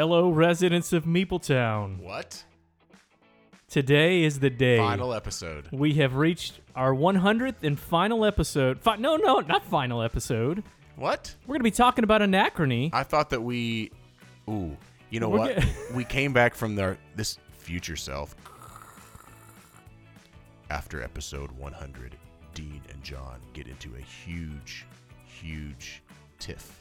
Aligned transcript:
Hello, 0.00 0.30
residents 0.30 0.94
of 0.94 1.04
Meepletown. 1.04 1.98
What? 1.98 2.42
Today 3.68 4.22
is 4.22 4.38
the 4.38 4.48
day. 4.48 4.78
Final 4.78 5.12
episode. 5.12 5.68
We 5.72 5.92
have 5.96 6.14
reached 6.14 6.58
our 6.74 6.94
100th 6.94 7.62
and 7.62 7.78
final 7.78 8.24
episode. 8.24 8.80
Fi- 8.80 8.96
no, 8.96 9.16
no, 9.16 9.40
not 9.40 9.62
final 9.62 10.00
episode. 10.00 10.64
What? 10.96 11.34
We're 11.42 11.52
going 11.52 11.58
to 11.58 11.64
be 11.64 11.70
talking 11.70 12.02
about 12.02 12.22
anachrony. 12.22 12.88
I 12.94 13.02
thought 13.02 13.28
that 13.28 13.42
we. 13.42 13.90
Ooh, 14.48 14.74
you 15.10 15.20
know 15.20 15.28
We're 15.28 15.38
what? 15.38 15.66
we 15.94 16.04
came 16.04 16.32
back 16.32 16.54
from 16.54 16.76
their 16.76 16.96
this 17.14 17.36
future 17.58 17.96
self 17.96 18.34
after 20.70 21.02
episode 21.02 21.50
100. 21.50 22.16
Dean 22.54 22.80
and 22.90 23.02
John 23.04 23.38
get 23.52 23.68
into 23.68 23.90
a 23.96 24.00
huge, 24.00 24.86
huge 25.26 26.02
tiff. 26.38 26.79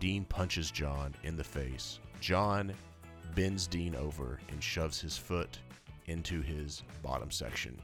Dean 0.00 0.24
punches 0.24 0.70
John 0.70 1.14
in 1.24 1.36
the 1.36 1.44
face. 1.44 1.98
John 2.20 2.72
bends 3.34 3.66
Dean 3.66 3.94
over 3.96 4.38
and 4.50 4.62
shoves 4.62 5.00
his 5.00 5.16
foot 5.16 5.58
into 6.06 6.40
his 6.40 6.82
bottom 7.02 7.30
section. 7.30 7.78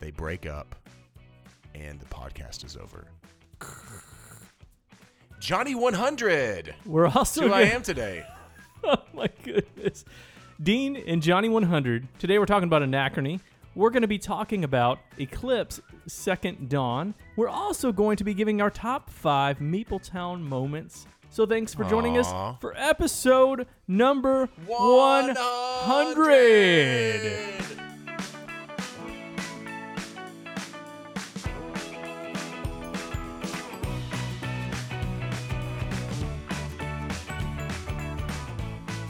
They 0.00 0.10
break 0.10 0.46
up, 0.46 0.74
and 1.74 2.00
the 2.00 2.06
podcast 2.06 2.64
is 2.64 2.76
over. 2.76 3.06
Johnny 5.40 5.74
100. 5.74 6.74
We're 6.84 7.06
also 7.06 7.48
Who 7.48 7.52
I 7.52 7.62
am 7.62 7.82
today. 7.82 8.24
oh 8.84 8.96
my 9.14 9.28
goodness. 9.44 10.04
Dean 10.60 10.96
and 10.96 11.22
Johnny 11.22 11.48
100. 11.48 12.08
Today 12.18 12.38
we're 12.38 12.46
talking 12.46 12.68
about 12.68 12.82
anachrony. 12.82 13.40
We're 13.78 13.90
going 13.90 14.02
to 14.02 14.08
be 14.08 14.18
talking 14.18 14.64
about 14.64 14.98
Eclipse 15.18 15.80
Second 16.08 16.68
Dawn. 16.68 17.14
We're 17.36 17.48
also 17.48 17.92
going 17.92 18.16
to 18.16 18.24
be 18.24 18.34
giving 18.34 18.60
our 18.60 18.70
top 18.70 19.08
five 19.08 19.60
Meepletown 19.60 20.40
moments. 20.40 21.06
So 21.30 21.46
thanks 21.46 21.74
for 21.74 21.84
joining 21.84 22.16
Aw. 22.16 22.22
us 22.22 22.56
for 22.60 22.74
episode 22.76 23.68
number 23.86 24.48
100. 24.66 27.20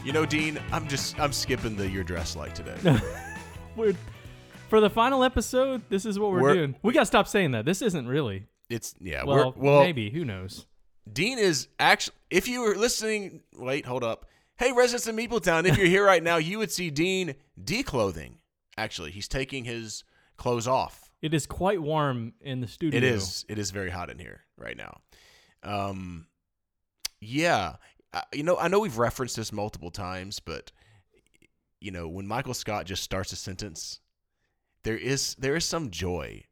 You 0.05 0.13
know, 0.13 0.27
Dean, 0.27 0.59
I'm 0.71 0.87
just 0.87 1.19
I'm 1.19 1.33
skipping 1.33 1.75
the 1.75 1.89
your 1.89 2.03
dress 2.03 2.35
like 2.35 2.53
today. 2.53 2.77
We're, 3.75 3.95
for 4.69 4.79
the 4.79 4.89
final 4.89 5.23
episode, 5.23 5.81
this 5.89 6.05
is 6.05 6.17
what 6.19 6.31
we're, 6.31 6.41
We're- 6.41 6.53
doing. 6.55 6.75
We 6.81 6.93
got 6.93 7.01
to 7.01 7.05
stop 7.05 7.27
saying 7.27 7.51
that. 7.51 7.65
This 7.65 7.81
isn't 7.81 8.07
really. 8.07 8.47
It's 8.69 8.95
yeah. 8.99 9.23
Well, 9.23 9.53
we're, 9.57 9.63
well, 9.63 9.79
maybe. 9.81 10.09
Who 10.11 10.23
knows? 10.23 10.65
Dean 11.11 11.39
is 11.39 11.67
actually. 11.79 12.15
If 12.29 12.47
you 12.47 12.61
were 12.61 12.75
listening, 12.75 13.41
wait, 13.55 13.85
hold 13.85 14.03
up. 14.03 14.27
Hey, 14.57 14.71
residents 14.71 15.07
of 15.07 15.15
Meepletown, 15.15 15.65
if 15.65 15.77
you're 15.77 15.87
here 15.87 16.05
right 16.05 16.21
now, 16.21 16.37
you 16.37 16.59
would 16.59 16.71
see 16.71 16.89
Dean 16.91 17.35
declothing. 17.61 18.37
Actually, 18.77 19.11
he's 19.11 19.27
taking 19.27 19.63
his 19.63 20.03
clothes 20.37 20.67
off. 20.67 21.09
It 21.21 21.33
is 21.33 21.45
quite 21.47 21.81
warm 21.81 22.33
in 22.41 22.61
the 22.61 22.67
studio. 22.67 22.97
It 22.97 23.03
is. 23.03 23.45
It 23.49 23.57
is 23.57 23.71
very 23.71 23.89
hot 23.89 24.09
in 24.09 24.19
here 24.19 24.41
right 24.57 24.77
now. 24.77 24.99
Um, 25.63 26.27
yeah. 27.19 27.75
Uh, 28.13 28.21
you 28.33 28.43
know, 28.43 28.57
I 28.57 28.67
know 28.67 28.79
we've 28.79 28.97
referenced 28.97 29.35
this 29.35 29.51
multiple 29.51 29.91
times, 29.91 30.39
but 30.39 30.71
you 31.81 31.91
know, 31.91 32.07
when 32.07 32.27
Michael 32.27 32.53
Scott 32.53 32.85
just 32.85 33.03
starts 33.03 33.31
a 33.31 33.35
sentence, 33.35 33.99
there 34.83 34.97
is 34.97 35.35
there 35.35 35.55
is 35.55 35.65
some 35.65 35.89
joy. 35.89 36.43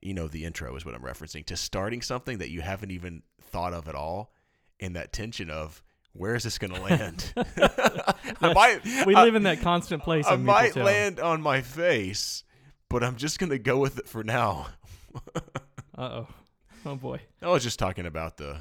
You 0.00 0.14
know, 0.14 0.26
the 0.26 0.44
intro 0.44 0.74
is 0.76 0.84
what 0.84 0.94
I'm 0.96 1.02
referencing 1.02 1.44
to 1.46 1.56
starting 1.56 2.02
something 2.02 2.38
that 2.38 2.50
you 2.50 2.60
haven't 2.60 2.90
even 2.90 3.22
thought 3.40 3.72
of 3.72 3.88
at 3.88 3.94
all, 3.94 4.32
and 4.80 4.96
that 4.96 5.12
tension 5.12 5.48
of 5.48 5.82
where 6.12 6.34
is 6.34 6.42
this 6.42 6.58
going 6.58 6.72
to 6.74 6.80
land? 6.80 7.32
I 8.40 8.52
might, 8.52 8.84
We 9.06 9.14
I- 9.14 9.22
live 9.24 9.34
in 9.36 9.44
that 9.44 9.60
constant 9.60 10.02
place. 10.02 10.26
I 10.26 10.36
might 10.36 10.74
land 10.74 11.20
on 11.20 11.40
my 11.40 11.60
face, 11.60 12.42
but 12.88 13.04
I'm 13.04 13.16
just 13.16 13.38
going 13.38 13.50
to 13.50 13.58
go 13.58 13.78
with 13.78 13.98
it 13.98 14.08
for 14.08 14.22
now. 14.24 14.68
Uh 15.96 16.00
oh. 16.24 16.28
Oh 16.86 16.96
boy. 16.96 17.20
I 17.42 17.48
was 17.48 17.62
just 17.62 17.78
talking 17.78 18.06
about 18.06 18.38
the 18.38 18.56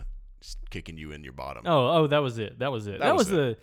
kicking 0.69 0.97
you 0.97 1.13
in 1.13 1.23
your 1.23 1.31
bottom. 1.31 1.63
Oh, 1.65 1.87
oh, 2.03 2.07
that 2.07 2.17
was 2.17 2.37
it. 2.39 2.59
That 2.59 2.73
was 2.73 2.87
it. 2.87 2.99
That, 2.99 3.05
That 3.05 3.15
was, 3.15 3.29
was 3.31 3.37
the 3.37 3.57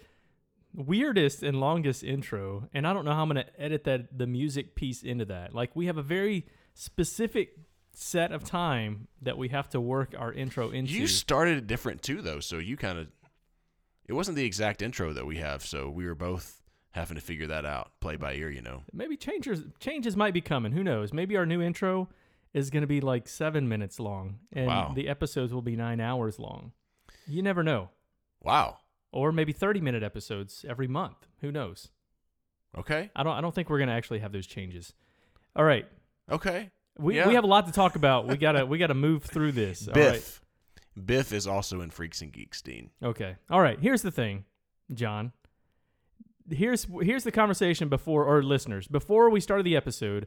weirdest 0.75 1.43
and 1.43 1.61
longest 1.61 2.03
intro, 2.05 2.69
and 2.73 2.87
I 2.87 2.93
don't 2.93 3.05
know 3.05 3.13
how 3.13 3.23
I'm 3.23 3.29
gonna 3.29 3.45
edit 3.59 3.85
that 3.85 4.17
the 4.19 4.27
music 4.27 4.75
piece 4.75 5.03
into 5.03 5.25
that. 5.27 5.55
Like 5.55 5.75
we 5.75 5.87
have 5.87 5.97
a 5.99 6.03
very 6.03 6.47
specific 6.75 7.59
set 7.93 8.31
of 8.33 8.45
time 8.45 9.09
that 9.23 9.37
we 9.37 9.49
have 9.49 9.69
to 9.71 9.81
work 9.81 10.15
our 10.17 10.33
intro 10.33 10.71
into. 10.71 10.93
you 10.93 11.07
started 11.07 11.59
it 11.59 11.67
different 11.67 12.03
too, 12.03 12.23
though. 12.23 12.39
So 12.41 12.59
you 12.59 12.77
kind 12.77 12.99
of, 12.99 13.09
it 14.07 14.13
wasn't 14.13 14.37
the 14.37 14.45
exact 14.45 14.83
intro 14.83 15.13
that 15.13 15.27
we 15.27 15.37
have. 15.39 15.65
So 15.65 15.91
we 15.91 16.07
were 16.07 16.15
both 16.15 16.63
having 16.93 17.17
to 17.17 17.21
figure 17.21 17.49
that 17.49 17.65
out, 17.65 17.91
play 18.01 18.17
by 18.17 18.35
ear. 18.35 18.51
You 18.51 18.63
know. 18.63 18.83
Maybe 18.93 19.17
changes 19.17 19.63
changes 19.81 20.17
might 20.17 20.35
be 20.35 20.41
coming. 20.41 20.73
Who 20.73 20.85
knows? 20.85 21.13
Maybe 21.13 21.37
our 21.37 21.47
new 21.47 21.61
intro 21.61 22.09
is 22.55 22.71
gonna 22.71 22.87
be 22.87 23.01
like 23.01 23.29
seven 23.29 23.69
minutes 23.69 23.99
long, 24.01 24.39
and 24.53 24.67
Wow. 24.69 24.93
the 24.95 25.09
episodes 25.09 25.53
will 25.53 25.63
be 25.63 25.77
nine 25.77 26.01
hours 26.01 26.39
long. 26.39 26.73
You 27.27 27.43
never 27.43 27.63
know. 27.63 27.91
Wow. 28.41 28.79
Or 29.13 29.33
maybe 29.33 29.53
thirty 29.53 29.81
minute 29.81 30.03
episodes 30.03 30.65
every 30.69 30.87
month. 30.89 31.27
Who 31.41 31.51
knows? 31.51 31.89
Okay. 32.77 33.11
I 33.17 33.23
don't. 33.23 33.33
I 33.35 33.41
don't 33.41 33.55
think 33.55 33.71
we're 33.71 33.79
gonna 33.79 33.93
actually 33.93 34.19
have 34.19 34.33
those 34.33 34.47
changes. 34.47 34.93
All 35.57 35.65
right. 35.65 35.87
Okay. 36.31 36.71
We, 36.99 37.17
Yeah. 37.17 37.27
we 37.29 37.35
have 37.35 37.45
a 37.45 37.49
lot 37.49 37.67
to 37.67 37.73
talk 37.73 37.97
about. 37.97 38.27
We 38.27 38.37
gotta 38.37 38.67
we 38.67 38.77
gotta 38.79 38.95
move 38.95 39.25
through 39.25 39.53
this. 39.53 39.89
All 39.89 39.95
right. 39.95 40.13
Biff. 40.13 40.43
Biff 41.07 41.33
is 41.33 41.47
also 41.47 41.81
in 41.81 41.91
Freaks 41.91 42.21
and 42.21 42.33
Geeks, 42.33 42.61
Dean. 42.61 42.91
Okay. 43.03 43.37
All 43.49 43.61
right. 43.61 43.79
Here's 43.81 44.03
the 44.03 44.11
thing, 44.11 44.45
John. 44.93 45.33
Here's 46.51 46.87
here's 47.03 47.25
the 47.25 47.33
conversation 47.33 47.89
before 47.89 48.25
or 48.25 48.43
listeners 48.43 48.89
before 48.89 49.31
we 49.31 49.41
started 49.41 49.65
the 49.65 49.77
episode. 49.77 50.27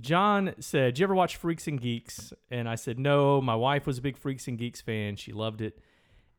John 0.00 0.54
said, 0.58 0.94
"Do 0.94 1.00
you 1.00 1.04
ever 1.04 1.14
watch 1.14 1.36
Freaks 1.36 1.66
and 1.66 1.80
Geeks?" 1.80 2.32
And 2.50 2.68
I 2.68 2.74
said, 2.76 2.98
"No." 2.98 3.40
My 3.40 3.54
wife 3.56 3.86
was 3.86 3.98
a 3.98 4.02
big 4.02 4.16
Freaks 4.16 4.46
and 4.48 4.58
Geeks 4.58 4.80
fan. 4.80 5.16
She 5.16 5.32
loved 5.32 5.60
it. 5.60 5.78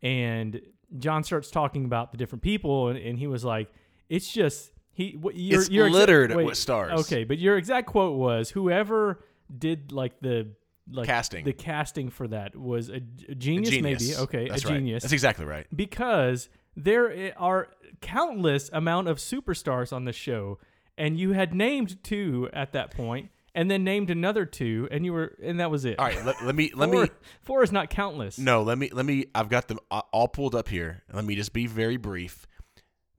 And 0.01 0.61
John 0.97 1.23
starts 1.23 1.49
talking 1.51 1.85
about 1.85 2.11
the 2.11 2.17
different 2.17 2.41
people, 2.41 2.89
and, 2.89 2.97
and 2.99 3.17
he 3.17 3.27
was 3.27 3.43
like, 3.43 3.69
"It's 4.09 4.31
just 4.31 4.71
he. 4.91 5.17
What, 5.19 5.35
your, 5.35 5.61
It's 5.61 5.69
your 5.69 5.87
exa- 5.87 5.91
littered 5.93 6.35
wait, 6.35 6.45
with 6.45 6.57
stars. 6.57 7.01
Okay, 7.01 7.23
but 7.23 7.37
your 7.37 7.57
exact 7.57 7.87
quote 7.87 8.17
was, 8.17 8.49
"Whoever 8.51 9.23
did 9.57 9.91
like 9.91 10.19
the 10.21 10.49
like 10.91 11.05
Casting. 11.07 11.45
the 11.45 11.53
casting 11.53 12.09
for 12.09 12.27
that 12.27 12.55
was 12.55 12.89
a, 12.89 13.01
a 13.29 13.35
genius, 13.35 13.69
Genius. 13.69 14.01
maybe. 14.01 14.15
Okay, 14.23 14.47
That's 14.49 14.65
a 14.65 14.67
right. 14.67 14.73
genius 14.75 15.03
That's 15.03 15.13
exactly 15.13 15.45
right. 15.45 15.65
because 15.73 16.49
there 16.75 17.33
are 17.37 17.69
countless 18.01 18.69
amount 18.73 19.07
of 19.07 19.17
superstars 19.17 19.93
on 19.93 20.05
the 20.05 20.11
show 20.13 20.57
and 20.97 21.19
you 21.19 21.31
had 21.33 21.53
named 21.53 22.03
two 22.03 22.49
at 22.51 22.73
that 22.73 22.91
point 22.91 23.29
and 23.53 23.69
then 23.69 23.83
named 23.83 24.09
another 24.09 24.45
two 24.45 24.87
and 24.91 25.05
you 25.05 25.13
were 25.13 25.35
and 25.43 25.59
that 25.59 25.69
was 25.69 25.85
it 25.85 25.99
All 25.99 26.05
right. 26.05 26.25
Let, 26.25 26.43
let 26.43 26.55
me 26.55 26.71
let 26.75 26.89
four, 26.89 27.03
me 27.03 27.09
four 27.41 27.63
is 27.63 27.71
not 27.71 27.89
countless 27.89 28.37
No, 28.37 28.63
let 28.63 28.77
me 28.77 28.89
let 28.91 29.05
me. 29.05 29.25
I've 29.35 29.49
got 29.49 29.67
them 29.67 29.79
all 29.89 30.27
pulled 30.27 30.55
up 30.55 30.69
here. 30.69 31.03
Let 31.11 31.25
me 31.25 31.35
just 31.35 31.53
be 31.53 31.67
very 31.67 31.97
brief. 31.97 32.47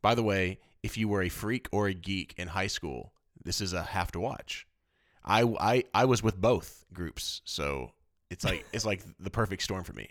By 0.01 0.15
the 0.15 0.23
way, 0.23 0.59
if 0.83 0.97
you 0.97 1.09
were 1.09 1.23
a 1.23 1.29
freak 1.29 1.69
or 1.71 1.87
a 1.87 1.95
geek 1.95 2.35
in 2.37 2.49
high 2.49 2.67
school, 2.67 3.13
this 3.45 3.61
is 3.61 3.73
a 3.73 3.83
have 3.83 4.11
to 4.13 4.21
watch. 4.21 4.67
I 5.25 5.43
I 5.43 5.85
I 5.95 6.05
was 6.07 6.23
with 6.23 6.41
both 6.41 6.85
groups, 6.93 7.43
so 7.45 7.93
it's 8.31 8.45
like 8.45 8.65
it's 8.73 8.85
like 8.85 9.03
the 9.21 9.31
perfect 9.31 9.63
storm 9.63 9.85
for 9.85 9.93
me. 9.93 10.11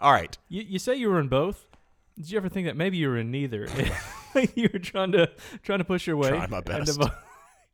All 0.00 0.12
right, 0.12 0.36
you, 0.48 0.62
you 0.62 0.78
say 0.78 0.94
you 0.94 1.08
were 1.08 1.20
in 1.20 1.28
both 1.28 1.66
did 2.18 2.32
you 2.32 2.36
ever 2.36 2.48
think 2.48 2.66
that 2.66 2.76
maybe 2.76 2.96
you 2.96 3.08
were 3.08 3.16
in 3.16 3.30
neither 3.30 3.68
you 4.54 4.68
were 4.72 4.80
trying 4.80 5.12
to 5.12 5.30
trying 5.62 5.78
to 5.78 5.84
push 5.84 6.06
your 6.06 6.16
way 6.16 6.30
Trying 6.30 6.50
my 6.50 6.60
best. 6.60 7.00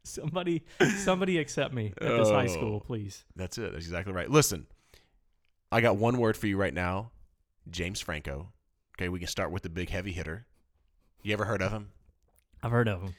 Somebody 0.04 0.62
somebody 0.98 1.38
accept 1.38 1.72
me 1.74 1.92
at 2.00 2.08
this 2.18 2.28
high 2.30 2.44
Oh. 2.44 2.48
school 2.48 2.80
please 2.80 3.24
that's 3.36 3.58
it. 3.58 3.72
That's 3.72 3.84
exactly 3.86 4.12
right. 4.12 4.30
Listen, 4.30 4.66
I 5.72 5.80
got 5.80 5.96
one 5.96 6.18
word 6.18 6.36
for 6.36 6.46
you 6.46 6.56
right 6.56 6.74
now, 6.74 7.10
James 7.70 8.00
Franco. 8.00 8.52
Okay, 8.96 9.08
we 9.08 9.18
can 9.18 9.28
start 9.28 9.50
with 9.50 9.62
the 9.64 9.68
big 9.70 9.90
heavy 9.90 10.12
hitter. 10.12 10.46
You 11.22 11.32
ever 11.32 11.44
heard 11.46 11.62
of 11.62 11.72
him? 11.72 11.90
i've 12.62 12.70
heard 12.70 12.88
of 12.88 13.02
him 13.02 13.14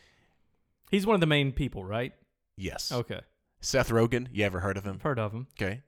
he's 0.90 1.06
one 1.06 1.14
of 1.14 1.20
the 1.20 1.28
main 1.28 1.52
people 1.52 1.84
right 1.84 2.14
Yes. 2.58 2.92
okay 2.92 3.22
Seth 3.62 3.90
Rogen. 3.90 4.28
You 4.32 4.44
ever 4.46 4.60
heard 4.60 4.78
of 4.78 4.84
him? 4.86 5.00
Heard 5.02 5.20
of 5.20 5.32
him 5.34 5.48
Okay. 5.60 5.82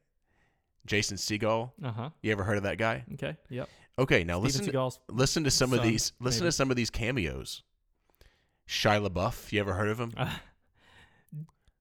Jason 0.85 1.17
Segel. 1.17 1.71
uh-huh 1.83 2.09
You 2.21 2.31
ever 2.31 2.43
heard 2.43 2.57
of 2.57 2.63
that 2.63 2.77
guy? 2.77 3.03
okay 3.13 3.35
yep 3.49 3.69
Okay, 3.99 4.23
now 4.23 4.35
Steven 4.43 4.43
listen. 4.43 4.65
Seagal's 4.67 4.99
Listen 5.09 5.43
to 5.43 5.49
some 5.51 5.73
of 5.73 5.81
these. 5.81 6.13
Listen 6.19 6.41
maybe. 6.41 6.47
to 6.49 6.51
some 6.51 6.69
of 6.69 6.75
these 6.77 6.91
cameos. 6.91 7.63
Shia 8.69 9.07
LaBeouf. 9.07 9.51
You 9.51 9.59
ever 9.59 9.73
heard 9.73 9.89
of 9.89 9.99
him? 9.99 10.13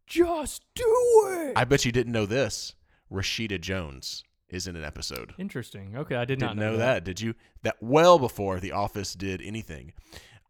Just 0.06 0.64
do 0.74 0.84
it. 1.30 1.52
I 1.56 1.64
bet 1.64 1.84
you 1.84 1.92
didn't 1.92 2.12
know 2.12 2.26
this. 2.26 2.74
Rashida 3.12 3.60
Jones 3.60 4.24
is 4.48 4.66
in 4.66 4.76
an 4.76 4.84
episode. 4.84 5.34
Interesting. 5.38 5.96
Okay, 5.96 6.14
I 6.14 6.24
did 6.24 6.38
Didn't 6.38 6.56
not 6.56 6.56
know, 6.56 6.72
know 6.72 6.78
that. 6.78 7.04
did 7.04 7.20
you? 7.20 7.34
That 7.62 7.76
well 7.80 8.18
before 8.18 8.60
The 8.60 8.72
Office 8.72 9.14
did 9.14 9.42
anything. 9.42 9.92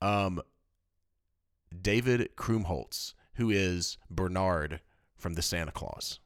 Um, 0.02 0.40
David 1.82 2.30
Krumholtz, 2.36 3.14
who 3.34 3.50
is 3.50 3.98
Bernard 4.10 4.80
from 5.16 5.34
the 5.34 5.42
Santa 5.42 5.72
Claus. 5.72 6.20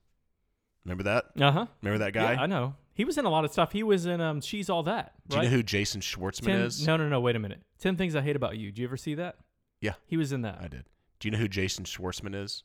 Remember 0.84 1.02
that? 1.04 1.26
Uh 1.40 1.50
huh. 1.52 1.66
Remember 1.82 2.04
that 2.04 2.12
guy? 2.12 2.32
Yeah, 2.34 2.42
I 2.42 2.46
know. 2.46 2.74
he 2.94 3.04
was 3.04 3.18
in 3.18 3.24
a 3.24 3.30
lot 3.30 3.44
of 3.44 3.52
stuff. 3.52 3.72
He 3.72 3.82
was 3.82 4.06
in 4.06 4.20
um, 4.20 4.40
She's 4.40 4.70
All 4.70 4.82
That. 4.84 5.12
Do 5.28 5.36
right? 5.36 5.44
you 5.44 5.50
know 5.50 5.56
who 5.56 5.62
Jason 5.62 6.00
Schwartzman 6.00 6.46
Ten, 6.46 6.60
is? 6.62 6.86
No, 6.86 6.96
no, 6.96 7.08
no. 7.08 7.20
Wait 7.20 7.36
a 7.36 7.38
minute. 7.38 7.62
Ten 7.78 7.96
Things 7.96 8.16
I 8.16 8.20
Hate 8.22 8.36
About 8.36 8.56
You. 8.56 8.72
Do 8.72 8.82
you 8.82 8.88
ever 8.88 8.96
see 8.96 9.14
that? 9.14 9.36
Yeah. 9.80 9.94
He 10.06 10.16
was 10.16 10.32
in 10.32 10.42
that. 10.42 10.58
I 10.60 10.68
did. 10.68 10.84
Do 11.18 11.28
you 11.28 11.32
know 11.32 11.38
who 11.38 11.48
Jason 11.48 11.84
Schwartzman 11.84 12.34
is? 12.34 12.64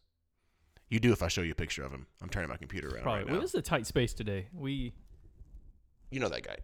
You 0.90 1.00
do 1.00 1.12
if 1.12 1.24
I 1.24 1.28
show 1.28 1.42
you 1.42 1.52
a 1.52 1.56
picture 1.56 1.84
of 1.84 1.92
him. 1.92 2.06
I'm 2.22 2.30
turning 2.30 2.50
my 2.50 2.58
computer 2.58 2.88
around 2.90 3.04
Probably. 3.04 3.20
right 3.22 3.26
Well, 3.28 3.36
now. 3.36 3.42
this 3.42 3.52
is 3.52 3.60
a 3.60 3.62
tight 3.62 3.88
space 3.88 4.14
today. 4.14 4.48
We. 4.54 4.94
You 6.12 6.20
know 6.20 6.30
that 6.30 6.44
guy. 6.46 6.58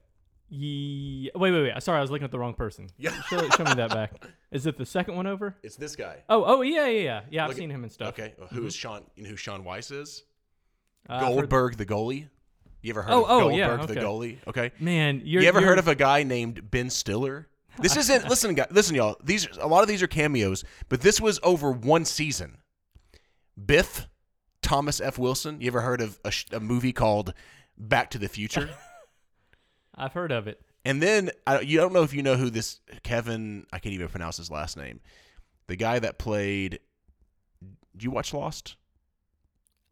Ye- 0.50 1.32
wait, 1.34 1.52
wait, 1.52 1.62
wait. 1.74 1.82
Sorry, 1.84 1.98
I 1.98 2.02
was 2.02 2.12
looking 2.12 2.26
at 2.26 2.32
the 2.32 2.38
wrong 2.40 2.54
person. 2.54 2.90
Yeah. 2.98 3.12
Show, 3.24 3.50
show 3.50 3.64
me 3.64 3.74
that 3.76 3.90
back. 3.90 4.14
Is 4.52 4.66
it 4.66 4.78
the 4.78 4.86
second 4.86 5.16
one 5.16 5.26
over? 5.26 5.56
It's 5.64 5.76
this 5.78 5.96
guy. 5.96 6.18
Oh, 6.30 6.44
oh, 6.46 6.62
yeah, 6.62 6.88
yeah, 6.88 7.00
yeah. 7.02 7.22
Yeah, 7.32 7.44
I've 7.44 7.50
Look 7.50 7.58
at- 7.58 7.60
seen 7.60 7.70
him 7.70 7.84
and 7.84 7.92
stuff. 7.92 8.10
Okay. 8.10 8.34
Well, 8.38 8.48
who 8.50 8.66
is 8.66 8.76
Sean? 8.76 9.04
You 9.16 9.24
know 9.24 9.30
who 9.30 9.38
Shaun 9.38 9.64
Weiss 9.64 9.92
is? 9.92 10.24
Uh, 11.10 11.14
I've 11.14 11.22
heard- 11.22 11.28
Goldberg, 11.30 11.78
the 11.78 11.86
goalie. 11.86 12.28
You 12.82 12.90
ever 12.92 13.02
heard 13.04 13.12
Oh, 13.14 13.24
of 13.24 13.30
oh, 13.30 13.40
Goldberg, 13.50 13.58
yeah, 13.58 13.76
the 13.86 13.94
okay. 13.94 14.02
goalie? 14.02 14.38
Okay. 14.48 14.72
Man, 14.80 15.22
you're, 15.24 15.42
you 15.42 15.48
ever 15.48 15.60
you're- 15.60 15.70
heard 15.70 15.80
of 15.80 15.88
a 15.88 15.96
guy 15.96 16.24
named 16.24 16.70
Ben 16.70 16.90
Stiller? 16.90 17.48
This 17.80 17.96
isn't. 17.96 18.28
listen, 18.30 18.54
guys. 18.54 18.68
Listen, 18.72 18.96
y'all. 18.96 19.16
These 19.24 19.48
a 19.58 19.68
lot 19.68 19.82
of 19.84 19.88
these 19.88 20.04
are 20.04 20.08
cameos, 20.08 20.66
but 20.90 21.00
this 21.02 21.22
was 21.22 21.40
over 21.44 21.72
one 21.72 22.04
season. 22.04 22.58
Biff, 23.64 24.08
Thomas 24.62 25.00
F. 25.02 25.18
Wilson. 25.18 25.62
You 25.62 25.68
ever 25.68 25.82
heard 25.82 26.02
of 26.02 26.20
a, 26.26 26.32
sh- 26.32 26.46
a 26.52 26.60
movie 26.60 26.94
called 26.94 27.34
Back 27.78 28.10
to 28.12 28.18
the 28.18 28.28
Future? 28.30 28.70
I've 29.96 30.14
heard 30.14 30.32
of 30.32 30.48
it. 30.48 30.62
and 30.86 31.02
then 31.02 31.32
I, 31.46 31.60
you 31.60 31.78
don't 31.78 31.94
know 31.94 32.04
if 32.04 32.14
you 32.14 32.24
know 32.24 32.36
who 32.36 32.50
this 32.50 32.80
Kevin. 33.04 33.66
I 33.74 33.80
can't 33.80 33.94
even 33.94 34.08
pronounce 34.08 34.38
his 34.38 34.50
last 34.50 34.78
name. 34.78 35.00
The 35.68 35.76
guy 35.76 36.00
that 36.00 36.18
played. 36.18 36.80
Did 37.94 38.04
you 38.04 38.12
watch 38.12 38.34
Lost? 38.34 38.76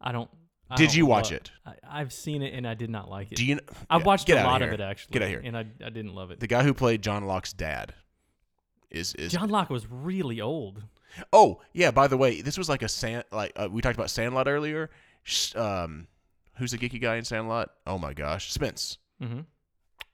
I 0.00 0.10
don't. 0.12 0.30
I 0.70 0.76
Did 0.76 0.86
don't 0.88 0.96
you 0.96 1.06
watch 1.06 1.30
love- 1.32 1.40
it? 1.40 1.50
I, 1.66 2.00
I've 2.00 2.12
seen 2.12 2.42
it 2.42 2.54
and 2.54 2.66
I 2.66 2.74
did 2.74 2.90
not 2.90 3.10
like 3.10 3.32
it. 3.32 3.34
Do 3.36 3.44
you? 3.44 3.58
I've 3.90 4.00
yeah, 4.00 4.06
watched 4.06 4.28
a 4.30 4.36
lot 4.36 4.62
of, 4.62 4.68
here. 4.68 4.74
it 4.74 4.80
actually. 4.80 5.12
Get 5.12 5.22
out 5.22 5.28
here. 5.28 5.42
and 5.44 5.56
I, 5.56 5.60
I 5.84 5.90
didn't 5.90 6.14
love 6.14 6.30
it. 6.30 6.40
The 6.40 6.46
guy 6.46 6.62
who 6.62 6.72
played 6.72 7.02
John 7.02 7.24
Locke's 7.26 7.52
dad 7.52 7.92
is 8.90 9.14
is 9.16 9.32
John 9.32 9.50
Locke 9.50 9.68
was 9.70 9.86
really 9.90 10.40
old. 10.40 10.82
Oh 11.32 11.60
yeah, 11.72 11.90
by 11.90 12.06
the 12.06 12.16
way, 12.16 12.40
this 12.40 12.56
was 12.58 12.68
like 12.68 12.82
a 12.82 12.88
sand 12.88 13.24
like 13.32 13.52
uh, 13.56 13.68
we 13.70 13.82
talked 13.82 13.96
about 13.96 14.10
Sandlot 14.10 14.48
earlier. 14.48 14.90
Um, 15.54 16.06
who's 16.56 16.72
the 16.72 16.78
geeky 16.78 17.00
guy 17.00 17.16
in 17.16 17.24
Sandlot? 17.24 17.70
Oh 17.86 17.98
my 17.98 18.12
gosh, 18.12 18.52
Spence. 18.52 18.98
Mm-hmm. 19.22 19.40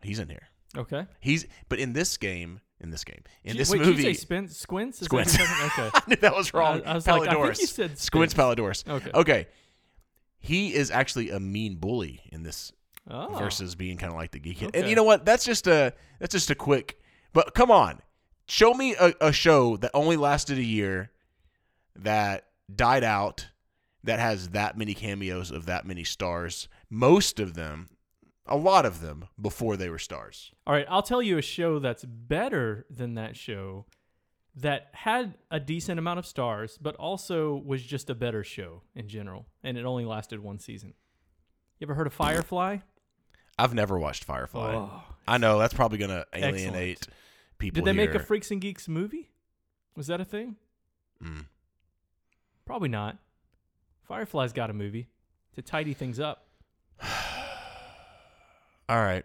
He's 0.02 0.18
in 0.18 0.28
here. 0.28 0.48
Okay. 0.76 1.06
He's 1.20 1.46
but 1.68 1.78
in 1.78 1.92
this 1.92 2.16
game, 2.16 2.60
in 2.80 2.90
this 2.90 3.04
game, 3.04 3.22
in 3.44 3.56
this 3.56 3.70
wait, 3.70 3.80
movie, 3.80 3.92
Did 3.92 3.98
you 3.98 4.14
say 4.14 4.20
Spin- 4.20 4.48
Squints? 4.48 5.00
Is 5.00 5.06
Squints. 5.06 5.34
okay. 5.40 5.90
I 5.94 6.02
knew 6.06 6.16
that 6.16 6.34
was 6.34 6.52
wrong. 6.52 6.82
I, 6.84 6.92
I 6.92 6.94
was 6.94 7.06
like, 7.06 7.28
I 7.28 7.34
think 7.34 7.58
you 7.60 7.66
said 7.66 7.98
Squints 7.98 8.34
Palledorous. 8.34 8.84
Okay. 8.88 9.10
Okay, 9.14 9.46
he 10.38 10.74
is 10.74 10.90
actually 10.90 11.30
a 11.30 11.40
mean 11.40 11.76
bully 11.76 12.20
in 12.32 12.42
this 12.42 12.72
Oh. 13.08 13.36
versus 13.38 13.76
being 13.76 13.98
kind 13.98 14.12
of 14.12 14.18
like 14.18 14.32
the 14.32 14.40
geek. 14.40 14.62
And 14.74 14.88
you 14.88 14.96
know 14.96 15.04
what? 15.04 15.24
That's 15.24 15.44
just 15.44 15.68
a 15.68 15.92
that's 16.18 16.32
just 16.32 16.50
a 16.50 16.56
quick. 16.56 16.98
But 17.32 17.54
come 17.54 17.70
on, 17.70 18.00
show 18.46 18.74
me 18.74 18.94
a, 18.94 19.14
a 19.20 19.32
show 19.32 19.76
that 19.78 19.90
only 19.94 20.16
lasted 20.16 20.58
a 20.58 20.64
year, 20.64 21.10
that 21.94 22.46
died 22.74 23.04
out, 23.04 23.48
that 24.04 24.18
has 24.18 24.50
that 24.50 24.78
many 24.78 24.94
cameos 24.94 25.50
of 25.50 25.66
that 25.66 25.84
many 25.84 26.04
stars. 26.04 26.68
Most 26.88 27.40
of 27.40 27.54
them, 27.54 27.88
a 28.46 28.56
lot 28.56 28.86
of 28.86 29.00
them, 29.00 29.26
before 29.40 29.76
they 29.76 29.88
were 29.88 29.98
stars. 29.98 30.52
All 30.66 30.74
right, 30.74 30.86
I'll 30.88 31.02
tell 31.02 31.22
you 31.22 31.38
a 31.38 31.42
show 31.42 31.78
that's 31.78 32.04
better 32.04 32.86
than 32.90 33.14
that 33.14 33.36
show 33.36 33.86
that 34.58 34.88
had 34.94 35.34
a 35.50 35.60
decent 35.60 35.98
amount 35.98 36.18
of 36.18 36.24
stars, 36.24 36.78
but 36.80 36.96
also 36.96 37.62
was 37.66 37.82
just 37.82 38.08
a 38.08 38.14
better 38.14 38.42
show 38.42 38.82
in 38.94 39.06
general, 39.08 39.46
and 39.62 39.76
it 39.76 39.84
only 39.84 40.04
lasted 40.04 40.42
one 40.42 40.58
season. 40.58 40.94
You 41.78 41.86
ever 41.86 41.94
heard 41.94 42.06
of 42.06 42.14
Firefly? 42.14 42.78
I've 43.58 43.74
never 43.74 43.98
watched 43.98 44.24
Firefly. 44.24 44.74
Oh, 44.74 45.02
I 45.28 45.36
know 45.38 45.58
that's 45.58 45.74
probably 45.74 45.98
gonna 45.98 46.24
Excellent. 46.32 46.56
alienate 46.56 47.06
people. 47.58 47.82
Did 47.82 47.86
they 47.86 47.96
make 47.96 48.14
a. 48.14 48.18
Freaks 48.18 48.50
and 48.50 48.60
Geeks 48.60 48.88
movie? 48.88 49.30
Was 49.96 50.06
that 50.08 50.20
a 50.20 50.24
thing? 50.24 50.56
Mm. 51.22 51.46
Probably 52.66 52.88
not. 52.88 53.16
Firefly's 54.02 54.52
got 54.52 54.70
a 54.70 54.72
movie 54.72 55.08
to 55.54 55.62
tidy 55.62 55.94
things 55.94 56.20
up. 56.20 56.46
All 58.88 58.98
right. 59.02 59.24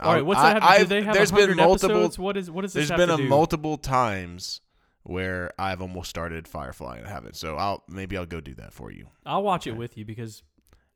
All 0.00 0.12
right, 0.14 0.24
what's 0.24 0.38
I- 0.40 0.54
that 0.54 0.62
have? 0.62 0.78
Do 0.80 0.84
they 0.86 1.02
have 1.02 1.14
there's 1.14 1.32
100 1.32 1.56
been 1.56 1.64
multiple. 1.64 1.96
episodes? 1.96 2.18
What 2.18 2.36
is 2.36 2.50
what 2.50 2.62
does 2.62 2.72
this 2.72 2.88
There's 2.88 2.98
been 2.98 3.08
to 3.08 3.14
a 3.14 3.16
do? 3.16 3.28
multiple 3.28 3.76
times 3.76 4.60
where 5.02 5.50
I've 5.58 5.80
almost 5.82 6.08
started 6.10 6.46
Firefly 6.46 6.98
and 6.98 7.06
I 7.06 7.10
haven't. 7.10 7.34
So 7.34 7.56
I'll 7.56 7.82
maybe 7.88 8.16
I'll 8.16 8.26
go 8.26 8.40
do 8.40 8.54
that 8.54 8.72
for 8.72 8.92
you. 8.92 9.08
I'll 9.26 9.42
watch 9.42 9.66
it 9.66 9.72
with 9.76 9.96
you 9.98 10.04
because 10.04 10.42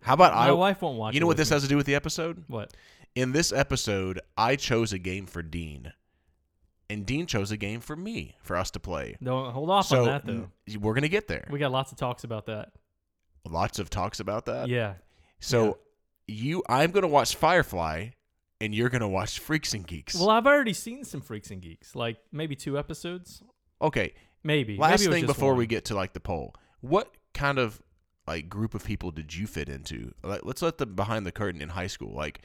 How 0.02 0.14
about 0.14 0.34
my 0.34 0.48
I? 0.48 0.52
wife 0.52 0.82
won't 0.82 0.98
watch. 0.98 1.14
You 1.14 1.20
know 1.20 1.26
what 1.26 1.36
this 1.36 1.50
me. 1.50 1.54
has 1.56 1.62
to 1.62 1.68
do 1.68 1.76
with 1.76 1.86
the 1.86 1.94
episode? 1.96 2.44
What? 2.46 2.72
In 3.16 3.32
this 3.32 3.52
episode, 3.52 4.20
I 4.36 4.54
chose 4.56 4.92
a 4.92 4.98
game 4.98 5.26
for 5.26 5.42
Dean, 5.42 5.92
and 6.92 7.06
Dean 7.06 7.26
chose 7.26 7.50
a 7.50 7.56
game 7.56 7.80
for 7.80 7.96
me 7.96 8.36
for 8.42 8.56
us 8.56 8.70
to 8.72 8.80
play. 8.80 9.16
No, 9.20 9.50
hold 9.50 9.70
off 9.70 9.86
so 9.86 10.00
on 10.00 10.06
that 10.06 10.26
though. 10.26 10.48
we're 10.78 10.94
gonna 10.94 11.08
get 11.08 11.26
there. 11.26 11.48
We 11.50 11.58
got 11.58 11.72
lots 11.72 11.90
of 11.90 11.98
talks 11.98 12.24
about 12.24 12.46
that. 12.46 12.72
Lots 13.48 13.78
of 13.78 13.90
talks 13.90 14.20
about 14.20 14.46
that. 14.46 14.68
yeah. 14.68 14.94
So 15.40 15.78
you, 16.28 16.62
I'm 16.68 16.90
gonna 16.90 17.08
watch 17.08 17.34
Firefly, 17.34 18.10
and 18.60 18.74
you're 18.74 18.90
gonna 18.90 19.08
watch 19.08 19.38
Freaks 19.38 19.74
and 19.74 19.86
Geeks. 19.86 20.14
Well, 20.14 20.30
I've 20.30 20.46
already 20.46 20.74
seen 20.74 21.04
some 21.04 21.20
Freaks 21.20 21.50
and 21.50 21.60
Geeks, 21.60 21.96
like 21.96 22.18
maybe 22.30 22.54
two 22.54 22.78
episodes, 22.78 23.42
okay. 23.80 24.14
maybe. 24.44 24.76
Last 24.76 25.00
maybe 25.00 25.12
thing 25.12 25.26
before 25.26 25.50
one. 25.52 25.58
we 25.58 25.66
get 25.66 25.86
to 25.86 25.94
like 25.94 26.12
the 26.12 26.20
poll, 26.20 26.54
what 26.80 27.10
kind 27.34 27.58
of 27.58 27.82
like 28.26 28.48
group 28.48 28.74
of 28.74 28.84
people 28.84 29.10
did 29.10 29.34
you 29.34 29.46
fit 29.46 29.68
into? 29.68 30.12
Like, 30.22 30.44
let's 30.44 30.62
let 30.62 30.78
the 30.78 30.86
behind 30.86 31.26
the 31.26 31.32
curtain 31.32 31.62
in 31.62 31.70
high 31.70 31.88
school. 31.88 32.14
Like, 32.14 32.42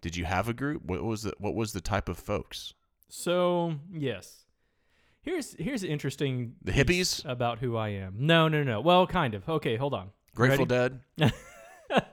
did 0.00 0.16
you 0.16 0.24
have 0.24 0.48
a 0.48 0.54
group? 0.54 0.82
What 0.84 1.04
was 1.04 1.22
the 1.22 1.34
what 1.38 1.54
was 1.54 1.72
the 1.72 1.80
type 1.80 2.08
of 2.08 2.18
folks? 2.18 2.74
So 3.08 3.74
yes, 3.92 4.44
here's 5.22 5.54
here's 5.58 5.84
interesting. 5.84 6.56
The 6.62 6.72
hippies? 6.72 7.24
about 7.24 7.58
who 7.58 7.76
I 7.76 7.88
am. 7.90 8.14
No, 8.18 8.48
no, 8.48 8.62
no. 8.62 8.80
Well, 8.80 9.06
kind 9.06 9.34
of. 9.34 9.48
Okay, 9.48 9.76
hold 9.76 9.94
on. 9.94 10.10
Grateful 10.34 10.66
Ready? 10.66 10.98
Dead. 11.18 11.32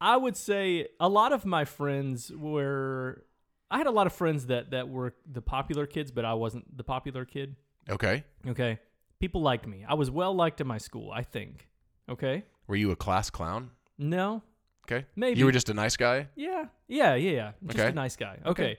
I 0.00 0.16
would 0.16 0.36
say 0.36 0.88
a 0.98 1.08
lot 1.08 1.32
of 1.32 1.44
my 1.44 1.64
friends 1.64 2.30
were. 2.34 3.24
I 3.70 3.78
had 3.78 3.86
a 3.86 3.90
lot 3.92 4.06
of 4.06 4.12
friends 4.12 4.46
that 4.46 4.72
that 4.72 4.88
were 4.88 5.14
the 5.30 5.42
popular 5.42 5.86
kids, 5.86 6.10
but 6.10 6.24
I 6.24 6.34
wasn't 6.34 6.76
the 6.76 6.84
popular 6.84 7.24
kid. 7.24 7.56
Okay. 7.88 8.24
Okay, 8.46 8.78
people 9.20 9.42
liked 9.42 9.66
me. 9.66 9.84
I 9.88 9.94
was 9.94 10.10
well 10.10 10.34
liked 10.34 10.60
in 10.60 10.66
my 10.66 10.78
school. 10.78 11.10
I 11.12 11.22
think. 11.22 11.68
Okay. 12.08 12.44
Were 12.66 12.76
you 12.76 12.90
a 12.90 12.96
class 12.96 13.30
clown? 13.30 13.70
No. 13.98 14.42
Okay. 14.86 15.06
Maybe. 15.14 15.38
You 15.38 15.44
were 15.44 15.52
just 15.52 15.68
a 15.70 15.74
nice 15.74 15.96
guy. 15.96 16.28
Yeah, 16.34 16.64
yeah, 16.88 17.14
yeah, 17.14 17.30
yeah. 17.30 17.52
Just 17.66 17.78
Okay. 17.78 17.88
a 17.88 17.92
nice 17.92 18.16
guy. 18.16 18.38
Okay. 18.44 18.62
Okay. 18.64 18.78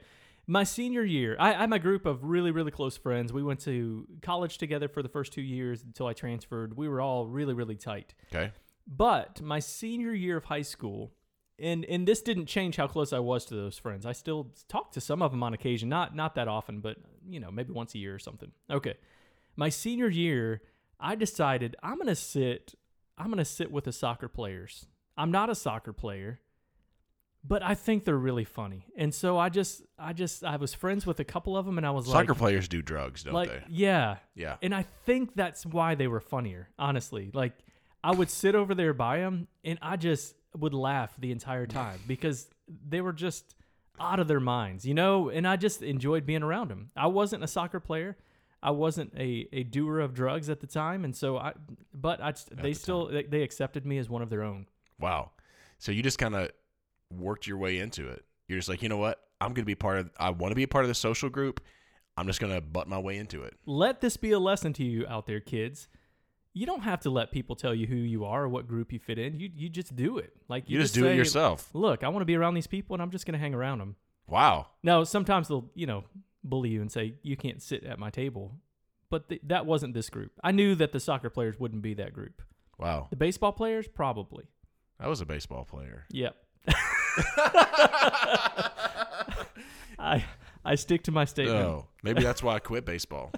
My 0.51 0.65
senior 0.65 1.05
year, 1.05 1.38
I, 1.39 1.53
I 1.53 1.62
had 1.62 1.70
my 1.70 1.77
group 1.77 2.05
of 2.05 2.25
really, 2.25 2.51
really 2.51 2.72
close 2.72 2.98
friends. 2.98 3.31
We 3.31 3.41
went 3.41 3.62
to 3.62 4.05
college 4.22 4.58
together 4.58 4.89
for 4.89 5.01
the 5.01 5.08
first 5.08 5.31
two 5.31 5.41
years 5.41 5.81
until 5.81 6.08
I 6.08 6.13
transferred. 6.13 6.75
We 6.75 6.89
were 6.89 7.00
all 7.00 7.25
really, 7.25 7.53
really 7.53 7.77
tight. 7.77 8.13
Okay. 8.36 8.51
But 8.86 9.41
my 9.41 9.60
senior 9.60 10.12
year 10.12 10.36
of 10.36 10.43
high 10.43 10.63
school, 10.63 11.13
and 11.58 11.86
and 11.86 12.05
this 12.05 12.22
didn't 12.22 12.48
change 12.48 12.75
how 12.75 12.88
close 12.88 13.13
I 13.13 13.20
was 13.20 13.46
to 13.46 13.55
those 13.55 13.77
friends. 13.77 14.05
I 14.05 14.12
still 14.12 14.51
talk 14.67 14.91
to 14.91 15.00
some 15.00 15.22
of 15.22 15.31
them 15.31 15.41
on 15.41 15.53
occasion, 15.53 15.88
not 15.88 16.17
not 16.17 16.36
that 16.36 16.50
often, 16.50 16.81
but 16.81 16.98
you 17.25 17.39
know, 17.39 17.50
maybe 17.50 17.72
once 17.72 17.96
a 17.96 18.00
year 18.00 18.13
or 18.13 18.20
something. 18.20 18.51
Okay. 18.70 18.96
My 19.55 19.70
senior 19.70 20.10
year, 20.10 20.63
I 21.00 21.15
decided 21.15 21.77
I'm 21.81 22.01
to 22.01 22.15
sit 22.15 22.75
I'm 23.17 23.27
going 23.27 23.38
to 23.38 23.46
sit 23.46 23.72
with 23.72 23.86
the 23.86 23.93
soccer 23.93 24.27
players. 24.27 24.86
I'm 25.15 25.31
not 25.31 25.50
a 25.50 25.55
soccer 25.55 25.93
player, 25.93 26.41
but 27.43 27.63
I 27.63 27.74
think 27.74 28.05
they're 28.05 28.17
really 28.17 28.43
funny. 28.43 28.86
And 28.95 29.13
so 29.13 29.38
I 29.38 29.50
just 29.50 29.81
I 29.98 30.13
just 30.13 30.43
I 30.43 30.57
was 30.57 30.74
friends 30.74 31.05
with 31.05 31.19
a 31.19 31.24
couple 31.24 31.57
of 31.57 31.65
them 31.65 31.77
and 31.77 31.88
I 31.88 31.91
was 31.91 32.07
like 32.07 32.24
Soccer 32.24 32.33
like 32.33 32.39
players 32.39 32.67
do 32.67 32.81
drugs, 32.81 33.24
don't 33.24 33.33
like 33.33 33.50
they? 33.50 33.63
yeah. 33.69 34.17
Yeah. 34.36 34.57
And 34.62 34.75
I 34.75 34.86
think 35.05 35.36
that's 35.36 35.65
why 35.65 35.95
they 35.95 36.07
were 36.07 36.19
funnier, 36.19 36.69
honestly. 36.77 37.31
Like 37.33 37.53
I 38.03 38.12
would 38.12 38.29
sit 38.29 38.55
over 38.55 38.75
there 38.75 38.93
by 38.93 39.19
them 39.19 39.48
and 39.63 39.79
I 39.81 39.98
just 39.98 40.36
would 40.55 40.74
laugh 40.74 41.13
the 41.17 41.31
entire 41.31 41.65
time 41.65 42.00
because 42.07 42.48
they 42.88 43.01
were 43.01 43.13
just 43.13 43.55
out 44.00 44.19
of 44.19 44.27
their 44.27 44.39
minds, 44.39 44.86
you 44.86 44.93
know, 44.93 45.29
and 45.29 45.48
I 45.48 45.55
just 45.55 45.81
enjoyed 45.81 46.25
being 46.25 46.43
around 46.43 46.69
them. 46.69 46.91
I 46.95 47.07
wasn't 47.07 47.43
a 47.43 47.48
soccer 47.48 47.79
player. 47.79 48.17
I 48.63 48.71
wasn't 48.71 49.13
a, 49.17 49.48
a 49.51 49.63
doer 49.63 50.00
of 50.00 50.13
drugs 50.13 50.48
at 50.48 50.60
the 50.60 50.67
time 50.67 51.03
and 51.03 51.15
so 51.15 51.38
I 51.38 51.53
but 51.91 52.21
I 52.21 52.33
they 52.51 52.74
the 52.74 52.74
still 52.75 53.07
they, 53.07 53.24
they 53.24 53.41
accepted 53.41 53.88
me 53.88 53.98
as 53.98 54.12
one 54.12 54.21
of 54.21 54.29
their 54.29 54.43
own. 54.43 54.67
Wow. 55.00 55.31
So 55.79 55.91
you 55.91 56.03
just 56.03 56.19
kind 56.19 56.36
of 56.36 56.51
worked 57.12 57.48
your 57.48 57.58
way 57.58 57.80
into 57.80 58.08
it. 58.08 58.24
You're 58.48 58.60
just 58.60 58.70
like, 58.70 58.82
you 58.82 58.89
know 58.89 58.98
what? 58.98 59.20
I'm 59.39 59.50
going 59.50 59.63
to 59.63 59.65
be 59.65 59.75
part 59.75 60.00
of. 60.00 60.10
I 60.20 60.30
want 60.30 60.51
to 60.51 60.56
be 60.56 60.63
a 60.63 60.68
part 60.68 60.84
of 60.86 60.89
the 60.89 60.96
social 60.96 61.30
group. 61.30 61.62
I'm 62.18 62.27
just 62.27 62.39
going 62.39 62.53
to 62.53 62.62
butt 62.62 62.88
my 62.88 63.00
way 63.00 63.18
into 63.18 63.44
it. 63.44 63.56
Let 63.65 64.01
this 64.01 64.18
be 64.18 64.32
a 64.32 64.39
lesson 64.39 64.74
to 64.74 64.84
you 64.84 65.06
out 65.08 65.25
there 65.25 65.39
kids. 65.39 65.88
You 66.53 66.65
don't 66.65 66.82
have 66.82 67.00
to 67.01 67.10
let 67.10 67.32
people 67.32 67.56
tell 67.56 67.74
you 67.74 67.88
who 67.88 67.96
you 67.96 68.25
are 68.25 68.44
or 68.44 68.50
what 68.50 68.68
group 68.68 68.91
you 68.91 69.00
fit 69.00 69.18
in. 69.18 69.39
You 69.39 69.50
you 69.56 69.70
just 69.70 69.96
do 69.96 70.18
it. 70.18 70.34
Like 70.50 70.70
You, 70.70 70.80
just, 70.80 70.94
do 70.94 71.03
say, 71.03 71.13
it 71.13 71.15
yourself. 71.15 71.70
look, 71.74 72.03
I 72.03 72.10
want 72.10 72.22
to 72.22 72.25
be 72.25 72.36
around 72.36 72.56
these 72.56 72.68
people 72.68 72.94
and 72.94 73.01
I'm 73.01 73.10
just 73.10 73.25
going 73.25 73.34
to 73.34 73.39
hang 73.39 73.53
around 73.53 73.80
them. 73.80 73.96
Wow. 74.27 74.68
Now, 74.84 75.06
sometimes 75.06 75.48
they'll, 75.48 75.70
you 75.75 75.88
know, 75.88 76.03
bully 76.44 76.70
you 76.70 76.82
and 76.82 76.91
say, 76.91 77.15
you 77.24 77.38
can't 77.38 77.62
sit 77.62 77.86
at 77.86 78.00
my 78.00 78.10
table. 78.10 78.60
But 79.10 79.30
th- 79.30 79.41
that 79.48 79.65
wasn't 79.65 79.94
this 79.94 80.10
group. 80.10 80.32
I 80.44 80.51
knew 80.51 80.75
that 80.75 80.91
the 80.91 81.00
soccer 81.00 81.30
players 81.30 81.58
wouldn't 81.60 81.82
be 81.82 81.94
that 81.96 82.13
group. 82.13 82.41
Wow. 82.77 83.08
The 83.10 83.15
baseball 83.15 83.53
players, 83.53 83.88
probably. 83.88 84.46
I 85.00 85.08
was 85.08 85.22
a 85.22 85.25
baseball 85.25 85.63
player. 85.65 86.06
Yep. 86.12 86.36
I 90.00 90.24
I 90.63 90.75
stick 90.75 91.03
to 91.03 91.12
my 91.12 91.25
statement. 91.25 91.58
oh, 91.65 91.88
maybe 92.03 92.22
that's 92.24 92.41
why 92.44 92.56
I 92.56 92.60
quit 92.60 92.86
baseball. 92.86 93.32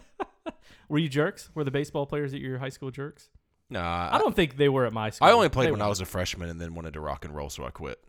Were 0.89 0.97
you 0.97 1.09
jerks? 1.09 1.49
Were 1.55 1.63
the 1.63 1.71
baseball 1.71 2.05
players 2.05 2.33
at 2.33 2.39
your 2.41 2.57
high 2.59 2.69
school 2.69 2.91
jerks? 2.91 3.29
Nah, 3.69 4.09
I 4.11 4.17
don't 4.19 4.35
think 4.35 4.57
they 4.57 4.69
were 4.69 4.85
at 4.85 4.93
my 4.93 5.09
school. 5.09 5.27
I 5.27 5.31
only 5.31 5.49
played 5.49 5.67
They 5.67 5.71
when 5.71 5.81
I 5.81 5.85
weren't. 5.85 5.91
was 5.91 6.01
a 6.01 6.05
freshman 6.05 6.49
and 6.49 6.59
then 6.61 6.75
wanted 6.75 6.93
to 6.93 6.99
rock 6.99 7.25
and 7.25 7.33
roll, 7.35 7.49
so 7.49 7.63
I 7.65 7.69
quit. 7.71 7.99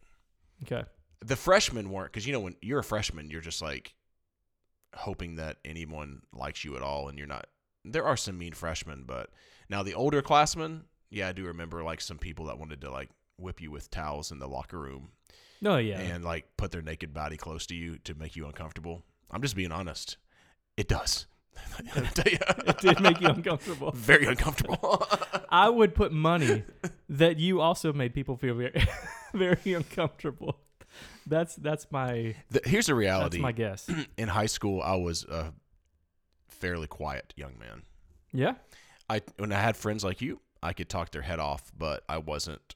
Okay. 0.64 0.83
The 1.25 1.37
freshmen 1.37 1.90
weren't 1.90 2.12
because 2.12 2.26
you 2.26 2.33
know 2.33 2.40
when 2.40 2.56
you're 2.61 2.80
a 2.80 2.85
freshman, 2.85 3.30
you're 3.30 3.40
just 3.40 3.62
like 3.62 3.94
hoping 4.94 5.37
that 5.37 5.56
anyone 5.64 6.23
likes 6.33 6.64
you 6.64 6.76
at 6.76 6.83
all, 6.83 7.09
and 7.09 7.16
you're 7.18 7.26
not. 7.28 7.47
There 7.85 8.04
are 8.04 8.16
some 8.16 8.38
mean 8.38 8.52
freshmen, 8.52 9.04
but 9.06 9.30
now 9.71 9.83
the 9.83 9.94
older 9.94 10.21
classmen, 10.23 10.85
yeah, 11.11 11.28
I 11.28 11.33
do 11.33 11.44
remember 11.47 11.83
like 11.83 12.00
some 12.00 12.18
people 12.18 12.47
that 12.47 12.59
wanted 12.59 12.80
to 12.83 12.90
like 12.90 13.11
whip 13.38 13.61
you 13.61 13.71
with 13.71 13.90
towels 13.90 14.30
in 14.33 14.38
the 14.38 14.49
locker 14.49 14.78
room 14.78 15.11
No, 15.64 15.78
yeah. 15.78 15.99
and 15.99 16.23
like 16.23 16.44
put 16.59 16.71
their 16.73 16.83
naked 16.83 17.14
body 17.14 17.38
close 17.38 17.64
to 17.68 17.75
you 17.75 17.97
to 18.04 18.14
make 18.14 18.37
you 18.37 18.44
uncomfortable. 18.47 19.02
I'm 19.30 19.40
just 19.40 19.56
being 19.56 19.73
honest. 19.73 20.18
It 20.76 20.88
does. 20.88 21.26
I'll 21.97 22.02
tell 22.04 22.30
you. 22.33 22.38
it 22.66 22.78
did 22.78 23.00
make 23.00 23.18
you 23.21 23.28
uncomfortable. 23.28 23.90
very 23.94 24.26
uncomfortable. 24.26 25.06
I 25.49 25.71
would 25.71 25.94
put 25.94 26.12
money 26.12 26.64
that 27.09 27.38
you 27.38 27.61
also 27.62 27.92
made 27.94 28.12
people 28.12 28.37
feel 28.37 28.54
very, 28.54 28.87
very 29.33 29.73
uncomfortable. 29.73 30.59
That's 31.26 31.54
that's 31.56 31.87
my 31.90 32.37
The- 32.50 32.61
here's 32.66 32.87
the 32.87 32.92
that's 32.92 32.99
reality. 32.99 33.38
my 33.38 33.52
guess. 33.52 33.88
In 34.18 34.28
high 34.28 34.47
school, 34.47 34.83
I 34.83 34.97
was 34.97 35.25
a 35.25 35.54
fairly 36.49 36.87
quiet 36.88 37.33
young 37.37 37.59
man. 37.59 37.83
Yeah. 38.33 38.54
I 39.09 39.23
when 39.38 39.50
I 39.52 39.61
had 39.61 39.76
friends 39.76 40.04
like 40.04 40.21
you, 40.21 40.40
I 40.62 40.75
could 40.75 40.88
talk 40.90 41.11
their 41.11 41.23
head 41.23 41.38
off, 41.38 41.73
but 41.76 42.04
I 42.09 42.18
wasn't 42.18 42.75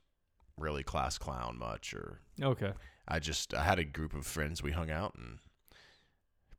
really 0.58 0.82
class 0.82 1.18
clown 1.18 1.58
much 1.58 1.94
or 1.94 2.20
Okay. 2.42 2.72
I 3.06 3.18
just 3.18 3.54
I 3.54 3.64
had 3.64 3.78
a 3.78 3.84
group 3.84 4.14
of 4.14 4.26
friends 4.26 4.62
we 4.62 4.72
hung 4.72 4.90
out 4.90 5.14
and 5.16 5.38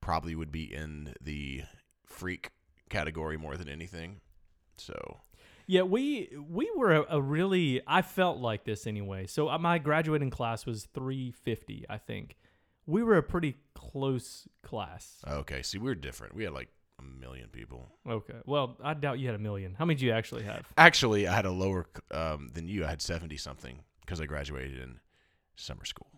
probably 0.02 0.36
would 0.36 0.52
be 0.52 0.74
in 0.74 1.14
the 1.22 1.64
freak 2.06 2.52
category 2.90 3.38
more 3.38 3.56
than 3.56 3.70
anything. 3.70 4.22
So, 4.78 5.20
Yeah, 5.68 5.84
we 5.84 6.30
we 6.50 6.72
were 6.76 6.94
a, 6.94 7.18
a 7.18 7.22
really 7.22 7.82
I 7.86 8.02
felt 8.02 8.40
like 8.40 8.64
this 8.64 8.88
anyway. 8.88 9.28
So 9.28 9.50
uh, 9.50 9.58
my 9.58 9.78
graduating 9.78 10.32
class 10.32 10.66
was 10.66 10.86
350, 10.94 11.86
I 11.90 11.98
think. 11.98 12.38
We 12.86 13.04
were 13.04 13.18
a 13.18 13.24
pretty 13.24 13.58
close 13.76 14.48
class. 14.64 15.18
okay, 15.28 15.62
see 15.62 15.78
we're 15.78 15.96
different. 15.96 16.34
We 16.34 16.44
had 16.46 16.54
like 16.54 16.70
a 16.98 17.04
million 17.04 17.50
people. 17.50 17.92
Okay. 18.08 18.40
Well, 18.46 18.78
I 18.84 18.94
doubt 18.94 19.20
you 19.20 19.28
had 19.28 19.36
a 19.36 19.40
million. 19.40 19.76
How 19.78 19.86
many 19.86 19.96
did 19.96 20.06
you 20.06 20.12
actually 20.12 20.44
have? 20.44 20.66
Actually, 20.78 21.28
I 21.28 21.36
had 21.36 21.46
a 21.46 21.52
lower 21.52 21.88
um, 22.12 22.50
than 22.54 22.68
you. 22.68 22.84
I 22.84 22.90
had 22.90 23.02
70 23.02 23.38
something 23.38 23.80
because 24.10 24.20
I 24.20 24.26
graduated 24.26 24.80
in 24.80 25.00
summer 25.56 25.86
school. 25.86 26.10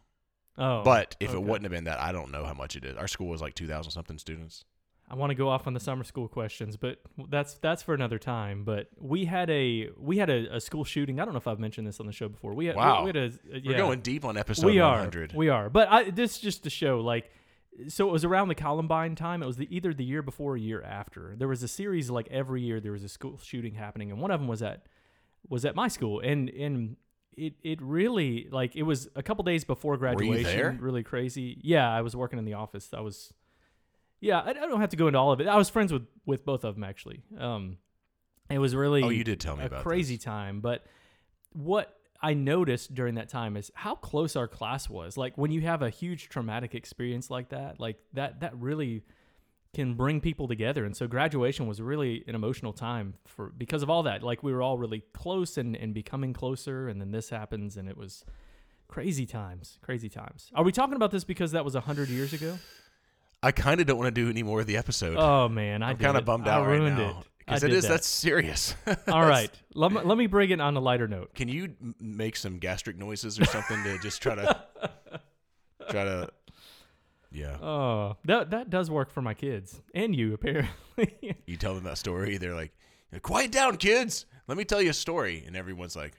Oh. 0.57 0.81
But 0.83 1.17
if 1.19 1.33
it 1.33 1.41
wouldn't 1.43 1.63
have 1.63 1.71
been 1.71 1.83
that, 1.83 1.99
I 1.99 2.13
don't 2.13 2.31
know 2.31 2.45
how 2.45 2.53
much 2.53 2.77
it 2.77 2.85
is. 2.85 2.95
Our 2.95 3.07
school 3.07 3.27
was 3.27 3.41
like 3.41 3.53
2,000 3.53 3.91
something 3.91 4.17
students. 4.17 4.63
I 5.09 5.15
want 5.15 5.31
to 5.31 5.35
go 5.35 5.49
off 5.49 5.67
on 5.67 5.73
the 5.73 5.79
summer 5.81 6.05
school 6.05 6.29
questions, 6.29 6.77
but 6.77 6.99
that's 7.29 7.55
that's 7.55 7.83
for 7.83 7.93
another 7.93 8.17
time. 8.17 8.63
But 8.63 8.87
we 8.97 9.25
had 9.25 9.49
a 9.49 9.89
we 9.97 10.17
had 10.19 10.29
a, 10.29 10.55
a 10.55 10.61
school 10.61 10.85
shooting. 10.85 11.19
I 11.19 11.25
don't 11.25 11.33
know 11.33 11.37
if 11.37 11.47
I've 11.47 11.59
mentioned 11.59 11.85
this 11.85 11.99
on 11.99 12.05
the 12.05 12.13
show 12.13 12.29
before. 12.29 12.53
We 12.53 12.67
had, 12.67 12.77
Wow. 12.77 13.03
we, 13.03 13.07
had 13.09 13.17
a, 13.17 13.31
a- 13.53 13.61
We're 13.65 13.77
going 13.77 13.99
deep 13.99 14.23
on 14.23 14.37
episode 14.37 14.67
we 14.67 14.79
are 14.79 14.93
100. 14.93 15.33
we 15.33 15.49
are. 15.49 15.69
But 15.69 15.89
I, 15.89 16.11
this 16.11 16.37
just 16.37 16.63
to 16.63 16.69
show 16.69 17.01
like 17.01 17.29
so 17.89 18.07
it 18.07 18.11
was 18.11 18.23
around 18.23 18.47
the 18.47 18.55
Columbine 18.55 19.15
time. 19.15 19.43
It 19.43 19.47
was 19.47 19.57
the, 19.57 19.75
either 19.75 19.93
the 19.93 20.05
year 20.05 20.21
before 20.21 20.53
or 20.53 20.57
year 20.57 20.81
after. 20.81 21.35
There 21.37 21.49
was 21.49 21.61
a 21.61 21.67
series 21.67 22.09
like 22.09 22.29
every 22.31 22.61
year 22.61 22.79
there 22.79 22.93
was 22.93 23.03
a 23.03 23.09
school 23.09 23.37
shooting 23.43 23.73
happening, 23.75 24.11
and 24.11 24.21
one 24.21 24.31
of 24.31 24.39
them 24.39 24.47
was 24.47 24.61
at 24.61 24.85
was 25.49 25.65
at 25.65 25.75
my 25.75 25.89
school, 25.89 26.21
and 26.21 26.47
and 26.49 26.95
it 27.37 27.53
it 27.63 27.81
really 27.81 28.47
like 28.51 28.75
it 28.75 28.83
was 28.83 29.09
a 29.15 29.23
couple 29.23 29.43
days 29.43 29.63
before 29.63 29.97
graduation. 29.97 30.79
Really 30.79 31.03
crazy. 31.03 31.57
Yeah, 31.61 31.89
I 31.89 32.01
was 32.01 32.15
working 32.15 32.39
in 32.39 32.45
the 32.45 32.53
office. 32.53 32.89
I 32.93 33.01
was. 33.01 33.33
Yeah, 34.19 34.39
I, 34.39 34.49
I 34.49 34.53
don't 34.53 34.81
have 34.81 34.89
to 34.89 34.97
go 34.97 35.07
into 35.07 35.17
all 35.17 35.31
of 35.31 35.41
it. 35.41 35.47
I 35.47 35.55
was 35.55 35.69
friends 35.69 35.91
with 35.91 36.05
with 36.25 36.45
both 36.45 36.63
of 36.63 36.75
them 36.75 36.83
actually. 36.83 37.21
Um, 37.37 37.77
it 38.49 38.59
was 38.59 38.75
really 38.75 39.03
oh, 39.03 39.09
you 39.09 39.23
did 39.23 39.39
tell 39.39 39.55
me 39.55 39.63
a 39.63 39.67
about 39.67 39.83
crazy 39.83 40.15
this. 40.15 40.23
time. 40.23 40.59
But 40.59 40.85
what 41.53 41.97
I 42.21 42.33
noticed 42.33 42.93
during 42.93 43.15
that 43.15 43.29
time 43.29 43.57
is 43.57 43.71
how 43.73 43.95
close 43.95 44.35
our 44.35 44.47
class 44.47 44.89
was. 44.89 45.17
Like 45.17 45.37
when 45.37 45.51
you 45.51 45.61
have 45.61 45.81
a 45.81 45.89
huge 45.89 46.29
traumatic 46.29 46.75
experience 46.75 47.29
like 47.29 47.49
that, 47.49 47.79
like 47.79 47.97
that 48.13 48.41
that 48.41 48.55
really 48.57 49.03
can 49.73 49.93
bring 49.93 50.19
people 50.19 50.47
together. 50.47 50.83
And 50.83 50.95
so 50.95 51.07
graduation 51.07 51.67
was 51.67 51.81
really 51.81 52.23
an 52.27 52.35
emotional 52.35 52.73
time 52.73 53.13
for 53.25 53.51
because 53.57 53.83
of 53.83 53.89
all 53.89 54.03
that. 54.03 54.21
Like 54.23 54.43
we 54.43 54.53
were 54.53 54.61
all 54.61 54.77
really 54.77 55.03
close 55.13 55.57
and, 55.57 55.75
and 55.75 55.93
becoming 55.93 56.33
closer 56.33 56.89
and 56.89 56.99
then 56.99 57.11
this 57.11 57.29
happens 57.29 57.77
and 57.77 57.87
it 57.87 57.97
was 57.97 58.25
crazy 58.87 59.25
times. 59.25 59.79
Crazy 59.81 60.09
times. 60.09 60.51
Are 60.53 60.63
we 60.63 60.71
talking 60.71 60.95
about 60.95 61.11
this 61.11 61.23
because 61.23 61.53
that 61.53 61.63
was 61.63 61.75
a 61.75 61.81
hundred 61.81 62.09
years 62.09 62.33
ago? 62.33 62.57
I 63.43 63.51
kind 63.51 63.79
of 63.81 63.87
don't 63.87 63.97
want 63.97 64.13
to 64.13 64.21
do 64.21 64.29
any 64.29 64.43
more 64.43 64.59
of 64.59 64.67
the 64.67 64.77
episode. 64.77 65.17
Oh 65.17 65.49
man, 65.49 65.81
I 65.81 65.91
I'm 65.91 65.97
kind 65.97 66.17
of 66.17 66.25
bummed 66.25 66.47
I 66.47 66.53
out 66.53 66.67
right 66.67 66.81
now 66.81 67.23
because 67.39 67.63
it 67.63 67.73
is 67.73 67.83
that. 67.83 67.89
that's 67.89 68.07
serious. 68.07 68.75
All 69.07 69.25
right. 69.25 69.49
Let 69.73 69.91
me, 69.91 70.01
let 70.01 70.17
me 70.17 70.27
bring 70.27 70.51
it 70.51 70.61
on 70.61 70.77
a 70.77 70.79
lighter 70.79 71.07
note. 71.07 71.33
Can 71.33 71.47
you 71.47 71.73
m- 71.81 71.95
make 71.99 72.35
some 72.35 72.59
gastric 72.59 72.97
noises 72.97 73.39
or 73.39 73.45
something 73.45 73.81
to 73.83 73.97
just 73.99 74.21
try 74.21 74.35
to 74.35 74.61
try 75.89 76.03
to? 76.03 76.29
Yeah, 77.31 77.57
Oh, 77.61 78.17
that 78.25 78.49
that 78.51 78.69
does 78.69 78.91
work 78.91 79.09
for 79.09 79.21
my 79.21 79.33
kids 79.33 79.81
and 79.95 80.13
you 80.15 80.33
apparently. 80.33 81.37
you 81.47 81.55
tell 81.57 81.73
them 81.75 81.85
that 81.85 81.97
story. 81.97 82.37
They're 82.37 82.53
like, 82.55 82.73
"Quiet 83.21 83.51
down, 83.51 83.77
kids. 83.77 84.25
Let 84.47 84.57
me 84.57 84.65
tell 84.65 84.81
you 84.81 84.89
a 84.89 84.93
story." 84.93 85.43
And 85.47 85.55
everyone's 85.55 85.95
like, 85.95 86.13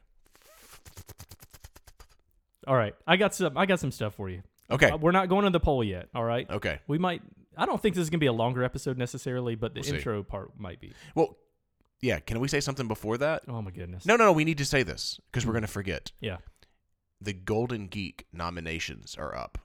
all 2.67 2.77
right, 2.77 2.95
I 3.07 3.17
got 3.17 3.35
some 3.35 3.57
I 3.59 3.67
got 3.67 3.81
some 3.81 3.91
stuff 3.91 4.15
for 4.15 4.29
you. 4.31 4.43
"Okay, 4.71 4.91
Uh, 4.91 4.97
we're 4.97 5.11
not 5.13 5.29
going 5.29 5.45
to 5.45 5.51
the 5.51 5.61
poll 5.61 5.83
yet. 5.85 6.09
All 6.15 6.25
right, 6.25 6.49
okay." 6.49 6.79
we 6.87 6.99
might. 6.99 7.23
I 7.57 7.67
don't 7.67 7.81
think 7.83 7.95
this 7.95 8.03
is 8.03 8.11
gonna 8.11 8.19
be 8.19 8.27
a 8.27 8.33
longer 8.33 8.63
episode 8.65 8.97
necessarily, 8.97 9.55
but 9.55 9.75
the 9.75 9.81
We'll 9.81 9.91
see. 9.91 9.97
intro 9.97 10.23
part 10.23 10.59
might 10.59 10.81
be. 10.81 10.93
Well, 11.15 11.37
yeah. 12.01 12.21
Can 12.21 12.41
we 12.41 12.49
say 12.49 12.61
something 12.61 12.89
before 12.89 13.19
that? 13.19 13.43
Oh 13.49 13.61
my 13.61 13.71
goodness. 13.71 14.07
No, 14.07 14.17
no, 14.17 14.25
no. 14.27 14.33
We 14.33 14.45
need 14.45 14.59
to 14.59 14.65
say 14.65 14.83
this 14.83 15.21
because 15.31 15.45
we're 15.47 15.53
gonna 15.55 15.67
forget. 15.67 16.13
Yeah. 16.21 16.39
the 17.21 17.33
Golden 17.33 17.87
Geek 17.87 18.27
nominations 18.33 19.15
are 19.17 19.33
up, 19.37 19.59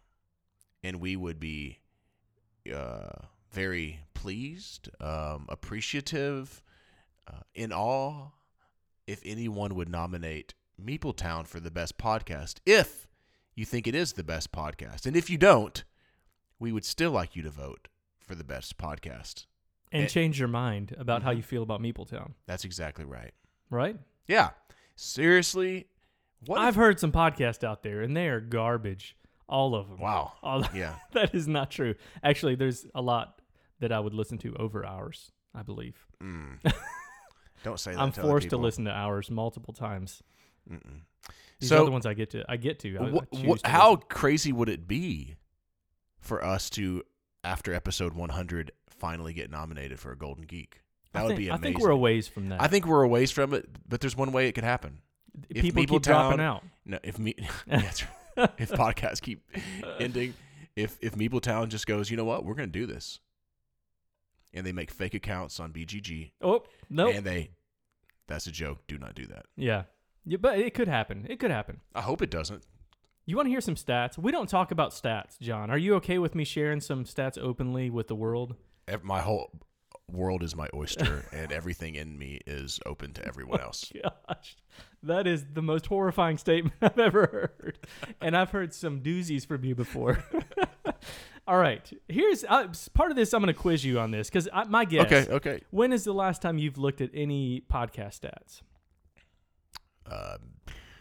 and 0.87 1.01
we 1.01 1.15
would 1.17 1.39
be 1.39 1.79
uh, 2.73 3.09
very 3.51 3.99
pleased, 4.13 4.89
um, 5.01 5.45
appreciative, 5.49 6.61
uh, 7.27 7.41
in 7.53 7.73
awe 7.73 8.29
if 9.05 9.21
anyone 9.25 9.75
would 9.75 9.89
nominate 9.89 10.53
Meepletown 10.81 11.45
for 11.45 11.59
the 11.59 11.71
best 11.71 11.97
podcast. 11.97 12.55
If 12.65 13.07
you 13.55 13.65
think 13.65 13.85
it 13.87 13.95
is 13.95 14.13
the 14.13 14.23
best 14.23 14.51
podcast, 14.51 15.05
and 15.05 15.15
if 15.15 15.29
you 15.29 15.37
don't, 15.37 15.83
we 16.59 16.71
would 16.71 16.85
still 16.85 17.11
like 17.11 17.35
you 17.35 17.41
to 17.43 17.49
vote 17.49 17.89
for 18.19 18.33
the 18.35 18.43
best 18.43 18.77
podcast. 18.77 19.45
And 19.91 20.03
Eh. 20.03 20.07
change 20.07 20.39
your 20.39 20.47
mind 20.49 20.95
about 20.97 21.23
how 21.23 21.31
Mhm. 21.33 21.37
you 21.37 21.43
feel 21.43 21.63
about 21.63 21.81
Meepletown, 21.81 22.33
That's 22.45 22.63
exactly 22.65 23.03
right. 23.05 23.33
right? 23.69 23.97
Yeah, 24.27 24.51
seriously. 24.95 25.87
What? 26.45 26.59
I've 26.59 26.69
if- 26.69 26.75
heard 26.75 26.99
some 26.99 27.11
podcasts 27.11 27.63
out 27.63 27.83
there, 27.83 28.01
and 28.01 28.15
they 28.15 28.27
are 28.29 28.39
garbage. 28.39 29.16
All 29.49 29.75
of 29.75 29.87
them. 29.89 29.99
wow. 29.99 30.33
All 30.43 30.63
Yeah. 30.73 30.95
that 31.13 31.33
is 31.33 31.47
not 31.47 31.71
true. 31.71 31.95
Actually, 32.23 32.55
there's 32.55 32.85
a 32.93 33.01
lot 33.01 33.41
that 33.79 33.91
I 33.91 33.99
would 33.99 34.13
listen 34.13 34.37
to 34.39 34.55
over 34.57 34.85
ours. 34.85 35.31
I 35.55 35.63
believe. 35.63 35.95
Mm. 36.21 36.59
Don't 37.63 37.79
say 37.79 37.93
that. 37.93 37.99
I'm 37.99 38.11
to 38.11 38.21
forced 38.21 38.49
to 38.49 38.57
listen 38.57 38.85
to 38.85 38.91
ours 38.91 39.31
multiple 39.31 39.73
times. 39.73 40.21
Mm-mm. 40.71 41.01
These 41.59 41.69
So- 41.69 41.81
are 41.81 41.85
the 41.85 41.91
ones 41.91 42.05
I 42.05 42.13
get 42.13 42.29
to. 42.31 42.43
I 42.47 42.57
get 42.57 42.79
to. 42.79 42.97
I, 42.97 43.03
I 43.03 43.09
Wh- 43.09 43.35
choose 43.35 43.61
wh- 43.61 43.63
to 43.63 43.69
how 43.69 43.91
listen. 43.91 44.05
crazy 44.09 44.51
would 44.51 44.69
it 44.69 44.87
be 44.87 45.35
for 46.19 46.43
us 46.43 46.69
to, 46.71 47.03
after 47.43 47.73
episode 47.73 48.13
100, 48.13 48.71
finally 48.89 49.33
get 49.33 49.49
nominated 49.49 49.99
for 49.99 50.11
a 50.11 50.17
Golden 50.17 50.43
Geek? 50.45 50.81
That 51.13 51.21
I 51.21 51.23
would 51.23 51.29
think, 51.29 51.39
be 51.39 51.51
I 51.51 51.57
think 51.57 51.79
we're 51.79 51.89
a 51.89 51.97
ways 51.97 52.27
from 52.27 52.49
that. 52.49 52.61
I 52.61 52.67
think 52.67 52.85
we're 52.85 53.01
a 53.03 53.07
ways 53.07 53.31
from 53.31 53.53
it, 53.53 53.67
but 53.87 54.01
there's 54.01 54.15
one 54.15 54.31
way 54.31 54.47
it 54.47 54.51
could 54.51 54.63
happen. 54.65 54.99
if 55.49 55.63
people 55.63 55.81
keep 55.83 55.89
Meepletown- 55.89 56.03
dropping 56.03 56.39
out. 56.41 56.63
No, 56.85 56.99
if 57.01 57.17
me, 57.17 57.33
Yeah, 57.37 57.47
that's 57.67 58.03
right. 58.03 58.11
If 58.57 58.71
podcasts 58.71 59.21
keep 59.21 59.43
ending, 59.99 60.33
if 60.75 60.97
if 61.01 61.15
Meepletown 61.15 61.69
just 61.69 61.87
goes, 61.87 62.09
you 62.11 62.17
know 62.17 62.25
what, 62.25 62.45
we're 62.45 62.53
gonna 62.55 62.67
do 62.67 62.85
this, 62.85 63.19
and 64.53 64.65
they 64.65 64.71
make 64.71 64.91
fake 64.91 65.13
accounts 65.13 65.59
on 65.59 65.71
BGG, 65.73 66.31
Oh 66.41 66.63
no. 66.89 67.09
and 67.09 67.25
they, 67.25 67.51
that's 68.27 68.47
a 68.47 68.51
joke. 68.51 68.79
Do 68.87 68.97
not 68.97 69.15
do 69.15 69.25
that. 69.27 69.45
Yeah. 69.55 69.83
Yeah, 70.25 70.37
but 70.41 70.59
it 70.59 70.73
could 70.73 70.89
happen. 70.89 71.25
It 71.29 71.39
could 71.39 71.51
happen. 71.51 71.79
I 71.95 72.01
hope 72.01 72.21
it 72.21 72.29
doesn't. 72.29 72.63
You 73.25 73.35
want 73.37 73.45
to 73.47 73.49
hear 73.49 73.61
some 73.61 73.75
stats? 73.75 74.17
We 74.17 74.31
don't 74.31 74.49
talk 74.49 74.71
about 74.71 74.91
stats, 74.91 75.39
John. 75.39 75.69
Are 75.69 75.77
you 75.77 75.95
okay 75.95 76.17
with 76.17 76.35
me 76.35 76.43
sharing 76.43 76.81
some 76.81 77.05
stats 77.05 77.37
openly 77.37 77.89
with 77.89 78.07
the 78.07 78.15
world? 78.15 78.55
My 79.03 79.21
whole 79.21 79.51
world 80.11 80.43
is 80.43 80.55
my 80.55 80.67
oyster, 80.73 81.25
and 81.31 81.51
everything 81.51 81.95
in 81.95 82.17
me 82.17 82.39
is 82.45 82.79
open 82.85 83.13
to 83.13 83.25
everyone 83.25 83.59
else. 83.61 83.91
Gosh, 84.01 84.55
that 85.03 85.27
is 85.27 85.45
the 85.53 85.61
most 85.61 85.87
horrifying 85.87 86.37
statement 86.37 86.75
I've 86.81 86.99
ever 86.99 87.27
heard, 87.27 87.79
and 88.21 88.35
I've 88.35 88.51
heard 88.51 88.73
some 88.73 89.01
doozies 89.01 89.45
from 89.45 89.63
you 89.63 89.75
before. 89.75 90.23
All 91.47 91.57
right, 91.57 91.89
here's 92.09 92.43
uh, 92.43 92.67
part 92.93 93.09
of 93.09 93.15
this. 93.15 93.33
I'm 93.33 93.41
going 93.41 93.53
to 93.53 93.59
quiz 93.59 93.83
you 93.85 93.99
on 93.99 94.11
this 94.11 94.29
because 94.29 94.49
my 94.67 94.83
guess. 94.83 95.05
Okay, 95.05 95.31
okay. 95.31 95.61
When 95.71 95.93
is 95.93 96.03
the 96.03 96.13
last 96.13 96.41
time 96.41 96.57
you've 96.57 96.77
looked 96.77 96.99
at 96.99 97.09
any 97.13 97.63
podcast 97.71 98.19
stats? 98.19 98.61
Uh, 100.05 100.37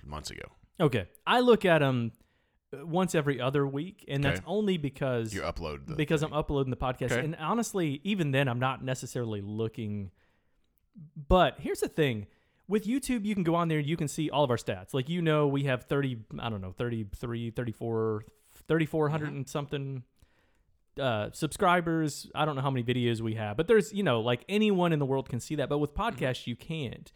months 0.05 0.31
ago. 0.31 0.45
Okay, 0.79 1.09
I 1.27 1.41
look 1.41 1.65
at 1.65 1.79
them 1.81 2.13
once 2.73 3.15
every 3.15 3.41
other 3.41 3.67
week, 3.67 4.05
and 4.09 4.23
that's 4.25 4.41
Okay. 4.41 4.47
only 4.49 4.77
because 4.79 5.33
You 5.35 5.43
upload 5.43 5.87
the 5.87 5.95
because. 5.95 6.23
I'm 6.23 6.33
uploading 6.33 6.71
the 6.71 6.77
podcast. 6.77 7.13
Okay. 7.13 7.21
And 7.25 7.37
honestly, 7.37 8.01
even 8.05 8.33
then, 8.33 8.49
I'm 8.49 8.59
not 8.59 8.83
necessarily 8.85 9.41
looking. 9.41 10.11
But 11.29 11.57
here's 11.61 11.81
the 11.81 11.89
thing 11.89 12.27
with 12.69 12.85
YouTube, 12.85 13.25
you 13.25 13.35
can 13.35 13.45
go 13.45 13.55
on 13.55 13.69
there 13.69 13.79
and 13.79 13.87
you 13.87 13.97
can 13.97 14.09
see 14.09 14.29
all 14.31 14.43
of 14.43 14.51
our 14.51 14.57
stats. 14.57 14.93
Like, 14.93 15.09
you 15.09 15.23
know, 15.23 15.47
we 15.47 15.65
have 15.65 15.85
30, 15.85 16.19
I 16.41 16.49
don't 16.49 16.61
know, 16.61 16.73
33, 16.73 17.51
34, 17.51 18.25
3,400 18.67 19.27
Mm-hmm. 19.27 19.37
and 19.37 19.49
something 19.49 20.03
uh, 21.01 21.29
subscribers. 21.33 22.29
I 22.35 22.45
don't 22.45 22.57
know 22.57 22.63
how 22.63 22.71
many 22.71 22.83
videos 22.85 23.21
we 23.21 23.35
have, 23.35 23.57
but 23.57 23.69
there's, 23.69 23.93
you 23.93 24.03
know, 24.03 24.21
like 24.21 24.45
anyone 24.49 24.93
in 24.93 24.99
the 24.99 25.07
world 25.07 25.29
can 25.29 25.39
see 25.41 25.55
that. 25.57 25.69
But 25.69 25.79
with 25.79 25.95
Mm-hmm. 25.95 26.17
podcasts, 26.25 26.47
you 26.47 26.57
can't. 26.57 27.13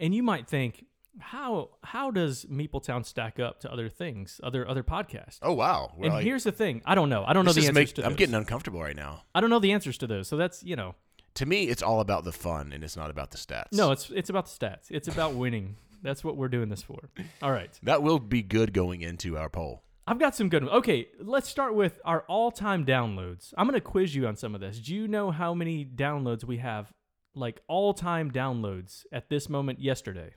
And 0.00 0.14
you 0.14 0.22
might 0.22 0.48
think, 0.48 0.86
how 1.20 1.70
how 1.82 2.10
does 2.10 2.44
Meepletown 2.46 3.04
stack 3.04 3.38
up 3.38 3.60
to 3.60 3.72
other 3.72 3.88
things, 3.88 4.40
other 4.42 4.66
other 4.68 4.82
podcasts? 4.82 5.38
Oh 5.42 5.52
wow! 5.52 5.92
Well, 5.96 6.10
and 6.10 6.18
I- 6.18 6.22
here's 6.22 6.44
the 6.44 6.52
thing, 6.52 6.82
I 6.84 6.94
don't 6.94 7.08
know. 7.08 7.24
I 7.26 7.32
don't 7.32 7.44
know 7.44 7.52
the 7.52 7.60
answers 7.60 7.74
make- 7.74 7.94
to 7.94 8.04
I'm 8.06 8.14
getting 8.14 8.34
uncomfortable 8.34 8.80
right 8.82 8.96
now. 8.96 9.22
I 9.34 9.40
don't 9.40 9.50
know 9.50 9.58
the 9.60 9.72
answers 9.72 9.98
to 9.98 10.06
those. 10.06 10.28
So 10.28 10.36
that's 10.36 10.62
you 10.62 10.76
know, 10.76 10.94
To 11.34 11.46
me, 11.46 11.64
it's 11.68 11.82
all 11.82 12.00
about 12.00 12.24
the 12.24 12.32
fun, 12.32 12.72
and 12.72 12.82
it's 12.84 12.96
not 12.96 13.10
about 13.10 13.30
the 13.30 13.38
stats. 13.38 13.72
no, 13.72 13.90
it's 13.92 14.10
it's 14.10 14.30
about 14.30 14.46
the 14.46 14.66
stats. 14.66 14.90
It's 14.90 15.08
about 15.08 15.34
winning. 15.34 15.76
That's 16.02 16.22
what 16.22 16.36
we're 16.36 16.48
doing 16.48 16.68
this 16.68 16.82
for. 16.82 17.08
All 17.42 17.50
right, 17.52 17.70
that 17.82 18.02
will 18.02 18.18
be 18.18 18.42
good 18.42 18.72
going 18.72 19.00
into 19.00 19.38
our 19.38 19.48
poll. 19.48 19.82
I've 20.06 20.18
got 20.18 20.34
some 20.36 20.50
good 20.50 20.62
ones. 20.64 20.74
Okay, 20.76 21.08
let's 21.18 21.48
start 21.48 21.74
with 21.74 21.98
our 22.04 22.24
all-time 22.28 22.84
downloads. 22.84 23.54
I'm 23.56 23.66
gonna 23.66 23.80
quiz 23.80 24.14
you 24.14 24.26
on 24.26 24.36
some 24.36 24.54
of 24.54 24.60
this. 24.60 24.78
Do 24.78 24.94
you 24.94 25.08
know 25.08 25.30
how 25.30 25.54
many 25.54 25.82
downloads 25.86 26.44
we 26.44 26.58
have, 26.58 26.92
like 27.34 27.62
all-time 27.68 28.30
downloads 28.30 29.04
at 29.12 29.30
this 29.30 29.48
moment 29.48 29.80
yesterday? 29.80 30.34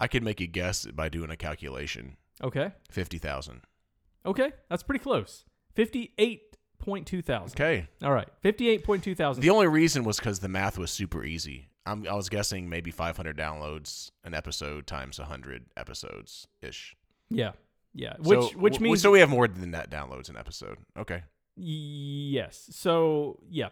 I 0.00 0.08
could 0.08 0.22
make 0.22 0.40
a 0.40 0.46
guess 0.46 0.86
by 0.86 1.08
doing 1.08 1.30
a 1.30 1.36
calculation. 1.36 2.16
Okay, 2.42 2.72
Fifty 2.90 3.18
thousand. 3.18 3.62
okay, 4.24 4.52
that's 4.68 4.82
pretty 4.82 5.02
close. 5.02 5.44
Fifty-eight 5.74 6.56
point 6.78 7.06
two 7.06 7.22
thousand. 7.22 7.58
Okay. 7.60 7.88
All 8.02 8.12
right, 8.12 8.28
fifty-eight 8.40 8.84
point 8.84 9.02
two 9.02 9.14
thousand. 9.14 9.42
The 9.42 9.50
only 9.50 9.66
reason 9.68 10.04
was 10.04 10.18
because 10.18 10.40
the 10.40 10.48
math 10.48 10.76
was 10.78 10.90
super 10.90 11.24
easy. 11.24 11.70
I'm, 11.86 12.06
I 12.08 12.14
was 12.14 12.28
guessing 12.28 12.68
maybe 12.68 12.90
500 12.90 13.36
downloads 13.38 14.10
an 14.24 14.34
episode 14.34 14.88
times 14.88 15.20
100 15.20 15.66
episodes 15.76 16.48
ish. 16.60 16.96
Yeah, 17.30 17.52
yeah. 17.94 18.14
Which 18.18 18.40
so, 18.40 18.58
which 18.58 18.80
means 18.80 19.02
so 19.02 19.12
we 19.12 19.20
have 19.20 19.28
more 19.30 19.46
than 19.46 19.70
that 19.70 19.88
downloads 19.88 20.28
an 20.28 20.36
episode. 20.36 20.78
Okay. 20.98 21.22
yes. 21.54 22.68
So 22.72 23.38
yeah. 23.48 23.68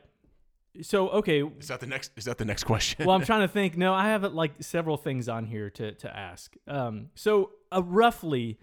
So 0.83 1.09
okay. 1.11 1.43
Is 1.43 1.69
that 1.69 1.81
the 1.81 1.87
next? 1.87 2.13
Is 2.17 2.25
that 2.25 2.39
the 2.39 2.45
next 2.45 2.65
question? 2.65 3.07
well, 3.07 3.17
I'm 3.17 3.25
trying 3.27 3.43
to 3.43 3.49
think. 3.49 3.77
No, 3.77 3.95
I 3.95 4.09
have 4.09 4.25
like 4.33 4.53
several 4.61 4.97
things 4.97 5.29
on 5.29 5.47
here 5.47 5.71
to 5.71 5.93
to 5.93 6.17
ask. 6.17 6.55
Um, 6.67 7.11
so 7.15 7.51
uh, 7.73 7.83
roughly, 7.83 8.59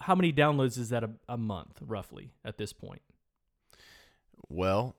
how 0.00 0.14
many 0.14 0.32
downloads 0.32 0.78
is 0.78 0.88
that 0.88 1.04
a, 1.04 1.10
a 1.28 1.36
month, 1.36 1.78
roughly 1.80 2.32
at 2.44 2.58
this 2.58 2.72
point? 2.72 3.02
well, 4.48 4.96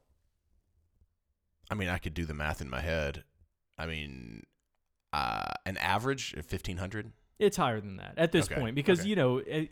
I 1.69 1.75
mean, 1.75 1.89
I 1.89 1.97
could 1.97 2.13
do 2.13 2.25
the 2.25 2.33
math 2.33 2.61
in 2.61 2.69
my 2.69 2.81
head. 2.81 3.23
I 3.77 3.85
mean, 3.85 4.43
uh, 5.13 5.51
an 5.65 5.77
average 5.77 6.33
of 6.33 6.51
1500. 6.51 7.11
It's 7.39 7.57
higher 7.57 7.81
than 7.81 7.97
that 7.97 8.13
at 8.17 8.31
this 8.31 8.45
Okay, 8.45 8.59
point 8.59 8.75
because 8.75 8.99
okay. 8.99 9.09
you 9.09 9.15
know, 9.15 9.39
eh, 9.39 9.65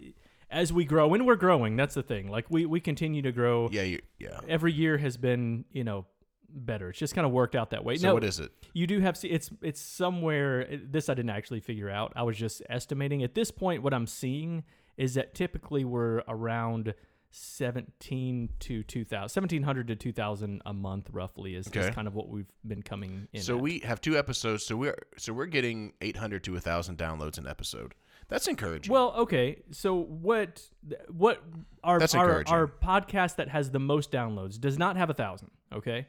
as 0.49 0.73
we 0.73 0.85
grow, 0.85 1.13
and 1.13 1.27
we're 1.27 1.35
growing. 1.35 1.75
That's 1.75 1.93
the 1.93 2.01
thing. 2.01 2.29
Like 2.29 2.45
we 2.49 2.65
we 2.65 2.79
continue 2.79 3.21
to 3.21 3.31
grow. 3.31 3.69
Yeah, 3.71 3.83
you, 3.83 3.99
yeah. 4.17 4.39
Every 4.47 4.73
year 4.73 4.97
has 4.97 5.17
been 5.17 5.65
you 5.71 5.83
know 5.83 6.07
better. 6.53 6.89
It's 6.89 6.99
just 6.99 7.15
kind 7.15 7.25
of 7.25 7.31
worked 7.31 7.55
out 7.55 7.71
that 7.71 7.83
way. 7.83 7.97
So 7.97 8.07
no, 8.09 8.13
what 8.13 8.23
is 8.23 8.39
it? 8.39 8.51
You 8.73 8.87
do 8.87 8.99
have 8.99 9.17
it's 9.23 9.49
it's 9.61 9.81
somewhere. 9.81 10.67
This 10.83 11.09
I 11.09 11.13
didn't 11.13 11.31
actually 11.31 11.59
figure 11.59 11.89
out. 11.89 12.13
I 12.15 12.23
was 12.23 12.37
just 12.37 12.61
estimating. 12.69 13.23
At 13.23 13.35
this 13.35 13.51
point, 13.51 13.83
what 13.83 13.93
I'm 13.93 14.07
seeing 14.07 14.63
is 14.97 15.13
that 15.13 15.33
typically 15.33 15.85
we're 15.85 16.23
around 16.27 16.93
17 17.31 18.49
to 18.59 18.83
2000 18.83 19.21
1700 19.21 19.87
to 19.87 19.95
2000 19.95 20.61
a 20.65 20.73
month 20.73 21.09
roughly 21.11 21.55
is, 21.55 21.67
is 21.67 21.89
kind 21.91 22.07
of 22.07 22.15
what 22.15 22.27
we've 22.27 22.51
been 22.65 22.81
coming 22.81 23.27
in 23.33 23.41
So 23.41 23.55
at. 23.55 23.61
we 23.61 23.79
have 23.79 24.01
two 24.01 24.17
episodes. 24.17 24.65
So 24.65 24.75
we're 24.75 24.97
so 25.17 25.33
we're 25.33 25.45
getting 25.45 25.93
800 26.01 26.43
to 26.45 26.53
1000 26.53 26.97
downloads 26.97 27.37
an 27.37 27.47
episode. 27.47 27.93
That's 28.29 28.47
encouraging. 28.47 28.93
well 28.93 29.13
okay 29.17 29.63
so 29.71 29.95
what 29.95 30.61
what 31.07 31.41
our 31.83 31.99
our, 32.15 32.43
our 32.47 32.67
podcast 32.67 33.37
that 33.37 33.49
has 33.49 33.71
the 33.71 33.79
most 33.79 34.11
downloads 34.11 34.59
does 34.59 34.77
not 34.77 34.97
have 34.97 35.09
a 35.09 35.15
thousand 35.15 35.49
okay 35.73 36.05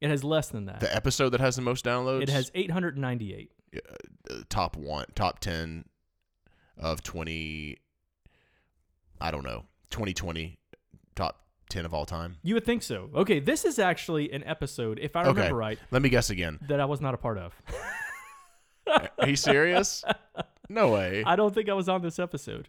it 0.00 0.08
has 0.10 0.24
less 0.24 0.48
than 0.48 0.66
that 0.66 0.80
the 0.80 0.94
episode 0.94 1.30
that 1.30 1.40
has 1.40 1.56
the 1.56 1.62
most 1.62 1.84
downloads. 1.84 2.22
it 2.22 2.28
has 2.28 2.50
898 2.54 3.50
uh, 3.76 4.34
top 4.48 4.76
one, 4.76 5.06
top 5.14 5.38
10 5.40 5.84
of 6.78 7.02
20. 7.02 7.76
I 9.20 9.30
don't 9.30 9.44
know, 9.44 9.64
2020 9.90 10.58
top 11.14 11.44
10 11.68 11.84
of 11.84 11.92
all 11.94 12.04
time. 12.06 12.36
you 12.42 12.54
would 12.54 12.64
think 12.64 12.82
so 12.82 13.10
okay 13.14 13.38
this 13.38 13.64
is 13.64 13.78
actually 13.78 14.32
an 14.32 14.42
episode 14.44 14.98
if 15.00 15.14
i 15.14 15.20
remember 15.20 15.42
Okay. 15.42 15.52
right 15.52 15.78
Let 15.92 16.02
me 16.02 16.08
guess 16.08 16.30
again. 16.30 16.58
that 16.68 16.80
i 16.80 16.84
was 16.84 17.00
not 17.00 17.14
a 17.14 17.16
part 17.16 17.38
of 17.38 17.54
Are 19.20 19.28
you 19.28 19.36
serious? 19.36 20.04
No 20.68 20.90
way. 20.92 21.22
I 21.24 21.36
don't 21.36 21.54
think 21.54 21.68
I 21.68 21.74
was 21.74 21.88
on 21.88 22.02
this 22.02 22.18
episode. 22.18 22.68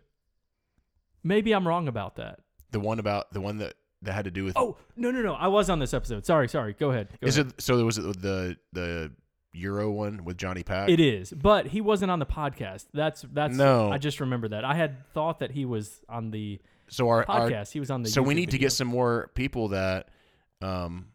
Maybe 1.24 1.52
I'm 1.52 1.68
wrong 1.68 1.88
about 1.88 2.18
that. 2.18 2.40
The 2.72 2.80
one 2.80 3.00
about 3.00 3.32
the 3.34 3.42
one 3.42 3.58
that 3.58 3.74
that 4.04 4.14
had 4.14 4.26
to 4.26 4.32
do 4.32 4.44
with. 4.44 4.58
Oh 4.58 4.78
no 4.96 5.12
no 5.12 5.22
no! 5.22 5.34
I 5.34 5.48
was 5.48 5.70
on 5.70 5.80
this 5.80 5.94
episode. 5.94 6.26
Sorry 6.26 6.48
sorry. 6.48 6.74
Go 6.74 6.92
ahead. 6.92 7.10
Go 7.22 7.28
is 7.28 7.38
ahead. 7.38 7.54
it 7.58 7.62
so? 7.62 7.78
There 7.78 7.86
was 7.86 7.98
the 7.98 8.58
the 8.74 9.12
Euro 9.54 9.92
one 9.92 10.24
with 10.24 10.38
Johnny 10.38 10.64
Pack. 10.64 10.90
It 10.90 11.00
is, 11.00 11.32
but 11.32 11.68
he 11.68 11.82
wasn't 11.82 12.12
on 12.12 12.20
the 12.20 12.26
podcast. 12.26 12.86
That's 12.94 13.26
that's. 13.34 13.56
No. 13.56 13.92
I 13.92 13.98
just 13.98 14.20
remember 14.20 14.50
that. 14.50 14.64
I 14.64 14.76
had 14.76 15.06
thought 15.14 15.40
that 15.40 15.52
he 15.52 15.66
was 15.66 16.02
on 16.08 16.32
the 16.32 16.60
So 16.90 17.08
our, 17.10 17.26
our 17.30 17.50
podcast. 17.50 17.72
he 17.72 17.80
was 17.80 17.92
on 17.92 18.04
the. 18.04 18.10
so 18.10 18.22
we 18.22 18.34
YouTube 18.34 18.38
need 18.38 18.52
to 18.52 18.58
get 18.58 18.72
some 18.72 18.88
more 18.88 19.30
people 19.36 19.70
that, 19.70 20.10
um, 20.62 21.08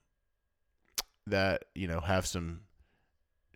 that 1.28 1.64
you 1.74 1.88
know 1.88 2.00
have 2.00 2.26
some 2.26 2.60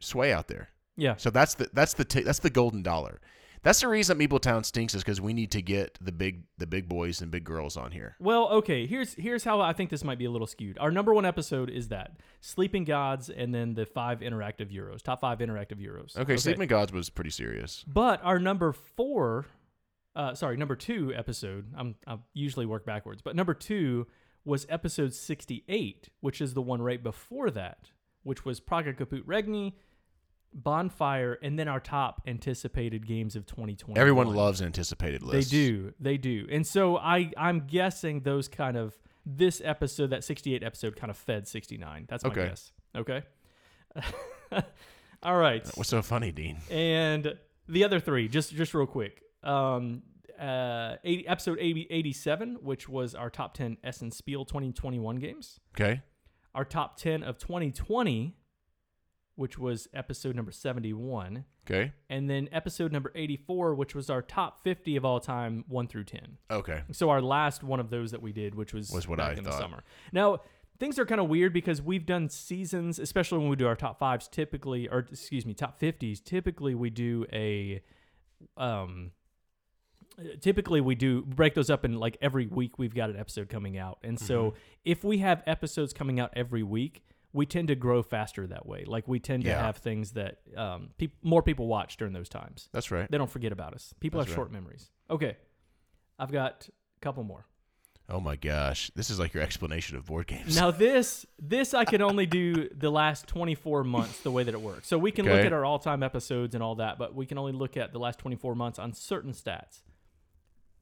sway 0.00 0.32
out 0.32 0.48
there. 0.48 0.70
Yeah. 0.96 1.16
So 1.16 1.30
that's 1.30 1.54
the 1.54 1.68
that's 1.72 1.94
the 1.94 2.04
t- 2.04 2.22
that's 2.22 2.40
the 2.40 2.50
golden 2.50 2.82
dollar. 2.82 3.20
That's 3.62 3.81
the 3.81 3.88
reason 3.88 4.18
Meepletown 4.18 4.64
stinks 4.64 4.94
is 4.94 5.03
because 5.03 5.20
we 5.20 5.33
need 5.33 5.51
to 5.51 5.61
get 5.61 5.99
the 6.01 6.12
big 6.12 6.44
the 6.57 6.66
big 6.66 6.88
boys 6.88 7.20
and 7.20 7.31
big 7.31 7.44
girls 7.44 7.77
on 7.77 7.90
here. 7.92 8.16
Well, 8.18 8.49
okay. 8.49 8.87
Here's 8.87 9.14
here's 9.14 9.44
how 9.44 9.61
I 9.61 9.73
think 9.73 9.90
this 9.90 10.03
might 10.03 10.18
be 10.18 10.25
a 10.25 10.31
little 10.31 10.46
skewed. 10.46 10.79
Our 10.79 10.90
number 10.90 11.12
one 11.12 11.27
episode 11.27 11.68
is 11.68 11.88
that 11.88 12.16
Sleeping 12.40 12.85
Gods, 12.85 13.29
and 13.29 13.55
then 13.55 13.75
the 13.75 13.85
five 13.85 14.20
interactive 14.20 14.75
Euros, 14.75 15.03
top 15.03 15.20
five 15.20 15.38
interactive 15.38 15.79
Euros. 15.79 16.16
Okay, 16.16 16.37
Sleeping 16.37 16.68
Gods 16.68 16.92
was 16.92 17.11
pretty 17.11 17.31
serious. 17.31 17.85
But 17.87 18.20
our 18.25 18.38
number 18.38 18.73
four, 18.73 19.46
uh, 20.16 20.35
sorry, 20.35 20.57
number 20.57 20.77
two 20.77 21.12
episode, 21.14 21.66
I'm, 21.77 21.96
I 22.07 22.18
usually 22.33 22.66
work 22.66 22.87
backwards, 22.87 23.20
but 23.20 23.37
number 23.37 23.55
two 23.55 24.07
was 24.44 24.66
episode 24.70 25.12
68, 25.12 26.09
which 26.20 26.40
is 26.40 26.55
the 26.55 26.62
one 26.62 26.81
right 26.81 27.03
before 27.03 27.51
that, 27.51 27.90
which 28.23 28.44
was 28.44 28.59
Praga 28.59 28.94
Caput 28.94 29.27
Regni, 29.27 29.75
Bonfire, 30.52 31.38
and 31.42 31.58
then 31.58 31.68
our 31.68 31.80
top 31.80 32.22
anticipated 32.26 33.06
games 33.06 33.36
of 33.36 33.46
2020. 33.46 33.98
Everyone 34.00 34.34
loves 34.34 34.60
anticipated 34.60 35.22
lists. 35.22 35.50
They 35.50 35.56
do, 35.56 35.94
they 36.00 36.16
do, 36.16 36.46
and 36.50 36.66
so 36.66 36.96
I 36.96 37.30
I'm 37.36 37.66
guessing 37.66 38.20
those 38.20 38.48
kind 38.48 38.76
of 38.76 38.98
this 39.26 39.60
episode, 39.64 40.10
that 40.10 40.24
68 40.24 40.62
episode, 40.62 40.96
kind 40.96 41.10
of 41.10 41.16
fed 41.16 41.46
69. 41.46 42.06
That's 42.08 42.24
my 42.24 42.30
Okay. 42.30 42.48
guess. 42.48 42.72
Okay. 42.96 43.22
All 45.22 45.36
right. 45.36 45.66
What's 45.74 45.90
so 45.90 46.02
funny, 46.02 46.32
Dean? 46.32 46.56
And 46.70 47.34
the 47.68 47.84
other 47.84 48.00
three, 48.00 48.26
just 48.28 48.54
just 48.54 48.74
real 48.74 48.86
quick. 48.86 49.22
Um, 49.42 50.02
uh, 50.38 50.96
80, 51.04 51.28
episode 51.28 51.58
80, 51.60 51.86
87, 51.90 52.58
which 52.62 52.88
was 52.88 53.14
our 53.14 53.28
top 53.28 53.52
10 53.54 53.76
Essen 53.84 54.10
Spiel 54.10 54.44
2021 54.46 55.16
games. 55.16 55.60
Okay. 55.76 56.00
Our 56.54 56.64
top 56.64 56.96
10 56.96 57.22
of 57.22 57.38
2020, 57.38 58.34
which 59.36 59.58
was 59.58 59.88
episode 59.94 60.36
number 60.36 60.52
71. 60.52 61.44
Okay. 61.68 61.92
And 62.10 62.28
then 62.28 62.48
episode 62.52 62.92
number 62.92 63.10
84, 63.14 63.74
which 63.74 63.94
was 63.94 64.10
our 64.10 64.22
top 64.22 64.62
50 64.64 64.96
of 64.96 65.04
all 65.04 65.20
time, 65.20 65.64
1 65.68 65.86
through 65.88 66.04
10. 66.04 66.38
Okay. 66.50 66.82
So 66.92 67.10
our 67.10 67.22
last 67.22 67.62
one 67.62 67.80
of 67.80 67.90
those 67.90 68.10
that 68.10 68.20
we 68.20 68.32
did, 68.32 68.54
which 68.54 68.74
was, 68.74 68.90
Was 68.90 69.08
what 69.08 69.18
back 69.18 69.30
I 69.36 69.38
in 69.38 69.44
the 69.44 69.50
thought. 69.50 69.60
summer. 69.60 69.82
Now 70.12 70.40
things 70.78 70.98
are 70.98 71.06
kind 71.06 71.20
of 71.20 71.28
weird 71.28 71.52
because 71.52 71.80
we've 71.80 72.04
done 72.06 72.28
seasons, 72.28 72.98
especially 72.98 73.38
when 73.38 73.48
we 73.48 73.56
do 73.56 73.66
our 73.66 73.76
top 73.76 73.98
fives. 73.98 74.28
Typically, 74.28 74.88
or 74.88 75.00
excuse 75.10 75.46
me, 75.46 75.54
top 75.54 75.78
fifties. 75.78 76.20
Typically, 76.20 76.74
we 76.74 76.90
do 76.90 77.24
a, 77.32 77.82
um, 78.56 79.12
typically 80.40 80.80
we 80.80 80.94
do 80.94 81.22
break 81.22 81.54
those 81.54 81.70
up 81.70 81.84
in 81.84 81.98
like 81.98 82.16
every 82.20 82.46
week 82.46 82.78
we've 82.78 82.94
got 82.94 83.10
an 83.10 83.16
episode 83.16 83.48
coming 83.48 83.78
out, 83.78 83.98
and 84.02 84.18
so 84.18 84.50
Mm-hmm. 84.50 84.56
if 84.84 85.04
we 85.04 85.18
have 85.18 85.42
episodes 85.46 85.92
coming 85.92 86.18
out 86.20 86.30
every 86.34 86.62
week. 86.62 87.04
We 87.32 87.46
tend 87.46 87.68
to 87.68 87.74
grow 87.74 88.02
faster 88.02 88.46
that 88.48 88.66
way. 88.66 88.84
Like 88.86 89.06
we 89.06 89.20
tend 89.20 89.44
to 89.44 89.54
have 89.54 89.76
things 89.76 90.12
that 90.12 90.38
um, 90.56 90.90
peop 90.98 91.14
more 91.22 91.42
people 91.42 91.68
watch 91.68 91.96
during 91.96 92.12
those 92.12 92.28
times 92.28 92.68
That's 92.72 92.90
right. 92.90 93.10
they 93.10 93.18
don't 93.18 93.30
forget 93.30 93.52
about 93.52 93.74
us. 93.74 93.94
People 94.00 94.18
That's 94.18 94.30
have 94.30 94.38
right. 94.38 94.42
short 94.42 94.52
memories. 94.52 94.90
Okay, 95.08 95.36
I've 96.18 96.32
got 96.32 96.68
a 96.68 97.00
couple 97.00 97.22
more. 97.22 97.46
Oh 98.08 98.18
my 98.18 98.34
gosh, 98.34 98.90
this 98.96 99.08
is 99.08 99.20
like 99.20 99.32
your 99.32 99.44
explanation 99.44 99.96
of 99.96 100.06
board 100.06 100.26
games. 100.26 100.56
Now 100.56 100.70
this 100.86 101.24
this 101.38 101.72
I 101.74 101.84
can 101.84 102.02
only 102.02 102.26
do 102.26 102.68
the 102.70 102.90
last 102.90 103.28
24 103.28 103.84
months 103.84 104.20
the 104.20 104.32
way 104.32 104.42
that 104.42 104.52
it 104.52 104.60
works. 104.60 104.88
So 104.88 104.98
we 104.98 105.12
can 105.12 105.24
look 105.26 105.44
at 105.44 105.52
our 105.52 105.64
all-time 105.64 106.02
episodes 106.02 106.54
and 106.54 106.64
all 106.64 106.74
that, 106.76 106.98
but 106.98 107.14
we 107.14 107.26
can 107.26 107.38
only 107.38 107.52
look 107.52 107.76
at 107.76 107.92
the 107.92 108.00
last 108.00 108.18
24 108.18 108.56
months 108.56 108.78
on 108.80 108.92
certain 108.92 109.32
stats. 109.32 109.82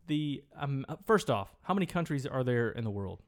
the 0.06 0.42
um, 0.56 0.86
uh, 0.88 0.96
first 1.04 1.28
off, 1.28 1.54
how 1.62 1.74
many 1.74 1.84
countries 1.84 2.24
are 2.24 2.42
there 2.42 2.70
in 2.70 2.84
the 2.84 2.90
world? 2.90 3.22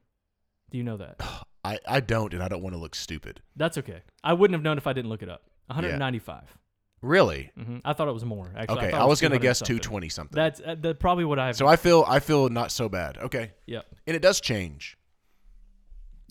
Do 0.71 0.79
you 0.79 0.83
know 0.83 0.97
that? 0.97 1.21
I, 1.63 1.79
I 1.87 1.99
don't, 1.99 2.33
and 2.33 2.41
I 2.41 2.47
don't 2.47 2.63
want 2.63 2.73
to 2.75 2.79
look 2.79 2.95
stupid. 2.95 3.41
That's 3.55 3.77
okay. 3.77 4.01
I 4.23 4.33
wouldn't 4.33 4.55
have 4.55 4.63
known 4.63 4.77
if 4.77 4.87
I 4.87 4.93
didn't 4.93 5.09
look 5.09 5.21
it 5.21 5.29
up. 5.29 5.43
195. 5.67 6.57
Really? 7.01 7.51
hmm 7.57 7.77
I 7.83 7.93
thought 7.93 8.07
it 8.07 8.13
was 8.13 8.25
more. 8.25 8.51
Actually, 8.55 8.77
Okay, 8.79 8.91
thought 8.91 9.01
I 9.01 9.05
it 9.05 9.09
was 9.09 9.21
gonna 9.21 9.35
200 9.35 9.41
guess 9.41 9.59
something. 9.59 9.77
220 9.77 10.09
something. 10.09 10.35
That's 10.35 10.61
uh, 10.63 10.75
the, 10.79 10.93
probably 10.95 11.25
what 11.25 11.39
I've. 11.39 11.55
so 11.55 11.65
I 11.67 11.75
feel 11.75 12.03
I 12.07 12.19
feel 12.19 12.49
not 12.49 12.71
so 12.71 12.89
bad. 12.89 13.17
Okay, 13.17 13.51
yep. 13.65 13.85
and 14.05 14.15
it 14.15 14.21
does 14.21 14.39
change. 14.39 14.97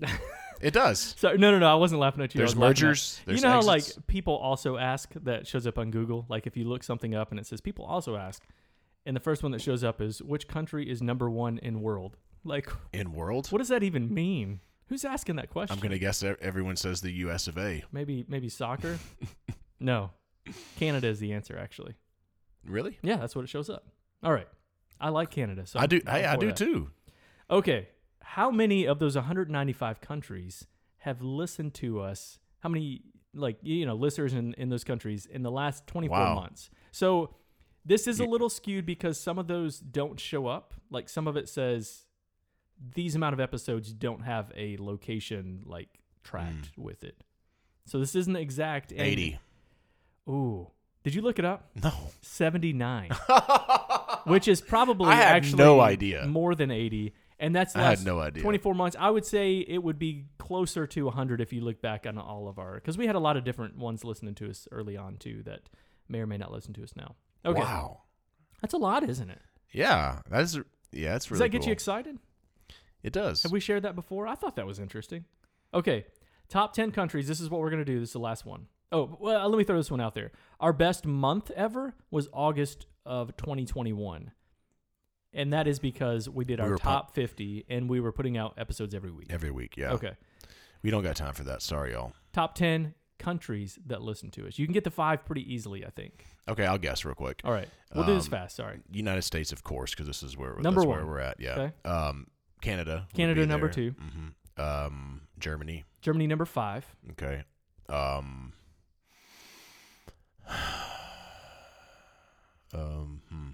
it 0.61 0.73
does. 0.73 1.14
So 1.19 1.33
no, 1.33 1.51
no, 1.51 1.59
no. 1.59 1.66
I 1.71 1.75
wasn't 1.75 2.01
laughing 2.01 2.23
at 2.23 2.35
you. 2.35 2.38
I 2.38 2.43
There's 2.43 2.55
was 2.55 2.61
laughing 2.61 2.71
at- 2.71 2.83
mergers. 2.83 3.21
There's 3.27 3.38
you 3.40 3.43
know 3.43 3.51
how 3.51 3.69
exits. 3.71 3.97
like 3.99 4.07
people 4.07 4.37
also 4.37 4.77
ask 4.77 5.11
that 5.25 5.47
shows 5.47 5.66
up 5.66 5.79
on 5.79 5.90
Google. 5.90 6.27
Like 6.29 6.47
if 6.47 6.57
you 6.57 6.64
look 6.64 6.83
something 6.85 7.14
up 7.14 7.31
and 7.31 7.40
it 7.40 7.47
says 7.47 7.61
people 7.61 7.85
also 7.85 8.16
ask, 8.16 8.43
and 9.07 9.16
the 9.16 9.21
first 9.21 9.43
one 9.43 9.53
that 9.53 9.61
shows 9.61 9.83
up 9.83 10.01
is 10.01 10.23
which 10.23 10.47
country 10.49 10.88
is 10.88 11.03
number 11.03 11.29
one 11.29 11.59
in 11.59 11.81
world. 11.83 12.16
Like 12.45 12.71
in 12.93 13.12
world. 13.12 13.49
what 13.49 13.59
does 13.59 13.69
that 13.69 13.83
even 13.83 14.12
mean? 14.14 14.61
Who's 14.90 15.05
asking 15.07 15.37
that 15.37 15.48
question? 15.50 15.72
I'm 15.74 15.81
gonna 15.81 15.98
guess 15.98 16.22
e- 16.22 16.35
everyone 16.42 16.76
says 16.76 17.00
the 17.00 17.12
U.S. 17.12 17.48
of 17.48 17.57
A. 17.57 17.83
maybe 17.92 18.24
maybe 18.29 18.48
soccer. 18.50 18.98
no, 19.81 20.11
Canada 20.79 21.07
is 21.09 21.18
the 21.20 21.33
answer. 21.33 21.57
Actually, 21.59 21.94
Really? 22.66 22.98
yeah, 23.03 23.16
that's 23.16 23.35
what 23.35 23.42
it 23.44 23.48
shows 23.48 23.70
up. 23.70 23.87
All 24.22 24.33
right, 24.33 24.48
I 25.00 25.09
like 25.09 25.31
Canada. 25.31 25.64
So 25.66 25.79
I 25.81 25.87
do. 25.87 26.00
Hey, 26.07 26.24
I 26.26 26.37
do 26.37 26.48
that. 26.48 26.57
too. 26.57 26.90
Okay, 27.48 27.88
how 28.22 28.50
many 28.50 28.85
of 28.87 28.98
those 28.98 29.14
195 29.16 30.00
countries 30.00 30.66
have 30.98 31.22
listened 31.22 31.72
to 31.74 32.00
us? 32.00 32.38
How 32.59 32.68
many, 32.68 33.03
like, 33.33 33.59
you 33.62 33.87
know, 33.87 33.94
listeners 33.94 34.35
in, 34.35 34.55
in 34.55 34.68
those 34.68 34.85
countries 34.85 35.24
in 35.24 35.42
the 35.42 35.50
last 35.50 35.87
24 35.87 36.18
Wow. 36.18 36.35
months? 36.35 36.68
So 36.92 37.35
this 37.85 38.07
is 38.07 38.20
a 38.20 38.24
little 38.24 38.50
skewed 38.50 38.85
because 38.87 39.18
some 39.18 39.38
of 39.38 39.46
those 39.46 39.79
don't 39.81 40.20
show 40.20 40.46
up. 40.46 40.74
Like, 40.90 41.09
some 41.09 41.26
of 41.26 41.37
it 41.37 41.48
says 41.48 42.05
these 42.95 43.14
amount 43.14 43.35
of 43.35 43.40
episodes 43.40 43.93
don't 43.93 44.23
have 44.23 44.53
a 44.57 44.77
location, 44.79 45.62
like, 45.66 45.88
tracked 46.25 46.71
hmm. 46.75 46.83
with 46.83 47.05
it. 47.05 47.23
So 47.87 47.99
this 47.99 48.14
isn't 48.14 48.37
exact. 48.37 48.93
and- 48.93 49.01
80. 49.01 49.38
Ooh. 50.29 50.69
Did 51.03 51.14
you 51.14 51.23
look 51.23 51.38
it 51.38 51.45
up? 51.47 51.71
No. 51.83 51.93
79. 52.21 53.11
which 54.25 54.49
is 54.49 54.61
probably 54.61 55.09
I 55.09 55.14
had 55.14 55.37
actually 55.37 55.64
no 55.64 55.81
idea. 55.81 56.27
more 56.27 56.55
than 56.55 56.71
80 56.71 57.14
and 57.38 57.55
that's 57.55 57.75
I 57.75 57.83
had 57.83 58.05
no 58.05 58.21
idea. 58.21 58.43
24 58.43 58.75
months 58.75 58.97
i 58.99 59.09
would 59.09 59.25
say 59.25 59.59
it 59.66 59.83
would 59.83 59.99
be 59.99 60.27
closer 60.38 60.87
to 60.87 61.05
100 61.07 61.40
if 61.40 61.53
you 61.53 61.61
look 61.62 61.81
back 61.81 62.07
on 62.07 62.19
all 62.19 62.49
of 62.49 62.59
our 62.59 62.75
because 62.75 62.99
we 62.99 63.07
had 63.07 63.16
a 63.16 63.21
lot 63.21 63.37
of 63.37 63.45
different 63.45 63.77
ones 63.79 64.05
listening 64.05 64.35
to 64.37 64.51
us 64.51 64.69
early 64.71 64.97
on 64.97 65.16
too 65.16 65.43
that 65.45 65.69
may 66.09 66.21
or 66.21 66.27
may 66.27 66.37
not 66.37 66.53
listen 66.53 66.73
to 66.75 66.83
us 66.83 66.93
now 66.97 67.14
okay 67.45 67.61
Wow. 67.61 68.03
that's 68.61 68.75
a 68.75 68.79
lot 68.79 69.09
isn't 69.09 69.31
it 69.31 69.40
Yeah, 69.73 70.21
that's 70.29 70.59
yeah, 70.93 71.12
that's 71.12 71.31
really 71.31 71.38
does 71.38 71.45
that 71.45 71.49
get 71.51 71.61
cool. 71.62 71.69
you 71.69 71.73
excited 71.73 72.19
It 73.03 73.13
does. 73.13 73.43
have 73.43 73.53
we 73.53 73.61
shared 73.61 73.83
that 73.85 73.95
before 73.95 74.27
i 74.27 74.35
thought 74.35 74.57
that 74.57 74.67
was 74.67 74.79
interesting 74.79 75.25
okay 75.73 76.05
top 76.49 76.73
10 76.75 76.91
countries 76.93 77.27
this 77.29 77.41
is 77.41 77.49
what 77.51 77.61
we're 77.61 77.71
going 77.71 77.85
to 77.85 77.91
do 77.93 78.01
this 78.01 78.11
is 78.11 78.13
the 78.15 78.19
last 78.19 78.45
one. 78.45 78.67
Oh, 78.93 79.17
well 79.21 79.49
let 79.49 79.57
me 79.57 79.63
throw 79.65 79.77
this 79.77 79.91
one 79.91 80.01
out 80.01 80.15
there 80.15 80.33
our 80.59 80.73
best 80.73 81.07
month 81.07 81.51
ever 81.53 81.95
was 82.11 82.29
august 82.33 82.87
of 83.07 83.37
2021 83.37 84.33
and 85.33 85.53
that 85.53 85.69
is 85.69 85.79
because 85.79 86.29
we 86.29 86.45
did 86.45 86.59
We 86.59 86.65
our 86.65 86.71
were 86.71 86.79
pu- 86.79 86.83
top 86.85 87.15
50 87.15 87.67
and 87.69 87.89
we 87.89 88.01
were 88.01 88.11
putting 88.13 88.37
out 88.37 88.55
episodes 88.59 88.95
every 88.95 89.13
week 89.13 89.29
Every 89.31 89.51
week, 89.53 89.77
yeah. 89.77 89.93
okay 89.93 90.13
We 90.83 90.91
don't 90.91 91.03
got 91.05 91.15
time 91.17 91.35
for 91.35 91.45
that. 91.45 91.63
Sorry, 91.63 91.93
y'all. 91.93 92.13
top 92.33 92.55
10 92.57 92.95
countries 93.19 93.79
that 93.87 94.01
listen 94.03 94.31
to 94.31 94.47
us 94.47 94.59
you 94.59 94.67
can 94.67 94.73
get 94.73 94.83
the 94.83 94.91
five 94.91 95.25
pretty 95.27 95.43
easily 95.55 95.85
i 95.85 95.91
think 95.91 96.25
Okay, 96.49 96.65
I'll 96.67 96.79
guess 96.79 97.05
real 97.05 97.15
quick. 97.15 97.43
all 97.45 97.53
right 97.53 97.69
we'll 97.95 98.07
do 98.07 98.15
this 98.15 98.25
Um, 98.25 98.31
fast 98.31 98.57
sorry 98.57 98.81
United 98.91 99.23
States, 99.23 99.53
of 99.53 99.63
course, 99.63 99.91
because 99.93 100.07
this 100.09 100.23
is 100.25 100.37
where 100.37 100.55
Number 100.59 100.81
that's 100.81 100.87
one. 100.87 100.97
where 100.97 101.07
we're 101.07 101.21
at. 101.21 101.39
Yeah. 101.39 101.51
Okay. 101.61 101.89
Um, 101.89 102.27
Canada. 102.61 103.07
Canada 103.14 103.46
number 103.46 103.66
there. 103.68 103.75
two. 103.75 103.94
Mhm. 104.01 104.35
Um, 104.87 105.23
Germany. 105.38 105.85
germany 106.03 106.27
number 106.27 106.44
five 106.44 106.85
Okay. 107.12 107.44
Um. 107.88 108.53
Um. 112.73 113.23
Hmm. 113.29 113.49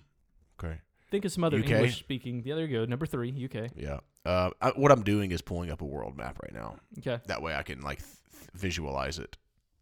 Okay. 0.62 0.78
think 1.10 1.24
of 1.24 1.32
some 1.32 1.42
other 1.44 1.58
UK? 1.58 1.70
english 1.70 1.98
speaking 1.98 2.42
The 2.42 2.52
other 2.52 2.66
you 2.66 2.78
go 2.78 2.84
number 2.84 3.06
three 3.06 3.30
uk 3.44 3.70
Yeah. 3.76 4.00
Uh, 4.26 4.50
I, 4.60 4.70
what 4.70 4.90
I'm 4.92 5.02
doing 5.04 5.30
is 5.30 5.40
pulling 5.40 5.70
up 5.70 5.80
a 5.80 5.84
world 5.84 6.16
map 6.16 6.38
right 6.42 6.52
now. 6.52 6.76
okay 6.98 7.20
That 7.26 7.40
way 7.42 7.54
I 7.54 7.62
can 7.62 7.80
like 7.80 7.98
th- 7.98 8.10
visualize 8.54 9.18
it. 9.18 9.36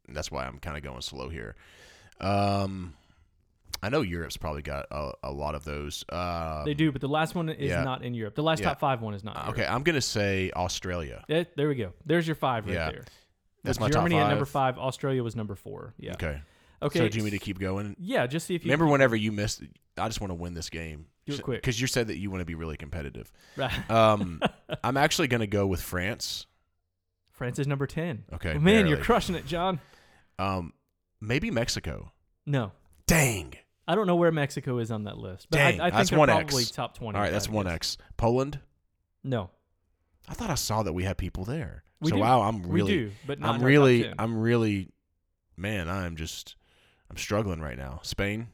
And 0.06 0.14
that's 0.16 0.30
why 0.30 0.44
I'm 0.44 0.58
kind 0.58 0.76
of 0.76 0.82
going 0.84 1.00
slow 1.00 1.30
here. 1.30 1.56
Um, 2.20 2.94
I 3.84 3.90
know 3.90 4.00
Europe's 4.00 4.36
probably 4.38 4.62
got 4.62 4.86
a, 4.90 5.12
a 5.24 5.30
lot 5.32 5.54
of 5.54 5.64
those. 5.64 6.04
Uh, 6.08 6.64
they 6.64 6.74
do 6.74 6.90
but 6.90 7.00
the 7.00 7.08
last 7.08 7.34
one 7.34 7.48
is 7.50 7.68
yeah. 7.70 7.84
not 7.84 8.02
in 8.02 8.14
europe 8.14 8.34
the 8.34 8.42
last 8.42 8.60
Yeah. 8.60 8.70
top 8.70 8.80
five 8.80 9.02
one 9.02 9.12
is 9.14 9.22
not 9.22 9.36
in 9.44 9.50
Okay, 9.52 9.66
I'm 9.66 9.82
gonna 9.82 10.00
say 10.00 10.50
Australia. 10.56 11.24
Eh, 11.28 11.44
there 11.56 11.68
we 11.68 11.74
go 11.74 11.92
there's 12.06 12.26
your 12.26 12.34
five 12.36 12.64
right 12.66 12.74
Yeah. 12.74 12.90
there 12.90 13.04
That's 13.62 13.78
With 13.78 13.80
my 13.80 13.88
top 13.88 14.00
germany 14.04 14.16
at 14.16 14.28
number 14.28 14.46
five. 14.46 14.76
five 14.76 14.78
australia 14.82 15.22
was 15.22 15.36
number 15.36 15.54
four 15.54 15.94
yeah 15.98 16.12
Okay. 16.14 16.40
okay 16.82 16.98
So 16.98 17.08
do 17.08 17.16
you 17.18 17.22
want 17.24 17.32
me 17.32 17.38
to 17.38 17.44
keep 17.44 17.58
going? 17.58 17.94
yeah 17.98 18.26
just 18.26 18.46
see 18.46 18.54
if 18.54 18.64
you 18.64 18.70
Remember 18.70 18.90
whenever 18.90 19.16
you 19.16 19.32
missed? 19.32 19.62
I 19.98 20.08
just 20.08 20.20
want 20.20 20.30
to 20.30 20.34
win 20.34 20.54
this 20.54 20.70
game. 20.70 21.06
Do 21.26 21.34
it 21.34 21.42
quick. 21.42 21.60
because 21.62 21.80
you 21.80 21.86
said 21.86 22.08
that 22.08 22.16
you 22.18 22.30
want 22.30 22.40
to 22.40 22.44
be 22.46 22.54
really 22.56 22.76
competitive. 22.76 23.30
Right. 23.56 23.90
Um, 23.90 24.40
I'm 24.84 24.96
actually 24.96 25.28
gonna 25.28 25.46
go 25.46 25.66
with 25.66 25.80
France. 25.82 26.46
france 27.32 27.58
is 27.58 27.66
number 27.66 27.86
10 27.86 28.24
Okay, 28.34 28.56
man 28.58 28.86
you're 28.86 28.96
crushing 28.98 29.34
it 29.34 29.46
john 29.46 29.78
Um, 30.38 30.72
maybe 31.20 31.50
Mexico. 31.50 32.12
no 32.46 32.72
Dang. 33.06 33.52
I 33.86 33.94
don't 33.94 34.06
know 34.06 34.16
where 34.16 34.32
Mexico 34.32 34.78
is 34.78 34.90
on 34.90 35.04
that 35.04 35.18
list, 35.18 35.48
but 35.50 35.58
Dang, 35.58 35.80
I, 35.80 35.86
I 35.86 35.88
think 35.88 35.96
that's 35.96 36.10
they're 36.10 36.18
one 36.18 36.28
probably 36.28 36.62
X. 36.62 36.70
top 36.70 36.96
twenty. 36.96 37.16
All 37.16 37.22
right, 37.22 37.32
that's 37.32 37.48
one 37.48 37.66
X. 37.66 37.98
Poland. 38.16 38.60
No, 39.22 39.50
I 40.28 40.34
thought 40.34 40.50
I 40.50 40.54
saw 40.54 40.82
that 40.82 40.92
we 40.92 41.04
had 41.04 41.18
people 41.18 41.44
there. 41.44 41.84
We 42.00 42.10
so 42.10 42.16
do. 42.16 42.22
wow, 42.22 42.42
I'm 42.42 42.62
we 42.62 42.70
really, 42.70 42.92
do, 42.92 43.10
but 43.26 43.40
not 43.40 43.56
I'm 43.56 43.62
really, 43.62 44.12
I'm 44.18 44.38
really, 44.38 44.90
man, 45.56 45.88
I'm 45.88 46.16
just, 46.16 46.56
I'm 47.10 47.16
struggling 47.16 47.60
right 47.60 47.78
now. 47.78 48.00
Spain. 48.02 48.48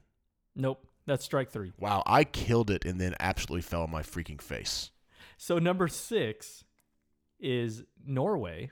nope. 0.54 0.86
That's 1.06 1.24
strike 1.24 1.50
three. 1.50 1.72
Wow, 1.78 2.04
I 2.06 2.22
killed 2.22 2.70
it 2.70 2.84
and 2.84 3.00
then 3.00 3.16
absolutely 3.18 3.62
fell 3.62 3.82
on 3.82 3.90
my 3.90 4.02
freaking 4.02 4.40
face. 4.40 4.92
So 5.38 5.58
number 5.58 5.88
six 5.88 6.62
is 7.40 7.82
Norway. 8.06 8.70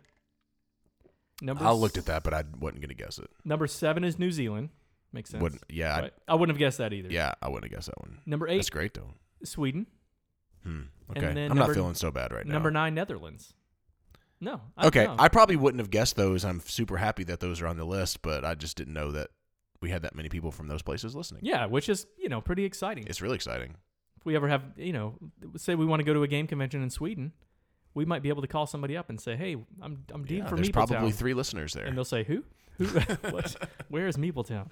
Number 1.41 1.65
I 1.65 1.73
looked 1.73 1.99
at 1.99 2.07
that, 2.07 2.23
but 2.23 2.35
I 2.35 2.45
wasn't 2.61 2.83
gonna 2.83 2.95
guess 2.95 3.19
it. 3.19 3.29
Number 3.45 3.67
seven 3.67 4.05
is 4.05 4.19
New 4.19 4.31
Zealand. 4.31 4.69
Makes 5.13 5.31
sense. 5.31 5.43
Wouldn't, 5.43 5.63
yeah, 5.71 5.95
I- 5.97 6.01
right? 6.01 6.13
I 6.29 6.35
wouldn't 6.35 6.55
have 6.55 6.59
guessed 6.59 6.79
that 6.79 6.93
either. 6.93 7.09
yeah, 7.11 7.33
I 7.41 7.49
wouldn't 7.49 7.65
have 7.71 7.77
guessed 7.77 7.87
that 7.89 7.99
one. 8.01 8.19
Number 8.27 8.47
eight, 8.49 8.57
That's 8.59 8.71
great 8.71 8.95
though. 8.95 9.15
Sweden. 9.45 9.87
Hmm. 10.65 10.83
Okay, 11.11 11.27
I'm 11.29 11.35
number- 11.35 11.55
not 11.55 11.75
feeling 11.75 11.95
so 11.95 12.11
bad 12.11 12.33
right 12.33 12.45
now. 12.45 12.53
Number 12.55 12.71
nine, 12.71 12.95
Netherlands. 12.95 13.55
No. 14.41 14.61
I, 14.77 14.87
Okay, 14.89 15.05
no. 15.07 15.17
I 15.19 15.29
probably 15.29 15.57
wouldn't 15.57 15.81
have 15.81 15.91
guessed 15.91 16.17
those. 16.17 16.45
I'm 16.45 16.61
super 16.61 16.97
happy 16.99 17.25
that 17.25 17.41
those 17.41 17.61
are 17.61 17.67
on 17.67 17.77
the 17.77 17.85
list, 17.85 18.23
but 18.23 18.45
I 18.45 18.55
just 18.55 18.77
didn't 18.77 18.93
know 18.95 19.11
that 19.13 19.31
we 19.81 19.91
had 19.91 20.03
that 20.03 20.15
many 20.15 20.29
people 20.29 20.51
from 20.53 20.69
those 20.69 20.83
places 20.83 21.15
listening. 21.17 21.41
yeah, 21.45 21.67
which 21.67 21.89
is 21.89 22.07
you 22.19 22.29
know 22.29 22.41
pretty 22.41 22.65
exciting. 22.65 23.05
It's 23.07 23.23
really 23.23 23.37
exciting. 23.37 23.77
if 24.17 24.27
we 24.27 24.37
ever 24.37 24.49
have 24.49 24.63
you 24.77 24.93
know 24.93 25.15
say 25.57 25.75
we 25.75 25.87
want 25.87 26.01
to 26.01 26.05
go 26.05 26.13
to 26.15 26.23
a 26.23 26.29
game 26.29 26.47
convention 26.47 26.83
in 26.83 26.91
Sweden, 26.91 27.33
we 27.95 28.05
might 28.05 28.23
be 28.23 28.29
able 28.29 28.43
to 28.43 28.49
call 28.49 28.67
somebody 28.67 28.97
up 28.97 29.09
and 29.09 29.21
say, 29.21 29.37
"Hey, 29.37 29.57
I'm 29.81 30.05
I'm 30.13 30.25
Dean 30.25 30.39
Yeah, 30.41 30.47
from 30.49 30.57
there's 30.59 30.69
Meepletown," 30.71 30.89
probably 30.89 31.13
three 31.13 31.35
listeners 31.35 31.73
there. 31.73 31.87
and 31.87 31.97
they'll 31.97 32.05
say, 32.05 32.25
"Who? 32.25 32.45
Who? 32.79 32.85
what? 33.31 33.57
Where 33.89 34.07
is 34.07 34.17
Meepletown?" 34.17 34.69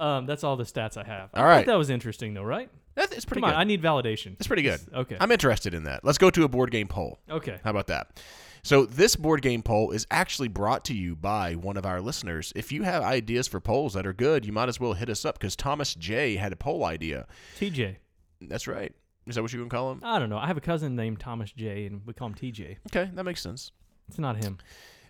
Um, 0.00 0.26
that's 0.26 0.42
all 0.42 0.56
the 0.56 0.64
stats 0.64 0.96
I 0.96 1.04
have. 1.04 1.30
I 1.32 1.38
All 1.38 1.44
thought 1.44 1.48
right. 1.50 1.66
that 1.66 1.76
was 1.78 1.90
interesting 1.90 2.34
though, 2.34 2.42
right? 2.42 2.68
That- 2.96 3.12
It's 3.12 3.24
pretty 3.24 3.40
Come 3.40 3.50
good. 3.50 3.54
on, 3.54 3.60
I 3.60 3.64
need 3.64 3.82
validation. 3.82 4.34
it's 4.38 4.46
pretty 4.48 4.62
good. 4.62 4.80
It's- 4.80 4.88
Okay. 4.94 5.16
I'm 5.20 5.30
interested 5.30 5.74
in 5.74 5.84
that. 5.84 6.04
Let's 6.04 6.18
go 6.18 6.28
to 6.30 6.44
a 6.44 6.48
board 6.48 6.70
game 6.70 6.88
poll. 6.88 7.20
okay. 7.30 7.60
How 7.62 7.70
about 7.70 7.86
that? 7.88 8.20
So 8.64 8.86
this 8.86 9.16
board 9.16 9.42
game 9.42 9.62
poll 9.62 9.90
is 9.90 10.06
actually 10.10 10.48
brought 10.48 10.84
to 10.86 10.94
you 10.94 11.14
by 11.16 11.54
one 11.54 11.76
of 11.76 11.84
our 11.84 12.00
listeners. 12.00 12.52
If 12.56 12.70
you 12.72 12.82
have 12.84 13.02
ideas 13.02 13.48
for 13.48 13.60
polls 13.60 13.94
that 13.94 14.06
are 14.06 14.12
good, 14.12 14.44
you 14.46 14.52
might 14.52 14.68
as 14.68 14.78
well 14.80 14.92
hit 14.94 15.08
us 15.10 15.24
up 15.24 15.38
because 15.38 15.56
Thomas 15.56 15.94
J 15.94 16.36
had 16.36 16.52
a 16.52 16.56
poll 16.56 16.84
idea. 16.84 17.26
TJ. 17.58 17.96
That's 18.40 18.66
right. 18.66 18.92
Is 19.26 19.34
that 19.36 19.42
what 19.42 19.52
you're 19.52 19.60
gonna 19.62 19.70
call 19.70 19.92
him? 19.92 20.00
I 20.04 20.18
don't 20.18 20.30
know. 20.30 20.38
I 20.38 20.46
have 20.48 20.56
a 20.56 20.60
cousin 20.60 20.96
named 20.96 21.20
Thomas 21.20 21.52
J, 21.52 21.86
and 21.86 22.02
we 22.06 22.12
call 22.12 22.28
him 22.28 22.34
TJ. 22.34 22.78
Okay, 22.88 23.08
that 23.14 23.24
makes 23.24 23.40
sense. 23.42 23.70
It's 24.08 24.18
not 24.18 24.42
him. 24.42 24.58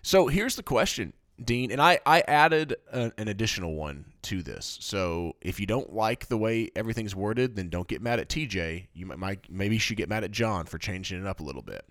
So 0.03 0.27
here's 0.27 0.55
the 0.55 0.63
question, 0.63 1.13
Dean, 1.45 1.71
and 1.71 1.81
I 1.81 1.99
I 2.05 2.21
added 2.21 2.75
a, 2.91 3.11
an 3.17 3.27
additional 3.27 3.75
one 3.75 4.05
to 4.23 4.41
this. 4.41 4.77
So 4.81 5.35
if 5.41 5.59
you 5.59 5.65
don't 5.65 5.93
like 5.93 6.27
the 6.27 6.37
way 6.37 6.69
everything's 6.75 7.15
worded, 7.15 7.55
then 7.55 7.69
don't 7.69 7.87
get 7.87 8.01
mad 8.01 8.19
at 8.19 8.29
TJ. 8.29 8.87
You 8.93 9.05
might, 9.05 9.19
might 9.19 9.51
maybe 9.51 9.75
you 9.75 9.79
should 9.79 9.97
get 9.97 10.09
mad 10.09 10.23
at 10.23 10.31
John 10.31 10.65
for 10.65 10.77
changing 10.77 11.19
it 11.19 11.27
up 11.27 11.39
a 11.39 11.43
little 11.43 11.61
bit. 11.61 11.85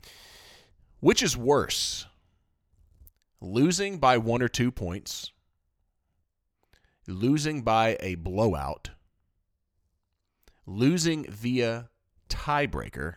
Which 1.00 1.22
is 1.22 1.36
worse? 1.36 2.06
Losing 3.40 3.98
by 3.98 4.18
one 4.18 4.40
or 4.40 4.48
two 4.48 4.70
points, 4.70 5.32
losing 7.08 7.62
by 7.62 7.96
a 7.98 8.14
blowout, 8.14 8.90
losing 10.64 11.24
via 11.28 11.88
tiebreaker, 12.28 13.14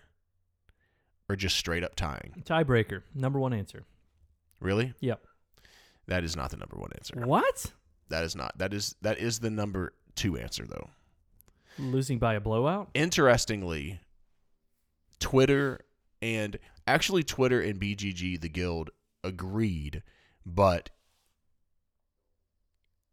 or 1.29 1.35
just 1.35 1.55
straight 1.57 1.83
up 1.83 1.95
tying? 1.95 2.43
Tiebreaker. 2.43 3.03
Number 3.13 3.39
one 3.39 3.53
answer. 3.53 3.83
Really? 4.59 4.93
Yep. 4.99 5.23
That 6.07 6.23
is 6.23 6.35
not 6.35 6.51
the 6.51 6.57
number 6.57 6.77
one 6.77 6.91
answer. 6.95 7.19
What? 7.19 7.71
That 8.09 8.23
is 8.23 8.35
not. 8.35 8.57
That 8.57 8.73
is 8.73 8.95
that 9.01 9.17
is 9.17 9.39
the 9.39 9.49
number 9.49 9.93
two 10.15 10.37
answer 10.37 10.65
though. 10.67 10.89
Losing 11.77 12.19
by 12.19 12.35
a 12.35 12.39
blowout? 12.39 12.89
Interestingly, 12.93 13.99
Twitter 15.19 15.81
and 16.21 16.57
actually 16.87 17.23
Twitter 17.23 17.59
and 17.61 17.79
BGG, 17.79 18.39
the 18.39 18.47
guild, 18.49 18.91
agreed, 19.23 20.03
but 20.45 20.89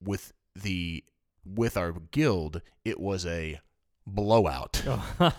with 0.03 0.33
the 0.55 1.03
with 1.45 1.77
our 1.77 1.93
guild, 2.11 2.61
it 2.85 3.01
was 3.01 3.27
a 3.27 3.61
blowout. 4.07 4.83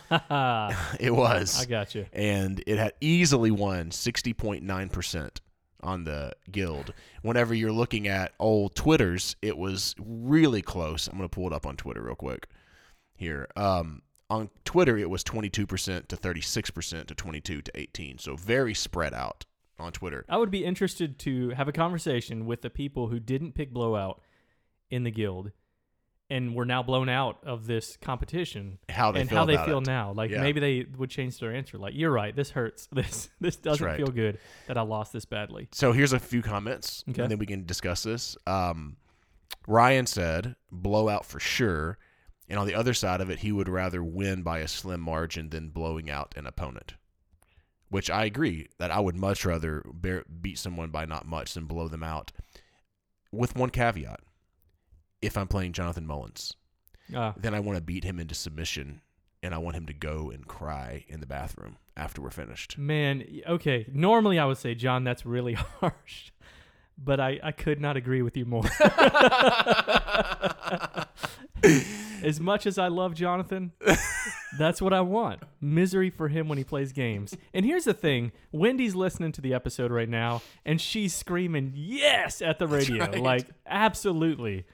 It 0.99 1.11
was, 1.13 1.61
I 1.61 1.65
got 1.65 1.95
you. 1.95 2.05
and 2.13 2.63
it 2.65 2.77
had 2.77 2.93
easily 3.01 3.51
won 3.51 3.91
sixty 3.91 4.33
point 4.33 4.63
nine 4.63 4.89
percent 4.89 5.41
on 5.83 6.05
the 6.05 6.33
guild. 6.51 6.93
Whenever 7.21 7.53
you're 7.53 7.71
looking 7.71 8.07
at 8.07 8.33
old 8.39 8.75
Twitters, 8.75 9.35
it 9.41 9.57
was 9.57 9.95
really 9.99 10.61
close. 10.61 11.07
I'm 11.07 11.17
gonna 11.17 11.29
pull 11.29 11.47
it 11.47 11.53
up 11.53 11.65
on 11.65 11.77
Twitter 11.77 12.01
real 12.01 12.15
quick 12.15 12.47
here. 13.15 13.47
Um, 13.55 14.01
on 14.29 14.49
Twitter, 14.65 14.97
it 14.97 15.09
was 15.09 15.23
22% 15.23 16.07
to 16.07 16.17
36% 16.17 17.07
to 17.07 17.15
22 17.15 17.61
to 17.61 17.71
18. 17.75 18.17
So 18.17 18.35
very 18.35 18.73
spread 18.73 19.13
out 19.13 19.45
on 19.77 19.91
Twitter. 19.91 20.25
I 20.27 20.37
would 20.37 20.51
be 20.51 20.65
interested 20.65 21.19
to 21.19 21.49
have 21.49 21.67
a 21.67 21.73
conversation 21.73 22.45
with 22.45 22.61
the 22.61 22.69
people 22.69 23.09
who 23.09 23.19
didn't 23.19 23.53
pick 23.53 23.71
blowout 23.71 24.21
in 24.89 25.03
the 25.03 25.11
guild 25.11 25.51
and 26.29 26.55
were 26.55 26.65
now 26.65 26.81
blown 26.81 27.09
out 27.09 27.37
of 27.43 27.67
this 27.67 27.97
competition 27.97 28.79
How 28.89 29.11
they 29.11 29.21
and 29.21 29.29
feel 29.29 29.37
how 29.39 29.45
they 29.45 29.57
feel 29.57 29.79
it. 29.79 29.85
now. 29.87 30.13
Like 30.13 30.31
Yeah. 30.31 30.41
maybe 30.41 30.59
they 30.59 30.85
would 30.97 31.09
change 31.09 31.37
their 31.39 31.53
answer. 31.53 31.77
Like 31.77 31.93
you're 31.95 32.11
right, 32.11 32.35
this 32.35 32.51
hurts. 32.51 32.87
This 32.93 33.29
this 33.39 33.55
doesn't 33.57 33.85
right. 33.85 33.97
feel 33.97 34.07
good 34.07 34.39
that 34.67 34.77
I 34.77 34.81
lost 34.81 35.13
this 35.13 35.25
badly. 35.25 35.67
So 35.73 35.91
here's 35.91 36.13
a 36.13 36.19
few 36.19 36.41
comments, 36.41 37.03
Okay. 37.09 37.21
and 37.21 37.31
then 37.31 37.37
we 37.39 37.45
can 37.45 37.65
discuss 37.65 38.03
this. 38.03 38.37
Um, 38.47 38.95
Ryan 39.67 40.05
said 40.07 40.55
blowout 40.71 41.25
for 41.25 41.39
sure, 41.39 41.97
and 42.49 42.57
on 42.57 42.67
the 42.67 42.75
other 42.75 42.93
side 42.93 43.21
of 43.21 43.29
it, 43.29 43.39
he 43.39 43.51
would 43.51 43.69
rather 43.69 44.03
win 44.03 44.41
by 44.43 44.59
a 44.59 44.67
slim 44.67 45.01
margin 45.01 45.49
than 45.49 45.69
blowing 45.69 46.09
out 46.09 46.33
an 46.37 46.47
opponent. 46.47 46.95
Which 47.89 48.09
I 48.09 48.25
agree 48.25 48.69
that 48.79 48.89
I 48.89 48.99
would 48.99 49.15
much 49.15 49.45
rather 49.45 49.83
bear, 49.93 50.23
beat 50.41 50.57
someone 50.57 50.89
by 50.89 51.05
not 51.05 51.27
much 51.27 51.53
than 51.53 51.65
blow 51.65 51.87
them 51.87 52.01
out. 52.01 52.31
With 53.31 53.55
one 53.55 53.69
caveat: 53.69 54.19
if 55.23 55.37
I'm 55.37 55.47
playing 55.47 55.73
Jonathan 55.73 56.05
Mullins, 56.05 56.53
Uh, 57.15 57.33
then 57.37 57.53
I 57.53 57.59
want 57.59 57.77
to 57.77 57.83
beat 57.83 58.03
him 58.03 58.19
into 58.19 58.35
submission, 58.35 59.01
and 59.41 59.53
I 59.53 59.57
want 59.57 59.75
him 59.75 59.85
to 59.87 59.93
go 59.93 60.29
and 60.31 60.45
cry 60.47 61.05
in 61.07 61.19
the 61.19 61.25
bathroom 61.27 61.77
after 61.97 62.21
we're 62.21 62.29
finished. 62.31 62.77
man, 62.77 63.23
okay. 63.47 63.85
Normally 63.91 64.39
I 64.39 64.45
would 64.45 64.57
say, 64.57 64.75
John, 64.75 65.03
that's 65.03 65.25
really 65.25 65.53
harsh. 65.79 66.31
But 66.97 67.19
I, 67.19 67.39
I 67.43 67.51
could 67.51 67.81
not 67.81 67.97
agree 67.97 68.21
with 68.21 68.37
you 68.37 68.45
more. 68.45 68.63
as 72.23 72.39
much 72.39 72.65
as 72.67 72.77
I 72.77 72.87
love 72.87 73.13
Jonathan, 73.15 73.71
that's 74.57 74.81
what 74.81 74.93
I 74.93 75.01
want. 75.01 75.41
Misery 75.61 76.09
for 76.09 76.27
him 76.27 76.47
when 76.47 76.57
he 76.57 76.63
plays 76.63 76.91
games. 76.91 77.35
And 77.53 77.65
here's 77.65 77.85
the 77.85 77.93
thing 77.93 78.31
Wendy's 78.51 78.95
listening 78.95 79.31
to 79.33 79.41
the 79.41 79.53
episode 79.53 79.91
right 79.91 80.09
now, 80.09 80.41
and 80.65 80.79
she's 80.79 81.13
screaming, 81.15 81.73
yes, 81.75 82.41
at 82.41 82.59
the 82.59 82.67
radio. 82.67 83.05
right. 83.05 83.19
Like, 83.21 83.47
absolutely. 83.65 84.65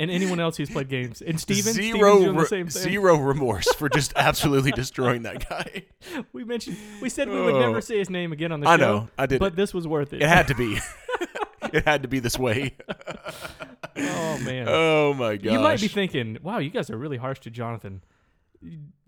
And 0.00 0.10
anyone 0.10 0.40
else 0.40 0.56
who's 0.56 0.70
played 0.70 0.88
games. 0.88 1.20
And 1.22 1.38
Steven, 1.38 1.72
zero, 1.74 1.74
Steven's 1.74 2.00
doing 2.24 2.34
the 2.34 2.40
re- 2.40 2.46
same 2.46 2.66
thing. 2.68 2.82
zero 2.82 3.16
remorse 3.18 3.72
for 3.74 3.88
just 3.88 4.12
absolutely 4.16 4.72
destroying 4.72 5.22
that 5.22 5.48
guy. 5.48 5.84
We 6.32 6.42
mentioned, 6.44 6.78
we 7.02 7.08
said 7.10 7.28
we 7.28 7.40
would 7.40 7.54
never 7.54 7.76
Oh. 7.76 7.80
say 7.80 7.98
his 7.98 8.08
name 8.10 8.32
again 8.32 8.50
on 8.52 8.60
the 8.60 8.68
I 8.68 8.76
show. 8.78 8.82
I 8.82 8.86
know, 8.88 9.08
I 9.18 9.26
did 9.26 9.38
But 9.38 9.52
it. 9.52 9.56
this 9.56 9.74
was 9.74 9.86
worth 9.86 10.12
it. 10.14 10.22
It 10.22 10.28
had 10.28 10.48
to 10.48 10.54
be. 10.54 10.78
it 11.72 11.84
had 11.84 12.02
to 12.02 12.08
be 12.08 12.18
this 12.18 12.38
way. 12.38 12.74
oh, 13.96 14.38
man. 14.42 14.66
Oh 14.68 15.14
my 15.14 15.36
gosh. 15.36 15.52
You 15.52 15.58
might 15.60 15.80
be 15.80 15.88
thinking, 15.88 16.38
wow, 16.42 16.58
you 16.58 16.70
guys 16.70 16.90
are 16.90 16.96
really 16.96 17.16
harsh 17.18 17.40
to 17.40 17.50
Jonathan. 17.50 18.02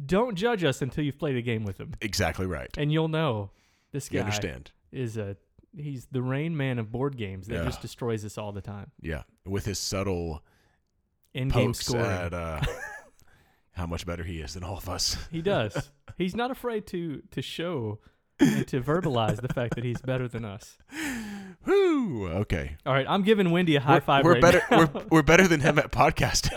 Don't 0.05 0.35
judge 0.37 0.65
us 0.65 0.83
until 0.83 1.05
you've 1.05 1.19
played 1.19 1.37
a 1.37 1.43
game 1.43 1.65
with 1.65 1.79
him, 1.79 1.93
exactly 2.01 2.47
right. 2.47 2.71
and 2.79 2.91
you'll 2.93 3.09
know 3.09 3.51
this 3.93 4.09
guy 4.09 4.15
You 4.17 4.21
understand? 4.21 4.71
is 4.91 5.17
a 5.17 5.37
he's 5.77 6.07
the 6.11 6.21
rain 6.23 6.55
man 6.57 6.79
of 6.79 6.91
board 6.93 7.17
games 7.17 7.47
that 7.49 7.55
Yeah. 7.57 7.65
just 7.65 7.81
destroys 7.83 8.25
us 8.25 8.37
all 8.39 8.53
the 8.53 8.61
time. 8.61 8.91
Yeah, 9.01 9.23
with 9.47 9.65
his 9.65 9.79
subtle 9.79 10.43
In 11.35 11.49
game 11.49 11.69
pokes 11.69 11.87
scoring, 11.87 12.05
at 12.07 12.35
uh, 12.35 12.61
how 13.73 13.87
much 13.87 14.05
better 14.07 14.23
he 14.25 14.41
is 14.41 14.55
than 14.55 14.63
all 14.65 14.77
of 14.77 14.89
us. 14.89 15.17
he 15.31 15.41
does. 15.43 15.91
he's 16.19 16.37
not 16.37 16.51
afraid 16.51 16.87
to 16.89 17.23
to 17.31 17.41
show 17.43 17.99
and 18.39 18.67
to 18.69 18.81
verbalize 18.81 19.41
the 19.41 19.53
fact 19.53 19.75
that 19.77 19.85
he's 19.85 20.01
better 20.01 20.29
than 20.29 20.45
us. 20.45 20.77
Whoo! 21.65 22.29
Okay. 22.29 22.77
All 22.85 22.93
right, 22.93 23.07
I'm 23.09 23.23
giving 23.23 23.51
Wendy 23.51 23.77
a 23.77 23.81
high 23.81 23.95
we're, 23.95 24.01
five. 24.01 24.25
We're 24.25 24.33
right 24.35 24.43
better. 24.43 24.63
now. 24.71 24.79
We're, 24.93 25.05
we're 25.11 25.23
better 25.23 25.47
than 25.47 25.61
him 25.61 25.79
at 25.79 25.93
podcasting. 25.93 26.51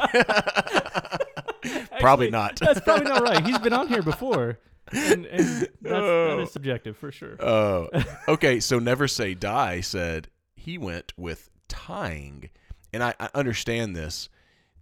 Probably 1.99 2.29
not. 2.29 2.57
That's 2.57 2.79
probably 2.81 3.05
not 3.05 3.21
right. 3.21 3.45
He's 3.45 3.57
been 3.59 3.73
on 3.73 3.87
here 3.87 4.01
before, 4.03 4.59
and, 4.91 5.25
and 5.25 5.67
that's, 5.81 5.93
Oh. 5.95 6.39
is 6.41 6.51
subjective 6.51 6.97
for 6.97 7.11
sure. 7.11 7.35
Oh, 7.41 7.89
okay. 8.27 8.59
So 8.59 8.79
never 8.79 9.07
say 9.07 9.33
die 9.33 9.81
said 9.81 10.27
he 10.55 10.77
went 10.77 11.13
with 11.17 11.49
tying, 11.67 12.49
and 12.93 13.03
I, 13.03 13.13
I 13.19 13.29
understand 13.33 13.95
this. 13.95 14.29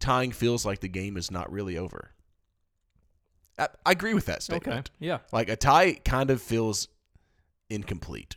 Tying 0.04 0.34
feels 0.34 0.66
like 0.66 0.82
the 0.82 0.90
game 0.90 1.16
is 1.16 1.32
not 1.32 1.50
really 1.50 1.78
over. 1.78 2.12
I, 3.58 3.70
I 3.86 3.92
agree 3.94 4.14
with 4.14 4.26
that 4.26 4.38
Okay, 4.50 4.60
statement. 4.60 4.92
yeah. 5.00 5.20
Like 5.32 5.48
a 5.48 5.56
tie 5.56 5.94
kind 5.94 6.30
of 6.30 6.42
feels 6.42 6.90
incomplete, 7.70 8.36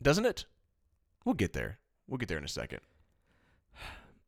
doesn't 0.00 0.24
it? 0.24 0.46
We'll 1.26 1.34
get 1.34 1.52
there. 1.52 1.78
We'll 2.08 2.16
get 2.16 2.28
there 2.30 2.38
in 2.38 2.44
a 2.44 2.48
second. 2.48 2.80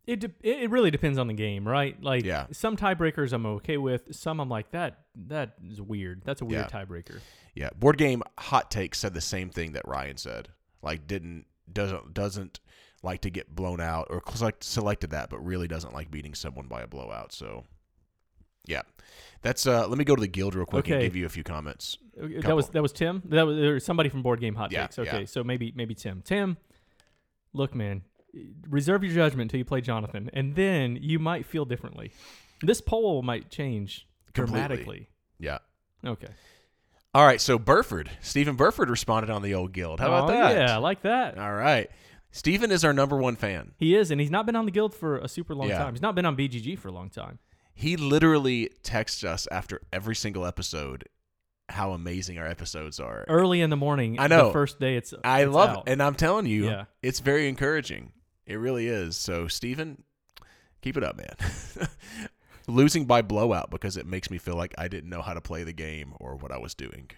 It 0.06 0.20
de- 0.20 0.34
it 0.42 0.64
it 0.64 0.70
really 0.70 0.90
depends 0.90 1.18
on 1.18 1.26
the 1.26 1.34
game, 1.34 1.66
right? 1.66 2.00
Like 2.02 2.24
Yeah. 2.24 2.46
some 2.52 2.76
tiebreakers 2.76 3.32
I'm 3.32 3.46
okay 3.46 3.76
with. 3.76 4.14
Some 4.14 4.38
I'm 4.40 4.48
like 4.48 4.70
that 4.72 5.06
that 5.28 5.54
is 5.68 5.80
weird. 5.80 6.22
That's 6.24 6.42
a 6.42 6.44
weird 6.44 6.68
Yeah. 6.72 6.84
tiebreaker. 6.84 7.20
Yeah, 7.54 7.70
board 7.74 7.96
game 7.98 8.22
hot 8.38 8.70
take 8.70 8.94
said 8.94 9.14
the 9.14 9.20
same 9.20 9.48
thing 9.50 9.72
that 9.72 9.88
Ryan 9.88 10.16
said. 10.16 10.50
Like 10.82 11.06
didn't 11.06 11.46
doesn't 11.72 12.14
doesn't 12.14 12.60
like 13.06 13.22
to 13.22 13.30
get 13.30 13.54
blown 13.54 13.80
out 13.80 14.08
or 14.10 14.22
select, 14.34 14.62
selected 14.64 15.10
that, 15.10 15.30
but 15.30 15.38
really 15.44 15.66
doesn't 15.68 15.94
like 15.94 16.10
beating 16.10 16.34
someone 16.34 16.66
by 16.66 16.82
a 16.82 16.86
blowout. 16.86 17.32
So 17.32 17.64
yeah, 18.66 18.82
that's 19.42 19.66
uh. 19.66 19.86
Let 19.88 19.96
me 19.96 20.04
go 20.04 20.14
to 20.14 20.20
the 20.20 20.26
guild 20.28 20.54
real 20.54 20.66
quick 20.66 20.88
and 20.90 21.00
give 21.00 21.16
you 21.16 21.24
a 21.24 21.30
few 21.30 21.42
comments. 21.44 21.96
Okay, 22.20 22.40
That 22.40 22.56
was 22.56 22.68
that 22.70 22.82
was 22.82 22.92
Tim. 22.92 23.22
That 23.26 23.46
was 23.46 23.84
somebody 23.84 24.08
from 24.10 24.22
Board 24.22 24.40
Game 24.40 24.54
Hot 24.56 24.72
Yeah, 24.72 24.82
Takes. 24.82 24.98
Okay, 24.98 25.20
yeah. 25.20 25.24
so 25.26 25.42
maybe 25.44 25.72
maybe 25.74 25.94
Tim. 25.94 26.20
Tim, 26.24 26.56
look, 27.52 27.74
man, 27.74 28.02
reserve 28.68 29.04
your 29.04 29.14
judgment 29.14 29.42
until 29.48 29.58
you 29.58 29.64
play 29.64 29.80
Jonathan, 29.80 30.28
and 30.32 30.54
then 30.56 30.98
you 31.00 31.18
might 31.18 31.46
feel 31.46 31.64
differently. 31.64 32.12
This 32.62 32.80
poll 32.80 33.22
might 33.22 33.50
change 33.50 34.06
Completely. 34.34 34.52
dramatically. 34.60 35.08
Yeah. 35.38 35.58
Okay. 36.04 36.28
All 37.14 37.24
right. 37.24 37.40
So 37.40 37.58
Burford, 37.58 38.10
Stephen 38.20 38.56
Burford 38.56 38.90
responded 38.90 39.30
on 39.30 39.42
the 39.42 39.54
old 39.54 39.72
guild. 39.72 40.00
How 40.00 40.08
about 40.08 40.24
Oh, 40.24 40.32
that? 40.32 40.56
Yeah, 40.56 40.74
I 40.74 40.78
like 40.78 41.02
that. 41.02 41.38
All 41.38 41.52
right. 41.54 41.90
Stephen 42.36 42.70
is 42.70 42.84
our 42.84 42.92
number 42.92 43.16
one 43.16 43.34
fan. 43.36 43.72
He 43.78 43.94
is, 43.96 44.10
and 44.10 44.20
he's 44.20 44.30
not 44.30 44.44
been 44.46 44.56
on 44.56 44.66
the 44.66 44.70
guild 44.70 44.94
for 44.94 45.18
a 45.18 45.26
super 45.28 45.54
long 45.54 45.68
Yeah. 45.68 45.78
time. 45.78 45.94
He's 45.94 46.02
not 46.02 46.14
been 46.14 46.26
on 46.26 46.36
BGG 46.36 46.76
for 46.78 46.88
a 46.88 46.92
long 46.92 47.08
time. 47.10 47.38
He 47.74 47.96
literally 47.96 48.70
texts 48.82 49.24
us 49.24 49.48
after 49.50 49.80
every 49.92 50.14
single 50.14 50.44
episode 50.46 51.04
how 51.70 51.92
amazing 51.92 52.38
our 52.38 52.46
episodes 52.46 53.00
are. 53.00 53.24
Early 53.28 53.60
in 53.60 53.70
the 53.70 53.76
morning, 53.76 54.20
I 54.20 54.26
know. 54.28 54.48
the 54.48 54.52
first 54.52 54.78
day 54.78 54.96
it's 54.96 55.12
I 55.24 55.42
it's 55.44 55.52
love 55.52 55.70
out. 55.70 55.88
it. 55.88 55.92
And 55.92 56.02
I'm 56.02 56.14
telling 56.14 56.46
you, 56.46 56.66
Yeah. 56.66 56.84
it's 57.02 57.20
very 57.20 57.48
encouraging. 57.48 58.12
It 58.46 58.56
really 58.56 58.86
is. 58.86 59.16
So, 59.16 59.48
Steven, 59.48 60.04
keep 60.82 60.96
it 60.96 61.02
up, 61.02 61.16
man. 61.16 61.88
Losing 62.68 63.04
by 63.06 63.22
blowout 63.22 63.70
because 63.70 63.96
it 63.96 64.06
makes 64.06 64.30
me 64.30 64.38
feel 64.38 64.56
like 64.56 64.74
I 64.76 64.88
didn't 64.88 65.08
know 65.10 65.22
how 65.22 65.34
to 65.34 65.40
play 65.40 65.62
the 65.64 65.72
game 65.72 66.14
or 66.20 66.36
what 66.36 66.50
I 66.52 66.58
was 66.58 66.74
doing. 66.74 67.10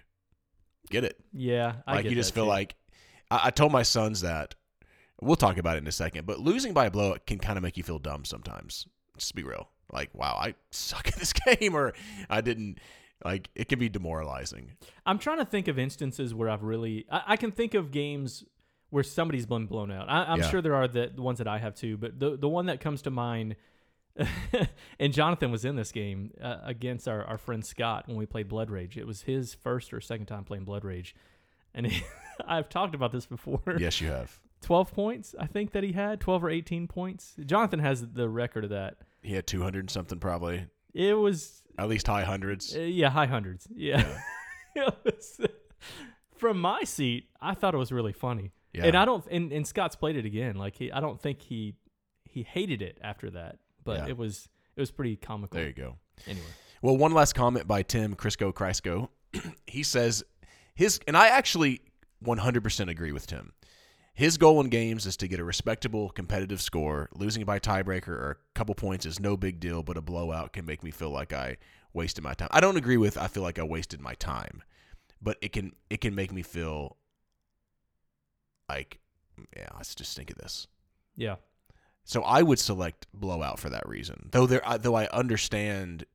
Get 0.91 1.05
it? 1.05 1.19
Yeah, 1.33 1.75
I 1.87 1.97
like 1.97 2.05
you 2.07 2.15
just 2.15 2.35
feel 2.35 2.45
too. 2.45 2.51
like 2.51 2.75
I, 3.31 3.41
I 3.45 3.51
told 3.51 3.73
my 3.73 3.83
sons 3.83 4.21
that 4.23 4.55
we'll 5.21 5.37
talk 5.37 5.59
about 5.59 5.77
it 5.77 5.81
in 5.83 5.87
a 5.89 5.93
second, 5.93 6.27
but 6.27 6.39
losing 6.41 6.73
by 6.73 6.87
a 6.87 6.91
blowout 6.91 7.27
can 7.27 7.39
kind 7.39 7.57
of 7.57 7.63
make 7.63 7.77
you 7.77 7.83
feel 7.83 7.99
dumb 7.99 8.25
sometimes. 8.25 8.87
Just 9.17 9.35
be 9.35 9.43
real. 9.43 9.69
Like, 9.93 10.11
wow, 10.15 10.39
I 10.41 10.55
suck 10.71 11.09
at 11.09 11.15
this 11.17 11.33
game 11.61 11.75
or 11.75 11.93
I 12.31 12.41
didn't 12.41 12.79
like 13.25 13.49
it 13.55 13.69
can 13.69 13.79
be 13.79 13.89
demoralizing. 13.89 14.73
I'm 15.05 15.19
trying 15.19 15.39
to 15.39 15.45
think 15.45 15.67
of 15.69 15.79
instances 15.79 16.35
where 16.35 16.49
I've 16.49 16.63
really. 16.63 17.07
I, 17.11 17.23
I 17.29 17.37
can 17.37 17.51
think 17.51 17.75
of 17.75 17.91
games 17.91 18.45
where 18.91 19.03
somebody's 19.03 19.45
been 19.47 19.67
blown 19.67 19.91
out. 19.91 20.09
I, 20.09 20.25
I'm 20.25 20.39
Yeah. 20.41 20.49
sure 20.51 20.63
there 20.63 20.75
are 20.77 20.87
the, 20.89 21.11
the 21.15 21.21
ones 21.23 21.39
that 21.39 21.49
I 21.49 21.59
have 21.59 21.75
too, 21.75 21.97
but 21.97 22.19
the 22.21 22.37
the 22.37 22.49
one 22.49 22.67
that 22.67 22.81
comes 22.81 23.03
to 23.03 23.11
mind. 23.11 23.57
and 24.99 25.13
Jonathan 25.13 25.51
was 25.53 25.65
in 25.65 25.77
this 25.77 25.93
game 25.93 26.33
uh, 26.43 26.57
against 26.65 27.07
our, 27.07 27.23
our 27.25 27.39
friend 27.39 27.65
Scott 27.65 28.09
when 28.09 28.17
we 28.17 28.27
played 28.27 28.49
Blood 28.49 28.69
Rage. 28.69 28.97
It 28.99 29.07
was 29.07 29.23
his 29.23 29.55
first 29.55 29.93
or 29.93 30.01
second 30.01 30.27
time 30.27 30.43
playing 30.45 30.65
Blood 30.65 30.85
Rage, 30.85 31.15
and 31.73 31.87
he, 31.87 32.03
I've 32.47 32.69
talked 32.69 32.97
about 32.97 33.13
this 33.13 33.27
before. 33.27 33.61
yes, 33.79 34.01
you 34.01 34.09
have. 34.09 34.41
12 34.63 34.93
points, 34.93 35.35
I 35.39 35.47
think 35.47 35.73
that 35.73 35.85
he 35.85 35.93
had 35.93 36.21
12 36.21 36.45
or 36.45 36.51
18 36.51 36.89
points. 36.89 37.35
Jonathan 37.45 37.79
has 37.81 38.07
the 38.13 38.29
record 38.29 38.65
of 38.65 38.71
that. 38.71 38.99
He 39.23 39.35
had 39.35 39.47
200 39.47 39.81
and 39.81 39.91
something 39.91 40.19
probably. 40.19 40.67
It 40.95 41.15
was 41.15 41.63
At 41.79 41.89
least 41.89 42.07
high 42.07 42.25
hundreds. 42.25 42.75
Uh, 42.77 42.81
yeah, 42.81 43.11
high 43.11 43.27
hundreds. 43.27 43.67
Yeah. 43.75 44.05
It 44.77 44.95
was- 45.05 45.41
from 46.37 46.61
my 46.61 46.85
seat, 46.85 47.29
I 47.41 47.55
thought 47.55 47.75
it 47.75 47.79
was 47.79 47.91
really 47.91 48.13
funny. 48.13 48.53
Yeah. 48.73 48.85
And 48.87 48.97
I 48.97 49.05
don't 49.05 49.25
and, 49.29 49.51
and 49.53 49.67
Scott's 49.67 49.97
played 49.97 50.15
it 50.17 50.25
again. 50.25 50.55
Like 50.55 50.77
he 50.77 50.93
I 50.93 51.01
don't 51.01 51.21
think 51.21 51.43
he 51.43 51.75
he 52.25 52.43
hated 52.45 52.81
it 52.83 52.99
after 53.03 53.31
that. 53.31 53.59
But 53.83 53.99
Yeah. 54.01 54.09
it 54.11 54.17
was 54.17 54.49
it 54.77 54.81
was 54.81 54.91
pretty 54.93 55.17
comical. 55.17 55.57
There 55.59 55.67
you 55.67 55.73
go. 55.73 55.97
Anyway. 56.27 56.47
Well, 56.81 56.97
one 56.97 57.13
last 57.13 57.35
comment 57.35 57.67
by 57.67 57.83
Tim 57.83 58.15
Crisco 58.15 58.53
Crisco. 58.53 59.09
he 59.67 59.83
says 59.83 60.23
his 60.77 61.01
and 61.09 61.17
I 61.17 61.29
actually 61.29 61.81
100% 62.25 62.89
agree 62.89 63.11
with 63.13 63.27
Tim. 63.27 63.53
His 64.19 64.37
goal 64.37 64.61
in 64.61 64.69
games 64.69 65.07
is 65.07 65.17
to 65.19 65.29
get 65.29 65.39
a 65.39 65.45
respectable 65.45 66.09
competitive 66.09 66.61
score. 66.61 67.09
Losing 67.15 67.45
by 67.45 67.61
tiebreaker 67.61 68.09
or 68.09 68.31
a 68.33 68.59
couple 68.59 68.75
points 68.75 69.07
is 69.07 69.21
no 69.21 69.37
big 69.37 69.61
deal, 69.61 69.85
but 69.85 69.97
a 69.97 70.01
blowout 70.01 70.53
can 70.53 70.67
make 70.67 70.83
me 70.83 70.91
feel 70.91 71.11
like 71.11 71.33
I 71.33 71.57
wasted 71.93 72.25
my 72.25 72.35
time. 72.35 72.49
I 72.51 72.59
don't 72.59 72.77
agree 72.77 72.97
with 72.97 73.17
I 73.17 73.29
feel 73.29 73.45
like 73.45 73.61
I 73.61 73.63
wasted 73.63 74.01
my 74.01 74.15
time, 74.15 74.65
but 75.23 75.37
it 75.41 75.53
can 75.53 75.71
it 75.89 76.01
can 76.01 76.17
make 76.17 76.33
me 76.33 76.43
feel 76.43 76.97
like 78.69 78.99
yeah, 79.57 79.69
let's 79.77 79.95
just 79.95 80.17
think 80.17 80.31
of 80.31 80.39
this. 80.39 80.67
Yeah. 81.15 81.37
So 82.03 82.23
I 82.23 82.43
would 82.43 82.59
select 82.59 83.07
blowout 83.15 83.61
for 83.61 83.71
that 83.71 83.89
reason. 83.89 84.31
Though 84.33 84.47
there, 84.47 84.63
though 84.81 84.97
I 84.97 85.07
understand, 85.13 86.07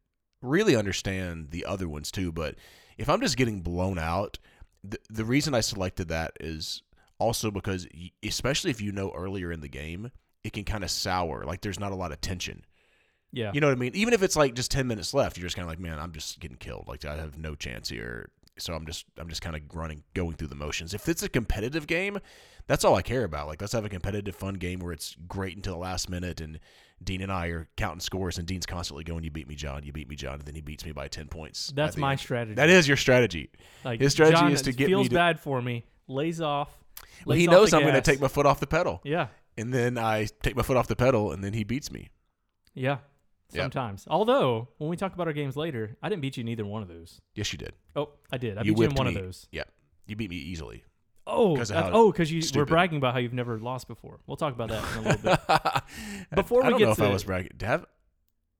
really 0.41 0.75
understand 0.75 1.51
the 1.51 1.63
other 1.63 1.87
ones 1.87 2.11
too. 2.11 2.33
But 2.33 2.55
if 2.97 3.07
I'm 3.07 3.21
just 3.21 3.37
getting 3.37 3.61
blown 3.61 3.97
out, 3.97 4.39
the 4.83 4.99
the 5.09 5.23
reason 5.23 5.55
I 5.55 5.61
selected 5.61 6.09
that 6.09 6.33
is 6.41 6.83
also 7.19 7.51
because, 7.51 7.87
especially 8.23 8.71
if 8.71 8.81
you 8.81 8.91
know 8.91 9.11
earlier 9.15 9.51
in 9.51 9.61
the 9.61 9.67
game, 9.67 10.11
it 10.43 10.53
can 10.53 10.63
kind 10.63 10.83
of 10.83 10.91
sour. 10.91 11.43
Like 11.45 11.61
there's 11.61 11.79
not 11.79 11.91
a 11.91 11.95
lot 11.95 12.11
of 12.11 12.21
tension. 12.21 12.65
Yeah. 13.31 13.51
You 13.53 13.61
know 13.61 13.67
what 13.67 13.77
I 13.77 13.79
mean? 13.79 13.95
Even 13.95 14.13
if 14.13 14.21
it's 14.21 14.35
like 14.35 14.53
just 14.53 14.71
ten 14.71 14.87
minutes 14.87 15.13
left, 15.13 15.37
you're 15.37 15.45
just 15.45 15.55
kind 15.55 15.65
of 15.65 15.69
like, 15.69 15.79
man, 15.79 15.99
I'm 15.99 16.11
just 16.11 16.39
getting 16.39 16.57
killed. 16.57 16.85
Like 16.87 17.03
I 17.05 17.15
have 17.15 17.37
no 17.37 17.55
chance 17.55 17.89
here. 17.89 18.29
So 18.59 18.75
I'm 18.75 18.85
just 18.85 19.05
I'm 19.17 19.27
just 19.29 19.41
kind 19.41 19.55
of 19.55 19.61
running, 19.73 20.03
going 20.13 20.35
through 20.35 20.49
the 20.49 20.55
motions. 20.55 20.93
If 20.93 21.09
it's 21.09 21.23
a 21.23 21.29
competitive 21.29 21.87
game, 21.87 22.19
that's 22.67 22.85
all 22.85 22.93
I 22.95 23.01
care 23.01 23.23
about. 23.23 23.47
Like 23.47 23.59
let's 23.59 23.73
have 23.73 23.85
a 23.85 23.89
competitive, 23.89 24.35
fun 24.35 24.55
game 24.55 24.79
where 24.79 24.93
it's 24.93 25.15
great 25.27 25.55
until 25.55 25.73
the 25.73 25.79
last 25.79 26.07
minute, 26.07 26.39
and 26.39 26.59
Dean 27.03 27.23
and 27.23 27.31
I 27.31 27.47
are 27.47 27.67
counting 27.77 27.99
scores, 28.01 28.37
and 28.37 28.47
Dean's 28.47 28.67
constantly 28.67 29.03
going, 29.03 29.23
"You 29.23 29.31
beat 29.31 29.47
me, 29.47 29.55
John. 29.55 29.83
You 29.83 29.91
beat 29.91 30.07
me, 30.07 30.15
John," 30.15 30.35
and 30.35 30.43
then 30.43 30.53
he 30.53 30.61
beats 30.61 30.85
me 30.85 30.91
by 30.91 31.07
ten 31.07 31.27
points. 31.27 31.73
That's 31.75 31.97
my 31.97 32.11
end. 32.11 32.19
strategy. 32.19 32.53
That 32.53 32.69
is 32.69 32.87
your 32.87 32.97
strategy. 32.97 33.49
like, 33.83 33.99
his 33.99 34.11
strategy 34.11 34.39
John 34.39 34.51
is 34.51 34.61
to 34.61 34.71
get 34.71 34.85
me 34.85 34.91
feels 34.91 35.09
to- 35.09 35.15
bad 35.15 35.39
for 35.39 35.59
me, 35.59 35.83
lays 36.07 36.39
off. 36.39 36.69
Well, 37.25 37.37
he 37.37 37.47
knows 37.47 37.73
I'm 37.73 37.81
going 37.83 37.93
to 37.93 38.01
take 38.01 38.19
my 38.19 38.27
foot 38.27 38.45
off 38.45 38.59
the 38.59 38.67
pedal, 38.67 38.99
Yeah. 39.03 39.27
and 39.57 39.73
then 39.73 39.97
I 39.97 40.27
take 40.41 40.55
my 40.55 40.63
foot 40.63 40.75
off 40.77 40.87
the 40.87 40.95
pedal, 40.95 41.31
and 41.31 41.43
then 41.43 41.53
he 41.53 41.63
beats 41.63 41.91
me. 41.91 42.09
Yeah. 42.73 42.97
Yep. 43.51 43.61
Sometimes. 43.65 44.05
Although, 44.09 44.69
when 44.77 44.89
we 44.89 44.97
talk 44.97 45.13
about 45.13 45.27
our 45.27 45.33
games 45.33 45.55
later, 45.55 45.95
I 46.01 46.09
didn't 46.09 46.21
beat 46.23 46.37
you 46.37 46.41
in 46.41 46.47
either 46.47 46.65
one 46.65 46.81
of 46.81 46.87
those. 46.87 47.21
Yes, 47.35 47.53
you 47.53 47.57
did. 47.59 47.73
Oh, 47.95 48.09
I 48.31 48.37
did. 48.37 48.57
I 48.57 48.61
You 48.63 48.73
beat 48.73 48.79
you 48.81 48.89
in 48.89 48.95
one 48.95 49.07
me. 49.07 49.15
of 49.15 49.21
those. 49.21 49.47
Yeah. 49.51 49.63
you 50.07 50.15
beat 50.15 50.29
me 50.31 50.35
easily. 50.37 50.83
Oh, 51.25 51.55
'Cause 51.55 51.69
of 51.69 51.75
that's- 51.75 51.93
how 51.93 51.97
oh, 51.99 52.11
because 52.11 52.31
you 52.31 52.41
were 52.55 52.65
bragging 52.65 52.97
about 52.97 53.13
how 53.13 53.19
you've 53.19 53.31
never 53.33 53.57
lost 53.59 53.87
before. 53.87 54.19
We'll 54.27 54.35
talk 54.37 54.53
about 54.53 54.69
that 54.69 54.83
in 54.97 55.05
a 55.05 55.09
little 55.09 55.21
bit. 55.21 55.39
Before 56.35 56.63
I 56.63 56.67
we 56.67 56.69
don't 56.71 56.79
get 56.79 56.85
know 56.85 56.91
if 56.91 57.01
I 57.01 57.05
to- 57.07 57.13
was 57.13 57.23
bragging. 57.23 57.51
Have 57.61 57.85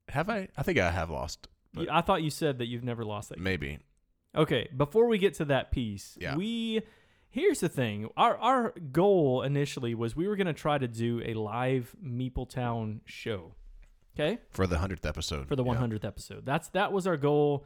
have 0.09 0.29
I? 0.29 0.47
I 0.55 0.63
think 0.63 0.77
I 0.79 0.89
have 0.91 1.09
lost. 1.09 1.47
I 1.89 1.99
thought 2.01 2.21
you 2.23 2.29
said 2.29 2.59
that 2.59 2.67
you've 2.67 2.83
never 2.85 3.03
lost 3.03 3.29
that. 3.29 3.39
Maybe. 3.39 3.79
Okay, 4.35 4.69
before 4.77 5.07
we 5.07 5.17
get 5.17 5.33
to 5.35 5.45
that 5.45 5.71
piece, 5.71 6.17
Yeah. 6.21 6.35
we 6.37 6.81
here's 7.33 7.59
the 7.59 7.67
thing. 7.69 8.07
Our 8.15 8.37
our 8.37 8.73
goal 8.91 9.41
initially 9.41 9.95
was 9.95 10.15
we 10.15 10.27
were 10.27 10.35
going 10.35 10.47
to 10.47 10.53
try 10.53 10.77
to 10.77 10.87
do 10.87 11.21
a 11.25 11.33
live 11.33 11.93
Meepletown 12.05 12.99
show. 13.05 13.55
Okay? 14.15 14.37
For 14.51 14.67
the 14.67 14.77
hundredth 14.77 15.05
episode. 15.07 15.47
For 15.47 15.55
the 15.55 15.63
Yeah. 15.65 15.73
100th 15.73 16.05
episode. 16.05 16.45
That's 16.45 16.69
that 16.69 16.93
was 16.93 17.07
our 17.07 17.17
goal 17.17 17.65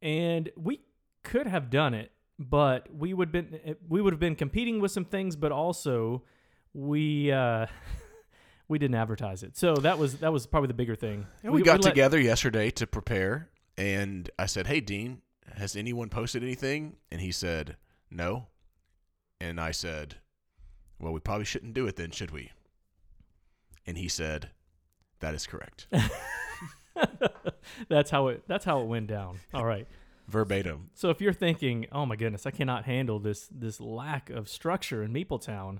and 0.00 0.48
we 0.56 0.80
could 1.24 1.46
have 1.48 1.68
done 1.68 1.92
it, 1.94 2.12
but 2.38 2.86
we 2.94 3.12
would 3.12 3.30
been 3.32 3.76
we 3.88 4.00
would 4.00 4.12
have 4.12 4.20
been 4.20 4.36
competing 4.36 4.80
with 4.80 4.92
some 4.92 5.04
things, 5.04 5.34
but 5.36 5.50
also 5.52 6.22
we 6.72 7.32
uh 7.32 7.66
we 8.68 8.78
didn't 8.78 8.94
advertise 8.94 9.42
it. 9.42 9.56
So 9.56 9.74
that 9.76 9.98
was 9.98 10.18
that 10.18 10.32
was 10.32 10.46
probably 10.46 10.68
the 10.68 10.74
bigger 10.74 10.94
thing. 10.94 11.26
And 11.42 11.52
we, 11.52 11.62
got 11.62 11.82
let- 11.82 11.90
together 11.90 12.20
yesterday 12.20 12.70
to 12.70 12.86
prepare, 12.86 13.50
and 13.76 14.30
I 14.38 14.46
said, 14.46 14.68
"Hey, 14.68 14.80
Dean, 14.80 15.22
has 15.56 15.74
anyone 15.74 16.08
posted 16.08 16.42
anything?" 16.44 16.96
And 17.10 17.20
he 17.20 17.32
said, 17.32 17.76
"No." 18.10 18.46
And 19.40 19.60
I 19.60 19.70
said, 19.70 20.16
"Well, 20.98 21.12
we 21.12 21.20
probably 21.20 21.44
shouldn't 21.44 21.74
do 21.74 21.86
it 21.86 21.96
then, 21.96 22.10
should 22.10 22.30
we?" 22.30 22.50
And 23.86 23.96
he 23.96 24.08
said, 24.08 24.50
"That 25.20 25.34
is 25.34 25.46
correct, 25.46 25.86
that's 27.88 28.10
how 28.10 28.28
it 28.28 28.44
that's 28.46 28.64
how 28.64 28.80
it 28.80 28.86
went 28.86 29.06
down. 29.06 29.38
All 29.54 29.64
right. 29.64 29.86
verbatim." 30.28 30.90
So 30.94 31.10
if 31.10 31.20
you're 31.20 31.32
thinking, 31.32 31.86
"Oh 31.92 32.04
my 32.06 32.16
goodness, 32.16 32.46
I 32.46 32.50
cannot 32.50 32.84
handle 32.84 33.18
this 33.18 33.48
this 33.50 33.80
lack 33.80 34.30
of 34.30 34.48
structure 34.48 35.02
in 35.02 35.12
Meepletown," 35.12 35.78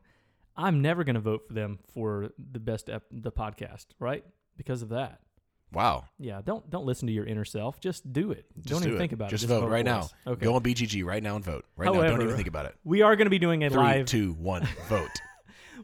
I'm 0.57 0.81
never 0.83 1.05
going 1.05 1.15
to 1.15 1.21
vote 1.21 1.47
for 1.47 1.55
them 1.55 1.79
for 1.93 2.31
the 2.39 2.61
best 2.61 2.89
ep- 2.89 3.05
the 3.11 3.33
podcast, 3.33 3.87
right? 3.99 4.25
Because 4.57 4.83
of 4.83 4.89
that. 4.91 5.21
Wow. 5.73 6.05
Yeah, 6.19 6.41
don't 6.45 6.69
don't 6.71 6.85
listen 6.87 7.07
to 7.07 7.13
your 7.13 7.25
inner 7.27 7.45
self. 7.45 7.81
Just 7.81 8.13
do 8.13 8.33
it. 8.33 8.47
Just 8.59 8.69
don't 8.69 8.83
do 8.83 8.89
even 8.89 8.97
it. 8.97 8.99
think 8.99 9.13
about 9.13 9.31
Just 9.31 9.45
it. 9.45 9.49
vote 9.49 9.69
right 9.69 9.85
now. 9.85 10.09
Okay. 10.27 10.45
Go 10.45 10.55
on 10.57 10.63
BGG 10.63 11.05
right 11.05 11.23
now 11.23 11.37
and 11.37 11.45
vote. 11.45 11.65
Right 11.77 11.93
now. 11.93 12.03
Don't 12.03 12.23
even 12.23 12.35
think 12.37 12.49
about 12.49 12.67
it. 12.67 12.75
we 12.85 13.03
are 13.03 13.15
going 13.17 13.27
to 13.27 13.31
be 13.31 13.39
doing 13.39 13.63
a 13.65 13.71
Three, 13.71 13.79
live. 13.79 14.07
two, 14.07 14.33
one, 14.33 14.67
vote. 14.89 15.09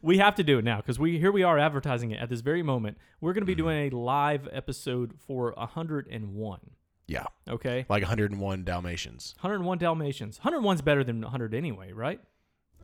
We 0.02 0.18
have 0.18 0.34
to 0.36 0.44
do 0.44 0.58
it 0.58 0.64
now 0.64 0.76
because 0.78 0.98
we 0.98 1.18
here 1.18 1.32
we 1.32 1.42
are 1.42 1.58
advertising 1.58 2.10
it 2.10 2.20
at 2.20 2.28
this 2.28 2.40
very 2.40 2.62
moment. 2.62 2.98
We're 3.20 3.32
going 3.32 3.42
to 3.42 3.46
be 3.46 3.54
Mm-hmm. 3.54 3.62
doing 3.62 3.92
a 3.92 3.96
live 3.96 4.48
episode 4.52 5.14
for 5.26 5.54
101. 5.56 6.60
Yeah, 7.08 7.24
Okay, 7.48 7.86
like 7.88 8.02
101 8.02 8.64
Dalmatians. 8.64 9.34
101 9.40 9.78
Dalmatians. 9.78 10.40
101's 10.44 10.82
better 10.82 11.04
than 11.04 11.20
100 11.22 11.54
anyway, 11.54 11.92
right? 11.92 12.20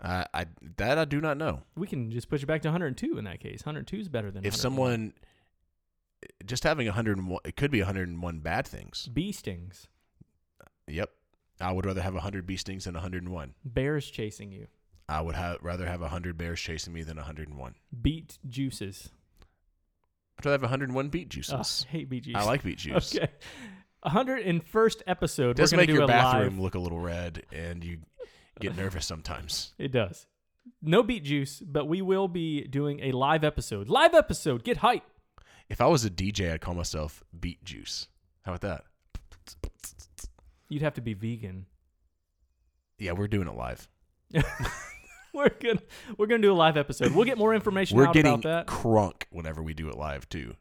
I, 0.00 0.26
I 0.32 0.46
that 0.76 0.96
I 0.98 1.04
do 1.04 1.20
not 1.20 1.36
know. 1.36 1.62
We 1.76 1.86
can 1.88 2.10
just 2.12 2.28
push 2.28 2.42
it 2.42 2.46
back 2.46 2.62
to 2.62 2.68
102 2.68 3.18
in 3.18 3.24
that 3.24 3.40
case. 3.40 3.66
102 3.66 3.96
is 3.96 4.08
better 4.08 4.30
than 4.30 4.44
If 4.44 4.54
someone 4.54 5.12
just 6.44 6.64
having 6.64 6.86
101, 6.86 7.38
it 7.44 7.56
could 7.56 7.70
be 7.70 7.80
101 7.80 8.40
bad 8.40 8.66
things. 8.66 9.08
bee 9.12 9.32
stings, 9.32 9.88
Yep. 10.88 11.10
I 11.60 11.70
would 11.72 11.86
rather 11.86 12.02
have 12.02 12.14
100 12.14 12.46
bee 12.46 12.56
stings 12.56 12.84
than 12.84 12.94
101. 12.94 13.54
bears 13.64 14.10
chasing 14.10 14.50
you, 14.52 14.66
I 15.08 15.20
would 15.20 15.34
ha- 15.36 15.56
rather 15.62 15.86
have 15.86 16.00
100 16.00 16.36
bears 16.36 16.60
chasing 16.60 16.92
me 16.92 17.02
than 17.02 17.16
101. 17.16 17.74
beet 18.00 18.38
juices. 18.48 19.10
I'd 20.38 20.46
rather 20.46 20.54
have 20.54 20.62
101 20.62 21.08
beet 21.10 21.28
juices. 21.28 21.86
hate 21.88 22.08
beet 22.08 22.24
juice. 22.24 22.34
I 22.36 22.44
like 22.44 22.62
beet 22.64 22.78
juice. 22.78 23.14
Okay. 23.14 23.28
101st 24.04 25.02
episode. 25.06 25.50
It 25.50 25.56
does 25.58 25.72
make 25.72 25.86
do 25.86 25.94
your 25.94 26.02
a 26.04 26.06
bathroom 26.06 26.54
live. 26.54 26.58
look 26.58 26.74
a 26.74 26.78
little 26.80 26.98
red 27.00 27.44
and 27.52 27.84
you 27.84 27.98
get 28.60 28.76
nervous 28.76 29.06
sometimes. 29.06 29.74
It 29.78 29.92
does. 29.92 30.26
No 30.80 31.02
beet 31.02 31.24
juice, 31.24 31.60
but 31.60 31.86
we 31.86 32.02
will 32.02 32.28
be 32.28 32.62
doing 32.66 33.00
a 33.00 33.12
live 33.12 33.44
episode. 33.44 33.88
Live 33.88 34.14
episode. 34.14 34.64
Get 34.64 34.78
hype. 34.78 35.02
If 35.72 35.80
I 35.80 35.86
was 35.86 36.04
a 36.04 36.10
DJ, 36.10 36.52
I'd 36.52 36.60
call 36.60 36.74
myself 36.74 37.24
beet 37.40 37.64
juice. 37.64 38.06
How 38.42 38.52
about 38.52 38.60
that? 38.60 38.84
You'd 40.68 40.82
have 40.82 40.92
to 40.94 41.00
be 41.00 41.14
vegan. 41.14 41.64
Yeah, 42.98 43.12
we're 43.12 43.26
doing 43.26 43.48
it 43.48 43.56
live. 43.56 43.88
We're 45.34 45.48
gonna 45.48 45.80
we're 46.18 46.26
gonna 46.26 46.42
do 46.42 46.52
a 46.52 46.54
live 46.54 46.76
episode. 46.76 47.14
We'll 47.14 47.24
get 47.24 47.38
more 47.38 47.54
information 47.54 47.96
We're 47.96 48.06
out 48.08 48.12
getting 48.12 48.34
about 48.34 48.42
that 48.42 48.66
crunk 48.66 49.22
whenever 49.30 49.62
we 49.62 49.72
do 49.72 49.88
it 49.88 49.96
live 49.96 50.28
too. 50.28 50.56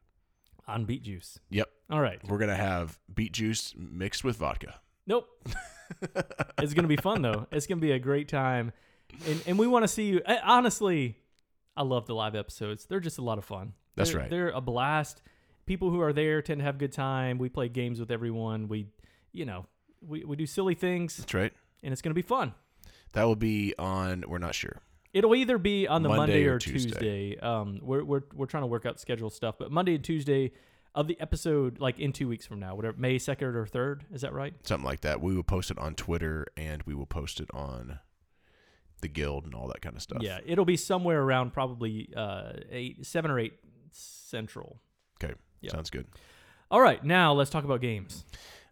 on 0.65 0.86
beet 0.86 1.04
juice. 1.04 1.38
Yep. 1.50 1.67
All 1.89 2.00
right. 2.00 2.26
We're 2.26 2.38
gonna 2.38 2.56
have 2.56 2.97
beet 3.13 3.34
juice 3.34 3.74
mixed 3.78 4.24
with 4.24 4.38
vodka. 4.38 4.76
Nope. 5.06 5.28
it's 6.60 6.74
gonna 6.74 6.88
be 6.88 6.95
fun 6.95 7.21
though. 7.21 7.47
It's 7.52 7.67
gonna 7.67 7.82
be 7.82 7.91
a 7.91 8.00
great 8.00 8.30
time, 8.30 8.71
and 9.28 9.43
and 9.45 9.60
we 9.60 9.67
want 9.67 9.84
to 9.84 9.89
see 9.89 10.06
you. 10.06 10.21
I- 10.26 10.39
Honestly, 10.41 11.17
I 11.76 11.84
love 11.84 12.08
the 12.08 12.15
live 12.15 12.34
episodes. 12.34 12.86
They're 12.86 13.02
just 13.02 13.17
a 13.17 13.24
lot 13.24 13.38
of 13.38 13.43
fun. 13.43 13.74
That's 13.95 14.12
They're- 14.12 14.19
right. 14.19 14.30
They're 14.30 14.49
a 14.49 14.62
blast. 14.62 15.21
People 15.65 15.89
who 15.89 16.01
are 16.01 16.13
there 16.13 16.41
tend 16.41 16.60
to 16.60 16.65
have 16.65 16.75
a 16.75 16.77
good 16.80 16.91
time. 16.91 17.38
We 17.38 17.49
play 17.49 17.69
games 17.69 17.99
with 17.99 18.12
everyone. 18.12 18.67
We, 18.67 18.88
you 19.32 19.45
know, 19.45 19.65
we, 20.06 20.23
we 20.25 20.36
do 20.36 20.45
silly 20.45 20.75
things, 20.75 21.17
That's 21.17 21.34
right. 21.34 21.54
and 21.84 21.93
it's 21.93 22.01
gonna 22.01 22.15
be 22.15 22.21
fun. 22.23 22.54
That 23.13 23.23
will 23.25 23.36
be 23.36 23.73
on. 23.77 24.23
We're 24.27 24.38
not 24.39 24.56
sure. 24.56 24.77
It'll 25.13 25.36
either 25.36 25.58
be 25.58 25.88
on 25.88 26.04
the 26.04 26.10
Monday, 26.10 26.19
Monday 26.21 26.45
or, 26.47 26.56
or 26.56 26.60
Tuesday. 26.60 26.89
Tuesday. 26.91 27.38
Um, 27.39 27.80
we're, 27.84 28.04
we're 28.04 28.21
we're 28.34 28.45
trying 28.47 28.63
to 28.63 28.67
work 28.67 28.86
out 28.86 28.99
schedule 28.99 29.30
stuff, 29.30 29.56
but 29.60 29.71
Monday 29.71 29.95
and 29.95 30.04
Tuesday 30.04 30.51
of 30.95 31.08
the 31.08 31.19
episode, 31.21 31.79
like 31.79 32.00
in 32.00 32.12
two 32.13 32.27
weeks 32.27 32.46
from 32.46 32.60
now, 32.60 32.75
whatever 32.75 32.98
May 32.98 33.17
second 33.19 33.56
or 33.56 33.65
third, 33.65 34.06
is 34.13 34.21
that 34.21 34.33
right? 34.33 34.54
Something 34.63 34.85
like 34.85 35.02
that. 35.02 35.21
We 35.21 35.35
will 35.35 35.44
post 35.44 35.69
it 35.71 35.77
on 35.77 35.96
Twitter 35.96 36.48
and 36.58 36.81
we 36.83 36.94
will 36.96 37.06
post 37.06 37.39
it 37.39 37.50
on 37.54 38.00
the 39.02 39.08
guild 39.08 39.46
and 39.46 39.54
all 39.56 39.67
that 39.67 39.81
kind 39.81 39.96
of 39.96 40.02
stuff. 40.02 40.21
Yeah, 40.21 40.39
it'll 40.46 40.65
be 40.65 40.77
somewhere 40.77 41.21
around 41.21 41.52
probably 41.54 42.10
uh 42.15 42.54
eight, 42.71 43.06
seven 43.06 43.31
or 43.31 43.39
eight 43.39 43.54
central. 43.92 44.81
Okay. 45.23 45.33
Yeah. 45.62 45.71
Sounds 45.71 45.89
good. 45.89 46.08
All 46.69 46.81
right, 46.81 47.04
now 47.04 47.33
let's 47.33 47.50
talk 47.50 47.63
about 47.65 47.81
games. 47.81 48.23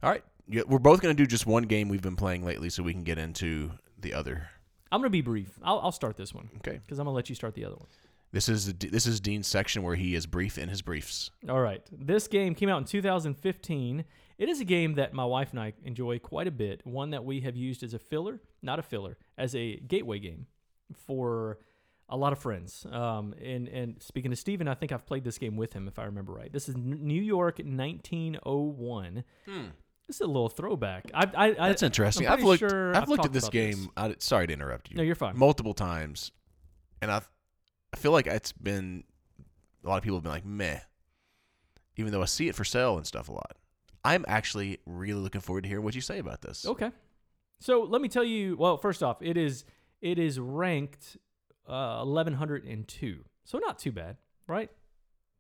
All 0.01 0.09
right. 0.09 0.24
Yeah, 0.47 0.63
we're 0.67 0.80
both 0.80 1.01
going 1.01 1.15
to 1.15 1.22
do 1.24 1.28
just 1.28 1.45
one 1.45 1.63
game 1.63 1.89
we've 1.89 2.01
been 2.01 2.15
playing 2.15 2.43
lately 2.45 2.70
so 2.70 2.82
we 2.82 2.93
can 2.93 3.03
get 3.03 3.17
into 3.20 3.72
the 3.99 4.13
other. 4.13 4.49
I'm 4.91 5.01
gonna 5.01 5.11
be 5.11 5.22
brief. 5.22 5.51
I'll 5.61 5.80
I'll 5.82 5.91
start 5.91 6.17
this 6.17 6.34
one 6.34 6.49
Okay. 6.57 6.80
because 6.84 6.97
I'm 6.97 7.05
gonna 7.05 7.15
let 7.15 7.30
you 7.30 7.36
start 7.36 7.53
the 7.53 7.63
other 7.65 7.76
one. 7.76 7.86
This 8.32 8.49
is 8.49 8.74
this 8.74 9.05
is 9.05 9.20
Dean's 9.20 9.45
section 9.45 9.84
where 9.84 9.95
he 9.95 10.15
is 10.15 10.26
brief 10.26 10.57
in 10.57 10.67
his 10.70 10.82
briefs. 10.82 11.30
All 11.47 11.59
right. 11.59 11.82
This 11.91 12.28
game 12.28 12.55
came 12.55 12.70
out 12.70 12.80
in 12.80 12.86
2015. 12.86 14.05
It 14.39 14.49
is 14.49 14.61
a 14.61 14.65
game 14.65 14.95
that 14.95 15.13
my 15.13 15.26
wife 15.26 15.51
and 15.51 15.59
I 15.59 15.74
enjoy 15.84 16.17
quite 16.20 16.47
a 16.47 16.51
bit. 16.51 16.82
One 16.86 17.11
that 17.11 17.24
we 17.26 17.41
have 17.41 17.55
used 17.55 17.84
as 17.84 17.93
a 17.93 17.99
filler, 17.99 18.39
not 18.63 18.80
a 18.80 18.82
filler, 18.82 19.17
as 19.38 19.53
a 19.55 19.76
gateway 19.78 20.17
game 20.20 20.47
for 21.05 21.59
a 22.10 22.18
lot 22.18 22.34
of 22.34 22.39
friends. 22.39 22.86
Um, 22.91 23.34
and, 23.43 23.68
and 23.68 24.01
speaking 24.01 24.32
to 24.32 24.38
Steven, 24.38 24.68
I 24.68 24.74
think 24.74 24.91
I've 24.91 25.05
played 25.05 25.24
this 25.24 25.38
game 25.38 25.55
with 25.55 25.74
him, 25.74 25.88
if 25.88 25.99
I 25.99 26.05
remember 26.05 26.34
right. 26.34 26.51
This 26.51 26.68
is 26.68 26.76
N- 26.76 26.99
New 27.01 27.22
York 27.22 27.60
1901. 27.60 29.24
This 30.07 30.16
is 30.16 30.22
a 30.22 30.26
little 30.26 30.49
throwback. 30.49 31.05
I, 31.14 31.28
I, 31.36 31.45
I 31.47 31.70
That's 31.70 31.84
interesting. 31.84 32.28
I'm 32.28 32.34
I've 32.34 32.43
looked. 32.43 32.60
sure 32.60 32.95
I've 32.95 33.03
I've 33.03 33.10
looked 33.10 33.26
at 33.26 33.34
this 33.34 33.43
about 33.43 33.51
game. 33.51 33.89
I, 33.95 34.16
sorry 34.18 34.47
to 34.47 34.53
interrupt 34.53 34.89
you. 34.89 34.97
No, 34.97 35.03
you're 35.03 35.14
fine. 35.16 35.38
multiple 35.38 35.74
times, 35.76 36.32
and 37.01 37.12
I, 37.12 37.22
I 37.93 37.97
feel 37.97 38.12
like 38.12 38.26
it's 38.26 38.51
been 38.51 39.03
a 39.84 39.88
lot 39.88 39.97
of 39.97 40.03
people 40.03 40.18
have 40.18 40.24
been 40.24 40.32
like 40.32 40.45
meh, 40.45 40.80
even 41.97 42.12
though 42.12 42.24
I 42.24 42.26
see 42.26 42.47
it 42.47 42.55
for 42.55 42.64
sale 42.64 42.97
and 42.97 43.05
stuff 43.05 43.30
a 43.30 43.34
lot. 43.34 43.57
I'm 44.03 44.26
actually 44.28 44.80
really 44.88 45.22
looking 45.22 45.41
forward 45.41 45.62
to 45.64 45.68
hearing 45.70 45.84
what 45.84 45.93
you 45.93 46.01
say 46.01 46.18
about 46.18 46.41
this. 46.41 46.66
Okay. 46.66 46.91
So 47.60 47.84
let 47.84 48.01
me 48.01 48.07
tell 48.07 48.24
you. 48.24 48.55
Well, 48.57 48.78
first 48.78 49.03
off, 49.03 49.22
it 49.22 49.38
is 49.38 49.64
it 50.01 50.18
is 50.18 50.39
ranked 50.39 51.18
uh, 51.70 51.99
eleven 52.01 52.34
hundred 52.34 52.65
and 52.65 52.88
two. 52.88 53.24
So 53.45 53.57
not 53.59 53.80
too 53.80 53.91
bad, 53.91 54.17
right? 54.47 54.70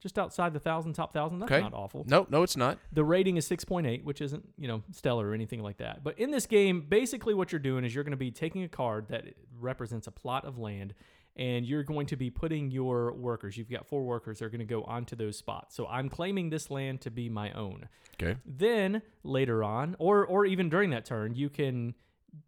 Just 0.01 0.17
outside 0.17 0.53
the 0.53 0.59
thousand, 0.61 0.93
top 0.93 1.11
thousand. 1.13 1.39
That's 1.39 1.51
Okay. 1.51 1.61
not 1.61 1.73
awful. 1.73 2.05
No, 2.07 2.25
no, 2.29 2.41
it's 2.43 2.55
not. 2.55 2.77
The 2.93 3.03
rating 3.03 3.35
is 3.35 3.45
6.8, 3.49 4.05
which 4.05 4.21
isn't, 4.21 4.47
you 4.57 4.65
know, 4.69 4.81
stellar 4.91 5.27
or 5.27 5.33
anything 5.33 5.61
like 5.61 5.77
that. 5.79 6.05
But 6.05 6.17
in 6.17 6.31
this 6.31 6.45
game, 6.45 6.85
basically 6.87 7.33
what 7.33 7.51
you're 7.51 7.59
doing 7.59 7.83
is 7.83 7.93
you're 7.93 8.05
going 8.05 8.11
to 8.11 8.17
be 8.17 8.31
taking 8.31 8.63
a 8.63 8.69
card 8.69 9.09
that 9.09 9.25
represents 9.59 10.07
a 10.07 10.11
plot 10.11 10.45
of 10.45 10.57
land 10.57 10.93
and 11.35 11.65
you're 11.65 11.83
going 11.83 12.05
to 12.07 12.15
be 12.15 12.29
putting 12.29 12.71
your 12.71 13.11
workers. 13.11 13.57
You've 13.57 13.69
got 13.69 13.87
four 13.87 14.03
workers 14.05 14.39
that 14.39 14.45
are 14.45 14.49
going 14.49 14.59
to 14.59 14.65
go 14.65 14.83
onto 14.83 15.17
those 15.17 15.37
spots. 15.37 15.75
So 15.75 15.85
I'm 15.87 16.07
claiming 16.07 16.49
this 16.49 16.71
land 16.71 17.01
to 17.01 17.11
be 17.11 17.27
my 17.27 17.51
own. 17.51 17.89
Okay. 18.21 18.39
Then 18.45 19.01
later 19.23 19.65
on 19.65 19.97
or 19.99 20.25
or 20.25 20.45
even 20.45 20.69
during 20.69 20.91
that 20.91 21.03
turn, 21.03 21.35
you 21.35 21.49
can 21.49 21.93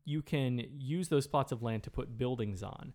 you 0.06 0.22
can 0.22 0.64
use 0.78 1.10
those 1.10 1.28
plots 1.28 1.52
of 1.52 1.62
land 1.62 1.84
to 1.84 1.92
put 1.92 2.18
buildings 2.18 2.64
on. 2.64 2.94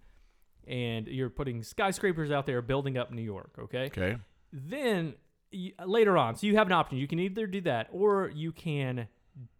And 0.66 1.06
you're 1.06 1.30
putting 1.30 1.62
skyscrapers 1.62 2.30
out 2.30 2.46
there 2.46 2.60
building 2.62 2.98
up 2.98 3.12
New 3.12 3.22
York, 3.22 3.52
okay? 3.58 3.86
Okay. 3.86 4.16
then 4.52 5.14
y- 5.52 5.72
later 5.84 6.16
on 6.16 6.34
so 6.36 6.46
you 6.46 6.56
have 6.56 6.66
an 6.66 6.72
option 6.72 6.98
you 6.98 7.06
can 7.06 7.18
either 7.18 7.46
do 7.46 7.60
that 7.60 7.88
or 7.92 8.30
you 8.34 8.52
can 8.52 9.06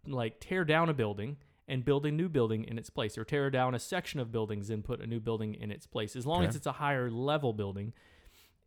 like 0.05 0.39
tear 0.39 0.63
down 0.65 0.89
a 0.89 0.93
building 0.93 1.37
and 1.67 1.83
build 1.83 2.05
a 2.05 2.11
new 2.11 2.29
building 2.29 2.63
in 2.63 2.77
its 2.77 2.89
place 2.89 3.17
or 3.17 3.23
tear 3.23 3.49
down 3.49 3.75
a 3.75 3.79
section 3.79 4.19
of 4.19 4.31
buildings 4.31 4.69
and 4.69 4.83
put 4.83 5.01
a 5.01 5.07
new 5.07 5.19
building 5.19 5.53
in 5.55 5.71
its 5.71 5.85
place 5.85 6.15
as 6.15 6.25
long 6.25 6.39
Okay. 6.39 6.47
as 6.49 6.55
it's 6.55 6.65
a 6.65 6.71
higher 6.73 7.09
level 7.11 7.53
building 7.53 7.93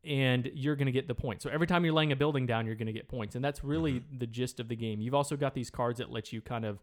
and 0.05 0.51
you're 0.55 0.77
going 0.77 0.87
to 0.87 0.93
get 0.93 1.09
the 1.09 1.15
points 1.15 1.43
so 1.43 1.51
every 1.51 1.67
time 1.67 1.85
you're 1.85 1.95
laying 1.95 2.13
a 2.13 2.17
building 2.17 2.47
down 2.47 2.65
you're 2.67 2.75
going 2.75 2.87
to 2.87 2.93
get 2.93 3.09
points 3.09 3.35
and 3.35 3.45
that's 3.45 3.63
really 3.65 3.95
mm-hmm. 3.95 4.19
the 4.19 4.27
gist 4.27 4.61
of 4.61 4.69
the 4.69 4.77
game 4.77 5.01
you've 5.01 5.15
also 5.15 5.37
got 5.37 5.55
these 5.55 5.71
cards 5.71 5.99
that 5.99 6.11
let 6.11 6.33
you 6.33 6.41
kind 6.41 6.65
of 6.65 6.79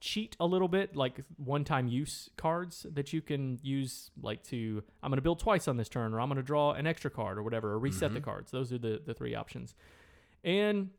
cheat 0.00 0.36
a 0.38 0.46
little 0.46 0.68
bit 0.68 0.94
like 0.94 1.24
one-time 1.36 1.88
use 1.88 2.30
cards 2.36 2.86
that 2.92 3.12
you 3.12 3.20
can 3.20 3.58
use 3.62 4.10
like 4.22 4.42
to 4.44 4.82
i'm 5.02 5.10
going 5.10 5.16
to 5.16 5.22
build 5.22 5.40
twice 5.40 5.66
on 5.66 5.76
this 5.76 5.88
turn 5.88 6.14
or 6.14 6.20
i'm 6.20 6.28
going 6.28 6.36
to 6.36 6.42
draw 6.42 6.72
an 6.72 6.86
extra 6.86 7.10
card 7.10 7.36
or 7.38 7.42
whatever 7.42 7.72
or 7.72 7.78
reset 7.78 8.12
the 8.12 8.20
cards. 8.20 8.50
Those 8.50 8.72
are 8.72 8.78
the, 8.78 9.00
the 9.04 9.14
three 9.14 9.34
options. 9.34 9.74
And 10.44 10.90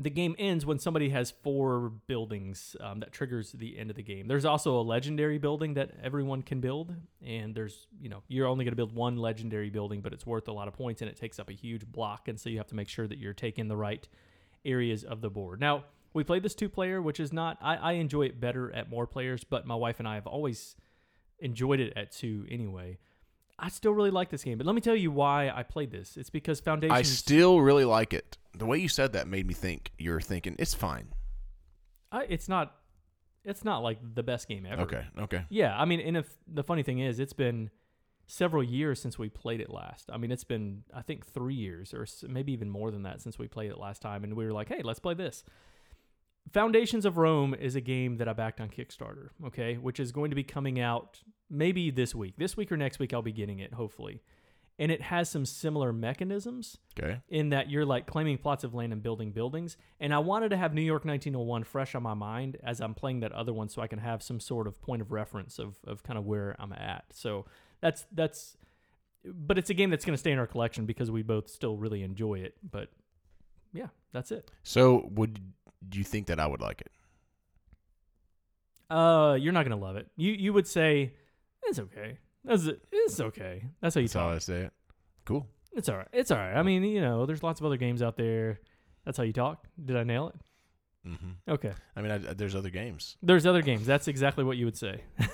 the 0.00 0.10
game 0.10 0.36
ends 0.38 0.64
when 0.64 0.78
somebody 0.78 1.08
has 1.08 1.32
four 1.42 1.90
buildings 2.06 2.76
um, 2.80 3.00
that 3.00 3.10
triggers 3.10 3.50
the 3.52 3.76
end 3.76 3.90
of 3.90 3.96
the 3.96 4.02
game. 4.02 4.28
There's 4.28 4.44
also 4.44 4.78
a 4.78 4.82
legendary 4.82 5.38
building 5.38 5.74
that 5.74 5.90
everyone 6.02 6.42
can 6.42 6.60
build 6.60 6.94
and 7.24 7.54
there's 7.54 7.86
you 8.00 8.08
know 8.08 8.22
you're 8.28 8.46
only 8.46 8.64
going 8.64 8.72
to 8.72 8.76
build 8.76 8.92
one 8.92 9.16
legendary 9.16 9.70
building 9.70 10.00
but 10.00 10.12
it's 10.12 10.24
worth 10.24 10.46
a 10.46 10.52
lot 10.52 10.68
of 10.68 10.74
points 10.74 11.02
and 11.02 11.10
it 11.10 11.16
takes 11.16 11.40
up 11.40 11.48
a 11.48 11.52
huge 11.52 11.84
block 11.84 12.28
and 12.28 12.38
so 12.38 12.48
you 12.48 12.58
have 12.58 12.68
to 12.68 12.76
make 12.76 12.88
sure 12.88 13.08
that 13.08 13.18
you're 13.18 13.32
taking 13.32 13.66
the 13.66 13.76
right 13.76 14.06
areas 14.64 15.02
of 15.02 15.20
the 15.20 15.30
board. 15.30 15.60
Now 15.60 15.84
we 16.18 16.24
played 16.24 16.42
this 16.42 16.54
two 16.54 16.68
player 16.68 17.00
which 17.00 17.20
is 17.20 17.32
not 17.32 17.56
I, 17.62 17.76
I 17.76 17.92
enjoy 17.92 18.24
it 18.26 18.40
better 18.40 18.74
at 18.74 18.90
more 18.90 19.06
players 19.06 19.44
but 19.44 19.66
my 19.66 19.74
wife 19.74 19.98
and 19.98 20.06
i 20.06 20.16
have 20.16 20.26
always 20.26 20.76
enjoyed 21.38 21.80
it 21.80 21.92
at 21.96 22.12
two 22.12 22.46
anyway 22.50 22.98
i 23.58 23.68
still 23.68 23.92
really 23.92 24.10
like 24.10 24.28
this 24.28 24.42
game 24.44 24.58
but 24.58 24.66
let 24.66 24.74
me 24.74 24.80
tell 24.80 24.96
you 24.96 25.10
why 25.10 25.50
i 25.50 25.62
played 25.62 25.90
this 25.90 26.16
it's 26.16 26.30
because 26.30 26.60
foundation 26.60 26.94
I 26.94 27.02
still 27.02 27.60
really 27.60 27.84
like 27.84 28.12
it. 28.12 28.36
The 28.56 28.66
way 28.66 28.78
you 28.78 28.88
said 28.88 29.12
that 29.12 29.28
made 29.28 29.46
me 29.46 29.54
think 29.54 29.92
you're 29.98 30.20
thinking 30.20 30.56
it's 30.58 30.74
fine. 30.74 31.08
I, 32.10 32.24
it's 32.24 32.48
not 32.48 32.74
it's 33.44 33.64
not 33.64 33.82
like 33.82 33.98
the 34.14 34.22
best 34.22 34.48
game 34.48 34.66
ever. 34.66 34.82
Okay. 34.82 35.04
Okay. 35.18 35.44
Yeah, 35.48 35.78
I 35.78 35.84
mean, 35.84 36.00
and 36.00 36.16
if 36.16 36.28
the 36.46 36.62
funny 36.62 36.82
thing 36.82 36.98
is, 36.98 37.18
it's 37.18 37.32
been 37.32 37.70
several 38.26 38.62
years 38.62 39.00
since 39.00 39.18
we 39.18 39.28
played 39.28 39.60
it 39.60 39.70
last. 39.70 40.10
I 40.12 40.18
mean, 40.18 40.30
it's 40.30 40.44
been 40.44 40.82
I 40.94 41.02
think 41.02 41.26
three 41.26 41.54
years 41.54 41.94
or 41.94 42.06
maybe 42.28 42.52
even 42.52 42.68
more 42.68 42.90
than 42.90 43.02
that 43.02 43.20
since 43.20 43.38
we 43.38 43.48
played 43.48 43.70
it 43.70 43.78
last 43.78 44.02
time, 44.02 44.24
and 44.24 44.34
we 44.34 44.44
were 44.44 44.52
like, 44.52 44.68
hey, 44.68 44.82
let's 44.82 45.00
play 45.00 45.14
this. 45.14 45.44
Foundations 46.52 47.04
of 47.04 47.16
Rome 47.16 47.54
is 47.54 47.74
a 47.76 47.80
game 47.80 48.16
that 48.18 48.28
I 48.28 48.32
backed 48.32 48.60
on 48.60 48.68
Kickstarter, 48.68 49.28
okay, 49.46 49.76
which 49.76 50.00
is 50.00 50.12
going 50.12 50.30
to 50.30 50.34
be 50.36 50.44
coming 50.44 50.80
out 50.80 51.20
maybe 51.50 51.90
this 51.90 52.14
week. 52.14 52.34
This 52.36 52.56
week 52.56 52.70
or 52.72 52.76
next 52.76 52.98
week, 52.98 53.12
I'll 53.12 53.22
be 53.22 53.32
getting 53.32 53.58
it, 53.58 53.72
hopefully. 53.74 54.22
And 54.80 54.92
it 54.92 55.02
has 55.02 55.28
some 55.28 55.44
similar 55.44 55.92
mechanisms 55.92 56.78
Okay. 56.98 57.20
in 57.28 57.48
that 57.48 57.68
you're 57.68 57.84
like 57.84 58.06
claiming 58.06 58.38
plots 58.38 58.62
of 58.62 58.74
land 58.74 58.92
and 58.92 59.02
building 59.02 59.32
buildings. 59.32 59.76
And 59.98 60.14
I 60.14 60.20
wanted 60.20 60.50
to 60.50 60.56
have 60.56 60.72
New 60.72 60.82
York 60.82 61.04
1901 61.04 61.64
fresh 61.64 61.96
on 61.96 62.02
my 62.04 62.14
mind 62.14 62.58
as 62.62 62.80
I'm 62.80 62.94
playing 62.94 63.20
that 63.20 63.32
other 63.32 63.52
one 63.52 63.68
so 63.68 63.82
I 63.82 63.88
can 63.88 63.98
have 63.98 64.22
some 64.22 64.38
sort 64.38 64.68
of 64.68 64.80
point 64.80 65.02
of 65.02 65.10
reference 65.10 65.58
of, 65.58 65.74
of 65.84 66.04
kind 66.04 66.16
of 66.16 66.26
where 66.26 66.54
I'm 66.60 66.72
at. 66.72 67.06
So 67.12 67.46
that's, 67.80 68.06
that's, 68.12 68.56
but 69.24 69.58
it's 69.58 69.68
a 69.70 69.74
game 69.74 69.90
that's 69.90 70.04
going 70.04 70.14
to 70.14 70.18
stay 70.18 70.30
in 70.30 70.38
our 70.38 70.46
collection 70.46 70.86
because 70.86 71.10
we 71.10 71.22
both 71.22 71.48
still 71.48 71.76
really 71.76 72.04
enjoy 72.04 72.34
it. 72.34 72.54
But 72.62 72.90
yeah, 73.72 73.88
that's 74.12 74.30
it. 74.30 74.48
So 74.62 75.08
would 75.10 75.40
you 75.92 76.04
think 76.04 76.26
that 76.26 76.40
I 76.40 76.46
would 76.46 76.60
like 76.60 76.80
it? 76.80 76.90
Uh, 78.90 79.36
you're 79.38 79.52
not 79.52 79.66
going 79.66 79.78
to 79.78 79.84
love 79.84 79.96
it. 79.96 80.08
You, 80.16 80.32
you 80.32 80.52
would 80.52 80.66
say, 80.66 81.12
it's 81.64 81.78
okay. 81.78 82.18
That's 82.44 82.64
it. 82.64 82.80
It's 82.90 83.20
okay. 83.20 83.64
That's 83.80 83.94
how 83.94 84.00
you 84.00 84.08
talk. 84.08 84.32
That's 84.32 84.46
how. 84.46 84.54
I 84.54 84.58
say 84.58 84.64
it. 84.66 84.72
Cool. 85.26 85.46
It's 85.74 85.88
all 85.88 85.98
right. 85.98 86.08
It's 86.12 86.30
all 86.30 86.38
right. 86.38 86.54
I 86.54 86.62
mean, 86.62 86.82
you 86.84 87.00
know, 87.00 87.26
there's 87.26 87.42
lots 87.42 87.60
of 87.60 87.66
other 87.66 87.76
games 87.76 88.02
out 88.02 88.16
there. 88.16 88.60
That's 89.04 89.16
how 89.18 89.24
you 89.24 89.32
talk. 89.32 89.66
Did 89.82 89.96
I 89.96 90.04
nail 90.04 90.28
it? 90.28 90.34
hmm 91.08 91.30
Okay. 91.48 91.72
I 91.96 92.00
mean, 92.02 92.10
I, 92.10 92.18
there's 92.18 92.54
other 92.54 92.70
games. 92.70 93.16
There's 93.22 93.46
other 93.46 93.62
games. 93.62 93.86
That's 93.86 94.08
exactly 94.08 94.44
what 94.44 94.56
you 94.56 94.64
would 94.64 94.76
say. 94.76 95.02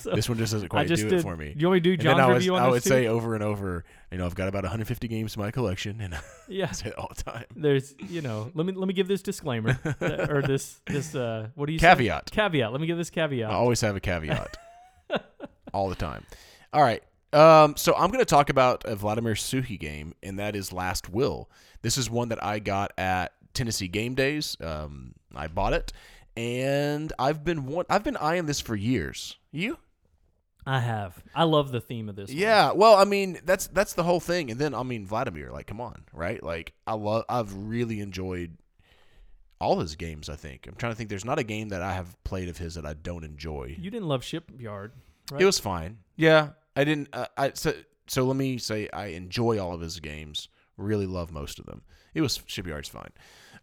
so, 0.04 0.10
This 0.12 0.28
one 0.28 0.38
just 0.38 0.52
doesn't 0.52 0.68
quite 0.68 0.88
just 0.88 1.02
do 1.02 1.10
did. 1.10 1.18
it 1.20 1.22
for 1.22 1.36
me. 1.36 1.54
You 1.56 1.72
to 1.72 1.80
do 1.80 1.92
And 1.92 2.00
then 2.00 2.20
I, 2.20 2.26
was, 2.26 2.36
review 2.36 2.54
on 2.56 2.62
I 2.62 2.68
would 2.68 2.82
too? 2.82 2.88
say 2.88 3.06
over 3.06 3.34
and 3.34 3.42
over, 3.44 3.84
you 4.10 4.18
know, 4.18 4.26
I've 4.26 4.34
got 4.34 4.48
about 4.48 4.62
150 4.64 5.08
games 5.08 5.36
in 5.36 5.42
my 5.42 5.50
collection, 5.50 6.00
and 6.00 6.14
I 6.16 6.20
yeah. 6.48 6.70
say 6.70 6.88
it 6.88 6.94
all 6.96 7.10
the 7.14 7.22
time. 7.22 7.44
There's, 7.54 7.94
you 8.08 8.22
know, 8.22 8.50
let 8.54 8.66
me 8.66 8.72
let 8.72 8.86
me 8.88 8.94
give 8.94 9.08
this 9.08 9.22
disclaimer 9.22 9.78
or 10.00 10.42
this 10.42 10.80
this 10.86 11.14
uh 11.14 11.48
what 11.54 11.66
do 11.66 11.72
you 11.72 11.78
Caveat. 11.78 12.30
say? 12.30 12.34
Caveat. 12.36 12.72
Let 12.72 12.80
me 12.80 12.86
give 12.86 12.98
this 12.98 13.10
caveat. 13.10 13.50
I 13.50 13.54
always 13.54 13.80
have 13.80 13.96
a 13.96 14.00
caveat. 14.00 14.56
all 15.72 15.88
the 15.88 15.94
time. 15.94 16.24
All 16.72 16.82
right. 16.82 17.02
Um, 17.32 17.76
so 17.76 17.94
I'm 17.94 18.08
going 18.08 18.18
to 18.20 18.24
talk 18.24 18.50
about 18.50 18.84
a 18.84 18.96
Vladimir 18.96 19.34
Suchý 19.34 19.78
game, 19.78 20.14
and 20.22 20.38
that 20.40 20.56
is 20.56 20.72
Last 20.72 21.08
Will. 21.08 21.48
This 21.82 21.96
is 21.96 22.10
one 22.10 22.28
that 22.30 22.42
I 22.42 22.58
got 22.58 22.92
at 22.98 23.32
Tennessee 23.54 23.86
Game 23.88 24.14
Days. 24.14 24.56
Um, 24.60 25.14
I 25.34 25.46
bought 25.46 25.72
it, 25.72 25.92
and 26.36 27.12
I've 27.20 27.44
been 27.44 27.66
one, 27.66 27.84
I've 27.88 28.02
been 28.02 28.16
eyeing 28.16 28.46
this 28.46 28.60
for 28.60 28.74
years. 28.74 29.36
You? 29.52 29.78
I 30.70 30.78
have. 30.78 31.20
I 31.34 31.42
love 31.42 31.72
the 31.72 31.80
theme 31.80 32.08
of 32.08 32.14
this. 32.14 32.28
one. 32.28 32.38
Yeah. 32.38 32.70
Well, 32.70 32.94
I 32.94 33.04
mean, 33.04 33.40
that's 33.44 33.66
that's 33.66 33.94
the 33.94 34.04
whole 34.04 34.20
thing. 34.20 34.52
And 34.52 34.60
then 34.60 34.72
I 34.72 34.84
mean, 34.84 35.04
Vladimir. 35.04 35.50
Like, 35.50 35.66
come 35.66 35.80
on, 35.80 36.04
right? 36.12 36.40
Like, 36.40 36.74
I 36.86 36.94
love. 36.94 37.24
I've 37.28 37.52
really 37.52 37.98
enjoyed 37.98 38.56
all 39.60 39.80
his 39.80 39.96
games. 39.96 40.28
I 40.28 40.36
think. 40.36 40.68
I'm 40.68 40.76
trying 40.76 40.92
to 40.92 40.96
think. 40.96 41.10
There's 41.10 41.24
not 41.24 41.40
a 41.40 41.42
game 41.42 41.70
that 41.70 41.82
I 41.82 41.94
have 41.94 42.22
played 42.22 42.48
of 42.48 42.56
his 42.56 42.76
that 42.76 42.86
I 42.86 42.94
don't 42.94 43.24
enjoy. 43.24 43.74
You 43.80 43.90
didn't 43.90 44.06
love 44.06 44.22
Shipyard, 44.22 44.92
right? 45.32 45.42
It 45.42 45.44
was 45.44 45.58
fine. 45.58 45.98
Yeah, 46.14 46.50
I 46.76 46.84
didn't. 46.84 47.08
Uh, 47.12 47.26
I 47.36 47.50
so, 47.54 47.72
so 48.06 48.24
let 48.24 48.36
me 48.36 48.56
say 48.58 48.88
I 48.92 49.06
enjoy 49.06 49.58
all 49.58 49.74
of 49.74 49.80
his 49.80 49.98
games. 49.98 50.48
Really 50.76 51.06
love 51.06 51.32
most 51.32 51.58
of 51.58 51.66
them. 51.66 51.82
It 52.14 52.20
was 52.20 52.40
Shipyard's 52.46 52.88
fine. 52.88 53.10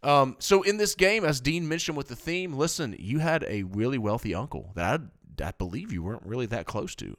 Um, 0.03 0.35
so 0.39 0.61
in 0.61 0.77
this 0.77 0.93
game, 0.93 1.25
as 1.25 1.39
Dean 1.41 1.67
mentioned 1.67 1.97
with 1.97 2.07
the 2.07 2.15
theme, 2.15 2.53
listen, 2.53 2.95
you 2.99 3.19
had 3.19 3.43
a 3.47 3.63
really 3.63 3.97
wealthy 3.97 4.35
uncle 4.35 4.71
that 4.75 4.99
I, 5.01 5.03
I 5.41 5.51
believe 5.51 5.91
you 5.91 6.03
weren't 6.03 6.25
really 6.25 6.45
that 6.47 6.65
close 6.65 6.95
to. 6.95 7.15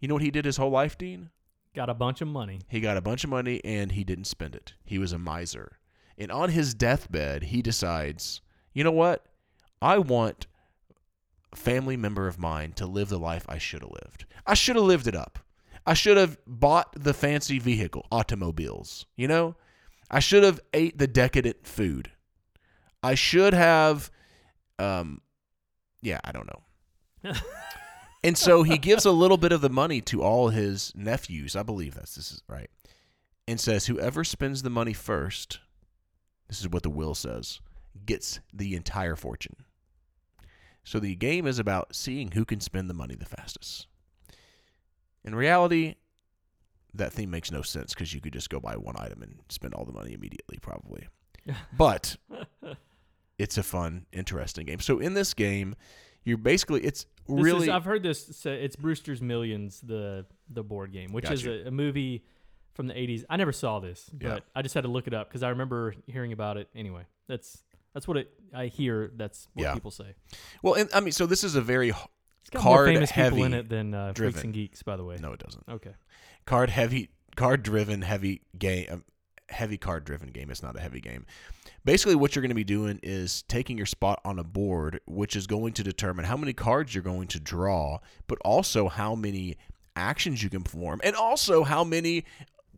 You 0.00 0.08
know 0.08 0.14
what 0.14 0.22
he 0.22 0.30
did 0.30 0.44
his 0.44 0.56
whole 0.56 0.70
life, 0.70 0.98
Dean? 0.98 1.30
Got 1.74 1.90
a 1.90 1.94
bunch 1.94 2.20
of 2.20 2.28
money. 2.28 2.60
He 2.68 2.80
got 2.80 2.96
a 2.96 3.02
bunch 3.02 3.24
of 3.24 3.30
money 3.30 3.60
and 3.64 3.92
he 3.92 4.04
didn't 4.04 4.26
spend 4.26 4.54
it. 4.54 4.74
He 4.84 4.98
was 4.98 5.12
a 5.12 5.18
miser. 5.18 5.78
And 6.18 6.32
on 6.32 6.50
his 6.50 6.74
deathbed, 6.74 7.44
he 7.44 7.60
decides, 7.60 8.40
you 8.72 8.82
know 8.82 8.92
what? 8.92 9.26
I 9.82 9.98
want 9.98 10.46
a 11.52 11.56
family 11.56 11.96
member 11.96 12.26
of 12.26 12.38
mine 12.38 12.72
to 12.72 12.86
live 12.86 13.08
the 13.08 13.18
life 13.18 13.44
I 13.48 13.58
should 13.58 13.82
have 13.82 13.90
lived. 13.90 14.24
I 14.46 14.54
should 14.54 14.76
have 14.76 14.84
lived 14.84 15.06
it 15.06 15.14
up. 15.14 15.38
I 15.86 15.94
should 15.94 16.16
have 16.16 16.38
bought 16.46 16.94
the 16.94 17.14
fancy 17.14 17.58
vehicle, 17.58 18.06
automobiles. 18.10 19.06
You 19.16 19.28
know? 19.28 19.56
I 20.10 20.20
should 20.20 20.44
have 20.44 20.60
ate 20.72 20.98
the 20.98 21.06
decadent 21.06 21.66
food. 21.66 22.10
I 23.02 23.14
should 23.14 23.52
have 23.54 24.10
um 24.78 25.20
yeah, 26.02 26.20
I 26.24 26.32
don't 26.32 26.46
know. 26.46 26.62
and 28.24 28.36
so 28.36 28.62
he 28.62 28.78
gives 28.78 29.04
a 29.04 29.10
little 29.10 29.36
bit 29.36 29.52
of 29.52 29.60
the 29.60 29.70
money 29.70 30.00
to 30.02 30.22
all 30.22 30.48
his 30.48 30.92
nephews. 30.94 31.56
I 31.56 31.62
believe 31.62 31.94
that's 31.94 32.14
this 32.14 32.32
is 32.32 32.42
right. 32.48 32.70
And 33.48 33.60
says 33.60 33.86
whoever 33.86 34.24
spends 34.24 34.62
the 34.62 34.70
money 34.70 34.92
first, 34.92 35.60
this 36.48 36.60
is 36.60 36.68
what 36.68 36.82
the 36.82 36.90
will 36.90 37.14
says, 37.14 37.60
gets 38.04 38.40
the 38.52 38.74
entire 38.74 39.16
fortune. 39.16 39.56
So 40.84 41.00
the 41.00 41.16
game 41.16 41.46
is 41.46 41.58
about 41.58 41.94
seeing 41.94 42.32
who 42.32 42.44
can 42.44 42.60
spend 42.60 42.88
the 42.88 42.94
money 42.94 43.14
the 43.16 43.24
fastest. 43.24 43.88
In 45.24 45.34
reality, 45.34 45.96
that 46.94 47.12
theme 47.12 47.30
makes 47.30 47.50
no 47.50 47.62
sense 47.62 47.92
because 47.92 48.14
you 48.14 48.20
could 48.20 48.32
just 48.32 48.50
go 48.50 48.60
buy 48.60 48.76
one 48.76 48.94
item 48.96 49.22
and 49.22 49.40
spend 49.48 49.74
all 49.74 49.84
the 49.84 49.92
money 49.92 50.12
immediately, 50.12 50.58
probably. 50.60 51.08
But 51.76 52.16
it's 53.38 53.56
a 53.56 53.62
fun, 53.62 54.06
interesting 54.12 54.66
game. 54.66 54.80
So 54.80 54.98
in 54.98 55.14
this 55.14 55.32
game, 55.32 55.76
you're 56.26 56.36
basically 56.36 56.82
it's 56.82 57.06
This 57.28 57.42
really 57.44 57.68
is, 57.68 57.74
I've 57.74 57.84
heard 57.86 58.02
this. 58.02 58.26
Say, 58.26 58.62
it's 58.62 58.76
Brewster's 58.76 59.22
Millions, 59.22 59.80
the 59.80 60.26
the 60.50 60.62
board 60.62 60.92
game, 60.92 61.12
which 61.12 61.30
is 61.30 61.46
a, 61.46 61.68
a 61.68 61.70
movie 61.70 62.24
from 62.74 62.88
the 62.88 62.94
'80s. 62.94 63.24
I 63.30 63.36
never 63.38 63.52
saw 63.52 63.80
this, 63.80 64.10
but 64.12 64.26
Yeah. 64.26 64.38
I 64.54 64.60
just 64.62 64.74
had 64.74 64.82
to 64.82 64.88
look 64.90 65.06
it 65.06 65.14
up 65.14 65.28
because 65.28 65.42
I 65.42 65.48
remember 65.48 65.94
hearing 66.06 66.32
about 66.32 66.58
it. 66.58 66.68
Anyway, 66.74 67.04
that's 67.28 67.62
that's 67.94 68.06
what 68.06 68.18
it. 68.18 68.30
I 68.52 68.66
hear 68.66 69.10
that's 69.16 69.48
what 69.54 69.62
Yeah. 69.62 69.72
people 69.74 69.90
say. 69.90 70.14
well. 70.62 70.74
And, 70.74 70.90
I 70.92 71.00
mean, 71.00 71.12
so 71.12 71.24
this 71.26 71.42
is 71.44 71.54
a 71.54 71.62
very 71.62 71.88
It's 71.90 72.50
got 72.50 72.62
more 72.64 72.74
Card 72.76 72.88
famous 72.88 73.10
people 73.12 73.44
in 73.44 73.52
heavy 73.52 73.54
it 73.60 73.68
than 73.70 73.94
uh, 73.94 74.12
Freaks 74.14 74.42
and 74.44 74.52
Geeks, 74.52 74.82
by 74.82 74.96
the 74.96 75.04
way. 75.04 75.16
no, 75.20 75.32
it 75.32 75.38
doesn't. 75.40 75.64
Okay. 75.68 75.94
Card 76.44 76.70
heavy, 76.70 77.08
card 77.36 77.62
driven, 77.62 78.02
heavy 78.02 78.42
game. 78.58 79.04
Heavy 79.48 79.78
card 79.78 80.04
driven 80.04 80.30
game. 80.30 80.50
It's 80.50 80.62
not 80.62 80.76
a 80.76 80.80
heavy 80.80 81.00
game. 81.00 81.24
Basically, 81.84 82.16
what 82.16 82.34
you're 82.34 82.42
going 82.42 82.50
to 82.50 82.54
be 82.54 82.64
doing 82.64 82.98
is 83.02 83.42
taking 83.42 83.76
your 83.76 83.86
spot 83.86 84.20
on 84.24 84.38
a 84.38 84.44
board, 84.44 85.00
which 85.06 85.36
is 85.36 85.46
going 85.46 85.72
to 85.74 85.84
determine 85.84 86.24
how 86.24 86.36
many 86.36 86.52
cards 86.52 86.94
you're 86.94 87.02
going 87.04 87.28
to 87.28 87.40
draw, 87.40 87.98
but 88.26 88.38
also 88.44 88.88
how 88.88 89.14
many 89.14 89.56
actions 89.94 90.42
you 90.42 90.50
can 90.50 90.62
perform, 90.62 91.00
and 91.04 91.14
also 91.14 91.62
how 91.62 91.84
many 91.84 92.24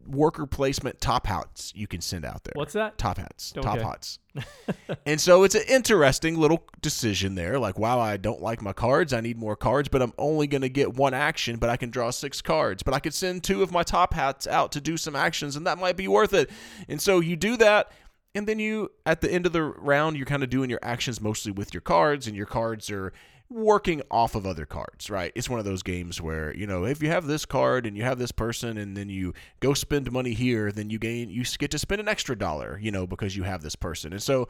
worker 0.09 0.47
placement 0.47 1.01
top 1.01 1.27
hats 1.27 1.73
you 1.77 1.87
can 1.87 2.01
send 2.01 2.25
out 2.25 2.45
there. 2.45 2.53
What's 2.55 2.73
that? 2.73 2.99
top 2.99 3.19
hats, 3.19 3.53
Okay. 3.57 3.65
top 3.65 3.79
hats. 3.79 4.19
and 5.07 5.21
so 5.21 5.43
it's 5.45 5.55
an 5.55 5.63
interesting 5.69 6.37
little 6.37 6.65
decision 6.81 7.35
there. 7.35 7.59
Like, 7.59 7.79
wow, 7.79 7.99
I 7.99 8.17
don't 8.17 8.41
like 8.41 8.63
my 8.63 8.73
cards. 8.73 9.13
I 9.13 9.21
need 9.21 9.37
more 9.37 9.57
cards, 9.57 9.89
but 9.89 10.01
I'm 10.01 10.13
only 10.19 10.47
going 10.47 10.63
to 10.63 10.69
get 10.69 10.95
one 10.95 11.15
action, 11.15 11.57
but 11.57 11.69
I 11.69 11.77
can 11.77 11.91
draw 11.91 12.11
six 12.11 12.41
cards. 12.41 12.83
But 12.83 12.95
I 12.95 13.01
could 13.01 13.15
send 13.15 13.43
two 13.45 13.63
of 13.63 13.73
my 13.73 13.83
top 13.83 14.15
hats 14.15 14.47
out 14.47 14.73
to 14.73 14.81
do 14.81 14.97
some 14.97 15.17
actions, 15.17 15.57
and 15.57 15.67
that 15.67 15.79
might 15.79 15.97
be 15.97 16.09
worth 16.09 16.33
it. 16.35 16.51
And 16.89 17.01
so 17.01 17.21
you 17.21 17.37
do 17.37 17.57
that. 17.57 17.91
And 18.35 18.47
then 18.47 18.59
you, 18.61 18.93
at 19.07 19.21
the 19.21 19.33
end 19.33 19.47
of 19.47 19.53
the 19.53 19.63
round, 19.63 20.17
you're 20.17 20.27
kind 20.27 20.43
of 20.45 20.51
doing 20.51 20.71
your 20.71 20.79
actions 20.83 21.21
mostly 21.21 21.51
with 21.51 21.75
your 21.75 21.81
cards, 21.81 22.27
and 22.27 22.37
your 22.37 22.47
cards 22.47 22.91
are 22.91 23.13
working 23.51 24.03
off 24.11 24.35
of 24.35 24.47
other 24.47 24.67
cards, 24.67 25.09
right? 25.09 25.33
It's 25.35 25.49
one 25.49 25.59
of 25.59 25.65
those 25.65 25.83
games 25.83 26.21
where, 26.21 26.55
you 26.55 26.67
know, 26.67 26.85
if 26.85 27.03
you 27.03 27.09
have 27.09 27.27
this 27.27 27.47
card 27.47 27.87
and 27.87 27.97
you 27.97 28.03
have 28.03 28.19
this 28.19 28.33
person 28.33 28.77
and 28.77 28.97
then 28.97 29.09
you 29.09 29.33
go 29.61 29.73
spend 29.73 30.11
money 30.13 30.35
here, 30.35 30.71
then 30.71 30.91
you 30.91 30.99
gain 30.99 31.31
you 31.31 31.45
get 31.59 31.71
to 31.71 31.79
spend 31.79 32.01
an 32.01 32.09
extra 32.09 32.37
dollar, 32.37 32.79
you 32.83 32.91
know, 32.91 33.07
because 33.07 33.37
you 33.37 33.45
have 33.45 33.63
this 33.63 33.75
person. 33.77 34.13
And 34.13 34.23
so, 34.23 34.49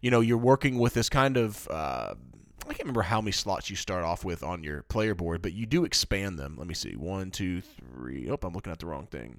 you 0.00 0.10
know, 0.10 0.20
you're 0.20 0.38
working 0.38 0.78
with 0.78 0.94
this 0.94 1.08
kind 1.08 1.36
of 1.36 1.68
uh 1.68 2.14
I 2.64 2.72
can't 2.72 2.80
remember 2.80 3.02
how 3.02 3.20
many 3.20 3.32
slots 3.32 3.70
you 3.70 3.76
start 3.76 4.04
off 4.04 4.24
with 4.24 4.42
on 4.42 4.62
your 4.62 4.82
player 4.82 5.14
board, 5.14 5.40
but 5.40 5.52
you 5.52 5.64
do 5.64 5.84
expand 5.84 6.38
them. 6.38 6.56
Let 6.58 6.66
me 6.66 6.74
see. 6.74 6.96
One, 6.96 7.30
two, 7.30 7.62
three. 7.62 8.28
Oh, 8.30 8.38
I'm 8.42 8.52
looking 8.52 8.72
at 8.72 8.78
the 8.78 8.86
wrong 8.86 9.06
thing. 9.06 9.38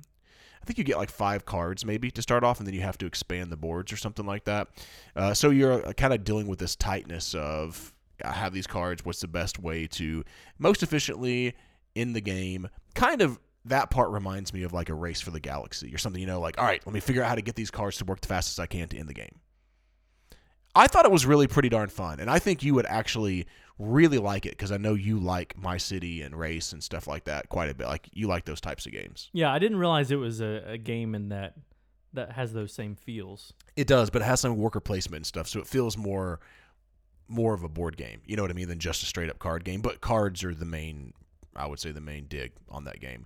I 0.61 0.65
think 0.65 0.77
you 0.77 0.83
get 0.83 0.97
like 0.97 1.11
five 1.11 1.45
cards 1.45 1.85
maybe 1.85 2.11
to 2.11 2.21
start 2.21 2.43
off, 2.43 2.59
and 2.59 2.67
then 2.67 2.73
you 2.73 2.81
have 2.81 2.97
to 2.99 3.05
expand 3.05 3.51
the 3.51 3.57
boards 3.57 3.93
or 3.93 3.97
something 3.97 4.25
like 4.25 4.45
that. 4.45 4.67
Uh, 5.15 5.33
so 5.33 5.51
you're 5.51 5.93
kind 5.93 6.13
of 6.13 6.23
dealing 6.23 6.47
with 6.47 6.59
this 6.59 6.75
tightness 6.75 7.33
of 7.35 7.93
I 8.25 8.33
have 8.33 8.53
these 8.53 8.67
cards. 8.67 9.05
What's 9.05 9.21
the 9.21 9.27
best 9.27 9.59
way 9.59 9.87
to 9.87 10.23
most 10.57 10.83
efficiently 10.83 11.55
in 11.95 12.13
the 12.13 12.21
game? 12.21 12.69
Kind 12.95 13.21
of 13.21 13.39
that 13.65 13.89
part 13.89 14.09
reminds 14.11 14.53
me 14.53 14.63
of 14.63 14.73
like 14.73 14.89
a 14.89 14.93
race 14.93 15.21
for 15.21 15.31
the 15.31 15.39
galaxy 15.39 15.93
or 15.93 15.97
something. 15.97 16.21
You 16.21 16.27
know, 16.27 16.39
like 16.39 16.59
all 16.59 16.65
right, 16.65 16.85
let 16.85 16.93
me 16.93 16.99
figure 16.99 17.23
out 17.23 17.29
how 17.29 17.35
to 17.35 17.41
get 17.41 17.55
these 17.55 17.71
cards 17.71 17.97
to 17.97 18.05
work 18.05 18.21
the 18.21 18.27
fastest 18.27 18.59
I 18.59 18.65
can 18.65 18.87
to 18.89 18.97
end 18.97 19.09
the 19.09 19.13
game. 19.13 19.39
I 20.75 20.87
thought 20.87 21.05
it 21.05 21.11
was 21.11 21.25
really 21.25 21.47
pretty 21.47 21.69
darn 21.69 21.89
fun, 21.89 22.19
and 22.19 22.29
I 22.29 22.39
think 22.39 22.63
you 22.63 22.75
would 22.75 22.85
actually 22.85 23.47
really 23.79 24.17
like 24.17 24.45
it 24.45 24.51
because 24.51 24.71
I 24.71 24.77
know 24.77 24.93
you 24.93 25.19
like 25.19 25.57
My 25.57 25.77
City 25.77 26.21
and 26.21 26.35
Race 26.35 26.73
and 26.73 26.83
stuff 26.83 27.07
like 27.07 27.23
that 27.23 27.49
quite 27.49 27.69
a 27.69 27.73
bit. 27.73 27.87
Like 27.87 28.07
you 28.13 28.27
like 28.27 28.45
those 28.45 28.61
types 28.61 28.85
of 28.85 28.91
games. 28.91 29.29
Yeah, 29.33 29.51
I 29.51 29.59
didn't 29.59 29.77
realize 29.77 30.11
it 30.11 30.17
was 30.17 30.41
a, 30.41 30.63
a 30.67 30.77
game 30.77 31.15
in 31.15 31.29
that 31.29 31.55
that 32.13 32.31
has 32.33 32.53
those 32.53 32.73
same 32.73 32.95
feels. 32.95 33.53
It 33.75 33.87
does, 33.87 34.09
but 34.09 34.21
it 34.21 34.25
has 34.25 34.39
some 34.39 34.57
worker 34.57 34.79
placement 34.79 35.19
and 35.19 35.25
stuff, 35.25 35.47
so 35.47 35.59
it 35.59 35.67
feels 35.67 35.97
more 35.97 36.39
more 37.29 37.53
of 37.53 37.63
a 37.63 37.69
board 37.69 37.95
game. 37.95 38.21
You 38.25 38.35
know 38.35 38.41
what 38.41 38.51
I 38.51 38.55
mean 38.55 38.67
than 38.67 38.79
just 38.79 39.03
a 39.03 39.05
straight 39.05 39.29
up 39.29 39.39
card 39.39 39.63
game. 39.63 39.81
But 39.81 40.01
cards 40.01 40.43
are 40.43 40.53
the 40.53 40.65
main, 40.65 41.13
I 41.55 41.67
would 41.67 41.79
say, 41.79 41.91
the 41.91 42.01
main 42.01 42.25
dig 42.27 42.51
on 42.69 42.85
that 42.85 42.99
game. 42.99 43.25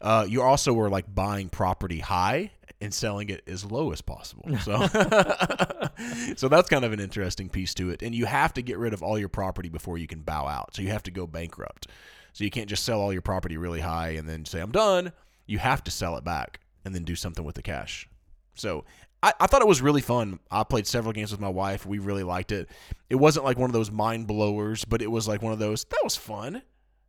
Uh, 0.00 0.26
you 0.28 0.42
also 0.42 0.72
were 0.72 0.90
like 0.90 1.12
buying 1.14 1.48
property 1.48 2.00
high 2.00 2.50
and 2.80 2.92
selling 2.92 3.30
it 3.30 3.42
as 3.46 3.64
low 3.64 3.92
as 3.92 4.02
possible. 4.02 4.44
So, 4.58 4.86
so 6.36 6.48
that's 6.48 6.68
kind 6.68 6.84
of 6.84 6.92
an 6.92 7.00
interesting 7.00 7.48
piece 7.48 7.72
to 7.74 7.90
it. 7.90 8.02
And 8.02 8.14
you 8.14 8.26
have 8.26 8.52
to 8.54 8.62
get 8.62 8.78
rid 8.78 8.92
of 8.92 9.02
all 9.02 9.18
your 9.18 9.28
property 9.28 9.68
before 9.68 9.96
you 9.96 10.06
can 10.06 10.20
bow 10.20 10.46
out. 10.46 10.74
So 10.74 10.82
you 10.82 10.88
have 10.88 11.02
to 11.04 11.10
go 11.10 11.26
bankrupt. 11.26 11.86
So 12.32 12.44
you 12.44 12.50
can't 12.50 12.68
just 12.68 12.84
sell 12.84 13.00
all 13.00 13.12
your 13.12 13.22
property 13.22 13.56
really 13.56 13.80
high 13.80 14.10
and 14.10 14.28
then 14.28 14.44
say 14.44 14.60
I'm 14.60 14.72
done. 14.72 15.12
You 15.46 15.58
have 15.58 15.84
to 15.84 15.90
sell 15.90 16.16
it 16.16 16.24
back 16.24 16.60
and 16.84 16.94
then 16.94 17.04
do 17.04 17.14
something 17.14 17.44
with 17.44 17.54
the 17.54 17.62
cash. 17.62 18.08
So 18.54 18.84
I, 19.24 19.32
I 19.40 19.46
thought 19.46 19.62
it 19.62 19.68
was 19.68 19.80
really 19.80 20.02
fun. 20.02 20.38
I 20.50 20.64
played 20.64 20.86
several 20.86 21.14
games 21.14 21.30
with 21.32 21.40
my 21.40 21.48
wife. 21.48 21.86
We 21.86 21.98
really 21.98 22.24
liked 22.24 22.52
it. 22.52 22.68
It 23.08 23.14
wasn't 23.14 23.46
like 23.46 23.56
one 23.56 23.70
of 23.70 23.72
those 23.72 23.90
mind 23.90 24.26
blowers, 24.26 24.84
but 24.84 25.00
it 25.00 25.10
was 25.10 25.26
like 25.26 25.40
one 25.40 25.54
of 25.54 25.58
those 25.58 25.84
that 25.84 26.00
was 26.04 26.14
fun. 26.14 26.60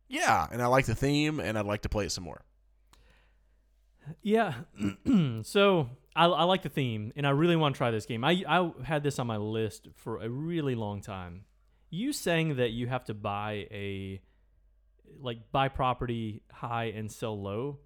Yeah, 0.08 0.46
and 0.50 0.62
I 0.62 0.66
like 0.66 0.86
the 0.86 0.94
theme, 0.94 1.40
and 1.40 1.58
I'd 1.58 1.66
like 1.66 1.82
to 1.82 1.90
play 1.90 2.06
it 2.06 2.12
some 2.12 2.24
more. 2.24 2.40
Yeah. 4.22 4.54
so 5.42 5.90
I, 6.14 6.24
I 6.24 6.44
like 6.44 6.62
the 6.62 6.70
theme, 6.70 7.12
and 7.16 7.26
I 7.26 7.30
really 7.30 7.56
want 7.56 7.74
to 7.74 7.76
try 7.76 7.90
this 7.90 8.06
game. 8.06 8.24
I 8.24 8.42
I 8.48 8.72
had 8.82 9.02
this 9.02 9.18
on 9.18 9.26
my 9.26 9.36
list 9.36 9.88
for 9.96 10.22
a 10.22 10.30
really 10.30 10.74
long 10.74 11.02
time. 11.02 11.44
You 11.90 12.14
saying 12.14 12.56
that 12.56 12.70
you 12.70 12.86
have 12.86 13.04
to 13.04 13.14
buy 13.14 13.66
a 13.70 14.22
like 15.20 15.52
buy 15.52 15.68
property 15.68 16.40
high 16.50 16.86
and 16.96 17.12
sell 17.12 17.38
low, 17.38 17.80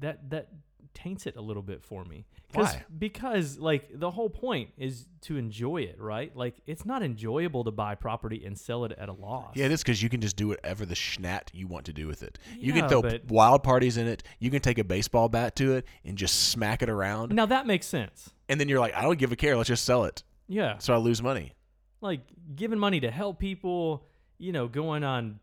that 0.00 0.30
that 0.30 0.48
taints 0.94 1.26
it 1.26 1.36
a 1.36 1.40
little 1.40 1.62
bit 1.62 1.82
for 1.82 2.04
me. 2.04 2.26
Why? 2.52 2.84
Because 2.98 3.58
like 3.58 3.88
the 3.98 4.10
whole 4.10 4.28
point 4.28 4.70
is 4.76 5.06
to 5.22 5.36
enjoy 5.36 5.78
it, 5.82 5.96
right? 5.98 6.36
Like 6.36 6.56
it's 6.66 6.84
not 6.84 7.02
enjoyable 7.02 7.64
to 7.64 7.70
buy 7.70 7.94
property 7.94 8.44
and 8.44 8.58
sell 8.58 8.84
it 8.84 8.92
at 8.98 9.08
a 9.08 9.12
loss. 9.12 9.52
Yeah, 9.54 9.66
it 9.66 9.72
is 9.72 9.82
because 9.82 10.02
you 10.02 10.08
can 10.10 10.20
just 10.20 10.36
do 10.36 10.48
whatever 10.48 10.84
the 10.84 10.94
schnat 10.94 11.48
you 11.54 11.66
want 11.66 11.86
to 11.86 11.92
do 11.92 12.06
with 12.06 12.22
it. 12.22 12.38
You 12.58 12.72
can 12.72 12.88
throw 12.88 13.02
but- 13.02 13.24
wild 13.26 13.62
parties 13.62 13.96
in 13.96 14.06
it. 14.06 14.22
You 14.38 14.50
can 14.50 14.60
take 14.60 14.78
a 14.78 14.84
baseball 14.84 15.28
bat 15.28 15.56
to 15.56 15.74
it 15.76 15.86
and 16.04 16.18
just 16.18 16.50
smack 16.50 16.82
it 16.82 16.90
around. 16.90 17.34
Now 17.34 17.46
that 17.46 17.66
makes 17.66 17.86
sense. 17.86 18.30
And 18.48 18.60
then 18.60 18.68
you're 18.68 18.80
like, 18.80 18.94
I 18.94 19.02
don't 19.02 19.18
give 19.18 19.32
a 19.32 19.36
care. 19.36 19.56
Let's 19.56 19.68
just 19.68 19.84
sell 19.84 20.04
it. 20.04 20.22
Yeah. 20.48 20.76
So 20.78 20.92
I 20.92 20.98
lose 20.98 21.22
money. 21.22 21.54
like 22.02 22.20
giving 22.54 22.78
money 22.78 23.00
to 23.00 23.10
help 23.10 23.38
people, 23.38 24.04
you 24.38 24.52
know, 24.52 24.68
going 24.68 25.04
on 25.04 25.40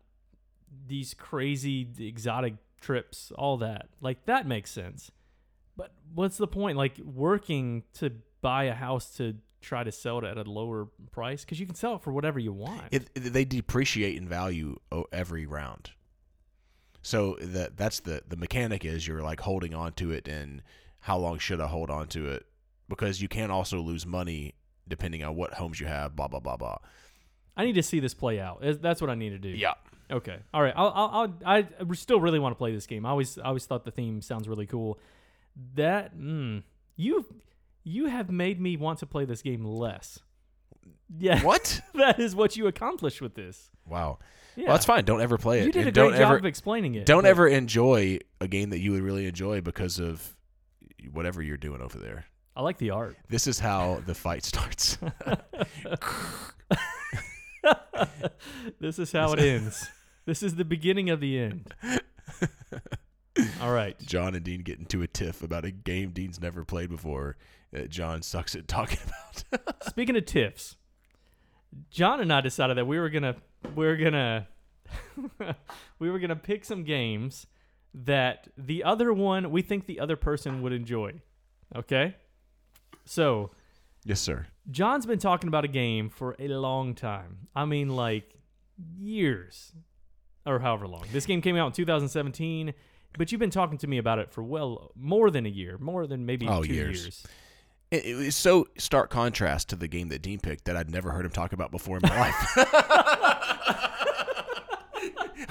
these 0.86 1.14
crazy 1.14 1.88
exotic 1.98 2.54
trips, 2.80 3.32
all 3.36 3.56
that. 3.58 3.88
Like 4.00 4.24
that 4.26 4.46
makes 4.46 4.70
sense. 4.70 5.10
But 5.80 5.92
what's 6.14 6.36
the 6.36 6.46
point? 6.46 6.76
Like 6.76 6.98
working 6.98 7.84
to 7.94 8.12
buy 8.42 8.64
a 8.64 8.74
house 8.74 9.16
to 9.16 9.36
try 9.62 9.82
to 9.82 9.90
sell 9.90 10.18
it 10.18 10.24
at 10.24 10.36
a 10.36 10.50
lower 10.50 10.88
price 11.10 11.42
because 11.42 11.58
you 11.58 11.64
can 11.64 11.74
sell 11.74 11.94
it 11.94 12.02
for 12.02 12.12
whatever 12.12 12.38
you 12.38 12.52
want. 12.52 12.82
It, 12.90 13.08
they 13.14 13.46
depreciate 13.46 14.16
in 14.16 14.28
value 14.28 14.76
every 15.10 15.46
round. 15.46 15.92
So 17.00 17.38
that 17.40 17.78
that's 17.78 18.00
the 18.00 18.22
the 18.28 18.36
mechanic 18.36 18.84
is 18.84 19.08
you're 19.08 19.22
like 19.22 19.40
holding 19.40 19.74
on 19.74 19.94
to 19.94 20.10
it 20.10 20.28
and 20.28 20.62
how 20.98 21.16
long 21.16 21.38
should 21.38 21.62
I 21.62 21.66
hold 21.66 21.88
on 21.88 22.08
to 22.08 22.28
it 22.28 22.44
because 22.90 23.22
you 23.22 23.28
can 23.28 23.50
also 23.50 23.80
lose 23.80 24.04
money 24.04 24.54
depending 24.86 25.24
on 25.24 25.34
what 25.34 25.54
homes 25.54 25.80
you 25.80 25.86
have. 25.86 26.14
Blah 26.14 26.28
blah 26.28 26.40
blah 26.40 26.58
blah. 26.58 26.76
I 27.56 27.64
need 27.64 27.76
to 27.76 27.82
see 27.82 28.00
this 28.00 28.12
play 28.12 28.38
out. 28.38 28.62
That's 28.82 29.00
what 29.00 29.08
I 29.08 29.14
need 29.14 29.30
to 29.30 29.38
do. 29.38 29.48
Yeah. 29.48 29.74
Okay. 30.10 30.38
All 30.52 30.62
right. 30.62 30.74
I'll, 30.76 30.92
I'll, 30.94 31.34
I'll, 31.44 31.64
I 31.88 31.94
still 31.94 32.20
really 32.20 32.38
want 32.38 32.52
to 32.52 32.56
play 32.56 32.72
this 32.72 32.86
game. 32.86 33.06
I 33.06 33.10
always, 33.10 33.38
I 33.38 33.44
always 33.44 33.64
thought 33.66 33.84
the 33.84 33.90
theme 33.90 34.20
sounds 34.20 34.48
really 34.48 34.66
cool. 34.66 34.98
That, 35.74 36.16
mm, 36.16 36.62
you, 36.96 37.24
you 37.84 38.06
have 38.06 38.30
made 38.30 38.60
me 38.60 38.76
want 38.76 38.98
to 39.00 39.06
play 39.06 39.24
this 39.24 39.42
game 39.42 39.64
less. 39.64 40.18
Yeah. 41.18 41.42
What? 41.44 41.80
that 41.94 42.18
is 42.20 42.34
what 42.36 42.56
you 42.56 42.66
accomplished 42.66 43.20
with 43.20 43.34
this. 43.34 43.70
Wow. 43.86 44.18
Yeah. 44.56 44.64
Well, 44.66 44.74
that's 44.74 44.84
fine. 44.86 45.04
Don't 45.04 45.20
ever 45.20 45.38
play 45.38 45.60
it. 45.60 45.66
You 45.66 45.72
did 45.72 45.80
And 45.80 45.88
a 45.88 45.92
don't 45.92 46.08
great 46.10 46.18
job 46.18 46.26
ever 46.28 46.36
of 46.38 46.44
explaining 46.44 46.94
it. 46.94 47.06
don't 47.06 47.22
but- 47.22 47.28
ever 47.30 47.48
enjoy 47.48 48.18
a 48.40 48.48
game 48.48 48.70
that 48.70 48.78
you 48.80 48.92
would 48.92 49.02
really 49.02 49.26
enjoy 49.26 49.60
because 49.60 49.98
of 49.98 50.36
whatever 51.12 51.42
you're 51.42 51.56
doing 51.56 51.80
over 51.80 51.98
there. 51.98 52.26
I 52.56 52.62
like 52.62 52.78
the 52.78 52.90
art. 52.90 53.16
This 53.28 53.46
is 53.46 53.58
how 53.60 54.02
the 54.06 54.14
fight 54.14 54.44
starts. 54.52 54.98
this 58.80 58.98
is 58.98 59.12
how 59.12 59.32
it 59.32 59.38
ends. 59.40 59.88
This 60.26 60.42
is 60.42 60.56
the 60.56 60.64
beginning 60.64 61.10
of 61.10 61.20
the 61.20 61.38
end. 61.38 61.72
All 63.60 63.72
right. 63.72 63.98
John 64.06 64.34
and 64.34 64.44
Dean 64.44 64.62
get 64.62 64.78
into 64.78 65.02
a 65.02 65.06
tiff 65.06 65.42
about 65.42 65.64
a 65.64 65.70
game 65.70 66.10
Dean's 66.10 66.40
never 66.40 66.64
played 66.64 66.90
before 66.90 67.36
that 67.72 67.90
John 67.90 68.22
sucks 68.22 68.54
at 68.54 68.68
talking 68.68 68.98
about. 69.52 69.84
Speaking 69.88 70.16
of 70.16 70.24
tiffs, 70.24 70.76
John 71.90 72.20
and 72.20 72.32
I 72.32 72.40
decided 72.40 72.76
that 72.76 72.86
we 72.86 72.98
were 72.98 73.10
gonna 73.10 73.36
we 73.74 73.86
were 73.86 73.96
gonna 73.96 74.48
we 75.98 76.10
were 76.10 76.18
gonna 76.18 76.36
pick 76.36 76.64
some 76.64 76.82
games 76.84 77.46
that 77.94 78.48
the 78.56 78.84
other 78.84 79.12
one 79.12 79.50
we 79.50 79.62
think 79.62 79.86
the 79.86 80.00
other 80.00 80.16
person 80.16 80.62
would 80.62 80.72
enjoy. 80.72 81.20
Okay? 81.74 82.16
So 83.04 83.50
yes, 84.04 84.20
sir. 84.20 84.46
John's 84.70 85.06
been 85.06 85.18
talking 85.18 85.48
about 85.48 85.64
a 85.64 85.68
game 85.68 86.08
for 86.10 86.36
a 86.38 86.48
long 86.48 86.94
time. 86.94 87.48
I 87.54 87.64
mean 87.64 87.88
like 87.88 88.34
years. 88.98 89.72
Or 90.46 90.58
however 90.58 90.88
long. 90.88 91.04
This 91.12 91.26
game 91.26 91.42
came 91.42 91.56
out 91.56 91.66
in 91.66 91.72
2017, 91.72 92.72
but 93.18 93.32
you've 93.32 93.40
been 93.40 93.50
talking 93.50 93.78
to 93.78 93.86
me 93.86 93.98
about 93.98 94.18
it 94.18 94.30
for 94.30 94.42
well 94.42 94.92
more 94.96 95.30
than 95.30 95.46
a 95.46 95.50
year, 95.50 95.76
more 95.78 96.06
than 96.06 96.26
maybe 96.26 96.46
Oh, 96.48 96.62
two 96.62 96.72
years. 96.72 97.02
years. 97.02 97.26
it, 97.90 98.04
it 98.06 98.14
was 98.14 98.36
so 98.36 98.66
stark 98.78 99.10
contrast 99.10 99.68
to 99.70 99.76
the 99.76 99.88
game 99.88 100.08
that 100.08 100.22
Dean 100.22 100.40
picked 100.40 100.64
that 100.66 100.76
I'd 100.76 100.90
never 100.90 101.10
heard 101.10 101.24
him 101.24 101.30
talk 101.32 101.52
about 101.52 101.70
before 101.70 101.96
in 101.96 102.02
my 102.04 102.18
life. 102.20 102.56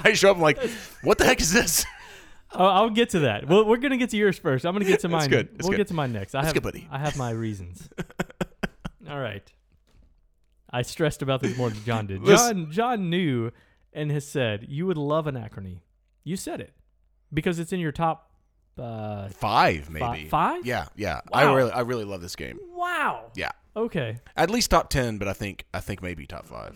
I 0.02 0.12
show 0.14 0.30
up 0.30 0.36
I'm 0.36 0.42
like, 0.42 0.58
what 1.02 1.18
the 1.18 1.24
heck 1.24 1.40
is 1.40 1.52
this? 1.52 1.84
Oh, 2.52 2.64
I'll 2.64 2.90
get 2.90 3.10
to 3.10 3.20
that. 3.20 3.46
Well, 3.46 3.64
we're 3.64 3.76
gonna 3.76 3.96
get 3.96 4.10
to 4.10 4.16
yours 4.16 4.38
first. 4.38 4.64
I'm 4.66 4.74
gonna 4.74 4.84
get 4.84 5.00
to 5.00 5.08
mine. 5.08 5.28
good. 5.30 5.48
That's 5.52 5.64
we'll 5.64 5.72
good. 5.72 5.76
get 5.78 5.88
to 5.88 5.94
mine 5.94 6.12
next. 6.12 6.34
I 6.34 6.44
have 6.44 6.54
good, 6.54 6.62
buddy. 6.62 6.88
I 6.90 6.98
have 6.98 7.16
my 7.16 7.30
reasons. 7.30 7.88
All 9.08 9.20
right. 9.20 9.50
I 10.72 10.82
stressed 10.82 11.22
about 11.22 11.42
this 11.42 11.56
more 11.56 11.70
than 11.70 11.82
John 11.84 12.06
did. 12.06 12.24
John 12.24 12.70
John 12.70 13.10
knew 13.10 13.52
and 13.92 14.10
has 14.10 14.26
said 14.26 14.66
you 14.68 14.86
would 14.86 14.96
love 14.96 15.26
Anachrony. 15.26 15.80
You 16.24 16.36
said 16.36 16.60
it 16.60 16.72
because 17.32 17.58
it's 17.58 17.72
in 17.72 17.80
your 17.80 17.92
top. 17.92 18.26
Uh, 18.78 19.28
Five, 19.28 19.90
maybe. 19.90 20.26
five? 20.28 20.64
Yeah, 20.64 20.86
yeah. 20.96 21.20
I 21.32 21.52
really, 21.52 21.70
I 21.70 21.80
really 21.80 22.04
love 22.04 22.22
this 22.22 22.34
game. 22.36 22.58
wow. 22.72 23.30
Yeah, 23.34 23.50
Okay. 23.76 24.18
at 24.36 24.48
least 24.48 24.70
top 24.70 24.88
ten, 24.88 25.18
but 25.18 25.28
I 25.28 25.34
think, 25.34 25.66
I 25.74 25.80
think 25.80 26.02
maybe 26.02 26.26
top 26.26 26.46
five. 26.46 26.74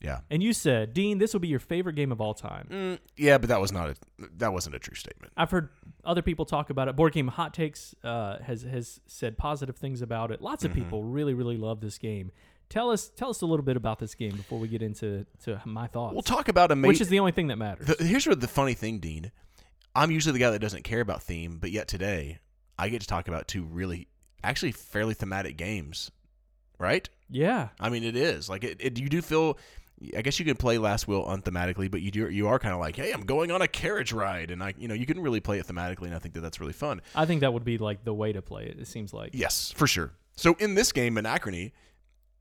Yeah, 0.00 0.20
And 0.30 0.42
you 0.42 0.54
said, 0.54 0.94
Dean, 0.94 1.18
this 1.18 1.34
will 1.34 1.40
be 1.40 1.48
your 1.48 1.58
favorite 1.58 1.92
game 1.94 2.10
of 2.10 2.22
all 2.22 2.32
time. 2.32 2.68
mm, 2.70 2.98
yeah, 3.18 3.36
but 3.36 3.50
that 3.50 3.60
was 3.60 3.70
not 3.70 3.90
a, 3.90 3.96
that 4.38 4.50
wasn't 4.50 4.76
a 4.76 4.78
true 4.78 4.94
statement. 4.94 5.30
I've 5.36 5.50
heard 5.50 5.68
other 6.06 6.22
people 6.22 6.46
talk 6.46 6.70
about 6.70 6.88
it. 6.88 6.96
Board 6.96 7.12
Game 7.12 7.28
Hot 7.28 7.52
Takes 7.52 7.94
uh, 8.02 8.38
has 8.38 8.62
has 8.62 9.00
said 9.06 9.36
positive 9.36 9.76
things 9.76 10.00
about 10.00 10.30
it. 10.30 10.40
Lots 10.40 10.64
of 10.64 10.70
Mm-hmm. 10.70 10.84
people 10.84 11.04
really 11.04 11.34
really 11.34 11.58
love 11.58 11.82
this 11.82 11.98
game. 11.98 12.30
Tell 12.70 12.90
us 12.90 13.10
tell 13.14 13.28
us 13.28 13.42
a 13.42 13.46
little 13.46 13.64
bit 13.64 13.76
about 13.76 13.98
this 13.98 14.14
game 14.14 14.36
before 14.36 14.58
we 14.58 14.68
get 14.68 14.80
into 14.80 15.26
to 15.44 15.60
my 15.66 15.86
thoughts. 15.86 16.14
We'll 16.14 16.22
talk 16.22 16.48
about 16.48 16.70
a 16.72 16.76
ma- 16.76 16.88
which 16.88 17.02
is 17.02 17.08
the 17.10 17.18
only 17.18 17.32
thing 17.32 17.48
that 17.48 17.56
matters. 17.56 17.86
The, 17.88 18.02
here's 18.02 18.26
what 18.26 18.40
the 18.40 18.48
funny 18.48 18.72
thing, 18.72 19.00
Dean. 19.00 19.32
I'm 19.94 20.10
usually 20.10 20.32
the 20.32 20.38
guy 20.38 20.50
that 20.50 20.60
doesn't 20.60 20.84
care 20.84 21.00
about 21.00 21.22
theme, 21.22 21.58
but 21.58 21.70
yet 21.70 21.88
today 21.88 22.38
I 22.78 22.88
get 22.88 23.00
to 23.00 23.06
talk 23.06 23.28
about 23.28 23.48
two 23.48 23.64
really, 23.64 24.08
actually 24.42 24.72
fairly 24.72 25.14
thematic 25.14 25.56
games, 25.56 26.10
right? 26.78 27.08
yeah, 27.30 27.68
I 27.78 27.88
mean, 27.88 28.04
it 28.04 28.16
is 28.16 28.48
like 28.48 28.64
it. 28.64 28.78
it 28.80 28.98
you 28.98 29.08
do 29.08 29.22
feel. 29.22 29.58
I 30.16 30.22
guess 30.22 30.38
you 30.38 30.46
can 30.46 30.56
play 30.56 30.78
Last 30.78 31.06
Will 31.06 31.28
unthematically, 31.28 31.88
but 31.88 32.00
you 32.00 32.10
do 32.10 32.30
you 32.30 32.48
are 32.48 32.58
kind 32.58 32.72
of 32.72 32.80
like, 32.80 32.96
hey, 32.96 33.12
I'm 33.12 33.26
going 33.26 33.50
on 33.50 33.60
a 33.60 33.68
carriage 33.68 34.12
ride, 34.12 34.50
and 34.50 34.62
I, 34.62 34.72
you 34.78 34.88
know, 34.88 34.94
you 34.94 35.04
can 35.04 35.20
really 35.20 35.40
play 35.40 35.58
it 35.58 35.66
thematically, 35.66 36.06
and 36.06 36.14
I 36.14 36.18
think 36.18 36.34
that 36.34 36.40
that's 36.40 36.58
really 36.58 36.72
fun. 36.72 37.02
I 37.14 37.26
think 37.26 37.42
that 37.42 37.52
would 37.52 37.64
be 37.64 37.76
like 37.76 38.04
the 38.04 38.14
way 38.14 38.32
to 38.32 38.40
play 38.40 38.64
it. 38.64 38.78
It 38.80 38.88
seems 38.88 39.12
like 39.12 39.30
Yes, 39.34 39.72
for 39.76 39.86
sure. 39.86 40.12
So 40.36 40.54
in 40.58 40.74
this 40.74 40.90
game, 40.90 41.16
Anachrony, 41.16 41.72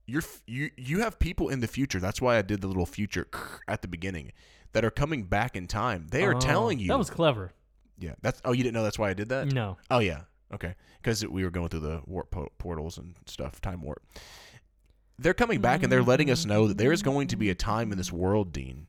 you're 0.07 0.23
you 0.47 0.71
you 0.77 1.01
have 1.01 1.19
people 1.19 1.49
in 1.49 1.59
the 1.59 1.67
future. 1.67 1.99
That's 1.99 2.21
why 2.21 2.37
I 2.37 2.41
did 2.41 2.61
the 2.61 2.67
little 2.67 2.85
future 2.85 3.27
at 3.67 3.81
the 3.81 3.89
beginning 3.89 4.31
that 4.73 4.85
are 4.85 4.91
coming 4.91 5.23
back 5.23 5.55
in 5.55 5.67
time. 5.67 6.07
They 6.11 6.23
are 6.25 6.35
Oh, 6.35 6.39
telling 6.39 6.79
you 6.79 6.87
that 6.89 6.97
was 6.97 7.09
clever. 7.09 7.51
Yeah, 7.97 8.13
that's. 8.21 8.41
Oh, 8.45 8.51
you 8.53 8.63
didn't 8.63 8.75
know 8.75 8.83
that's 8.83 8.99
why 8.99 9.09
I 9.09 9.13
did 9.13 9.29
that? 9.29 9.47
No, 9.51 9.77
Oh 9.91 9.99
yeah, 9.99 10.21
okay. 10.53 10.75
Because 11.01 11.25
we 11.25 11.43
were 11.43 11.49
going 11.49 11.69
through 11.69 11.79
the 11.81 12.01
warp 12.05 12.31
po- 12.31 12.51
portals 12.57 12.97
and 12.97 13.15
stuff, 13.25 13.59
time 13.61 13.81
warp. 13.81 14.03
They're 15.17 15.33
coming 15.33 15.59
back 15.59 15.83
and 15.83 15.91
they're 15.91 16.03
letting 16.03 16.31
us 16.31 16.45
know 16.45 16.67
that 16.67 16.77
there 16.77 16.93
is 16.93 17.03
going 17.03 17.27
to 17.29 17.35
be 17.35 17.49
a 17.49 17.55
time 17.55 17.91
in 17.91 17.97
this 17.97 18.11
world, 18.11 18.53
Dean, 18.53 18.87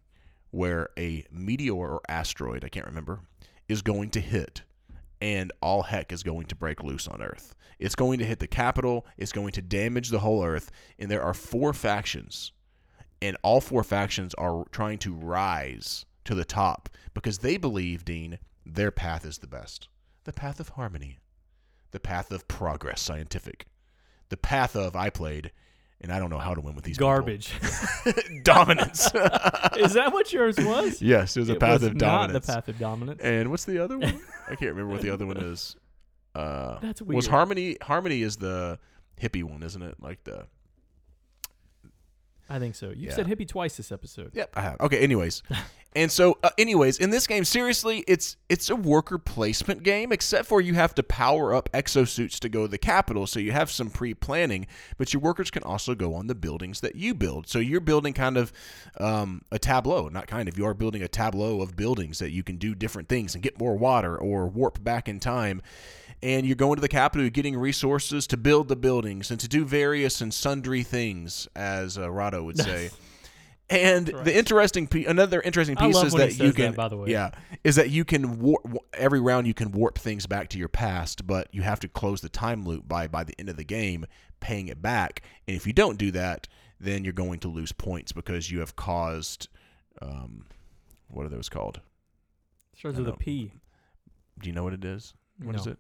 where 0.52 0.90
a 0.98 1.24
meteor 1.32 1.74
or 1.74 2.00
asteroid, 2.08 2.64
I 2.64 2.68
can't 2.68 2.86
remember, 2.86 3.20
is 3.68 3.82
going 3.82 4.10
to 4.10 4.20
hit, 4.20 4.62
and 5.20 5.52
all 5.60 5.82
heck 5.82 6.12
is 6.12 6.22
going 6.22 6.46
to 6.46 6.54
break 6.54 6.84
loose 6.84 7.08
on 7.08 7.20
Earth. 7.20 7.54
It's 7.80 7.94
going 7.96 8.18
to 8.20 8.24
hit 8.24 8.38
the 8.38 8.46
capital. 8.46 9.06
It's 9.16 9.32
going 9.32 9.52
to 9.52 9.62
damage 9.62 10.10
the 10.10 10.20
whole 10.20 10.44
Earth, 10.44 10.70
and 11.00 11.10
there 11.10 11.22
are 11.22 11.34
four 11.34 11.72
factions, 11.72 12.52
and 13.22 13.36
all 13.42 13.60
four 13.60 13.82
factions 13.84 14.34
are 14.34 14.64
trying 14.72 14.98
to 14.98 15.12
rise 15.14 16.04
to 16.24 16.34
the 16.34 16.44
top 16.44 16.88
because 17.14 17.38
they 17.38 17.56
believe, 17.56 18.04
Dean, 18.04 18.38
their 18.64 18.90
path 18.90 19.24
is 19.24 19.38
the 19.38 19.46
best. 19.46 19.88
The 20.24 20.32
path 20.32 20.60
of 20.60 20.70
harmony. 20.70 21.18
The 21.92 22.00
path 22.00 22.30
of 22.30 22.46
progress, 22.48 23.00
scientific. 23.00 23.66
The 24.28 24.36
path 24.36 24.76
of 24.76 24.94
I 24.94 25.10
played, 25.10 25.50
and 26.00 26.12
I 26.12 26.18
don't 26.20 26.30
know 26.30 26.38
how 26.38 26.54
to 26.54 26.60
win 26.60 26.74
with 26.76 26.84
these 26.84 26.96
garbage. 26.98 27.52
dominance. 28.44 29.06
is 29.76 29.94
that 29.94 30.10
what 30.12 30.32
yours 30.32 30.56
was? 30.58 31.02
yes, 31.02 31.36
it 31.36 31.40
was 31.40 31.50
a 31.50 31.54
It 31.54 31.60
path 31.60 31.80
was 31.80 31.90
of 31.90 31.94
not 31.94 32.00
dominance. 32.28 32.46
the 32.46 32.52
path 32.52 32.68
of 32.68 32.78
dominance. 32.78 33.20
And 33.22 33.50
what's 33.50 33.64
the 33.64 33.82
other 33.82 33.98
one? 33.98 34.20
I 34.46 34.54
can't 34.54 34.70
remember 34.74 34.92
what 34.92 35.00
the 35.02 35.10
other 35.10 35.26
one 35.26 35.38
is. 35.38 35.76
Uh, 36.34 36.78
That's 36.80 37.02
Was 37.02 37.26
harmony? 37.26 37.76
Harmony 37.82 38.22
is 38.22 38.36
the 38.36 38.78
hippie 39.20 39.42
one, 39.42 39.62
isn't 39.64 39.82
it? 39.82 39.96
Like 40.00 40.22
the. 40.24 40.46
I 42.50 42.58
think 42.58 42.74
so. 42.74 42.88
You 42.90 43.08
Yeah. 43.08 43.14
said 43.14 43.26
hippie 43.28 43.46
twice 43.48 43.76
this 43.76 43.92
episode. 43.92 44.32
Yep, 44.34 44.50
I 44.54 44.60
have. 44.62 44.80
Okay. 44.80 44.98
Anyways, 44.98 45.42
and 45.94 46.10
so, 46.10 46.36
uh, 46.42 46.50
anyways, 46.58 46.98
in 46.98 47.10
this 47.10 47.26
game, 47.28 47.44
seriously, 47.44 48.04
it's 48.08 48.36
it's 48.48 48.68
a 48.70 48.74
worker 48.76 49.18
placement 49.18 49.84
game, 49.84 50.10
except 50.10 50.46
for 50.48 50.60
you 50.60 50.74
have 50.74 50.92
to 50.96 51.02
power 51.04 51.54
up 51.54 51.68
exosuits 51.72 52.40
to 52.40 52.48
go 52.48 52.62
to 52.62 52.68
the 52.68 52.76
capital, 52.78 53.26
so 53.28 53.38
you 53.38 53.52
have 53.52 53.70
some 53.70 53.88
pre-planning. 53.88 54.66
But 54.98 55.12
your 55.14 55.20
workers 55.22 55.50
can 55.50 55.62
also 55.62 55.94
go 55.94 56.12
on 56.14 56.26
the 56.26 56.34
buildings 56.34 56.80
that 56.80 56.96
you 56.96 57.14
build. 57.14 57.48
So 57.48 57.60
you're 57.60 57.80
building 57.80 58.14
kind 58.14 58.36
of 58.36 58.52
um, 58.98 59.42
a 59.52 59.58
tableau, 59.60 60.08
not 60.08 60.26
kind 60.26 60.48
of. 60.48 60.58
You 60.58 60.66
are 60.66 60.74
building 60.74 61.02
a 61.02 61.08
tableau 61.08 61.60
of 61.62 61.76
buildings 61.76 62.18
that 62.18 62.32
you 62.32 62.42
can 62.42 62.56
do 62.56 62.74
different 62.74 63.08
things 63.08 63.34
and 63.34 63.44
get 63.44 63.60
more 63.60 63.76
water 63.76 64.18
or 64.18 64.48
warp 64.48 64.82
back 64.82 65.08
in 65.08 65.20
time. 65.20 65.62
And 66.22 66.44
you're 66.46 66.56
going 66.56 66.76
to 66.76 66.82
the 66.82 66.88
capital, 66.88 67.22
you're 67.22 67.30
getting 67.30 67.56
resources 67.56 68.26
to 68.26 68.36
build 68.36 68.68
the 68.68 68.76
buildings 68.76 69.30
and 69.30 69.40
to 69.40 69.48
do 69.48 69.64
various 69.64 70.20
and 70.20 70.34
sundry 70.34 70.82
things, 70.82 71.48
as 71.56 71.96
uh, 71.96 72.10
Rahdo 72.10 72.42
would 72.42 72.58
say. 72.58 72.90
And 73.70 74.08
the 74.08 74.36
interesting, 74.36 74.88
pe- 74.88 75.04
another 75.04 75.40
interesting 75.40 75.76
piece 75.76 75.96
is 76.02 76.12
that 76.14 76.36
you 76.38 76.48
that, 76.48 76.56
can, 76.56 76.72
by 76.74 76.88
the 76.88 76.96
way. 76.96 77.08
yeah, 77.08 77.30
is 77.62 77.76
that 77.76 77.88
you 77.88 78.04
can 78.04 78.40
warp 78.40 78.66
every 78.94 79.20
round. 79.20 79.46
You 79.46 79.54
can 79.54 79.70
warp 79.70 79.96
things 79.96 80.26
back 80.26 80.48
to 80.48 80.58
your 80.58 80.68
past, 80.68 81.24
but 81.24 81.46
you 81.52 81.62
have 81.62 81.78
to 81.80 81.88
close 81.88 82.20
the 82.20 82.28
time 82.28 82.64
loop 82.64 82.88
by 82.88 83.06
by 83.06 83.22
the 83.22 83.34
end 83.38 83.48
of 83.48 83.56
the 83.56 83.64
game, 83.64 84.06
paying 84.40 84.66
it 84.66 84.82
back. 84.82 85.22
And 85.46 85.56
if 85.56 85.68
you 85.68 85.72
don't 85.72 85.98
do 85.98 86.10
that, 86.10 86.48
then 86.80 87.04
you're 87.04 87.12
going 87.12 87.38
to 87.40 87.48
lose 87.48 87.70
points 87.70 88.10
because 88.10 88.50
you 88.50 88.58
have 88.58 88.74
caused, 88.74 89.48
um, 90.02 90.46
what 91.06 91.24
are 91.24 91.28
those 91.30 91.48
called? 91.48 91.80
Starts 92.76 92.98
with 92.98 93.06
a. 93.08 93.12
P. 93.12 93.52
Do 94.40 94.48
you 94.48 94.52
know 94.54 94.64
what 94.64 94.72
it 94.72 94.84
is? 94.84 95.14
What 95.42 95.54
is 95.54 95.66
No. 95.66 95.72
it? 95.72 95.78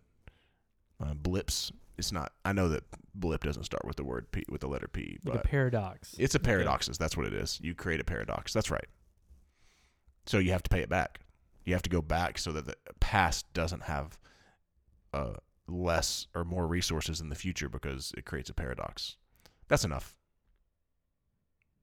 Uh, 1.02 1.14
blips. 1.14 1.72
It's 1.98 2.12
not. 2.12 2.32
I 2.44 2.52
know 2.52 2.68
that 2.68 2.84
blip 3.14 3.44
doesn't 3.44 3.64
start 3.64 3.84
with 3.84 3.96
the 3.96 4.04
word 4.04 4.30
P 4.32 4.42
with 4.48 4.60
the 4.62 4.68
letter 4.68 4.88
P, 4.88 5.18
Like 5.24 5.34
but 5.34 5.44
a 5.44 5.48
paradox. 5.48 6.14
it's 6.18 6.34
a 6.34 6.38
paradoxes. 6.40 6.96
That's 6.98 7.16
what 7.16 7.26
it 7.26 7.34
is. 7.34 7.58
You 7.62 7.74
create 7.74 8.00
a 8.00 8.04
paradox. 8.04 8.52
That's 8.52 8.70
right. 8.70 8.86
So 10.26 10.38
you 10.38 10.52
have 10.52 10.62
to 10.62 10.70
pay 10.70 10.80
it 10.80 10.88
back. 10.88 11.20
You 11.64 11.74
have 11.74 11.82
to 11.82 11.90
go 11.90 12.00
back 12.02 12.38
so 12.38 12.52
that 12.52 12.66
the 12.66 12.74
past 13.00 13.52
doesn't 13.52 13.82
have 13.84 14.18
uh, 15.12 15.34
less 15.68 16.26
or 16.34 16.44
more 16.44 16.66
resources 16.66 17.20
in 17.20 17.28
the 17.28 17.34
future 17.34 17.68
because 17.68 18.12
it 18.16 18.24
creates 18.24 18.48
a 18.50 18.54
paradox. 18.54 19.16
That's 19.68 19.84
enough. 19.84 20.16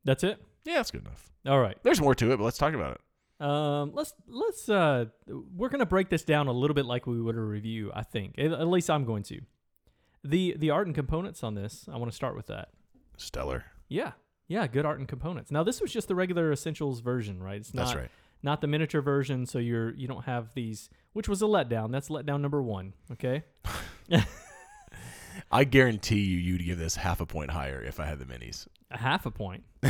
That's 0.04 0.24
it. 0.24 0.42
Yeah, 0.66 0.76
that's 0.76 0.92
good 0.92 1.02
enough. 1.02 1.30
All 1.46 1.60
right. 1.60 1.78
There's 1.84 2.02
more 2.02 2.16
to 2.16 2.32
it, 2.32 2.38
but 2.38 2.44
let's 2.44 2.58
talk 2.58 2.74
about 2.74 2.94
it. 2.94 3.02
Um, 3.40 3.92
let's 3.94 4.14
let's 4.28 4.68
uh, 4.68 5.06
we're 5.28 5.70
gonna 5.70 5.86
break 5.86 6.10
this 6.10 6.24
down 6.24 6.48
a 6.48 6.52
little 6.52 6.74
bit 6.74 6.86
like 6.86 7.06
we 7.06 7.22
would 7.22 7.36
a 7.36 7.40
review. 7.42 7.92
I 7.94 8.04
think 8.04 8.36
at, 8.38 8.52
at 8.52 8.68
least 8.68 8.90
I'm 8.90 9.06
going 9.06 9.24
to. 9.24 9.42
the 10.24 10.56
The 10.58 10.70
art 10.72 10.88
and 10.88 10.96
components 10.96 11.44
on 11.44 11.54
this. 11.56 11.88
I 11.92 11.98
want 11.98 12.12
to 12.12 12.16
start 12.16 12.36
with 12.36 12.48
that. 12.48 12.70
Stellar. 13.18 13.66
Yeah, 13.90 14.14
yeah, 14.48 14.66
good 14.68 14.86
art 14.86 15.00
and 15.00 15.08
components. 15.08 15.52
Now 15.52 15.64
this 15.64 15.80
was 15.82 15.92
just 15.94 16.08
the 16.08 16.16
regular 16.16 16.52
essentials 16.52 17.00
version, 17.00 17.42
right? 17.42 17.58
It's 17.58 17.74
not 17.74 17.86
That's 17.88 17.96
right. 17.98 18.10
not 18.42 18.62
the 18.62 18.68
miniature 18.68 19.02
version, 19.02 19.46
so 19.46 19.60
you're 19.60 19.94
you 19.96 20.08
don't 20.08 20.26
have 20.26 20.54
these, 20.56 20.90
which 21.14 21.30
was 21.30 21.42
a 21.42 21.46
letdown. 21.46 21.92
That's 21.92 22.10
letdown 22.10 22.42
number 22.42 22.62
one. 22.64 22.94
Okay. 23.12 23.44
I 25.52 25.64
guarantee 25.64 26.22
you, 26.22 26.38
you'd 26.38 26.66
give 26.66 26.78
this 26.80 26.96
half 26.96 27.22
a 27.22 27.26
point 27.26 27.52
higher 27.52 27.82
if 27.82 28.00
I 28.00 28.06
had 28.06 28.20
the 28.20 28.26
minis. 28.26 28.68
A 28.92 28.98
half 28.98 29.26
a 29.26 29.32
point. 29.32 29.64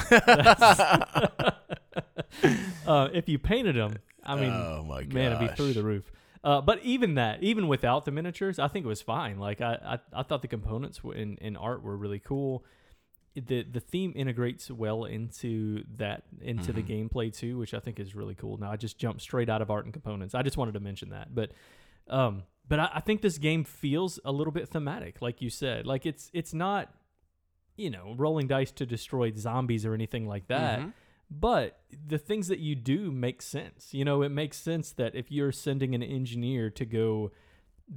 Uh, 2.86 3.10
if 3.14 3.28
you 3.28 3.38
painted 3.38 3.76
them, 3.76 3.98
I 4.24 4.36
mean, 4.36 4.52
oh 4.52 4.84
my 4.88 5.04
god, 5.04 5.14
man, 5.14 5.34
it'd 5.34 5.50
be 5.50 5.54
through 5.56 5.74
the 5.74 5.84
roof. 5.84 6.10
Uh, 6.44 6.62
but 6.62 6.82
even 6.84 7.16
that, 7.16 7.44
even 7.44 7.68
without 7.68 8.06
the 8.06 8.12
miniatures, 8.12 8.60
I 8.60 8.68
think 8.70 8.86
it 8.86 8.88
was 8.88 9.02
fine. 9.02 9.40
Like 9.40 9.60
I, 9.60 10.00
I, 10.14 10.20
I 10.20 10.24
thought 10.24 10.42
the 10.42 10.48
components 10.48 11.02
in, 11.04 11.36
in 11.42 11.58
art 11.58 11.84
were 11.84 11.98
really 11.98 12.20
cool. 12.20 12.64
The 13.36 13.64
the 13.64 13.80
theme 13.82 14.14
integrates 14.16 14.72
well 14.72 15.04
into 15.04 15.84
that 15.98 16.24
into 16.42 16.72
the 16.72 16.82
gameplay 16.82 17.36
too, 17.36 17.58
which 17.58 17.74
I 17.74 17.80
think 17.80 18.00
is 18.00 18.16
really 18.16 18.36
cool. 18.36 18.58
Now 18.58 18.72
I 18.72 18.78
just 18.78 18.98
jumped 18.98 19.22
straight 19.22 19.50
out 19.50 19.62
of 19.62 19.70
art 19.70 19.84
and 19.86 19.94
components. 19.94 20.34
I 20.34 20.42
just 20.42 20.56
wanted 20.58 20.74
to 20.76 20.80
mention 20.80 21.10
that, 21.10 21.36
but 21.36 21.52
um, 22.10 22.44
but 22.70 22.80
I, 22.80 22.90
I 22.96 23.00
think 23.02 23.22
this 23.22 23.38
game 23.38 23.64
feels 23.66 24.20
a 24.24 24.32
little 24.32 24.54
bit 24.54 24.70
thematic, 24.70 25.22
like 25.22 25.42
you 25.42 25.50
said. 25.50 25.86
Like 25.86 26.06
it's 26.06 26.32
it's 26.34 26.54
not, 26.54 26.94
you 27.76 27.90
know, 27.90 28.16
rolling 28.18 28.48
dice 28.48 28.72
to 28.72 28.86
destroy 28.86 29.32
zombies 29.36 29.86
or 29.86 29.94
anything 29.94 30.28
like 30.28 30.48
that. 30.48 30.80
Mhm. 30.80 30.94
But 31.30 31.80
the 32.08 32.18
things 32.18 32.48
that 32.48 32.60
you 32.60 32.76
do 32.76 33.12
make 33.12 33.42
sense. 33.42 33.94
You 33.94 34.06
know, 34.06 34.22
it 34.22 34.30
makes 34.30 34.58
sense 34.58 34.92
that 34.94 35.14
if 35.16 35.32
you're 35.32 35.52
sending 35.52 35.94
an 35.94 36.02
engineer 36.04 36.70
to 36.72 36.86
go 36.86 37.32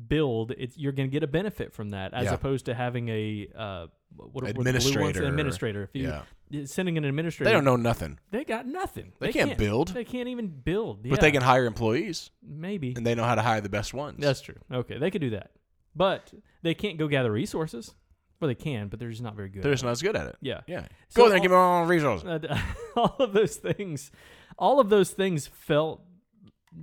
build, 0.08 0.52
it's 0.58 0.76
you're 0.76 0.92
going 0.92 1.08
to 1.08 1.12
get 1.12 1.22
a 1.22 1.26
benefit 1.28 1.72
from 1.72 1.90
that, 1.90 2.12
as 2.14 2.26
Yeah. 2.26 2.34
opposed 2.34 2.66
to 2.66 2.74
having 2.74 3.08
a 3.08 3.48
uh, 3.56 3.86
what, 4.16 4.32
what 4.32 4.44
are 4.44 4.46
the 4.48 4.54
blue 4.54 4.64
ones? 4.64 4.76
Administrator. 4.76 5.22
An 5.22 5.28
administrator. 5.28 5.82
If 5.84 5.90
you 5.94 6.12
Yeah, 6.50 6.64
sending 6.64 6.98
an 6.98 7.04
administrator, 7.04 7.48
they 7.48 7.52
don't 7.54 7.64
know 7.64 7.76
nothing, 7.76 8.18
They 8.32 8.44
got 8.44 8.66
nothing. 8.66 9.12
They 9.20 9.32
can't 9.32 9.56
build. 9.56 9.88
They 9.88 10.04
can't 10.04 10.28
even 10.28 10.48
build. 10.48 11.08
but 11.08 11.20
they 11.20 11.30
can 11.30 11.42
hire 11.42 11.66
employees, 11.66 12.30
maybe. 12.42 12.94
and 12.96 13.06
they 13.06 13.14
know 13.14 13.24
how 13.24 13.36
to 13.36 13.42
hire 13.42 13.60
the 13.60 13.68
best 13.68 13.94
ones. 13.94 14.18
That's 14.20 14.40
true. 14.40 14.56
Okay, 14.72 14.98
they 14.98 15.10
could 15.12 15.20
do 15.20 15.30
that. 15.30 15.52
But 15.94 16.32
They 16.62 16.74
can't 16.74 16.98
go 16.98 17.08
gather 17.08 17.30
resources. 17.32 17.94
Well, 18.40 18.48
they 18.48 18.54
can, 18.54 18.88
but 18.88 18.98
they're 18.98 19.10
just 19.10 19.22
not 19.22 19.34
very 19.36 19.48
good. 19.50 19.62
They're 19.62 19.72
just 19.72 19.84
not 19.84 19.90
as 19.90 20.00
good 20.02 20.16
at 20.16 20.26
it. 20.26 20.36
Yeah. 20.40 20.60
Yeah. 20.66 20.86
So 21.08 21.22
Go 21.22 21.28
there 21.28 21.36
and 21.36 21.42
give 21.42 21.50
me 21.50 21.56
all 21.56 21.84
resources. 21.84 22.26
Uh, 22.26 22.58
all 22.96 23.16
of 23.18 23.32
those 23.32 23.56
things, 23.56 24.10
all 24.58 24.80
of 24.80 24.88
those 24.88 25.10
things 25.10 25.46
felt 25.46 26.02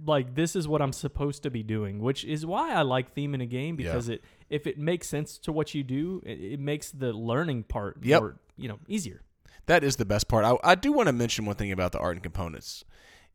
like 0.05 0.36
this 0.36 0.55
is 0.55 0.68
what 0.68 0.82
I'm 0.82 0.93
supposed 0.93 1.43
to 1.43 1.49
be 1.49 1.64
doing, 1.64 1.99
which 1.99 2.26
is 2.26 2.45
why 2.45 2.74
I 2.74 2.82
like 2.82 3.14
theme 3.14 3.34
in 3.34 3.41
a 3.41 3.45
game 3.45 3.80
Yeah. 3.80 3.88
because 3.91 4.10
it 4.10 4.24
if 4.49 4.68
it 4.68 4.78
makes 4.78 5.08
sense 5.08 5.38
to 5.39 5.51
what 5.51 5.74
you 5.74 5.84
do, 5.84 6.22
it, 6.26 6.39
it 6.39 6.60
makes 6.60 6.91
the 6.91 7.12
learning 7.14 7.64
part 7.64 7.97
Yep. 8.03 8.22
more, 8.22 8.36
you 8.58 8.68
know 8.68 8.80
easier. 8.88 9.22
That 9.66 9.84
is 9.84 9.95
the 9.97 10.05
best 10.05 10.28
part. 10.28 10.45
I, 10.45 10.55
I 10.64 10.76
do 10.76 10.91
want 10.93 11.08
to 11.08 11.14
mention 11.14 11.45
one 11.45 11.55
thing 11.55 11.72
about 11.72 11.91
the 11.91 11.99
art 11.99 12.16
and 12.16 12.24
components 12.24 12.84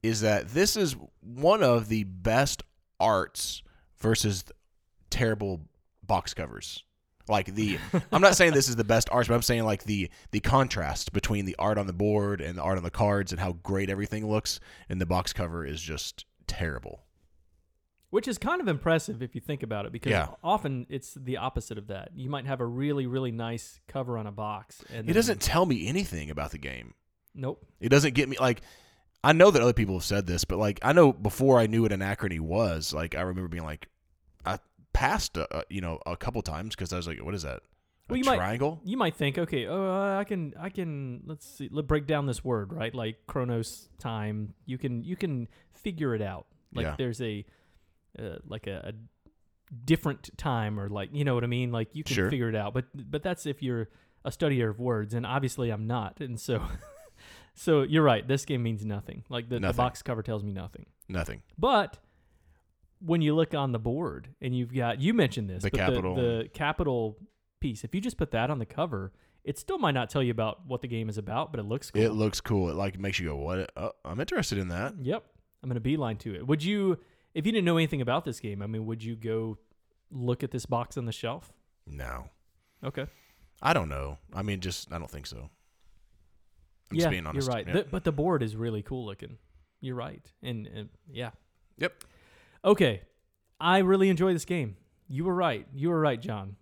is 0.03 0.21
that 0.23 0.49
this 0.49 0.77
is 0.77 0.97
one 1.21 1.63
of 1.63 1.89
the 1.89 2.05
best 2.05 2.63
arts 3.01 3.63
versus 3.99 4.45
terrible 5.11 5.61
box 6.03 6.35
covers. 6.35 6.85
Like 7.29 7.55
the 7.55 7.79
I'm 8.13 8.21
not 8.23 8.37
saying 8.37 8.53
this 8.53 8.69
is 8.69 8.77
the 8.77 8.85
best 8.85 9.09
art, 9.13 9.29
but 9.29 9.35
I'm 9.35 9.43
saying 9.43 9.65
like 9.65 9.85
the 9.85 10.11
the 10.31 10.41
contrast 10.41 11.13
between 11.13 11.45
the 11.45 11.57
art 11.59 11.79
on 11.79 11.87
the 11.87 11.93
board 11.93 12.41
and 12.41 12.59
the 12.59 12.63
art 12.63 12.79
on 12.79 12.85
the 12.85 12.91
cards 12.91 13.33
and 13.33 13.41
how 13.41 13.53
great 13.63 13.91
everything 13.91 14.29
looks 14.29 14.61
and 14.89 15.01
the 15.01 15.07
box 15.07 15.33
cover 15.33 15.65
is 15.65 15.81
just 15.81 16.25
terrible. 16.47 17.05
Which 18.11 18.29
is 18.29 18.37
kind 18.37 18.61
of 18.61 18.69
impressive 18.69 19.23
if 19.23 19.35
you 19.35 19.41
think 19.41 19.63
about 19.63 19.87
it, 19.87 19.93
because 19.93 20.11
Yeah. 20.11 20.29
often 20.45 20.85
it's 20.91 21.15
the 21.15 21.39
opposite 21.39 21.79
of 21.79 21.87
that. 21.87 22.11
You 22.15 22.29
might 22.29 22.45
have 22.45 22.61
a 22.61 22.67
really, 22.67 23.07
really 23.07 23.31
nice 23.33 23.81
cover 23.89 24.19
on 24.19 24.27
a 24.27 24.33
box, 24.33 24.85
and 24.93 25.09
It 25.09 25.15
doesn't 25.15 25.41
tell 25.41 25.65
me 25.65 25.89
anything 25.89 26.29
about 26.29 26.51
the 26.51 26.59
game. 26.59 26.93
Nope. 27.35 27.65
It 27.81 27.89
doesn't 27.89 28.15
get 28.15 28.29
me 28.29 28.37
like 28.39 28.61
I 29.25 29.33
know 29.33 29.51
that 29.53 29.63
other 29.63 29.73
people 29.73 29.95
have 29.95 30.05
said 30.05 30.27
this, 30.27 30.45
but 30.45 30.59
like 30.59 30.81
I 30.83 30.93
know 30.93 31.13
before 31.13 31.59
I 31.59 31.67
knew 31.67 31.83
what 31.83 31.93
anachrony 31.93 32.41
was, 32.41 32.93
like 32.93 33.15
I 33.15 33.21
remember 33.23 33.49
being 33.49 33.65
like 33.65 33.89
I 34.45 34.59
passed 34.93 35.37
uh, 35.39 35.47
uh, 35.51 35.63
you 35.71 35.81
know 35.81 35.99
a 36.07 36.17
couple 36.17 36.43
times 36.43 36.75
because 36.75 36.93
I 36.93 36.97
was 36.97 37.07
like, 37.07 37.23
what 37.25 37.35
is 37.35 37.43
that? 37.43 37.57
A 37.59 37.61
Well, 38.11 38.19
you 38.19 38.25
might- 38.25 38.37
triangle? 38.37 38.81
You 38.85 38.97
might 38.97 39.15
think, 39.15 39.39
okay, 39.39 39.67
oh, 39.67 39.85
uh, 39.91 40.19
I 40.19 40.25
can, 40.25 40.55
I 40.59 40.69
can. 40.69 41.23
Let's 41.27 41.47
see, 41.47 41.69
let 41.71 41.87
break 41.87 42.07
down 42.07 42.27
this 42.27 42.45
word, 42.45 42.73
right? 42.73 42.95
Like 42.95 43.27
chronos 43.27 43.89
time. 43.99 44.55
You 44.67 44.77
can, 44.79 45.03
you 45.05 45.17
can 45.17 45.49
figure 45.73 46.15
it 46.15 46.23
out. 46.23 46.47
Like 46.75 46.85
Yeah. 46.85 46.95
there's 46.99 47.21
a, 47.21 47.45
uh, 48.19 48.37
like 48.47 48.67
a, 48.67 48.93
a 48.93 48.93
different 49.85 50.37
time, 50.37 50.79
or 50.79 50.89
like 50.89 51.11
you 51.13 51.25
know 51.25 51.35
what 51.35 51.45
I 51.45 51.49
mean. 51.49 51.73
Like 51.73 51.95
you 51.95 52.05
can 52.05 52.15
Sure. 52.15 52.31
figure 52.31 52.49
it 52.49 52.57
out. 52.57 52.75
But, 52.75 52.87
but 53.11 53.23
that's 53.23 53.47
if 53.47 53.63
you're 53.63 53.89
a 54.25 54.31
studier 54.31 54.69
of 54.71 54.79
words, 54.81 55.15
and 55.15 55.25
obviously 55.27 55.71
I'm 55.71 55.87
not, 55.87 56.21
and 56.21 56.39
so. 56.41 56.63
So 57.55 57.83
you're 57.83 58.03
right. 58.03 58.27
This 58.27 58.47
game 58.47 58.63
means 58.63 58.83
nothing. 58.83 59.25
Like 59.29 59.51
the, 59.51 59.59
the 59.61 59.75
box 59.75 60.01
cover 60.03 60.23
tells 60.23 60.43
me 60.43 60.53
nothing. 60.53 60.87
Nothing. 61.07 61.43
But 61.59 61.99
when 63.05 63.21
you 63.23 63.35
look 63.35 63.55
on 63.55 63.73
the 63.73 63.79
board 63.79 64.29
and 64.41 64.57
you've 64.57 64.73
got 64.75 65.01
you 65.01 65.13
mentioned 65.15 65.49
this, 65.51 65.63
The 65.63 65.71
capital. 65.71 66.15
the, 66.15 66.21
the 66.23 66.49
capital 66.53 67.19
piece. 67.61 67.85
If 67.85 67.95
you 67.95 68.01
just 68.01 68.17
put 68.17 68.31
that 68.33 68.51
on 68.51 68.59
the 68.59 68.67
cover, 68.67 69.13
it 69.45 69.59
still 69.59 69.79
might 69.79 69.93
not 69.95 70.09
tell 70.11 70.23
you 70.23 70.31
about 70.31 70.67
what 70.67 70.83
the 70.83 70.89
game 70.89 71.09
is 71.09 71.19
about, 71.19 71.53
but 71.53 71.59
it 71.61 71.65
looks 71.65 71.91
cool. 71.91 72.03
It 72.03 72.13
looks 72.13 72.41
cool. 72.41 72.71
It 72.71 72.75
like 72.77 72.99
makes 72.99 73.19
you 73.19 73.29
go, 73.29 73.37
what? 73.37 73.71
Uh, 73.77 73.91
I'm 74.05 74.21
interested 74.21 74.59
in 74.59 74.69
that. 74.69 74.95
yep, 75.01 75.25
I'm 75.63 75.69
gonna 75.69 75.81
beeline 75.81 76.17
to 76.19 76.35
it. 76.35 76.47
Would 76.47 76.63
you, 76.63 76.99
if 77.35 77.45
you 77.47 77.53
didn't 77.53 77.65
know 77.65 77.77
anything 77.77 78.01
about 78.01 78.25
this 78.25 78.39
game, 78.41 78.63
I 78.63 78.67
mean, 78.67 78.87
would 78.87 79.03
you 79.03 79.17
go 79.17 79.59
look 80.11 80.43
at 80.45 80.51
this 80.51 80.67
box 80.67 80.97
on 80.97 81.07
the 81.07 81.13
shelf? 81.13 81.53
No, 81.87 82.31
Okay, 82.85 83.07
I 83.61 83.73
don't 83.73 83.89
know. 83.89 84.19
I 84.33 84.43
mean, 84.43 84.61
just 84.61 84.93
I 84.93 84.99
don't 84.99 85.11
think 85.11 85.27
so. 85.27 85.51
I'm 86.91 86.97
yeah, 86.97 87.01
just 87.05 87.11
being 87.11 87.27
honest. 87.27 87.47
you're 87.49 87.55
right. 87.57 87.73
The- 87.73 87.87
but 87.91 88.05
the 88.05 88.13
board 88.13 88.43
is 88.43 88.55
really 88.57 88.83
cool 88.83 89.07
looking. 89.07 89.39
You're 89.81 89.97
right, 89.97 90.25
and, 90.43 90.67
and 90.69 90.89
yeah, 91.11 91.31
Yep. 91.79 92.05
Okay, 92.65 93.03
I 93.61 93.79
really 93.79 94.09
enjoy 94.09 94.33
this 94.33 94.45
game. 94.45 94.77
You 95.09 95.25
were 95.25 95.35
right. 95.35 95.67
You 95.75 95.91
were 95.91 96.01
right, 96.01 96.21
John. 96.21 96.57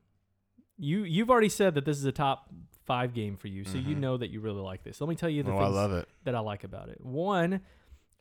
You 0.79 1.05
you've 1.05 1.31
already 1.31 1.49
said 1.51 1.75
that 1.75 1.85
this 1.85 1.99
is 1.99 2.05
a 2.05 2.13
top 2.13 2.49
five 2.87 3.13
game 3.13 3.37
for 3.37 3.49
you, 3.49 3.65
so 3.65 3.77
you 3.79 3.95
Mhm. 3.95 3.99
know 4.01 4.17
that 4.17 4.31
you 4.31 4.41
really 4.41 4.63
like 4.63 4.83
this. 4.83 5.01
Let 5.01 5.09
me 5.09 5.15
tell 5.15 5.29
you 5.29 5.43
the 5.43 5.53
Oh, 5.53 5.57
I 5.57 5.65
things 5.65 5.75
love 5.75 5.93
it. 5.93 6.09
that 6.25 6.35
I 6.35 6.41
like 6.41 6.65
about 6.65 6.89
it. 6.89 7.01
One, 7.05 7.61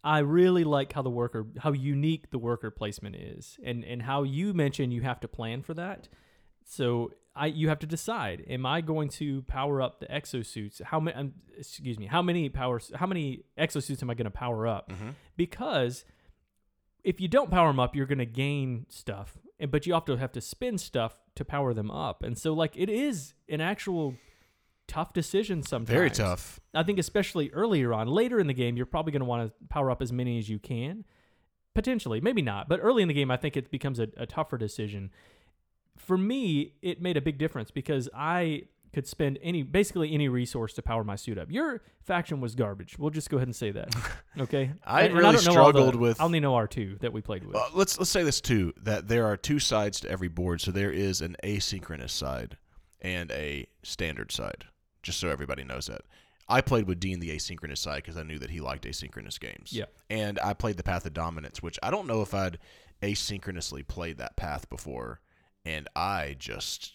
I 0.04 0.20
really 0.20 0.64
like 0.64 0.92
how 0.94 1.02
the 1.02 1.10
worker, 1.10 1.48
how 1.60 1.72
unique 1.72 2.32
the 2.32 2.38
worker 2.38 2.70
placement 2.70 3.16
is, 3.16 3.58
and 3.64 3.84
and 3.86 4.02
how 4.02 4.24
you 4.24 4.54
mentioned 4.54 4.94
you 4.94 5.02
have 5.02 5.20
to 5.22 5.28
plan 5.28 5.62
for 5.62 5.74
that. 5.76 6.10
So 6.66 7.12
I 7.36 7.48
you 7.48 7.70
have 7.70 7.80
to 7.80 7.88
decide: 7.88 8.44
Am 8.50 8.66
I 8.66 8.82
going 8.82 9.08
to 9.12 9.42
power 9.44 9.82
up 9.82 10.02
the 10.02 10.08
exosuits? 10.08 10.82
How 10.82 11.00
many? 11.00 11.16
Um, 11.18 11.34
excuse 11.58 11.98
me. 11.98 12.08
How 12.08 12.22
many 12.22 12.50
powers? 12.50 12.92
How 12.94 13.08
many 13.08 13.46
exosuits 13.58 14.02
am 14.04 14.10
I 14.10 14.14
going 14.16 14.26
to 14.26 14.32
power 14.32 14.68
up? 14.68 14.92
hmm 14.92 15.12
because 15.38 16.04
if 17.04 17.22
you 17.22 17.28
don't 17.28 17.50
power 17.50 17.68
them 17.68 17.80
up, 17.80 17.96
you're 17.96 18.06
going 18.06 18.20
to 18.20 18.26
gain 18.26 18.86
stuff, 18.90 19.38
but 19.70 19.86
you 19.86 19.94
also 19.94 20.18
have 20.18 20.32
to 20.34 20.42
spend 20.42 20.82
stuff 20.82 21.20
to 21.36 21.46
power 21.46 21.74
them 21.74 21.90
up, 21.90 22.24
and 22.24 22.38
so 22.38 22.54
like 22.54 22.76
it 22.76 22.90
is 22.90 23.34
an 23.48 23.62
actual 23.62 24.16
tough 24.88 25.14
decision 25.14 25.64
sometimes. 25.64 25.96
Very 25.96 26.10
tough. 26.10 26.60
I 26.74 26.84
think 26.84 27.00
especially 27.00 27.50
earlier 27.52 27.94
on, 27.94 28.08
later 28.08 28.40
in 28.40 28.48
the 28.48 28.54
game, 28.54 28.76
you're 28.76 28.86
probably 28.86 29.12
going 29.12 29.22
to 29.22 29.26
want 29.26 29.48
to 29.48 29.68
power 29.70 29.92
up 29.92 30.02
as 30.02 30.12
many 30.12 30.38
as 30.40 30.50
you 30.50 30.60
can, 30.60 31.06
potentially, 31.74 32.20
maybe 32.20 32.42
not, 32.42 32.68
but 32.68 32.80
early 32.82 33.02
in 33.02 33.08
the 33.08 33.14
game, 33.14 33.32
I 33.32 33.38
think 33.38 33.56
it 33.56 33.72
becomes 33.72 34.00
a, 34.00 34.10
a 34.18 34.26
tougher 34.26 34.58
decision. 34.58 35.12
For 35.96 36.18
me, 36.18 36.74
it 36.82 37.02
made 37.02 37.18
a 37.18 37.22
big 37.22 37.38
difference 37.38 37.72
because 37.72 38.10
I 38.16 38.64
could 38.94 39.08
spend 39.08 39.38
any 39.42 39.64
basically 39.64 40.14
any 40.14 40.28
resource 40.30 40.74
to 40.74 40.82
power 40.82 41.04
my 41.04 41.16
suit 41.16 41.38
up. 41.38 41.52
Your 41.52 41.82
faction 42.04 42.42
was 42.42 42.56
garbage. 42.56 42.98
We'll 42.98 43.10
just 43.12 43.30
go 43.30 43.38
ahead 43.38 43.48
and 43.48 43.56
say 43.56 43.72
that. 43.72 43.94
Okay. 44.40 44.72
I 44.86 45.02
And- 45.02 45.08
and 45.10 45.14
really 45.18 45.24
know 45.26 45.32
the- 45.34 45.52
struggled 45.52 45.96
with- 45.96 46.22
I 46.22 46.24
only 46.24 46.40
know 46.40 46.56
R 46.56 46.68
two 46.68 46.98
that 47.02 47.12
we 47.12 47.22
played 47.22 47.44
with. 47.44 47.56
Uh, 47.58 47.66
let's 47.74 47.98
let's 48.00 48.10
say 48.12 48.24
this 48.24 48.40
too 48.40 48.74
that 48.84 49.08
there 49.10 49.26
are 49.26 49.36
two 49.36 49.60
sides 49.60 50.00
to 50.02 50.10
every 50.10 50.30
board. 50.30 50.62
So 50.62 50.72
there 50.72 50.92
is 50.92 51.22
an 51.22 51.36
asynchronous 51.44 52.12
side 52.12 52.58
and 53.02 53.30
a 53.32 53.68
standard 53.84 54.32
side. 54.32 54.66
Just 55.04 55.20
so 55.20 55.28
everybody 55.30 55.64
knows 55.64 55.88
that. 55.88 56.02
I 56.48 56.62
played 56.62 56.88
with 56.88 57.00
Dean 57.00 57.20
the 57.20 57.30
asynchronous 57.30 57.78
side 57.80 57.98
because 57.98 58.18
I 58.18 58.24
knew 58.24 58.40
that 58.40 58.50
he 58.50 58.60
liked 58.62 58.86
asynchronous 58.86 59.40
games. 59.40 59.72
Yeah. 59.74 59.86
And 60.10 60.40
I 60.40 60.54
played 60.54 60.78
the 60.78 60.84
Path 60.84 61.06
of 61.06 61.14
Dominance, 61.14 61.62
which 61.62 61.78
I 61.84 61.92
don't 61.92 62.08
know 62.08 62.22
if 62.22 62.34
I'd 62.34 62.58
asynchronously 63.04 63.88
played 63.88 64.18
that 64.18 64.36
path 64.36 64.70
before, 64.70 65.20
and 65.66 65.88
I 65.96 66.36
just 66.40 66.94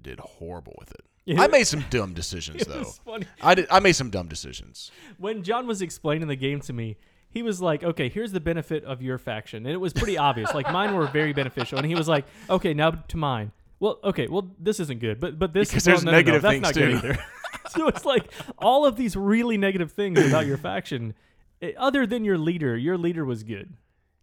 did 0.00 0.20
horrible 0.20 0.74
with 0.78 0.90
it. 0.92 1.04
I 1.36 1.46
made 1.48 1.66
some 1.66 1.84
dumb 1.90 2.14
decisions 2.14 2.64
though. 2.66 2.84
funny. 2.84 3.26
I 3.42 3.54
did. 3.54 3.66
I 3.70 3.80
made 3.80 3.92
some 3.92 4.10
dumb 4.10 4.28
decisions. 4.28 4.90
when 5.18 5.42
John 5.42 5.66
was 5.66 5.82
explaining 5.82 6.28
the 6.28 6.36
game 6.36 6.60
to 6.60 6.72
me, 6.72 6.96
he 7.30 7.42
was 7.42 7.60
like, 7.60 7.82
"Okay, 7.84 8.08
here's 8.08 8.32
the 8.32 8.40
benefit 8.40 8.84
of 8.84 9.02
your 9.02 9.18
faction," 9.18 9.66
and 9.66 9.72
it 9.74 9.78
was 9.78 9.92
pretty 9.92 10.16
obvious. 10.16 10.54
Like 10.54 10.72
mine 10.72 10.94
were 10.94 11.06
very 11.06 11.32
beneficial, 11.32 11.78
and 11.78 11.86
he 11.86 11.94
was 11.94 12.08
like, 12.08 12.24
"Okay, 12.48 12.72
now 12.74 12.90
to 12.92 13.16
mine." 13.16 13.52
Well, 13.80 14.00
okay, 14.02 14.26
well 14.26 14.50
this 14.58 14.80
isn't 14.80 15.00
good, 15.00 15.20
but 15.20 15.38
but 15.38 15.52
this 15.52 15.68
Because 15.70 15.86
well, 15.86 15.94
there's 15.96 16.04
no, 16.04 16.10
no, 16.12 16.16
no, 16.16 16.18
negative 16.20 16.42
that's 16.42 16.52
things, 16.52 16.62
not 16.62 16.74
good 16.74 17.00
too. 17.02 17.08
either. 17.08 17.24
so 17.70 17.88
it's 17.88 18.04
like 18.04 18.32
all 18.58 18.86
of 18.86 18.96
these 18.96 19.14
really 19.16 19.56
negative 19.58 19.92
things 19.92 20.18
about 20.26 20.46
your 20.46 20.56
faction, 20.56 21.14
eh, 21.62 21.72
other 21.76 22.06
than 22.06 22.24
your 22.24 22.38
leader. 22.38 22.76
Your 22.76 22.98
leader 22.98 23.24
was 23.24 23.42
good, 23.44 23.74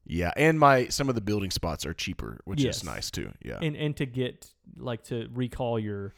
Yeah, 0.06 0.32
and 0.36 0.60
my 0.60 0.88
some 0.88 1.08
of 1.08 1.16
the 1.16 1.22
building 1.22 1.52
spots 1.52 1.86
are 1.86 1.94
cheaper, 1.94 2.42
which 2.46 2.62
Yes. 2.62 2.78
is 2.78 2.84
nice 2.84 3.10
too. 3.12 3.32
Yeah. 3.44 3.60
and 3.62 3.76
and 3.78 3.96
to 3.98 4.06
get 4.06 4.52
like 4.78 5.04
to 5.06 5.30
recall 5.34 5.80
your 5.80 6.14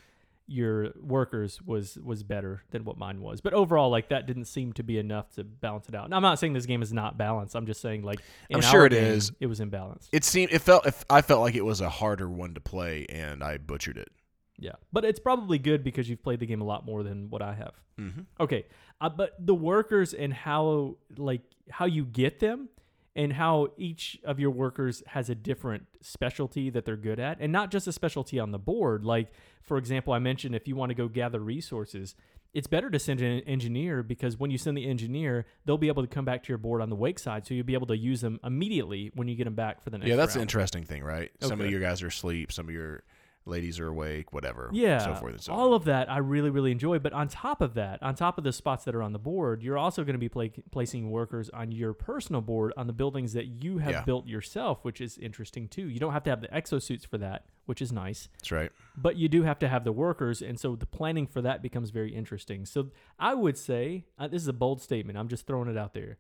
your 0.48 0.94
workers 1.02 1.62
was 1.62 1.98
was 1.98 2.24
better 2.24 2.64
than 2.72 2.86
what 2.86 2.98
mine 2.98 3.22
was. 3.22 3.42
But 3.42 3.54
overall, 3.54 3.90
like 3.90 4.10
that 4.10 4.26
didn't 4.26 4.46
seem 4.46 4.74
to 4.74 4.84
be 4.84 4.98
enough 4.98 5.30
to 5.36 5.44
balance 5.44 5.90
it 5.90 5.96
out. 5.96 6.06
And 6.06 6.16
I'm 6.16 6.22
not 6.22 6.40
saying 6.40 6.54
this 6.54 6.66
game 6.66 6.82
is 6.82 6.94
not 6.94 7.18
balanced. 7.18 7.56
I'm 7.56 7.66
just 7.66 7.82
saying 7.82 8.04
like 8.04 8.20
in 8.50 8.56
I'm 8.56 8.62
sure 8.62 8.86
it 8.86 8.94
game, 8.94 9.04
is. 9.04 9.32
It 9.40 9.48
was 9.48 9.60
imbalanced. 9.60 10.08
It 10.12 10.24
seemed 10.24 10.52
it 10.52 10.60
felt 10.60 10.86
if 10.86 11.04
I 11.10 11.22
felt 11.22 11.42
like 11.42 11.56
it 11.56 11.66
was 11.66 11.82
a 11.82 11.90
harder 11.90 12.30
one 12.30 12.54
to 12.54 12.62
play 12.62 13.06
and 13.10 13.44
I 13.44 13.58
butchered 13.58 13.98
it. 13.98 14.10
Yeah, 14.58 14.72
but 14.92 15.06
it's 15.06 15.20
probably 15.20 15.60
good 15.60 15.84
because 15.84 16.10
you've 16.10 16.24
played 16.24 16.40
the 16.40 16.48
game 16.48 16.62
a 16.62 16.66
lot 16.66 16.86
more 16.86 17.04
than 17.04 17.30
what 17.30 17.42
I 17.42 17.54
have. 17.54 17.74
Mm-hmm. 18.00 18.22
Okay, 18.40 18.66
uh, 19.02 19.10
but 19.10 19.34
the 19.40 19.54
workers 19.54 20.14
and 20.14 20.34
how 20.34 20.98
like 21.18 21.42
how 21.70 21.86
you 21.86 22.06
get 22.06 22.40
them 22.40 22.70
and 23.18 23.34
how 23.34 23.68
each 23.78 24.18
of 24.24 24.40
your 24.40 24.52
workers 24.52 25.04
has 25.08 25.30
a 25.30 25.36
different 25.36 25.88
specialty 26.00 26.70
that 26.70 26.86
they're 26.86 26.96
good 26.96 27.20
at 27.20 27.38
and 27.42 27.52
not 27.52 27.72
just 27.72 27.88
a 27.88 27.92
specialty 27.92 28.40
on 28.40 28.52
the 28.52 28.60
board. 28.60 29.04
Like 29.04 29.32
for 29.68 29.78
example 29.78 30.14
i 30.14 30.20
mentioned 30.20 30.56
if 30.56 30.68
you 30.68 30.76
want 30.76 30.90
to 30.90 30.96
go 30.96 31.08
gather 31.08 31.40
resources 31.40 32.16
it's 32.54 32.66
better 32.66 32.90
to 32.90 32.98
send 32.98 33.20
an 33.22 33.42
engineer 33.42 34.02
because 34.02 34.40
when 34.40 34.50
you 34.50 34.58
send 34.58 34.78
the 34.78 34.88
engineer 34.88 35.46
they'll 35.66 35.78
be 35.78 35.90
able 35.90 36.02
to 36.02 36.08
come 36.08 36.26
back 36.26 36.42
to 36.42 36.50
your 36.50 36.58
board 36.58 36.82
on 36.82 36.90
the 36.90 36.96
wake 36.96 37.20
side 37.20 37.46
so 37.46 37.54
you'll 37.54 37.66
be 37.66 37.74
able 37.74 37.86
to 37.86 37.98
use 37.98 38.22
them 38.22 38.40
immediately 38.44 39.12
when 39.14 39.28
you 39.28 39.36
get 39.36 39.44
them 39.44 39.54
back 39.54 39.84
for 39.84 39.90
the 39.90 39.98
next 39.98 40.10
Yeah, 40.10 40.16
that's 40.16 40.36
an 40.36 40.42
interesting 40.42 40.84
thing, 40.84 41.04
right? 41.04 41.30
Some 41.42 41.60
of 41.62 41.70
your 41.70 41.82
guys 41.82 42.02
are 42.02 42.08
asleep, 42.08 42.52
some 42.52 42.68
of 42.68 42.74
your 42.74 43.04
ladies 43.48 43.80
are 43.80 43.88
awake, 43.88 44.34
whatever. 44.34 44.70
yeah, 44.74 44.98
so 45.00 45.16
forth 45.16 45.34
and 45.34 45.42
so 45.42 45.54
on. 45.54 45.60
all 45.60 45.68
on. 45.70 45.74
of 45.76 45.86
that 45.86 46.12
I 46.12 46.18
really 46.18 46.50
really 46.50 46.72
enjoy. 46.72 47.00
But 47.00 47.14
on 47.14 47.28
top 47.28 47.62
of 47.62 47.74
that, 47.76 48.02
on 48.04 48.16
top 48.16 48.38
of 48.38 48.44
the 48.44 48.52
spots 48.54 48.84
that 48.86 48.96
are 48.96 49.02
on 49.04 49.14
the 49.14 49.20
board, 49.20 49.64
you're 49.64 49.78
also 49.78 50.04
going 50.04 50.14
to 50.16 50.20
be 50.20 50.30
pla- 50.30 50.48
placing 50.72 51.10
workers 51.12 51.50
on 51.52 51.72
your 51.72 51.94
personal 51.94 52.42
board 52.42 52.74
on 52.78 52.88
the 52.88 52.94
buildings 52.94 53.34
that 53.34 53.46
you 53.48 53.78
have 53.80 53.92
Yeah. 53.92 54.04
built 54.04 54.28
yourself, 54.28 54.84
which 54.84 55.02
is 55.02 55.18
interesting 55.18 55.68
too. 55.68 55.88
You 55.88 56.00
don't 56.00 56.14
have 56.14 56.24
to 56.24 56.30
have 56.30 56.42
the 56.42 56.48
exosuits 56.50 57.06
for 57.08 57.18
that, 57.20 57.46
which 57.66 57.82
is 57.82 57.92
nice, 57.92 58.30
That's 58.40 58.52
right. 58.52 58.72
but 58.98 59.16
you 59.16 59.28
do 59.30 59.44
have 59.44 59.60
to 59.60 59.68
have 59.68 59.84
the 59.84 59.92
workers, 59.92 60.42
and 60.42 60.60
so 60.60 60.76
the 60.76 60.86
planning 60.86 61.28
for 61.28 61.42
that 61.42 61.62
becomes 61.62 61.90
very 61.90 62.14
interesting. 62.14 62.66
So 62.66 62.92
I 63.20 63.34
would 63.34 63.58
say 63.58 64.06
uh, 64.20 64.28
this 64.28 64.42
is 64.42 64.48
a 64.48 64.54
bold 64.54 64.82
statement. 64.82 65.18
I'm 65.18 65.28
just 65.28 65.48
throwing 65.48 65.70
it 65.70 65.78
out 65.78 65.94
there. 65.94 66.18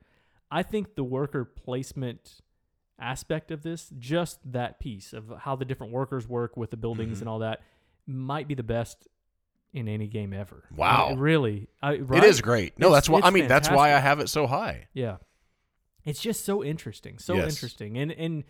I 0.49 0.63
think 0.63 0.95
the 0.95 1.03
worker 1.03 1.43
placement 1.43 2.39
aspect 2.99 3.51
of 3.51 3.61
this, 3.63 3.91
just 3.99 4.39
that 4.51 4.79
piece 4.79 5.13
of 5.13 5.31
how 5.39 5.55
the 5.55 5.65
different 5.65 5.93
workers 5.93 6.27
work 6.27 6.57
with 6.57 6.71
the 6.71 6.77
buildings 6.77 7.17
Mhm. 7.17 7.21
and 7.21 7.29
all 7.29 7.39
that, 7.39 7.61
might 8.05 8.47
be 8.47 8.53
the 8.55 8.63
best 8.63 9.07
in 9.73 9.87
any 9.87 10.07
game 10.07 10.33
ever. 10.33 10.63
Wow. 10.75 11.09
I- 11.09 11.13
really, 11.13 11.67
I, 11.81 11.97
right? 11.97 12.23
It 12.23 12.27
is 12.29 12.41
great. 12.41 12.77
No, 12.79 12.87
It's- 12.87 12.97
that's 12.97 13.09
why. 13.09 13.19
I 13.21 13.29
mean, 13.29 13.47
that's 13.47 13.69
why 13.69 13.93
I 13.93 13.99
have 13.99 14.19
it 14.19 14.29
so 14.29 14.47
high. 14.47 14.87
Yeah. 14.93 15.17
It's 16.05 16.21
just 16.21 16.45
so 16.45 16.63
interesting. 16.63 17.17
So 17.19 17.35
Yes. 17.35 17.53
interesting. 17.53 17.97
And 17.97 18.11
and 18.13 18.43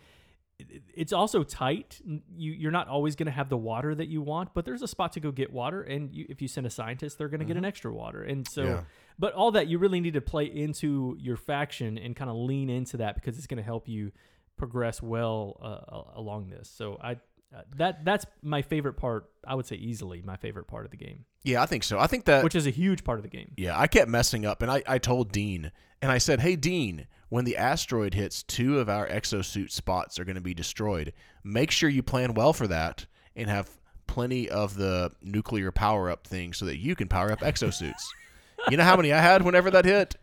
it's 0.94 1.12
also 1.12 1.42
tight. 1.44 2.00
You 2.04 2.52
you're 2.52 2.70
not 2.72 2.88
always 2.88 3.16
going 3.16 3.26
to 3.26 3.32
have 3.32 3.48
the 3.48 3.56
water 3.56 3.94
that 3.94 4.06
you 4.08 4.22
want, 4.22 4.54
but 4.54 4.64
there's 4.64 4.82
a 4.82 4.88
spot 4.88 5.12
to 5.14 5.20
go 5.20 5.30
get 5.32 5.52
water 5.52 5.82
and 5.82 6.12
you, 6.14 6.26
if 6.28 6.40
you 6.40 6.48
send 6.48 6.66
a 6.66 6.70
scientist, 6.70 7.18
they're 7.18 7.28
going 7.28 7.40
to 7.40 7.46
get 7.46 7.56
an 7.56 7.64
extra 7.64 7.92
water. 7.92 8.22
And 8.22 8.46
so 8.48 8.62
Mm-hmm. 8.62 8.70
Yeah. 8.74 8.84
but 9.18 9.34
all 9.34 9.50
that 9.52 9.66
you 9.68 9.78
really 9.78 10.00
need 10.00 10.14
to 10.14 10.20
play 10.20 10.44
into 10.46 11.16
your 11.20 11.36
faction 11.36 11.98
and 11.98 12.14
kind 12.16 12.30
of 12.30 12.36
lean 12.36 12.70
into 12.70 12.96
that 12.98 13.14
because 13.16 13.38
it's 13.38 13.46
going 13.48 13.58
to 13.58 13.62
help 13.64 13.88
you 13.88 14.12
progress 14.58 15.00
well 15.02 15.56
uh, 15.62 16.18
along 16.20 16.50
this. 16.50 16.68
So 16.68 16.98
I 17.02 17.12
uh, 17.12 17.62
that 17.76 18.04
that's 18.04 18.26
my 18.42 18.60
favorite 18.60 18.94
part. 18.94 19.30
I 19.46 19.54
would 19.54 19.64
say 19.66 19.76
easily 19.76 20.20
my 20.22 20.36
favorite 20.36 20.66
part 20.66 20.84
of 20.84 20.90
the 20.90 20.98
game, 20.98 21.24
Yeah, 21.44 21.62
I 21.62 21.66
think 21.66 21.82
so. 21.82 21.98
I 21.98 22.06
think 22.06 22.26
that. 22.26 22.44
which 22.44 22.54
is 22.54 22.66
a 22.66 22.70
huge 22.70 23.04
part 23.04 23.18
of 23.18 23.22
the 23.22 23.30
game. 23.30 23.52
yeah, 23.56 23.78
I 23.78 23.86
kept 23.86 24.08
messing 24.10 24.44
up, 24.44 24.60
and 24.60 24.70
I, 24.70 24.82
I 24.86 24.98
told 24.98 25.32
Dean, 25.32 25.72
and 26.02 26.12
I 26.12 26.18
said, 26.18 26.40
"Hey, 26.40 26.56
Dean, 26.56 27.06
when 27.30 27.44
the 27.46 27.56
asteroid 27.56 28.12
hits, 28.12 28.42
two 28.42 28.78
of 28.78 28.90
our 28.90 29.08
exosuit 29.08 29.70
spots 29.70 30.18
are 30.18 30.24
going 30.26 30.34
to 30.36 30.42
be 30.42 30.52
destroyed. 30.52 31.14
Make 31.42 31.70
sure 31.70 31.88
you 31.88 32.02
plan 32.02 32.34
well 32.34 32.52
for 32.52 32.66
that 32.66 33.06
and 33.34 33.48
have 33.48 33.70
plenty 34.06 34.50
of 34.50 34.74
the 34.76 35.12
nuclear 35.22 35.70
power 35.72 36.10
up 36.10 36.26
thing 36.26 36.52
so 36.52 36.66
that 36.66 36.76
you 36.78 36.94
can 36.94 37.08
power 37.08 37.32
up 37.32 37.40
exosuits." 37.40 38.02
you 38.70 38.76
know 38.76 38.84
how 38.84 38.96
many 38.96 39.10
I 39.12 39.20
had 39.20 39.40
whenever 39.42 39.70
that 39.70 39.86
hit? 39.86 40.16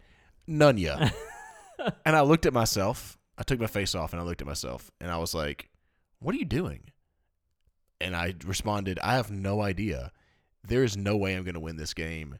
None 0.45 0.77
ya. 0.77 1.09
and 2.05 2.15
I 2.15 2.21
looked 2.21 2.45
at 2.45 2.53
myself. 2.53 3.14
I 3.38 3.43
took 3.43 3.59
my 3.59 3.67
face 3.67 3.95
off 3.95 4.13
and 4.13 4.21
I 4.21 4.25
looked 4.25 4.41
at 4.41 4.47
myself, 4.47 4.91
and 5.01 5.11
I 5.11 5.17
was 5.17 5.33
like, 5.33 5.69
"What 6.19 6.33
are 6.36 6.38
you 6.38 6.45
doing?" 6.45 6.91
And 8.01 8.15
I 8.15 8.33
responded, 8.45 8.99
"I 8.99 9.13
have 9.15 9.31
no 9.31 9.61
idea. 9.61 10.11
There 10.63 10.83
is 10.83 10.95
no 10.97 11.15
way 11.17 11.36
I'm 11.36 11.43
going 11.43 11.53
to 11.55 11.59
win 11.59 11.77
this 11.77 11.93
game. 11.93 12.39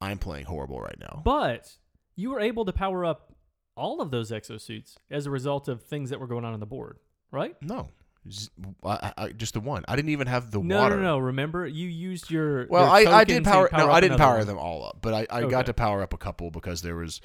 I'm 0.00 0.18
playing 0.18 0.46
horrible 0.46 0.80
right 0.80 0.98
now." 0.98 1.22
But 1.24 1.76
you 2.16 2.30
were 2.30 2.40
able 2.40 2.64
to 2.64 2.72
power 2.72 3.04
up 3.04 3.34
all 3.76 4.00
of 4.00 4.10
those 4.10 4.30
exosuits 4.30 4.96
as 5.10 5.26
a 5.26 5.30
result 5.30 5.66
of 5.68 5.82
things 5.82 6.10
that 6.10 6.20
were 6.20 6.26
going 6.26 6.44
on 6.44 6.52
on 6.52 6.60
the 6.60 6.66
board, 6.66 6.98
right? 7.30 7.56
No, 7.62 7.88
Z- 8.30 8.50
I, 8.84 9.12
I, 9.16 9.28
just 9.30 9.54
the 9.54 9.60
one. 9.60 9.84
I 9.88 9.96
didn't 9.96 10.10
even 10.10 10.26
have 10.26 10.50
the 10.50 10.60
no, 10.62 10.78
water. 10.78 10.96
no, 10.96 11.02
no. 11.02 11.08
no. 11.14 11.18
Remember, 11.18 11.66
you 11.66 11.88
used 11.88 12.30
your 12.30 12.66
Well, 12.68 12.88
I, 12.90 13.00
I 13.00 13.24
did 13.24 13.38
and 13.38 13.46
power. 13.46 13.68
no, 13.72 13.90
I 13.90 14.00
didn't 14.00 14.18
power 14.18 14.38
one. 14.38 14.46
them 14.46 14.58
all 14.58 14.84
up, 14.84 14.98
but 15.00 15.14
I, 15.14 15.26
I 15.30 15.42
Okay. 15.42 15.50
got 15.50 15.66
to 15.66 15.74
power 15.74 16.02
up 16.02 16.12
a 16.12 16.18
couple 16.18 16.50
because 16.50 16.82
there 16.82 16.96
was. 16.96 17.20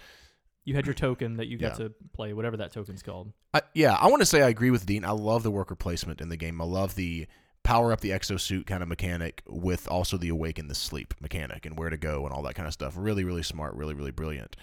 You 0.68 0.76
had 0.76 0.86
your 0.86 0.94
token 0.94 1.38
that 1.38 1.48
you 1.48 1.58
got 1.58 1.80
Yeah. 1.80 1.88
to 1.88 1.94
play, 2.12 2.34
whatever 2.34 2.58
that 2.58 2.74
token's 2.74 3.02
called. 3.02 3.32
I, 3.54 3.62
yeah, 3.74 3.94
I 3.96 4.08
want 4.08 4.22
to 4.22 4.26
say 4.26 4.42
I 4.42 4.50
agree 4.50 4.70
with 4.70 4.86
Dean. 4.86 5.06
I 5.06 5.12
love 5.12 5.44
the 5.44 5.50
worker 5.50 5.76
placement 5.76 6.20
in 6.20 6.28
the 6.28 6.36
game. 6.36 6.60
I 6.62 6.66
love 6.66 6.96
the 6.96 7.26
power 7.64 7.94
up 7.94 8.02
the 8.02 8.10
exosuit 8.10 8.66
kind 8.66 8.84
of 8.84 8.90
mechanic 8.90 9.44
with 9.48 9.88
also 9.90 10.18
the 10.18 10.28
awaken 10.28 10.68
the 10.68 10.76
sleep 10.76 11.14
mechanic 11.22 11.66
and 11.66 11.78
where 11.78 11.90
to 11.90 11.96
go 11.96 12.26
and 12.26 12.34
all 12.34 12.42
that 12.44 12.56
kind 12.56 12.68
of 12.68 12.74
stuff. 12.74 12.96
Really, 12.98 13.24
really 13.24 13.44
smart. 13.44 13.76
Really, 13.76 13.94
really 13.94 14.12
brilliant. 14.12 14.58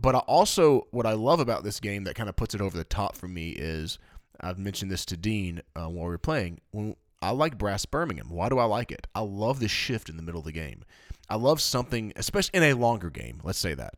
But 0.00 0.16
I 0.16 0.18
also, 0.18 0.88
what 0.90 1.06
I 1.06 1.12
love 1.12 1.38
about 1.38 1.62
this 1.62 1.78
game 1.78 2.02
that 2.02 2.16
kind 2.16 2.28
of 2.28 2.34
puts 2.34 2.52
it 2.56 2.60
over 2.60 2.76
the 2.76 2.82
top 2.82 3.14
for 3.14 3.28
me 3.28 3.50
is 3.50 4.00
I've 4.40 4.58
mentioned 4.58 4.90
this 4.90 5.04
to 5.06 5.16
Dean 5.16 5.62
uh, 5.76 5.82
while 5.86 6.06
we 6.06 6.10
were 6.10 6.18
playing. 6.18 6.60
When 6.72 6.96
I 7.22 7.30
like 7.30 7.58
Brass 7.58 7.86
Birmingham. 7.86 8.28
Why 8.28 8.48
do 8.48 8.58
I 8.58 8.64
like 8.64 8.90
it? 8.90 9.06
I 9.14 9.20
love 9.20 9.60
the 9.60 9.68
shift 9.68 10.08
in 10.08 10.16
the 10.16 10.22
middle 10.22 10.40
of 10.40 10.44
the 10.46 10.52
game. 10.52 10.84
I 11.30 11.36
love 11.36 11.60
something, 11.60 12.12
especially 12.16 12.56
in 12.58 12.64
a 12.64 12.74
longer 12.74 13.08
game. 13.08 13.40
Let's 13.44 13.58
say 13.60 13.72
that. 13.74 13.94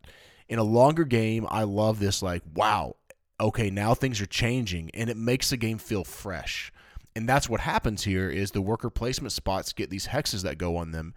In 0.49 0.59
a 0.59 0.65
longer 0.65 1.05
game, 1.05 1.47
I 1.51 1.65
love 1.65 1.99
this, 1.99 2.23
like, 2.23 2.43
wow, 2.55 2.97
okay, 3.41 3.71
now 3.71 3.95
things 3.95 4.21
are 4.21 4.27
changing, 4.27 4.91
and 4.95 5.11
it 5.11 5.17
makes 5.17 5.51
the 5.51 5.57
game 5.57 5.79
feel 5.79 6.05
fresh. 6.05 6.73
And 7.17 7.29
that's 7.29 7.49
what 7.49 7.61
happens 7.61 8.05
here 8.05 8.29
is 8.29 8.51
the 8.51 8.61
worker 8.61 8.91
placement 8.91 9.33
spots 9.33 9.73
get 9.73 9.89
these 9.91 10.09
hexes 10.09 10.43
that 10.43 10.59
go 10.59 10.77
on 10.77 10.93
them 10.93 11.15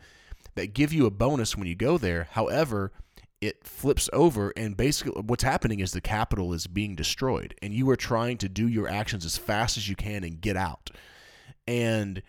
that 0.56 0.74
give 0.74 0.94
you 0.94 1.06
a 1.06 1.12
bonus 1.12 1.58
when 1.58 1.68
you 1.68 1.76
go 1.76 1.98
there. 1.98 2.30
However, 2.32 2.92
it 3.42 3.66
flips 3.66 4.10
over 4.12 4.52
and 4.58 4.76
basically 4.76 5.22
what's 5.22 5.44
happening 5.44 5.80
is 5.80 5.92
the 5.92 6.02
capital 6.02 6.54
is 6.54 6.68
being 6.68 6.96
destroyed 6.96 7.56
and 7.62 7.74
you 7.74 7.90
are 7.90 7.96
trying 7.96 8.38
to 8.38 8.50
do 8.50 8.68
your 8.68 8.88
actions 8.88 9.26
as 9.26 9.38
fast 9.38 9.78
as 9.78 9.88
you 9.88 9.96
can 9.96 10.24
and 10.24 10.42
get 10.42 10.58
out. 10.58 10.90
And 11.68 12.22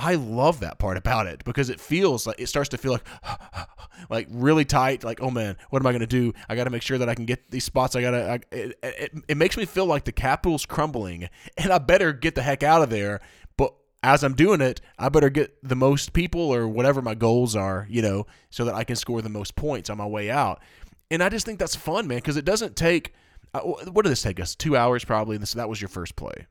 I 0.00 0.14
love 0.14 0.60
that 0.60 0.78
part 0.78 0.96
about 0.96 1.26
it 1.26 1.44
because 1.44 1.68
it 1.68 1.78
feels 1.78 2.26
like 2.26 2.40
it 2.40 2.46
starts 2.46 2.70
to 2.70 2.78
feel 2.78 2.92
like 2.92 3.06
like 4.10 4.28
really 4.30 4.64
tight 4.64 5.04
like 5.04 5.20
oh 5.20 5.30
man 5.30 5.58
what 5.68 5.82
am 5.82 5.86
I 5.86 5.92
going 5.92 6.00
to 6.00 6.06
do? 6.06 6.32
I 6.48 6.56
got 6.56 6.64
to 6.64 6.70
make 6.70 6.80
sure 6.80 6.96
that 6.96 7.08
I 7.08 7.14
can 7.14 7.26
get 7.26 7.50
these 7.50 7.64
spots. 7.64 7.94
I 7.94 8.00
got 8.00 8.12
to 8.12 8.40
it, 8.50 8.78
it, 8.82 9.12
it 9.28 9.36
makes 9.36 9.58
me 9.58 9.66
feel 9.66 9.84
like 9.84 10.04
the 10.04 10.12
capital's 10.12 10.64
crumbling 10.64 11.28
and 11.58 11.70
I 11.70 11.78
better 11.78 12.14
get 12.14 12.34
the 12.34 12.42
heck 12.42 12.62
out 12.62 12.82
of 12.82 12.88
there. 12.88 13.20
But 13.58 13.74
as 14.02 14.24
I'm 14.24 14.34
doing 14.34 14.62
it 14.62 14.80
I 14.98 15.10
better 15.10 15.28
get 15.28 15.56
the 15.62 15.76
most 15.76 16.14
people 16.14 16.40
or 16.40 16.66
whatever 16.66 17.02
my 17.02 17.14
goals 17.14 17.54
are 17.54 17.86
you 17.90 18.00
know 18.00 18.26
so 18.48 18.64
that 18.64 18.74
I 18.74 18.84
can 18.84 18.96
score 18.96 19.20
the 19.20 19.28
most 19.28 19.54
points 19.54 19.90
on 19.90 19.98
my 19.98 20.06
way 20.06 20.30
out. 20.30 20.62
And 21.10 21.22
I 21.22 21.28
just 21.28 21.44
think 21.44 21.58
that's 21.58 21.76
fun 21.76 22.06
man 22.06 22.18
because 22.18 22.38
it 22.38 22.46
doesn't 22.46 22.74
take 22.74 23.12
uh, 23.52 23.60
what 23.60 24.04
did 24.04 24.10
this 24.10 24.22
take 24.22 24.40
us? 24.40 24.54
2 24.54 24.76
hours 24.78 25.04
probably 25.04 25.36
and 25.36 25.44
that 25.44 25.68
was 25.68 25.78
your 25.78 25.88
first 25.88 26.16
play 26.16 26.46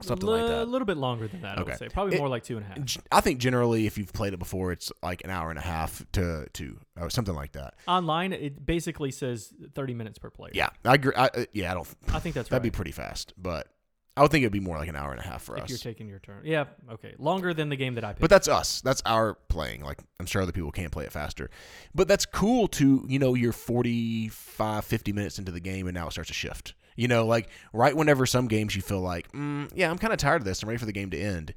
something 0.00 0.28
like 0.28 0.46
that 0.46 0.62
A 0.62 0.64
little 0.64 0.86
bit 0.86 0.96
longer 0.96 1.28
than 1.28 1.42
that, 1.42 1.58
I 1.58 1.62
Okay. 1.62 1.70
would 1.72 1.78
say. 1.78 1.88
Probably 1.88 2.14
It- 2.16 2.18
more 2.18 2.28
like 2.28 2.42
two 2.44 2.56
and 2.56 2.64
a 2.66 2.68
half. 2.68 2.98
I 3.12 3.20
think 3.20 3.38
generally, 3.38 3.86
if 3.86 3.98
you've 3.98 4.12
played 4.12 4.32
it 4.32 4.38
before, 4.38 4.72
it's 4.72 4.90
like 5.02 5.22
an 5.24 5.30
hour 5.30 5.50
and 5.50 5.58
a 5.58 5.62
half 5.62 6.04
to 6.12 6.46
two 6.52 6.78
or 7.00 7.10
something 7.10 7.34
like 7.34 7.52
that. 7.52 7.74
Online, 7.86 8.32
it 8.32 8.64
basically 8.66 9.10
says 9.10 9.52
30 9.74 9.94
minutes 9.94 10.18
per 10.18 10.30
player. 10.30 10.52
Yeah, 10.54 10.70
I 10.84 10.94
agree. 10.94 11.12
I, 11.16 11.26
uh, 11.26 11.44
yeah, 11.52 11.70
I 11.70 11.74
don't. 11.74 11.88
I 12.08 12.18
think 12.18 12.34
that's 12.34 12.48
That'd 12.48 12.52
right. 12.52 12.62
be 12.62 12.70
pretty 12.70 12.92
fast, 12.92 13.32
but 13.36 13.68
I 14.14 14.20
would 14.20 14.30
think 14.30 14.42
it'd 14.42 14.52
be 14.52 14.60
more 14.60 14.76
like 14.76 14.90
an 14.90 14.96
hour 14.96 15.10
and 15.12 15.20
a 15.20 15.22
half 15.24 15.40
for 15.42 15.56
if 15.56 15.70
you're 15.70 15.78
taking 15.78 16.06
your 16.06 16.18
turn. 16.18 16.42
Yeah, 16.44 16.64
okay. 16.90 17.14
Longer 17.18 17.54
than 17.54 17.70
the 17.70 17.76
game 17.76 17.94
that 17.94 18.04
I 18.04 18.08
picked. 18.08 18.20
But 18.20 18.28
that's 18.28 18.46
us. 18.46 18.82
That's 18.82 19.00
our 19.06 19.34
playing. 19.48 19.82
Like 19.82 20.00
I'm 20.20 20.26
sure 20.26 20.42
other 20.42 20.52
people 20.52 20.70
can't 20.70 20.92
play 20.92 21.04
it 21.06 21.12
faster. 21.12 21.48
But 21.94 22.08
that's 22.08 22.26
cool 22.26 22.68
to, 22.68 23.06
you 23.08 23.18
know, 23.18 23.32
you're 23.32 23.52
45 23.54 24.84
50 24.84 25.12
minutes 25.12 25.38
into 25.38 25.50
the 25.52 25.60
game 25.60 25.86
and 25.86 25.94
now 25.94 26.08
it 26.08 26.10
starts 26.12 26.28
to 26.28 26.34
shift. 26.34 26.74
You 26.96 27.08
know, 27.08 27.26
like 27.26 27.48
right 27.72 27.96
whenever 27.96 28.26
some 28.26 28.48
games 28.48 28.76
you 28.76 28.82
feel 28.82 29.00
like, 29.00 29.30
mm, 29.32 29.70
yeah, 29.74 29.90
I'm 29.90 29.98
kind 29.98 30.12
of 30.12 30.18
tired 30.18 30.42
of 30.42 30.44
this. 30.44 30.62
I'm 30.62 30.68
ready 30.68 30.78
for 30.78 30.86
the 30.86 30.92
game 30.92 31.10
to 31.10 31.18
end. 31.18 31.54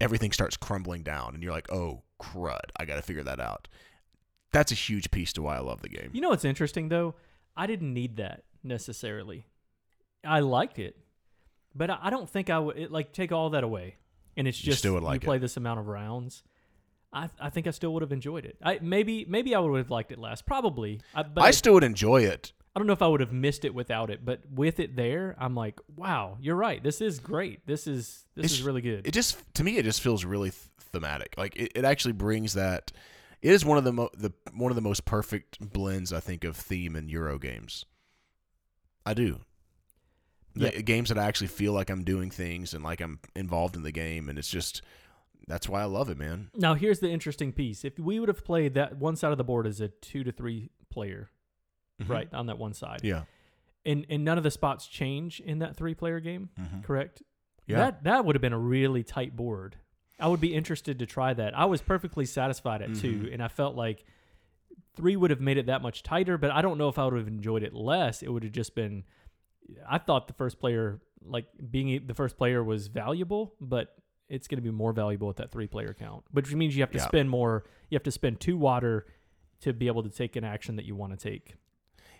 Everything 0.00 0.32
starts 0.32 0.56
crumbling 0.56 1.02
down 1.02 1.34
and 1.34 1.42
you're 1.42 1.52
like, 1.52 1.70
"Oh, 1.72 2.02
crud. 2.20 2.70
I 2.78 2.84
got 2.84 2.96
to 2.96 3.02
figure 3.02 3.22
that 3.24 3.40
out." 3.40 3.68
That's 4.52 4.72
a 4.72 4.74
huge 4.74 5.10
piece 5.10 5.32
to 5.34 5.42
why 5.42 5.56
I 5.56 5.60
love 5.60 5.82
the 5.82 5.88
game. 5.88 6.10
You 6.12 6.20
know 6.20 6.30
what's 6.30 6.44
interesting 6.44 6.88
though? 6.88 7.14
I 7.56 7.66
didn't 7.66 7.92
need 7.92 8.16
that 8.16 8.44
necessarily. 8.62 9.46
I 10.24 10.40
liked 10.40 10.78
it, 10.78 10.96
but 11.74 11.90
I 11.90 12.10
don't 12.10 12.28
think 12.28 12.50
I 12.50 12.58
would 12.58 12.76
it, 12.78 12.90
like 12.90 13.12
take 13.12 13.32
all 13.32 13.50
that 13.50 13.64
away, 13.64 13.96
and 14.36 14.48
it's 14.48 14.62
You 14.62 14.66
just 14.72 14.80
still 14.80 14.94
would 14.94 15.02
like 15.02 15.22
you 15.22 15.26
play 15.26 15.36
it. 15.36 15.40
this 15.40 15.56
amount 15.56 15.80
of 15.80 15.86
rounds. 15.86 16.42
I 17.12 17.28
I 17.40 17.50
think 17.50 17.66
I 17.66 17.70
still 17.70 17.92
would 17.94 18.02
have 18.02 18.12
enjoyed 18.12 18.44
it. 18.44 18.56
I 18.62 18.78
maybe 18.82 19.24
maybe 19.28 19.54
I 19.54 19.58
would 19.58 19.76
have 19.78 19.90
liked 19.90 20.12
it 20.12 20.18
less, 20.18 20.42
probably. 20.42 21.00
I, 21.14 21.22
but 21.22 21.42
I, 21.42 21.50
still 21.50 21.74
would 21.74 21.84
enjoy 21.84 22.22
it. 22.22 22.52
I 22.80 22.82
don't 22.82 22.86
know 22.86 22.92
if 22.94 23.02
I 23.02 23.08
would 23.08 23.20
have 23.20 23.32
missed 23.32 23.66
it 23.66 23.74
without 23.74 24.08
it. 24.10 24.24
But 24.24 24.40
with 24.50 24.80
it 24.80 24.96
there, 24.96 25.36
I'm 25.38 25.54
like, 25.54 25.78
wow, 25.96 26.38
you're 26.40 26.56
right. 26.56 26.82
This 26.82 27.02
is 27.02 27.18
great. 27.20 27.66
This 27.66 27.86
is 27.86 28.24
this 28.34 28.44
It's- 28.46 28.52
is 28.52 28.62
really 28.62 28.80
good. 28.80 29.06
it 29.06 29.12
just 29.12 29.36
to 29.54 29.64
me 29.64 29.76
it 29.76 29.84
just 29.84 30.00
feels 30.00 30.24
really 30.24 30.48
th- 30.50 30.62
thematic 30.92 31.34
like 31.36 31.54
it, 31.56 31.72
it 31.76 31.84
actually 31.84 32.12
brings 32.14 32.54
that 32.54 32.90
it 33.42 33.52
is 33.52 33.64
one 33.66 33.76
of 33.78 33.84
the 33.84 33.92
mo- 33.92 34.10
the 34.16 34.32
one 34.54 34.72
of 34.72 34.76
the 34.76 34.80
most 34.82 35.04
perfect 35.04 35.58
blends 35.72 36.12
i 36.12 36.18
think 36.18 36.42
of 36.42 36.56
theme 36.56 36.96
in 36.96 37.08
euro 37.08 37.38
games 37.38 37.84
i 39.06 39.14
do 39.14 39.38
the 40.56 40.72
Yeah. 40.74 40.80
games 40.80 41.10
that 41.10 41.18
i 41.18 41.24
actually 41.24 41.46
feel 41.46 41.72
like 41.72 41.90
i'm 41.90 42.02
doing 42.02 42.28
things 42.30 42.74
and 42.74 42.82
like 42.82 43.00
i'm 43.00 43.20
involved 43.36 43.76
in 43.76 43.82
the 43.84 43.92
game 43.92 44.28
and 44.28 44.36
it's 44.36 44.50
just 44.50 44.82
that's 45.46 45.68
why 45.68 45.80
i 45.80 45.84
love 45.84 46.08
it 46.10 46.18
man 46.18 46.50
Now 46.56 46.74
here's 46.74 46.98
the 46.98 47.10
interesting 47.10 47.52
piece. 47.52 47.84
If 47.84 47.98
we 47.98 48.18
would 48.18 48.28
have 48.28 48.44
played 48.44 48.74
that 48.74 48.96
one 48.96 49.14
side 49.14 49.30
of 49.32 49.38
the 49.38 49.44
board 49.44 49.66
as 49.68 49.80
a 49.80 49.88
two 49.88 50.24
to 50.24 50.32
three 50.32 50.70
player, 50.90 51.30
right 52.06 52.32
on 52.32 52.46
that 52.46 52.58
one 52.58 52.72
side, 52.74 53.00
yeah 53.02 53.24
and 53.86 54.04
and 54.10 54.24
none 54.24 54.36
of 54.38 54.44
the 54.44 54.50
spots 54.50 54.86
change 54.86 55.40
in 55.40 55.60
that 55.60 55.74
three 55.76 55.94
player 55.94 56.20
game, 56.20 56.50
Mhm. 56.60 56.82
correct? 56.84 57.22
Yeah. 57.66 57.76
That 57.78 58.04
that 58.04 58.24
would 58.24 58.34
have 58.36 58.42
been 58.42 58.52
a 58.52 58.58
really 58.58 59.02
tight 59.02 59.34
board. 59.36 59.76
I 60.18 60.28
would 60.28 60.40
be 60.40 60.54
interested 60.54 60.98
to 60.98 61.06
try 61.06 61.32
that. 61.32 61.56
I 61.58 61.64
was 61.64 61.80
perfectly 61.80 62.26
satisfied 62.26 62.82
at 62.82 62.94
two, 62.94 63.20
Mhm. 63.20 63.32
and 63.34 63.42
I 63.42 63.48
felt 63.48 63.76
like 63.76 64.04
three 64.94 65.16
would 65.16 65.30
have 65.30 65.40
made 65.40 65.56
it 65.56 65.66
that 65.66 65.80
much 65.80 66.02
tighter. 66.02 66.36
But 66.36 66.50
I 66.50 66.60
don't 66.60 66.76
know 66.76 66.88
if 66.88 66.98
I 66.98 67.04
would 67.06 67.14
have 67.16 67.26
enjoyed 67.28 67.62
it 67.62 67.72
less. 67.72 68.22
It 68.22 68.30
would 68.30 68.42
have 68.42 68.52
just 68.52 68.74
been. 68.74 69.04
I 69.88 69.96
thought 69.98 70.26
the 70.26 70.34
first 70.34 70.58
player, 70.58 71.00
like 71.24 71.46
being 71.70 72.06
the 72.06 72.14
first 72.14 72.36
player, 72.36 72.62
was 72.62 72.88
valuable, 72.88 73.54
but 73.62 73.96
it's 74.28 74.46
going 74.46 74.58
to 74.58 74.62
be 74.62 74.70
more 74.70 74.92
valuable 74.92 75.30
at 75.30 75.36
that 75.36 75.50
three 75.50 75.66
player 75.68 75.94
count, 75.94 76.24
which 76.32 76.52
means 76.54 76.76
you 76.76 76.82
have 76.82 76.90
to 76.90 76.98
Yeah. 76.98 77.06
spend 77.06 77.30
more. 77.30 77.64
You 77.88 77.96
have 77.96 78.02
to 78.02 78.12
spend 78.12 78.40
two 78.40 78.58
water 78.58 79.06
to 79.60 79.72
be 79.72 79.86
able 79.86 80.02
to 80.02 80.10
take 80.10 80.36
an 80.36 80.44
action 80.44 80.76
that 80.76 80.84
you 80.84 80.94
want 80.96 81.18
to 81.18 81.30
take. 81.30 81.54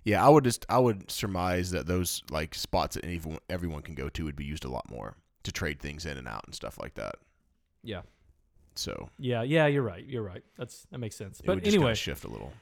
Yeah 0.04 0.24
i 0.24 0.28
would 0.28 0.44
just 0.44 0.64
i 0.68 0.78
would 0.78 1.10
surmise 1.10 1.70
that 1.70 1.86
those 1.86 2.22
like 2.30 2.54
spots 2.54 2.94
that 2.96 3.04
anyone, 3.04 3.38
everyone 3.48 3.82
can 3.82 3.94
go 3.94 4.08
to 4.08 4.24
would 4.24 4.36
be 4.36 4.44
used 4.44 4.64
a 4.64 4.68
lot 4.70 4.88
more 4.90 5.14
to 5.42 5.52
trade 5.52 5.78
things 5.80 6.04
in 6.06 6.16
and 6.18 6.26
out 6.28 6.42
and 6.46 6.54
stuff 6.54 6.78
like 6.78 6.94
that 6.94 7.14
Yeah, 7.82 8.02
so 8.74 9.08
yeah, 9.18 9.42
yeah. 9.42 9.66
You're 9.66 9.82
right. 9.82 10.04
You're 10.06 10.22
right. 10.22 10.42
That's 10.56 10.86
that 10.90 10.98
makes 10.98 11.16
sense. 11.16 11.40
it 11.40 11.46
But 11.46 11.56
would 11.56 11.64
just 11.64 11.74
anyway, 11.76 11.94
shift 11.94 12.24
a 12.24 12.28
little 12.28 12.52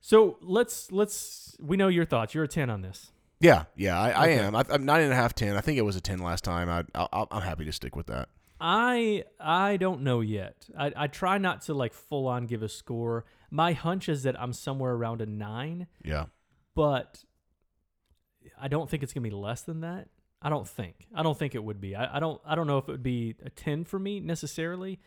So 0.00 0.38
let's 0.42 0.90
let's 0.92 1.56
we 1.60 1.76
know 1.76 1.88
your 1.88 2.04
thoughts. 2.04 2.34
You're 2.34 2.44
a 2.44 2.48
ten 2.48 2.70
on 2.70 2.82
this. 2.82 3.12
Yeah, 3.40 3.64
yeah, 3.74 3.98
I, 3.98 4.10
I 4.10 4.24
Okay. 4.24 4.38
am. 4.38 4.54
I, 4.54 4.64
I'm 4.70 4.84
nine 4.84 5.00
and 5.02 5.12
a 5.12 5.16
half, 5.16 5.34
ten. 5.34 5.56
I 5.56 5.60
think 5.62 5.78
it 5.78 5.82
was 5.82 5.96
a 5.96 6.00
ten 6.00 6.18
last 6.18 6.44
time. 6.44 6.68
I, 6.68 6.84
I, 6.94 7.24
I'm 7.30 7.42
happy 7.42 7.64
to 7.64 7.72
stick 7.72 7.96
with 7.96 8.06
that. 8.06 8.28
I 8.60 9.24
I 9.40 9.76
don't 9.78 10.02
know 10.02 10.20
yet. 10.20 10.68
I, 10.78 10.92
I 10.94 11.06
try 11.06 11.38
not 11.38 11.62
to 11.62 11.74
like 11.74 11.94
full 11.94 12.26
on 12.26 12.46
give 12.46 12.62
a 12.62 12.68
score. 12.68 13.24
My 13.50 13.72
hunch 13.72 14.08
is 14.08 14.22
that 14.24 14.38
I'm 14.40 14.52
somewhere 14.52 14.92
around 14.92 15.22
a 15.22 15.26
nine, 15.26 15.86
Yeah, 16.04 16.26
but 16.80 17.22
I 18.58 18.68
don't 18.68 18.88
think 18.88 19.02
it's 19.02 19.12
gonna 19.12 19.24
be 19.28 19.30
less 19.48 19.62
than 19.62 19.80
that. 19.82 20.08
I 20.40 20.48
don't 20.48 20.66
think. 20.66 21.06
I 21.14 21.22
don't 21.22 21.38
think 21.38 21.54
it 21.54 21.62
would 21.62 21.78
be. 21.80 21.94
I, 21.94 22.16
I 22.16 22.20
don't 22.20 22.40
I 22.46 22.54
don't 22.54 22.66
know 22.66 22.78
if 22.78 22.88
it 22.88 22.92
would 22.92 23.02
be 23.02 23.34
a 23.44 23.50
ten 23.50 23.84
for 23.84 23.98
me 23.98 24.18
necessarily, 24.20 24.98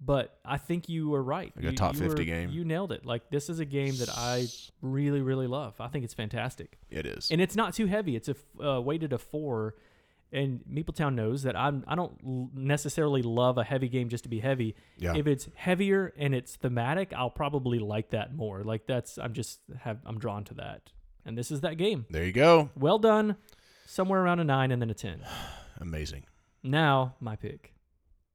but 0.00 0.38
I 0.42 0.56
think 0.56 0.88
you 0.88 1.10
were 1.10 1.22
right. 1.22 1.52
Like 1.54 1.66
a 1.66 1.70
You- 1.72 1.76
top 1.76 1.94
you 1.94 2.00
50 2.00 2.20
were- 2.22 2.24
game. 2.24 2.48
You 2.50 2.64
nailed 2.64 2.92
it. 2.92 3.04
Like 3.04 3.28
this 3.30 3.50
is 3.50 3.58
a 3.60 3.66
game 3.66 3.94
that 3.96 4.08
I 4.16 4.46
really 4.80 5.20
really 5.20 5.46
love. 5.46 5.74
I 5.80 5.88
think 5.88 6.04
it's 6.06 6.14
fantastic. 6.14 6.78
it 6.90 7.04
is. 7.04 7.30
and 7.30 7.40
it's 7.42 7.56
not 7.56 7.74
too 7.74 7.86
heavy. 7.86 8.16
It's 8.16 8.30
a 8.30 8.36
uh, 8.66 8.80
weighted 8.80 9.12
a 9.12 9.18
four, 9.18 9.74
and 10.32 10.60
Meepletown 10.70 11.14
knows 11.14 11.42
that 11.42 11.54
I'm 11.56 11.84
I 11.86 11.94
don't 11.94 12.16
necessarily 12.54 13.20
love 13.22 13.58
a 13.58 13.64
heavy 13.64 13.88
game 13.88 14.08
just 14.08 14.24
to 14.24 14.30
be 14.30 14.40
heavy. 14.40 14.74
Yeah. 14.96 15.14
If 15.16 15.26
it's 15.26 15.48
heavier 15.54 16.14
and 16.16 16.34
it's 16.34 16.56
thematic, 16.56 17.12
I'll 17.14 17.28
probably 17.42 17.78
like 17.78 18.10
that 18.10 18.34
more. 18.34 18.64
Like 18.64 18.86
that's 18.86 19.18
I'm 19.18 19.34
just 19.34 19.60
have 19.80 19.98
I'm 20.06 20.18
drawn 20.18 20.44
to 20.44 20.54
that, 20.54 20.92
and 21.28 21.36
this 21.36 21.50
is 21.50 21.60
that 21.60 21.76
game. 21.76 22.06
there 22.10 22.24
you 22.24 22.32
go. 22.32 22.70
Well 22.74 22.98
done, 22.98 23.36
somewhere 23.86 24.20
around 24.20 24.40
a 24.40 24.44
nine 24.44 24.72
and 24.72 24.80
then 24.82 24.90
a 24.90 24.94
ten. 24.94 25.20
Amazing. 25.80 26.24
Now 26.62 27.14
my 27.20 27.36
pick. 27.36 27.74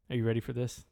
Are 0.10 0.16
you 0.16 0.26
ready 0.26 0.40
for 0.40 0.54
this? 0.54 0.86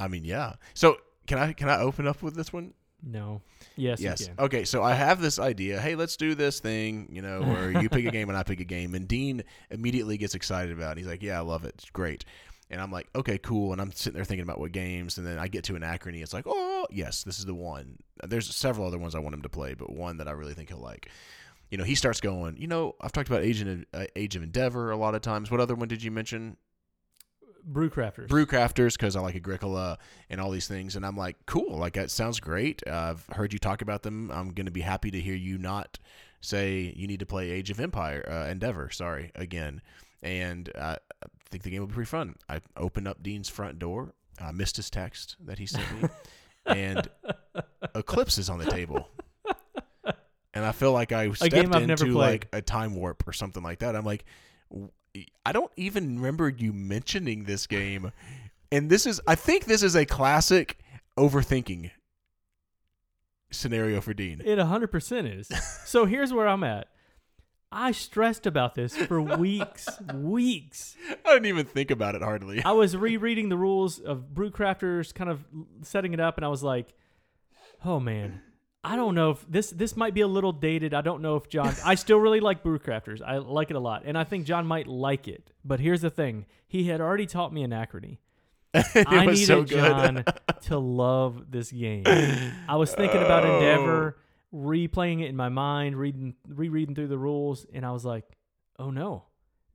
I 0.00 0.08
mean, 0.08 0.24
yeah. 0.24 0.54
So 0.74 0.96
can 1.26 1.38
I 1.38 1.52
can 1.52 1.68
I 1.68 1.78
open 1.78 2.06
up 2.06 2.22
with 2.22 2.34
this 2.34 2.52
one? 2.52 2.74
No. 3.02 3.42
Yes. 3.76 4.00
yes. 4.00 4.20
You 4.20 4.26
can. 4.26 4.44
Okay. 4.46 4.64
So 4.64 4.82
I 4.82 4.94
have 4.94 5.20
this 5.20 5.38
idea. 5.38 5.80
Hey, 5.80 5.94
let's 5.94 6.16
do 6.16 6.34
this 6.34 6.58
thing. 6.58 7.08
You 7.12 7.22
know, 7.22 7.42
where 7.42 7.70
you 7.80 7.88
pick 7.88 8.04
a 8.04 8.10
game 8.18 8.28
and 8.28 8.36
I 8.36 8.42
pick 8.42 8.58
a 8.58 8.64
game, 8.64 8.96
and 8.96 9.06
Dean 9.06 9.44
immediately 9.70 10.18
gets 10.18 10.34
excited 10.34 10.76
about. 10.76 10.96
it. 10.96 11.00
He's 11.00 11.06
like, 11.06 11.22
"Yeah, 11.22 11.38
I 11.38 11.42
love 11.42 11.64
it. 11.64 11.74
It's 11.76 11.90
great." 11.90 12.24
And 12.70 12.80
I'm 12.80 12.92
like, 12.92 13.08
"Okay, 13.14 13.38
cool." 13.38 13.72
And 13.72 13.80
I'm 13.80 13.92
sitting 13.92 14.16
there 14.16 14.24
thinking 14.24 14.42
about 14.42 14.60
what 14.60 14.72
games, 14.72 15.18
and 15.18 15.26
then 15.26 15.38
I 15.38 15.48
get 15.48 15.64
to 15.64 15.72
Anachrony. 15.74 16.22
It's 16.22 16.34
like, 16.34 16.44
"Oh, 16.46 16.86
yes, 16.90 17.22
this 17.24 17.38
is 17.38 17.46
the 17.46 17.54
one." 17.54 17.98
There's 18.22 18.54
several 18.54 18.86
other 18.86 18.98
ones 18.98 19.14
I 19.14 19.20
want 19.20 19.34
him 19.34 19.42
to 19.42 19.48
play, 19.48 19.74
but 19.74 19.90
one 19.90 20.18
that 20.18 20.28
I 20.28 20.32
really 20.32 20.54
think 20.54 20.68
he'll 20.68 20.78
like. 20.78 21.08
You 21.70 21.78
know, 21.78 21.84
he 21.84 21.94
starts 21.94 22.20
going. 22.20 22.56
You 22.56 22.66
know, 22.66 22.94
I've 23.00 23.12
talked 23.12 23.28
about 23.28 23.42
Age 23.42 23.60
of, 23.60 23.84
uh, 23.92 24.04
Age 24.16 24.36
of 24.36 24.42
Endeavor 24.42 24.90
a 24.90 24.96
lot 24.96 25.14
of 25.14 25.22
times. 25.22 25.50
What 25.50 25.60
other 25.60 25.74
one 25.74 25.88
did 25.88 26.02
you 26.02 26.10
mention? 26.10 26.56
Brewcrafters. 27.70 28.28
Brewcrafters 28.28 28.92
because 28.92 29.16
I 29.16 29.20
like 29.20 29.36
Agricola 29.36 29.98
and 30.30 30.40
all 30.40 30.50
these 30.50 30.68
things. 30.68 30.96
And 30.96 31.04
I'm 31.04 31.16
like, 31.16 31.36
cool, 31.46 31.76
like 31.76 31.94
that 31.94 32.10
sounds 32.10 32.40
great. 32.40 32.82
Uh, 32.86 33.14
I've 33.14 33.26
heard 33.36 33.52
you 33.52 33.58
talk 33.58 33.82
about 33.82 34.02
them. 34.02 34.30
I'm 34.30 34.50
going 34.50 34.66
to 34.66 34.72
be 34.72 34.80
happy 34.80 35.10
to 35.10 35.20
hear 35.20 35.34
you 35.34 35.58
not 35.58 35.98
say 36.40 36.92
you 36.96 37.06
need 37.06 37.20
to 37.20 37.26
play 37.26 37.50
Age 37.50 37.70
of 37.70 37.80
Empire, 37.80 38.26
uh, 38.30 38.50
Endeavor, 38.50 38.90
sorry, 38.90 39.32
again. 39.34 39.82
And 40.22 40.70
uh, 40.74 40.96
think 41.50 41.62
the 41.62 41.70
game 41.70 41.80
will 41.80 41.88
be 41.88 41.94
pretty 41.94 42.08
fun. 42.08 42.36
I 42.48 42.60
opened 42.76 43.08
up 43.08 43.22
Dean's 43.22 43.48
front 43.48 43.78
door, 43.78 44.14
I 44.40 44.52
missed 44.52 44.76
his 44.76 44.90
text 44.90 45.36
that 45.44 45.58
he 45.58 45.66
sent 45.66 46.02
me, 46.02 46.08
and 46.66 47.08
Eclipse 47.94 48.38
is 48.38 48.48
on 48.50 48.58
the 48.58 48.70
table. 48.70 49.08
And 50.54 50.64
I 50.64 50.72
feel 50.72 50.92
like 50.92 51.12
I 51.12 51.30
stepped 51.32 51.52
game 51.52 51.74
I've 51.74 51.86
never 51.86 52.06
into 52.06 52.18
like 52.18 52.48
a 52.52 52.60
time 52.60 52.96
warp 52.96 53.26
or 53.28 53.32
something 53.32 53.62
like 53.62 53.80
that. 53.80 53.94
I'm 53.94 54.04
like, 54.04 54.24
I 55.44 55.52
don't 55.52 55.70
even 55.76 56.16
remember 56.16 56.48
you 56.48 56.72
mentioning 56.72 57.44
this 57.44 57.66
game. 57.66 58.12
And 58.72 58.90
this 58.90 59.06
is, 59.06 59.20
I 59.26 59.34
think 59.34 59.66
this 59.66 59.82
is 59.82 59.94
a 59.94 60.04
classic 60.04 60.78
overthinking 61.16 61.90
scenario 63.50 64.00
for 64.00 64.14
Dean. 64.14 64.42
It 64.44 64.58
100% 64.58 65.38
is. 65.38 65.48
so 65.84 66.04
here's 66.06 66.32
where 66.32 66.48
I'm 66.48 66.64
at. 66.64 66.88
I 67.70 67.92
stressed 67.92 68.46
about 68.46 68.74
this 68.74 68.96
for 68.96 69.20
weeks, 69.38 69.86
weeks. 70.14 70.96
I 71.24 71.34
didn't 71.34 71.46
even 71.46 71.66
think 71.66 71.90
about 71.90 72.14
it 72.14 72.22
hardly. 72.22 72.62
I 72.64 72.72
was 72.72 72.96
rereading 72.96 73.48
the 73.50 73.58
rules 73.58 73.98
of 73.98 74.30
Brewcrafters, 74.32 75.12
kind 75.14 75.28
of 75.30 75.44
setting 75.82 76.14
it 76.14 76.20
up, 76.20 76.38
and 76.38 76.44
I 76.44 76.48
was 76.48 76.62
like, 76.62 76.94
"Oh 77.84 78.00
man, 78.00 78.40
I 78.82 78.96
don't 78.96 79.14
know 79.14 79.32
if 79.32 79.44
this 79.48 79.70
this 79.70 79.96
might 79.96 80.14
be 80.14 80.22
a 80.22 80.28
little 80.28 80.52
dated. 80.52 80.94
I 80.94 81.02
don't 81.02 81.20
know 81.20 81.36
if 81.36 81.48
John. 81.50 81.74
I 81.84 81.94
still 81.94 82.18
really 82.18 82.40
like 82.40 82.62
Brewcrafters. 82.62 83.20
I 83.20 83.36
like 83.38 83.70
it 83.70 83.76
a 83.76 83.80
lot, 83.80 84.02
and 84.06 84.16
I 84.16 84.24
think 84.24 84.46
John 84.46 84.66
might 84.66 84.86
like 84.86 85.28
it. 85.28 85.52
But 85.62 85.80
here's 85.80 86.00
the 86.00 86.10
thing: 86.10 86.46
he 86.66 86.84
had 86.84 87.00
already 87.02 87.26
taught 87.26 87.52
me 87.52 87.66
Anachrony. 87.66 88.18
I 88.74 89.24
was 89.26 89.40
needed 89.40 89.46
so 89.46 89.62
good. 89.64 89.78
John 89.78 90.24
to 90.62 90.78
love 90.78 91.50
this 91.50 91.70
game. 91.72 92.04
I 92.06 92.76
was 92.76 92.94
thinking 92.94 93.22
about 93.22 93.44
Oh. 93.44 93.54
Endeavor, 93.54 94.18
replaying 94.54 95.22
it 95.22 95.26
in 95.28 95.36
my 95.36 95.48
mind, 95.48 95.96
reading 95.96 96.34
rereading 96.46 96.94
through 96.94 97.08
the 97.08 97.18
rules, 97.18 97.66
and 97.72 97.84
I 97.84 97.90
was 97.92 98.04
like, 98.04 98.24
"Oh 98.78 98.90
no, 98.90 99.24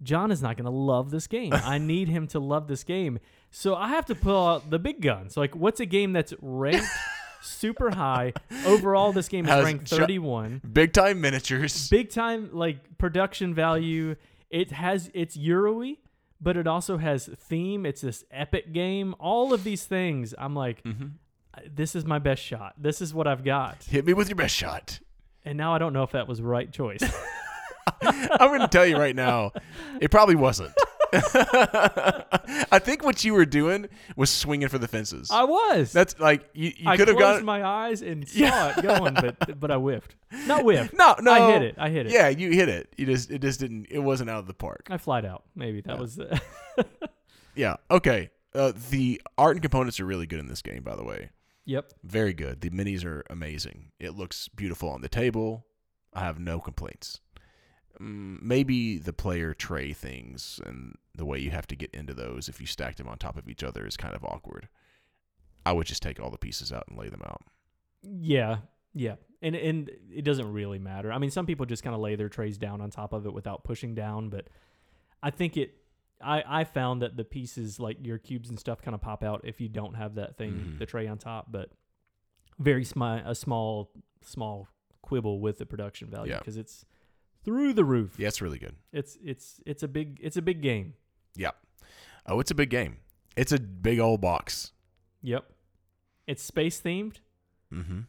John 0.01 0.32
is 0.32 0.41
not 0.41 0.57
going 0.57 0.65
to 0.65 0.71
love 0.71 1.11
this 1.11 1.28
game. 1.28 1.53
I 1.53 1.78
need 1.93 2.07
him 2.09 2.28
to 2.28 2.39
love 2.39 2.67
this 2.67 2.84
game." 2.84 3.19
So 3.51 3.76
I 3.76 3.89
have 3.89 4.05
to 4.07 4.15
pull 4.15 4.47
out 4.47 4.69
the 4.69 4.80
big 4.80 5.01
guns. 5.01 5.38
Like, 5.38 5.55
what's 5.55 5.80
a 5.80 5.86
game 5.86 6.11
that's 6.13 6.34
ranked 6.41 6.88
super 7.41 7.91
high 7.91 8.34
overall? 8.65 9.11
This 9.13 9.28
game 9.28 9.47
is 9.47 9.63
ranked 9.63 9.86
Jo- 9.86 9.97
31 9.97 10.61
Big 10.71 10.91
time 10.93 11.21
miniatures. 11.21 11.89
big 11.89 12.09
time 12.09 12.49
like 12.51 12.97
production 12.97 13.53
value. 13.53 14.15
It 14.49 14.71
has 14.71 15.09
it's 15.13 15.36
Euro-y, 15.38 15.97
but 16.41 16.57
it 16.57 16.65
also 16.67 16.97
has 16.97 17.28
theme. 17.28 17.86
It's 17.86 18.01
this 18.01 18.24
epic 18.32 18.74
game. 18.74 19.13
All 19.19 19.53
of 19.53 19.63
these 19.63 19.86
things, 19.86 20.34
I'm 20.38 20.55
like, 20.55 20.84
Mhm. 20.84 21.11
This 21.74 21.95
is 21.95 22.06
my 22.06 22.20
best 22.20 22.41
shot. 22.41 22.74
This 22.78 23.01
is 23.01 23.14
what 23.14 23.28
I've 23.28 23.43
got. 23.43 23.84
Hit 23.84 24.06
me 24.06 24.14
with 24.14 24.30
your 24.30 24.36
best 24.36 24.56
shot. 24.56 24.99
And 25.45 25.58
now 25.58 25.74
I 25.74 25.78
don't 25.78 25.93
know 25.93 26.04
if 26.04 26.12
that 26.12 26.28
was 26.28 26.38
the 26.39 26.45
right 26.45 26.72
choice. 26.72 27.01
I'm 28.01 28.47
going 28.49 28.62
to 28.62 28.68
tell 28.68 28.86
you 28.86 28.97
right 28.97 29.16
now, 29.16 29.51
it 29.99 30.10
probably 30.12 30.36
wasn't. 30.36 30.74
I 31.14 32.80
think 32.80 33.04
what 33.04 33.24
you 33.24 33.34
were 33.34 33.45
doing 33.45 33.88
was 34.16 34.30
swinging 34.30 34.68
for 34.70 34.78
the 34.78 34.88
fences. 34.88 35.30
I 35.32 35.43
was. 35.43 35.91
That's 35.91 36.20
like 36.20 36.49
you, 36.54 36.72
you 36.76 36.89
could 36.97 37.08
have 37.08 37.18
closed 37.18 37.39
gone. 37.39 37.45
my 37.45 37.64
eyes 37.64 38.01
and 38.01 38.28
saw 38.28 38.39
Yeah. 38.39 38.74
it 38.78 38.82
going, 38.82 39.14
but 39.14 39.60
but 39.60 39.70
I 39.72 39.76
whiffed. 39.78 40.16
Not 40.47 40.64
whiffed. 40.64 40.93
no, 40.93 41.16
no, 41.22 41.32
I 41.32 41.51
hit 41.51 41.62
it. 41.62 41.76
I 41.78 41.89
hit 41.89 42.08
it. 42.08 42.12
Yeah, 42.14 42.30
you 42.30 42.51
hit 42.51 42.70
it. 42.70 42.91
You 42.97 43.06
just 43.06 43.30
it 43.32 43.41
just 43.41 43.60
didn't. 43.60 43.88
It 43.91 43.99
wasn't 43.99 44.30
out 44.30 44.39
of 44.39 44.47
the 44.47 44.54
park. 44.54 44.88
I 44.89 44.97
flied 44.97 45.26
out. 45.26 45.43
Maybe 45.56 45.82
that 45.82 45.95
Yeah. 45.95 46.01
was. 46.01 46.20
Yeah. 47.56 47.76
Okay. 47.91 48.30
Uh, 48.56 48.72
the 48.89 49.22
art 49.38 49.56
and 49.56 49.62
components 49.62 49.99
are 49.99 50.06
really 50.06 50.26
good 50.28 50.39
in 50.39 50.47
this 50.47 50.62
game, 50.62 50.84
by 50.84 50.95
the 50.95 51.04
way. 51.04 51.30
Yep. 51.66 51.91
Very 52.03 52.34
good. 52.34 52.61
The 52.61 52.70
minis 52.70 53.05
are 53.05 53.24
amazing. 53.30 53.91
It 53.99 54.16
looks 54.16 54.47
beautiful 54.47 54.89
on 54.89 55.01
the 55.01 55.09
table. 55.09 55.66
I 56.14 56.22
have 56.22 56.39
no 56.39 56.59
complaints. 56.59 57.20
Mm, 57.99 58.41
maybe 58.41 58.97
the 58.97 59.14
player 59.14 59.53
tray 59.53 59.93
things 59.93 60.59
and 60.66 60.95
the 61.16 61.26
way 61.26 61.39
you 61.39 61.51
have 61.51 61.68
to 61.68 61.76
get 61.76 61.93
into 61.93 62.14
those 62.14 62.49
if 62.49 62.59
you 62.59 62.68
stack 62.68 62.95
them 62.95 63.07
on 63.07 63.18
top 63.18 63.38
of 63.38 63.47
each 63.47 63.64
other 63.64 63.86
is 63.86 63.97
kind 63.97 64.16
of 64.16 64.24
awkward. 64.24 64.68
I 65.66 65.72
would 65.72 65.88
just 65.88 66.01
take 66.01 66.20
all 66.20 66.32
the 66.32 66.38
pieces 66.38 66.72
out 66.72 66.86
and 66.89 66.97
lay 66.97 67.09
them 67.09 67.22
out. 67.26 67.41
Yeah. 68.01 68.57
Yeah. 68.93 69.16
And 69.41 69.55
and 69.55 69.91
it 70.11 70.24
doesn't 70.24 70.51
really 70.51 70.80
matter. 70.80 71.11
I 71.11 71.18
mean, 71.18 71.32
some 71.32 71.45
people 71.45 71.66
just 71.66 71.84
kind 71.84 71.95
of 71.95 72.01
lay 72.01 72.16
their 72.16 72.30
trays 72.30 72.57
down 72.57 72.82
on 72.82 72.89
top 72.89 73.14
of 73.14 73.26
it 73.26 73.34
without 73.34 73.64
pushing 73.64 73.93
down, 73.93 74.30
but 74.30 74.47
I 75.22 75.30
think 75.32 75.57
it 75.57 75.76
I 76.24 76.43
I 76.61 76.63
found 76.63 77.01
that 77.01 77.17
the 77.17 77.24
pieces 77.26 77.80
like 77.80 77.97
your 78.05 78.17
cubes 78.17 78.49
and 78.49 78.59
stuff 78.59 78.82
kind 78.82 78.95
of 78.95 79.01
pop 79.01 79.24
out 79.24 79.41
if 79.43 79.59
you 79.61 79.69
don't 79.69 79.95
have 79.95 80.15
that 80.15 80.38
thing 80.38 80.53
Mhm. 80.53 80.80
the 80.80 80.86
tray 80.86 81.07
on 81.07 81.17
top, 81.17 81.51
but 81.51 81.71
very 82.59 82.86
small 82.86 83.17
a 83.26 83.36
small 83.36 83.91
small 84.21 84.67
quibble 85.01 85.39
with 85.39 85.57
the 85.57 85.65
production 85.65 86.09
value 86.09 86.32
Yeah. 86.32 86.38
because 86.39 86.57
it's 86.57 86.86
through 87.43 87.74
the 87.74 87.84
roof. 87.84 88.15
Yeah, 88.17 88.30
it's 88.30 88.41
really 88.41 88.59
good. 88.59 88.76
It's 88.91 89.17
it's 89.24 89.59
it's 89.65 89.84
a 89.84 89.88
big 89.88 90.19
it's 90.21 90.38
a 90.38 90.41
big 90.41 90.61
game. 90.61 90.93
Yeah. 91.36 91.51
Oh, 92.26 92.39
it's 92.39 92.51
a 92.51 92.55
big 92.55 92.69
game. 92.69 92.97
It's 93.36 93.51
a 93.51 93.59
big 93.59 93.99
old 93.99 94.21
box. 94.21 94.71
Yep. 95.24 95.51
It's 96.28 96.41
space 96.43 96.80
themed. 96.80 97.17
Mm-hmm. 97.74 98.01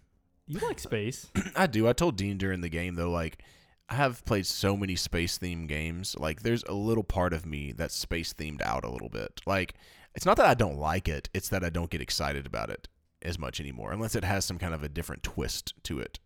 You 0.46 0.58
like 0.60 0.78
space. 0.78 1.30
I 1.56 1.66
do. 1.66 1.88
I 1.88 1.94
told 1.94 2.16
Dean 2.16 2.36
during 2.38 2.60
the 2.60 2.68
game 2.68 2.94
though, 2.94 3.10
like 3.10 3.42
I 3.88 3.94
have 3.96 4.24
played 4.24 4.46
so 4.46 4.76
many 4.76 4.96
space 4.96 5.38
themed 5.38 5.68
games. 5.68 6.16
Like 6.18 6.42
there's 6.42 6.64
a 6.64 6.72
little 6.72 7.04
part 7.04 7.32
of 7.32 7.44
me 7.44 7.72
that's 7.72 7.94
space 7.94 8.32
themed 8.32 8.62
out 8.62 8.84
a 8.84 8.90
little 8.90 9.10
bit. 9.10 9.40
Like 9.46 9.74
it's 10.14 10.26
not 10.26 10.36
that 10.38 10.46
I 10.46 10.54
don't 10.54 10.78
like 10.78 11.08
it; 11.08 11.28
it's 11.34 11.48
that 11.50 11.64
I 11.64 11.70
don't 11.70 11.90
get 11.90 12.00
excited 12.00 12.46
about 12.46 12.70
it 12.70 12.88
as 13.22 13.38
much 13.38 13.60
anymore, 13.60 13.92
unless 13.92 14.14
it 14.14 14.24
has 14.24 14.44
some 14.44 14.58
kind 14.58 14.74
of 14.74 14.82
a 14.82 14.88
different 14.88 15.22
twist 15.22 15.74
to 15.84 15.98
it. 15.98 16.18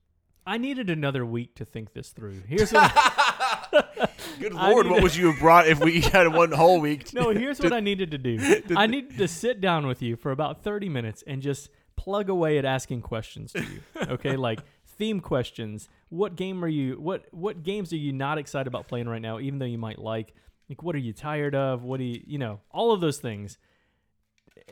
I 0.46 0.56
needed 0.56 0.88
another 0.88 1.26
week 1.26 1.54
to 1.56 1.64
think 1.64 1.92
this 1.92 2.08
through. 2.10 2.42
Here's 2.46 2.72
what 2.72 2.90
Good 4.40 4.54
lord, 4.54 4.86
what 4.86 4.96
to- 4.96 5.02
would 5.02 5.16
you 5.16 5.30
have 5.30 5.40
brought 5.40 5.66
if 5.68 5.80
we 5.80 6.00
had 6.00 6.28
one 6.28 6.52
whole 6.52 6.80
week? 6.80 7.12
No, 7.12 7.30
here's 7.30 7.58
what 7.60 7.72
I 7.72 7.80
needed 7.80 8.12
to 8.12 8.18
do. 8.18 8.62
I 8.76 8.86
needed 8.86 9.18
to 9.18 9.28
sit 9.28 9.60
down 9.60 9.86
with 9.86 10.00
you 10.00 10.16
for 10.16 10.30
about 10.30 10.62
30 10.62 10.88
minutes 10.88 11.22
and 11.26 11.42
just 11.42 11.68
plug 11.96 12.28
away 12.28 12.58
at 12.58 12.64
asking 12.64 13.02
questions 13.02 13.52
to 13.52 13.60
you. 13.60 13.80
Okay, 14.00 14.36
like 14.36 14.60
theme 14.98 15.20
questions. 15.20 15.88
What 16.10 16.36
game 16.36 16.64
are 16.64 16.68
you 16.68 16.94
what 17.00 17.26
what 17.32 17.62
games 17.62 17.92
are 17.92 17.96
you 17.96 18.12
not 18.12 18.36
excited 18.38 18.66
about 18.66 18.88
playing 18.88 19.08
right 19.08 19.22
now 19.22 19.38
even 19.38 19.58
though 19.58 19.64
you 19.66 19.78
might 19.78 19.98
like? 19.98 20.34
Like 20.68 20.82
what 20.82 20.94
are 20.94 20.98
you 20.98 21.12
tired 21.12 21.54
of? 21.54 21.82
What 21.82 21.98
do 21.98 22.04
you, 22.04 22.20
you 22.26 22.38
know, 22.38 22.60
all 22.70 22.92
of 22.92 23.00
those 23.00 23.18
things. 23.18 23.58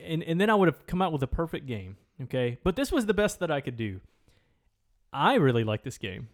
And 0.05 0.23
and 0.23 0.41
then 0.41 0.51
I 0.51 0.55
would 0.55 0.69
have 0.69 0.87
come 0.87 1.01
out 1.01 1.13
with 1.13 1.23
a 1.23 1.27
perfect 1.29 1.67
game, 1.67 1.97
okay? 2.25 2.59
But 2.65 2.77
this 2.77 2.91
was 2.93 3.07
the 3.07 3.15
best 3.15 3.39
that 3.41 3.51
I 3.51 3.61
could 3.61 3.77
do. 3.77 4.01
I 5.13 5.35
really 5.35 5.65
like 5.65 5.83
this 5.85 5.97
game. 5.99 6.29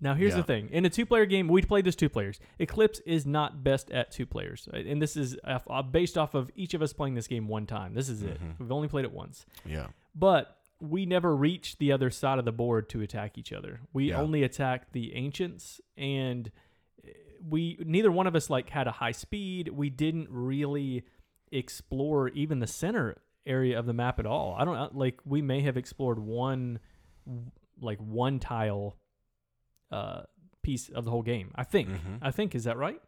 Now 0.00 0.14
here's 0.14 0.32
Yeah. 0.32 0.38
the 0.38 0.42
thing: 0.42 0.68
in 0.70 0.84
a 0.84 0.90
two-player 0.90 1.24
game, 1.26 1.46
we 1.48 1.62
played 1.62 1.84
this 1.84 1.94
two 1.94 2.08
players. 2.08 2.40
Eclipse 2.58 2.98
is 3.06 3.24
not 3.24 3.62
best 3.62 3.90
at 3.90 4.10
two 4.10 4.26
players, 4.26 4.68
uh, 4.72 4.76
and 4.78 5.00
this 5.00 5.16
is 5.16 5.36
uh, 5.44 5.82
based 5.82 6.18
off 6.18 6.34
of 6.34 6.50
each 6.56 6.74
of 6.74 6.82
us 6.82 6.92
playing 6.92 7.14
this 7.14 7.28
game 7.28 7.46
one 7.46 7.66
time. 7.66 7.94
This 7.94 8.08
is 8.08 8.22
it. 8.22 8.40
Mhm. 8.42 8.58
We've 8.58 8.72
only 8.72 8.88
played 8.88 9.04
it 9.04 9.12
once, 9.12 9.46
Yeah. 9.64 9.86
but 10.14 10.58
we 10.88 11.06
never 11.06 11.34
reached 11.34 11.78
the 11.78 11.92
other 11.92 12.10
side 12.10 12.38
of 12.38 12.44
the 12.44 12.52
board 12.52 12.88
to 12.90 13.00
attack 13.00 13.38
each 13.38 13.52
other. 13.52 13.80
We 13.92 14.10
Yeah. 14.10 14.20
only 14.20 14.42
attacked 14.42 14.92
the 14.92 15.14
ancients, 15.14 15.80
and 15.96 16.50
uh, 17.06 17.10
we 17.48 17.76
neither 17.84 18.10
one 18.12 18.26
of 18.26 18.34
us 18.36 18.50
like 18.50 18.70
had 18.70 18.86
a 18.86 18.92
high 18.92 19.12
speed. 19.12 19.68
We 19.68 19.90
didn't 19.90 20.28
really 20.30 21.04
explore 21.52 22.28
even 22.30 22.58
the 22.58 22.66
center 22.66 23.16
area 23.46 23.78
of 23.78 23.86
the 23.86 23.92
map 23.92 24.18
at 24.18 24.26
all. 24.26 24.54
I 24.58 24.64
don't 24.64 24.76
uh, 24.76 24.88
like 24.92 25.20
we 25.24 25.42
may 25.42 25.60
have 25.62 25.76
explored 25.76 26.18
one 26.18 26.78
like 27.80 27.98
one 27.98 28.38
tile 28.38 28.96
uh 29.90 30.22
piece 30.62 30.88
of 30.88 31.04
the 31.04 31.10
whole 31.10 31.22
game. 31.22 31.50
I 31.54 31.64
think. 31.64 31.90
Mhm. 31.90 32.18
I 32.22 32.30
think 32.30 32.54
is 32.54 32.64
that 32.64 32.76
right? 32.78 33.00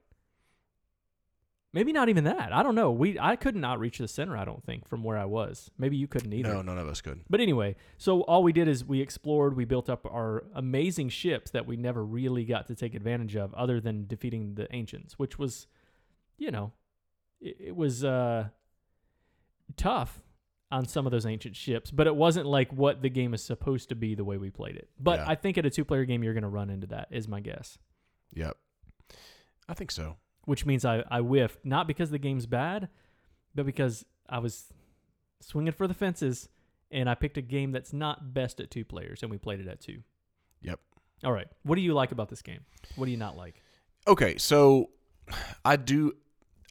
Maybe 1.77 1.93
not 1.93 2.09
even 2.09 2.25
that. 2.25 2.55
I 2.55 2.63
don't 2.63 2.75
know. 2.75 2.91
We 2.91 3.19
I 3.19 3.37
could 3.37 3.55
not 3.55 3.79
reach 3.79 3.99
the 3.99 4.09
center, 4.09 4.35
I 4.35 4.47
don't 4.47 4.65
think, 4.65 4.89
from 4.89 5.05
where 5.05 5.19
I 5.19 5.27
was. 5.27 5.71
Maybe 5.77 5.99
you 5.99 6.09
couldn't 6.09 6.33
either. 6.33 6.55
No, 6.55 6.63
none 6.63 6.79
of 6.79 6.89
us 6.89 7.03
could. 7.03 7.21
But 7.29 7.43
anyway, 7.43 7.77
so 7.99 8.23
all 8.23 8.43
we 8.43 8.55
did 8.55 8.67
is 8.67 8.83
we 8.83 9.03
explored, 9.03 9.55
we 9.55 9.67
built 9.67 9.91
up 9.91 10.07
our 10.07 10.45
amazing 10.55 11.11
ships 11.11 11.51
that 11.51 11.67
we 11.67 11.77
never 11.77 12.03
really 12.03 12.47
got 12.47 12.67
to 12.69 12.75
take 12.75 12.95
advantage 12.95 13.37
of 13.37 13.53
other 13.53 13.79
than 13.79 14.07
defeating 14.07 14.55
the 14.55 14.75
ancients, 14.75 15.19
which 15.19 15.39
was, 15.39 15.67
you 16.39 16.51
know, 16.51 16.73
it, 17.43 17.57
it 17.61 17.77
was 17.77 18.03
uh 18.05 18.49
tough 19.77 20.23
on 20.71 20.87
some 20.87 21.05
of 21.07 21.13
those 21.13 21.27
ancient 21.27 21.55
ships, 21.57 21.91
but 21.91 22.07
it 22.07 22.17
wasn't 22.17 22.47
like 22.47 22.73
what 22.73 23.03
the 23.03 23.11
game 23.11 23.35
is 23.35 23.43
supposed 23.43 23.91
to 23.91 23.95
be 23.95 24.15
the 24.15 24.25
way 24.25 24.39
we 24.39 24.49
played 24.49 24.77
it. 24.77 24.89
But 24.99 25.21
Yeah. 25.21 25.29
I 25.29 25.35
think 25.35 25.59
at 25.59 25.67
a 25.67 25.71
two-player 25.71 26.07
game 26.07 26.25
you're 26.25 26.33
going 26.33 26.43
to 26.43 26.49
run 26.49 26.71
into 26.71 26.87
that 26.87 27.09
is 27.11 27.29
my 27.29 27.41
guess. 27.41 27.77
Yep. 28.35 28.57
I 29.69 29.75
think 29.75 29.91
so. 29.91 30.17
Which 30.47 30.65
means 30.65 30.85
I 30.85 31.05
I 31.11 31.21
whiffed 31.21 31.65
not 31.65 31.87
because 31.87 32.11
the 32.11 32.19
game's 32.19 32.47
bad, 32.47 32.89
but 33.55 33.67
because 33.67 34.05
I 34.29 34.39
was 34.39 34.73
swinging 35.41 35.73
for 35.73 35.87
the 35.87 35.95
fences 35.95 36.49
and 36.91 37.11
I 37.11 37.15
picked 37.15 37.37
a 37.37 37.43
game 37.43 37.73
that's 37.73 37.93
not 37.93 38.33
best 38.33 38.61
at 38.61 38.71
two 38.71 38.85
players 38.85 39.23
and 39.23 39.31
we 39.31 39.39
played 39.39 39.61
it 39.61 39.69
at 39.69 39.81
two. 39.81 40.03
Yep. 40.63 40.81
All 41.25 41.33
right. 41.33 41.49
What 41.63 41.77
do 41.77 41.83
you 41.83 41.95
like 41.95 42.13
about 42.13 42.29
this 42.29 42.43
game? 42.43 42.61
What 42.95 43.07
do 43.07 43.11
you 43.11 43.17
not 43.17 43.37
like? 43.37 43.63
Okay, 44.09 44.39
so 44.39 44.91
I 45.65 45.77
do 45.77 46.13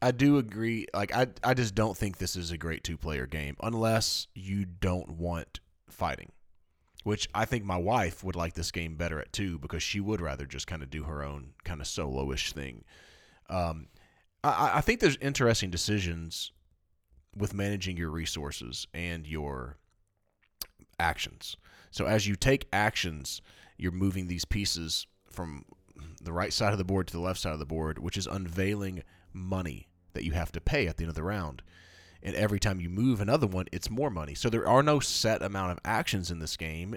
I 0.01 0.11
do 0.11 0.37
agree 0.37 0.87
like 0.93 1.13
I 1.13 1.27
I 1.43 1.53
just 1.53 1.75
don't 1.75 1.97
think 1.97 2.17
this 2.17 2.35
is 2.35 2.51
a 2.51 2.57
great 2.57 2.83
two-player 2.83 3.25
game 3.25 3.55
unless 3.61 4.27
you 4.33 4.65
don't 4.65 5.11
want 5.11 5.59
fighting. 5.89 6.31
Which 7.03 7.29
I 7.35 7.45
think 7.45 7.63
my 7.63 7.77
wife 7.77 8.23
would 8.23 8.35
like 8.35 8.53
this 8.53 8.71
game 8.71 8.95
better 8.95 9.19
at 9.19 9.31
two 9.31 9.59
because 9.59 9.83
she 9.83 9.99
would 9.99 10.21
rather 10.21 10.45
just 10.45 10.65
kind 10.65 10.81
of 10.81 10.89
do 10.89 11.03
her 11.03 11.23
own 11.23 11.53
kind 11.63 11.79
of 11.79 11.85
solo-ish 11.85 12.51
thing. 12.53 12.83
Um, 13.49 13.87
I, 14.43 14.73
I 14.75 14.81
think 14.81 14.99
there's 14.99 15.17
interesting 15.17 15.69
decisions 15.69 16.51
with 17.35 17.53
managing 17.53 17.97
your 17.97 18.09
resources 18.09 18.87
and 18.93 19.27
your 19.27 19.77
actions. 20.99 21.57
So 21.91 22.05
as 22.05 22.27
you 22.27 22.35
take 22.35 22.67
actions, 22.71 23.41
you're 23.77 23.91
moving 23.91 24.27
these 24.27 24.45
pieces 24.45 25.07
from 25.29 25.65
the 26.21 26.33
right 26.33 26.53
side 26.53 26.71
of 26.71 26.77
the 26.77 26.83
board 26.83 27.07
to 27.07 27.13
the 27.13 27.19
left 27.19 27.39
side 27.39 27.53
of 27.53 27.59
the 27.59 27.65
board, 27.65 27.99
which 27.99 28.17
is 28.17 28.27
unveiling 28.27 29.03
money 29.33 29.89
that 30.13 30.23
you 30.23 30.31
have 30.31 30.51
to 30.53 30.61
pay 30.61 30.87
at 30.87 30.97
the 30.97 31.03
end 31.03 31.09
of 31.09 31.15
the 31.15 31.23
round. 31.23 31.61
And 32.23 32.35
every 32.35 32.59
time 32.59 32.79
you 32.79 32.89
move 32.89 33.21
another 33.21 33.45
one, 33.45 33.65
it's 33.71 33.89
more 33.89 34.09
money. 34.09 34.33
So 34.33 34.49
there 34.49 34.67
are 34.67 34.81
no 34.81 34.99
set 34.99 35.43
amount 35.43 35.73
of 35.73 35.79
actions 35.85 36.31
in 36.31 36.39
this 36.39 36.57
game. 36.57 36.95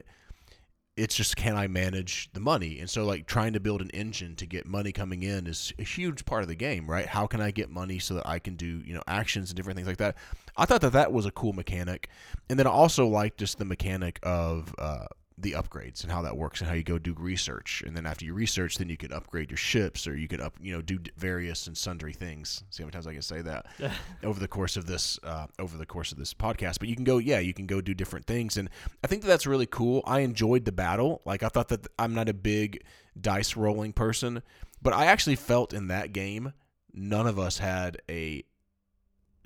It's 0.99 1.15
just 1.15 1.37
can 1.37 1.57
I 1.57 1.69
manage 1.69 2.29
the 2.33 2.41
money? 2.41 2.81
And 2.81 2.91
so 2.91 3.05
like 3.05 3.27
trying 3.27 3.53
to 3.53 3.61
build 3.61 3.81
an 3.81 3.91
engine 3.91 4.35
to 4.37 4.47
get 4.47 4.67
money 4.67 4.91
coming 4.91 5.23
in 5.23 5.47
is 5.47 5.73
a 5.79 5.85
huge 5.85 6.25
part 6.25 6.43
of 6.43 6.49
the 6.49 6.55
game, 6.55 6.91
right? 6.91 7.07
How 7.07 7.27
can 7.27 7.41
I 7.41 7.53
get 7.53 7.71
money 7.71 7.99
so 7.99 8.15
that 8.15 8.27
I 8.27 8.39
can 8.39 8.57
do, 8.57 8.83
you 8.85 8.95
know, 8.95 9.03
actions 9.07 9.51
and 9.51 9.57
different 9.57 9.77
things 9.77 9.89
like 9.89 9.99
that? 9.99 10.17
I 10.57 10.65
thought 10.65 10.81
that 10.81 10.93
that 10.93 11.13
was 11.13 11.25
a 11.25 11.31
cool 11.31 11.53
mechanic. 11.53 12.09
And 12.51 12.59
then 12.59 12.67
I 12.67 12.71
also 12.71 13.07
liked 13.07 13.39
just 13.39 13.59
the 13.59 13.65
mechanic 13.65 14.19
of 14.25 14.75
uh, 14.77 15.07
the 15.41 15.53
upgrades 15.53 16.03
and 16.03 16.11
how 16.11 16.23
that 16.23 16.37
works 16.37 16.61
and 16.61 16.69
how 16.69 16.75
you 16.75 16.83
go 16.83 16.99
do 16.99 17.15
research. 17.17 17.83
And 17.87 17.97
then 17.97 18.07
after 18.07 18.25
you 18.25 18.35
research, 18.35 18.77
then 18.77 18.89
you 18.89 18.97
can 18.97 19.13
upgrade 19.13 19.51
your 19.51 19.57
ships 19.57 20.07
or 20.07 20.17
you 20.17 20.27
can 20.27 20.41
up, 20.41 20.55
you 20.61 20.73
know, 20.73 20.83
do 20.83 20.99
various 21.17 21.67
and 21.67 21.77
sundry 21.77 22.13
things. 22.13 22.65
See 22.71 22.83
how 22.83 22.87
many 22.87 22.93
times 22.93 23.07
I 23.07 23.13
can 23.13 23.23
say 23.23 23.43
that 23.43 23.67
over 24.25 24.41
the 24.41 24.49
course 24.49 24.77
of 24.77 24.87
this 24.87 25.19
uh, 25.23 25.47
over 25.59 25.77
the 25.77 25.87
course 25.87 26.11
of 26.13 26.19
this 26.19 26.35
podcast. 26.35 26.79
But 26.81 26.89
you 26.89 26.97
can 26.97 27.05
go, 27.05 27.19
yeah, 27.19 27.39
you 27.39 27.55
can 27.55 27.67
go 27.67 27.81
do 27.81 27.95
different 27.95 28.27
things, 28.27 28.57
and 28.57 28.69
I 29.05 29.07
think 29.07 29.23
that 29.23 29.29
that's 29.29 29.47
really 29.47 29.67
cool. 29.67 30.03
I 30.05 30.21
enjoyed 30.21 30.65
the 30.65 30.73
battle. 30.73 31.23
Like 31.25 31.43
I 31.43 31.49
thought 31.49 31.69
that 31.69 31.87
I'm 31.99 32.15
not 32.15 32.29
a 32.29 32.35
big 32.35 32.83
dice 33.21 33.57
rolling 33.57 33.93
person, 33.93 34.43
but 34.83 34.93
I 34.93 35.07
actually 35.07 35.37
felt 35.37 35.73
in 35.73 35.89
that 35.89 36.13
game 36.13 36.53
none 36.93 37.27
of 37.27 37.39
us 37.39 37.59
had 37.59 38.01
a 38.11 38.45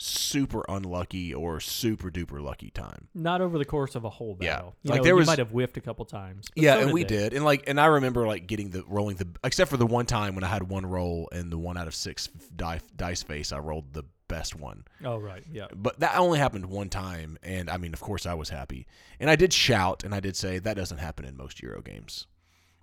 super 0.02 0.64
unlucky 0.68 1.32
or 1.32 1.60
super 1.60 2.10
duper 2.10 2.42
lucky 2.42 2.70
time. 2.70 3.08
Not 3.14 3.40
over 3.40 3.58
the 3.58 3.64
course 3.64 3.94
of 3.94 4.04
a 4.04 4.10
whole 4.10 4.36
Yeah. 4.40 4.56
battle. 4.56 4.76
You 4.82 4.90
Like, 4.90 4.98
know, 4.98 5.04
there 5.04 5.16
was- 5.16 5.26
might 5.26 5.38
have 5.38 5.50
whiffed 5.50 5.76
a 5.76 5.80
couple 5.80 6.04
times. 6.04 6.48
yeah, 6.56 6.74
so 6.74 6.80
and 6.82 6.92
we 6.92 7.02
they. 7.04 7.08
did, 7.08 7.34
and 7.34 7.44
like, 7.44 7.68
and 7.68 7.80
I 7.80 7.86
remember 7.86 8.26
like 8.26 8.46
getting 8.46 8.70
the 8.70 8.82
rolling 8.86 9.16
the 9.16 9.28
except 9.44 9.70
for 9.70 9.76
the 9.76 9.86
one 9.86 10.06
time 10.06 10.34
when 10.34 10.44
I 10.44 10.48
had 10.48 10.64
one 10.64 10.84
roll 10.86 11.28
and 11.32 11.52
the 11.52 11.58
one 11.58 11.76
out 11.76 11.86
of 11.86 11.94
six 11.94 12.28
die, 12.54 12.80
dice 12.96 13.22
face, 13.22 13.52
I 13.52 13.58
rolled 13.58 13.92
the 13.92 14.04
best 14.28 14.54
one. 14.56 14.84
Oh 15.04 15.18
right, 15.18 15.44
yeah. 15.52 15.66
But 15.74 16.00
that 16.00 16.16
only 16.18 16.38
happened 16.38 16.66
one 16.66 16.88
time, 16.88 17.38
and 17.42 17.68
I 17.70 17.76
mean, 17.76 17.92
of 17.92 18.00
course, 18.00 18.26
I 18.26 18.34
was 18.34 18.48
happy, 18.48 18.86
and 19.20 19.28
I 19.30 19.36
did 19.36 19.52
shout, 19.52 20.04
and 20.04 20.14
I 20.14 20.20
did 20.20 20.36
say 20.36 20.58
that 20.58 20.74
doesn't 20.74 20.98
happen 20.98 21.24
in 21.24 21.36
most 21.36 21.60
Euro 21.62 21.80
games, 21.82 22.26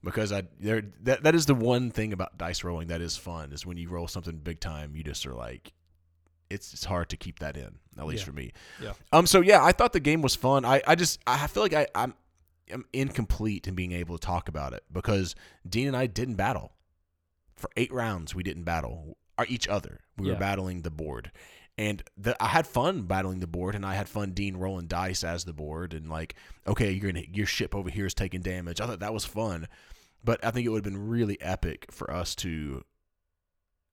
because 0.03 0.31
I 0.31 0.43
there 0.59 0.83
that 1.01 1.23
that 1.23 1.35
is 1.35 1.47
the 1.47 1.55
one 1.55 1.91
thing 1.91 2.13
about 2.13 2.37
dice 2.37 2.63
rolling 2.63 2.87
that 2.89 3.01
is 3.01 3.17
fun 3.17 3.51
is 3.51 3.65
when 3.65 3.77
you 3.77 3.89
roll 3.89 4.07
something 4.07 4.37
big 4.37 4.59
time, 4.59 4.95
you 4.95 5.03
just 5.03 5.25
are 5.25 5.33
like, 5.33 5.73
it's 6.49 6.73
it's 6.73 6.85
hard 6.85 7.09
to 7.09 7.17
keep 7.17 7.39
that 7.39 7.57
in, 7.57 7.77
at 7.97 8.05
least 8.05 8.21
Yeah. 8.21 8.25
for 8.25 8.31
me. 8.33 8.51
Yeah. 8.81 8.93
Um. 9.11 9.25
So 9.27 9.41
yeah, 9.41 9.63
I 9.63 9.71
thought 9.71 9.93
the 9.93 9.99
game 9.99 10.21
was 10.21 10.35
fun. 10.35 10.65
I 10.65 10.81
I 10.87 10.95
just 10.95 11.19
I 11.27 11.47
feel 11.47 11.63
like 11.63 11.73
I 11.73 11.87
I'm 11.95 12.13
I'm 12.71 12.85
incomplete 12.93 13.67
in 13.67 13.75
being 13.75 13.91
able 13.91 14.17
to 14.17 14.25
talk 14.25 14.47
about 14.49 14.73
it 14.73 14.83
because 14.91 15.35
Dean 15.67 15.87
and 15.87 15.97
I 15.97 16.07
didn't 16.07 16.35
battle 16.35 16.73
for 17.55 17.69
eight 17.77 17.91
rounds. 17.93 18.33
We 18.35 18.43
didn't 18.43 18.63
battle 18.63 19.17
or 19.37 19.45
each 19.49 19.67
other. 19.67 19.99
We 20.17 20.27
Yeah. 20.27 20.33
were 20.33 20.39
battling 20.39 20.81
the 20.83 20.91
board 20.91 21.31
and 21.77 22.03
the, 22.17 22.35
I 22.43 22.47
had 22.47 22.67
fun 22.67 23.03
battling 23.03 23.39
the 23.39 23.47
board, 23.47 23.73
and 23.73 23.85
I 23.85 23.95
had 23.95 24.09
fun 24.09 24.31
Dean 24.31 24.57
rolling 24.57 24.87
dice 24.87 25.23
as 25.23 25.45
the 25.45 25.53
board, 25.53 25.93
and 25.93 26.09
like, 26.09 26.35
okay, 26.67 26.91
you're 26.91 27.11
gonna 27.13 27.25
your 27.31 27.45
ship 27.45 27.73
over 27.73 27.89
here 27.89 28.05
is 28.05 28.13
taking 28.13 28.41
damage. 28.41 28.81
I 28.81 28.85
thought 28.85 28.99
that 28.99 29.13
was 29.13 29.23
fun, 29.23 29.65
but 30.21 30.43
I 30.43 30.51
think 30.51 30.65
it 30.65 30.69
would 30.69 30.83
have 30.85 30.93
been 30.93 31.07
really 31.07 31.39
epic 31.39 31.85
for 31.89 32.11
us 32.11 32.35
to, 32.35 32.83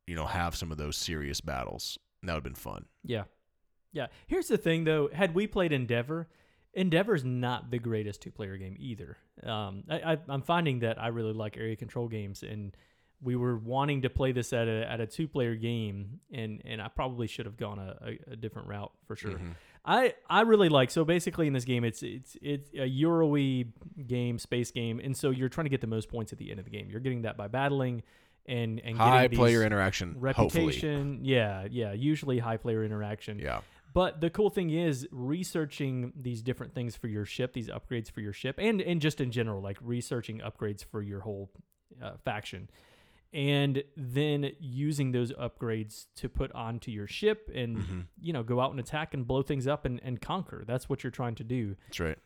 you 0.09 0.17
know, 0.17 0.27
have 0.27 0.57
some 0.57 0.73
of 0.73 0.79
those 0.79 0.97
serious 0.97 1.41
battles. 1.41 1.97
That 2.23 2.33
would 2.33 2.37
have 2.37 2.45
been 2.45 2.55
fun. 2.55 2.87
Yeah. 3.05 3.25
Yeah. 3.93 4.07
Here's 4.27 4.49
the 4.49 4.59
thing 4.59 4.85
though, 4.85 5.09
had 5.13 5.35
we 5.35 5.47
played 5.47 5.73
Endeavor, 5.73 6.29
Endeavor's 6.77 7.25
not 7.25 7.71
the 7.71 7.79
greatest 7.79 8.21
two 8.21 8.31
player 8.31 8.57
game 8.57 8.77
either. 8.79 9.17
Um, 9.43 9.85
I, 9.89 10.13
I, 10.13 10.19
I'm 10.29 10.43
finding 10.43 10.81
that 10.81 11.01
I 11.01 11.09
really 11.09 11.33
like 11.33 11.57
area 11.57 11.77
control 11.77 12.09
games 12.09 12.43
and 12.43 12.77
we 13.23 13.35
were 13.35 13.57
wanting 13.57 14.03
to 14.03 14.11
play 14.11 14.33
this 14.33 14.53
at 14.53 14.69
a, 14.69 14.91
at 14.91 15.01
a 15.01 15.07
two 15.07 15.27
player 15.27 15.55
game 15.55 16.21
and, 16.31 16.61
and 16.67 16.83
I 16.83 16.89
probably 16.89 17.27
should 17.27 17.47
have 17.47 17.57
gone 17.57 17.79
a, 17.79 17.97
a, 18.03 18.33
a 18.33 18.37
different 18.37 18.69
route 18.69 18.93
for 19.07 19.17
sure. 19.17 19.33
Mhm. 19.39 19.55
I, 19.89 20.15
I 20.29 20.41
really 20.41 20.69
like 20.69 20.91
so 20.91 21.05
basically 21.05 21.47
in 21.47 21.53
this 21.53 21.65
game 21.65 21.85
it's 21.85 22.03
it's 22.03 22.37
it's 22.43 22.69
a 22.77 22.85
Euro-y 22.87 23.67
game, 24.07 24.37
space 24.39 24.73
game, 24.73 25.01
and 25.03 25.17
so 25.17 25.31
you're 25.31 25.49
trying 25.49 25.67
to 25.67 25.71
get 25.71 25.81
the 25.81 25.87
most 25.87 26.09
points 26.09 26.33
at 26.33 26.39
the 26.39 26.51
end 26.51 26.59
of 26.59 26.65
the 26.65 26.73
game. 26.73 26.89
You're 26.91 26.99
getting 27.01 27.23
that 27.23 27.37
by 27.37 27.47
battling 27.47 28.03
and 28.49 28.81
and 28.81 28.97
High 28.97 29.29
player 29.29 29.63
interaction, 29.65 30.15
hopefully. 30.15 30.67
reputation. 30.67 31.21
Yeah, 31.25 31.67
yeah, 31.71 31.93
usually 31.93 32.39
high 32.39 32.57
player 32.57 32.85
interaction. 32.85 33.39
Yeah, 33.39 33.61
But 33.93 34.21
the 34.21 34.31
cool 34.31 34.51
thing 34.51 34.71
is 34.71 35.07
researching 35.11 36.13
these 36.15 36.43
different 36.43 36.75
things 36.75 36.97
for 36.97 37.09
your 37.09 37.25
ship, 37.25 37.53
these 37.53 37.69
upgrades 37.69 38.11
for 38.11 38.21
your 38.21 38.33
ship, 38.33 38.57
and 38.59 38.81
and 38.81 39.01
just 39.01 39.21
in 39.21 39.31
general, 39.31 39.61
like 39.63 39.79
researching 39.81 40.41
upgrades 40.41 40.85
for 40.85 41.03
your 41.03 41.21
whole 41.21 41.51
uh, 42.03 42.13
faction, 42.25 42.69
and 43.33 43.83
then 43.97 44.53
using 44.61 45.13
those 45.13 45.33
upgrades 45.33 46.07
to 46.17 46.29
put 46.29 46.53
onto 46.53 46.91
your 46.91 47.07
ship, 47.07 47.51
and 47.55 47.77
Mhm. 47.79 48.05
you 48.21 48.33
know 48.33 48.43
go 48.43 48.61
out 48.61 48.71
and 48.71 48.81
attack 48.81 49.15
and 49.15 49.27
blow 49.27 49.43
things 49.43 49.67
up 49.67 49.85
and, 49.85 50.01
and 50.05 50.21
conquer. 50.21 50.63
That's 50.67 50.89
what 50.89 51.03
you're 51.03 51.11
trying 51.11 51.35
to 51.37 51.45
do. 51.45 51.77
that's 51.89 52.01
right. 52.01 52.19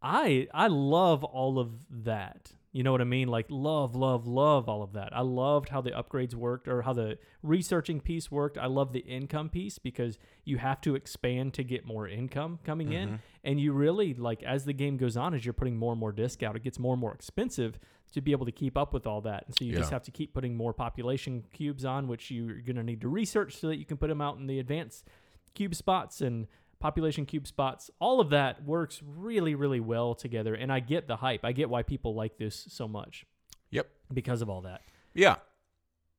I 0.00 0.46
I 0.54 0.68
love 0.68 1.24
all 1.24 1.58
of 1.58 1.72
that. 1.90 2.52
You 2.70 2.82
know 2.82 2.92
what 2.92 3.00
I 3.00 3.04
mean? 3.04 3.28
Like 3.28 3.46
love, 3.48 3.96
love, 3.96 4.26
love 4.26 4.68
all 4.68 4.82
of 4.82 4.92
that. 4.92 5.16
I 5.16 5.22
loved 5.22 5.70
how 5.70 5.80
the 5.80 5.90
upgrades 5.92 6.34
worked 6.34 6.68
or 6.68 6.82
how 6.82 6.92
the 6.92 7.18
researching 7.42 8.00
piece 8.00 8.30
worked. 8.30 8.58
I 8.58 8.66
love 8.66 8.92
the 8.92 9.00
income 9.00 9.48
piece 9.48 9.78
because 9.78 10.18
you 10.44 10.58
have 10.58 10.80
to 10.82 10.94
expand 10.94 11.54
to 11.54 11.64
get 11.64 11.86
more 11.86 12.06
income 12.06 12.58
coming 12.64 12.92
in. 12.92 13.08
Mhm. 13.08 13.18
And 13.42 13.60
you 13.60 13.72
really 13.72 14.12
like 14.12 14.42
as 14.42 14.66
the 14.66 14.74
game 14.74 14.98
goes 14.98 15.16
on, 15.16 15.32
as 15.32 15.46
you're 15.46 15.54
putting 15.54 15.78
more 15.78 15.92
and 15.92 16.00
more 16.00 16.12
disc 16.12 16.42
out, 16.42 16.56
it 16.56 16.62
gets 16.62 16.78
more 16.78 16.92
and 16.92 17.00
more 17.00 17.14
expensive 17.14 17.78
to 18.12 18.20
be 18.20 18.32
able 18.32 18.44
to 18.46 18.52
keep 18.52 18.76
up 18.76 18.92
with 18.92 19.06
all 19.06 19.22
that. 19.22 19.44
And 19.46 19.54
so 19.58 19.64
you 19.64 19.72
just 19.74 19.90
have 19.90 20.02
to 20.02 20.10
keep 20.10 20.34
putting 20.34 20.54
more 20.54 20.74
population 20.74 21.44
cubes 21.52 21.84
on, 21.86 22.06
which 22.06 22.30
you're 22.30 22.60
gonna 22.60 22.82
need 22.82 23.00
to 23.00 23.08
research 23.08 23.56
so 23.56 23.68
that 23.68 23.76
you 23.76 23.86
can 23.86 23.96
put 23.96 24.08
them 24.08 24.20
out 24.20 24.36
in 24.38 24.46
the 24.46 24.58
advanced 24.58 25.06
cube 25.54 25.74
spots 25.74 26.20
and 26.20 26.46
population 26.80 27.26
cube 27.26 27.46
spots. 27.46 27.90
All 27.98 28.20
of 28.20 28.30
that 28.30 28.64
works 28.64 29.00
really, 29.04 29.54
really 29.54 29.80
well 29.80 30.14
together. 30.14 30.54
And 30.54 30.72
I 30.72 30.80
get 30.80 31.08
the 31.08 31.16
hype. 31.16 31.44
I 31.44 31.52
get 31.52 31.68
why 31.68 31.82
people 31.82 32.14
like 32.14 32.38
this 32.38 32.66
so 32.70 32.86
much. 32.88 33.26
Yep. 33.70 33.86
because 34.12 34.40
of 34.40 34.48
all 34.48 34.62
that. 34.62 34.80
Yeah, 35.14 35.36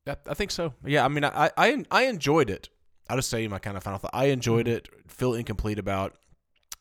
I, 0.06 0.16
I 0.28 0.34
think 0.34 0.50
so. 0.50 0.74
Yeah, 0.84 1.04
I 1.04 1.08
mean, 1.08 1.24
I, 1.24 1.50
I 1.56 1.84
I 1.90 2.02
enjoyed 2.04 2.48
it. 2.50 2.68
I'll 3.08 3.16
just 3.16 3.28
say 3.30 3.46
my 3.48 3.58
kind 3.58 3.76
of 3.76 3.82
final 3.82 3.98
thought. 3.98 4.12
I 4.14 4.26
enjoyed 4.26 4.68
it. 4.68 4.88
Feel 5.08 5.34
incomplete 5.34 5.78
about 5.78 6.14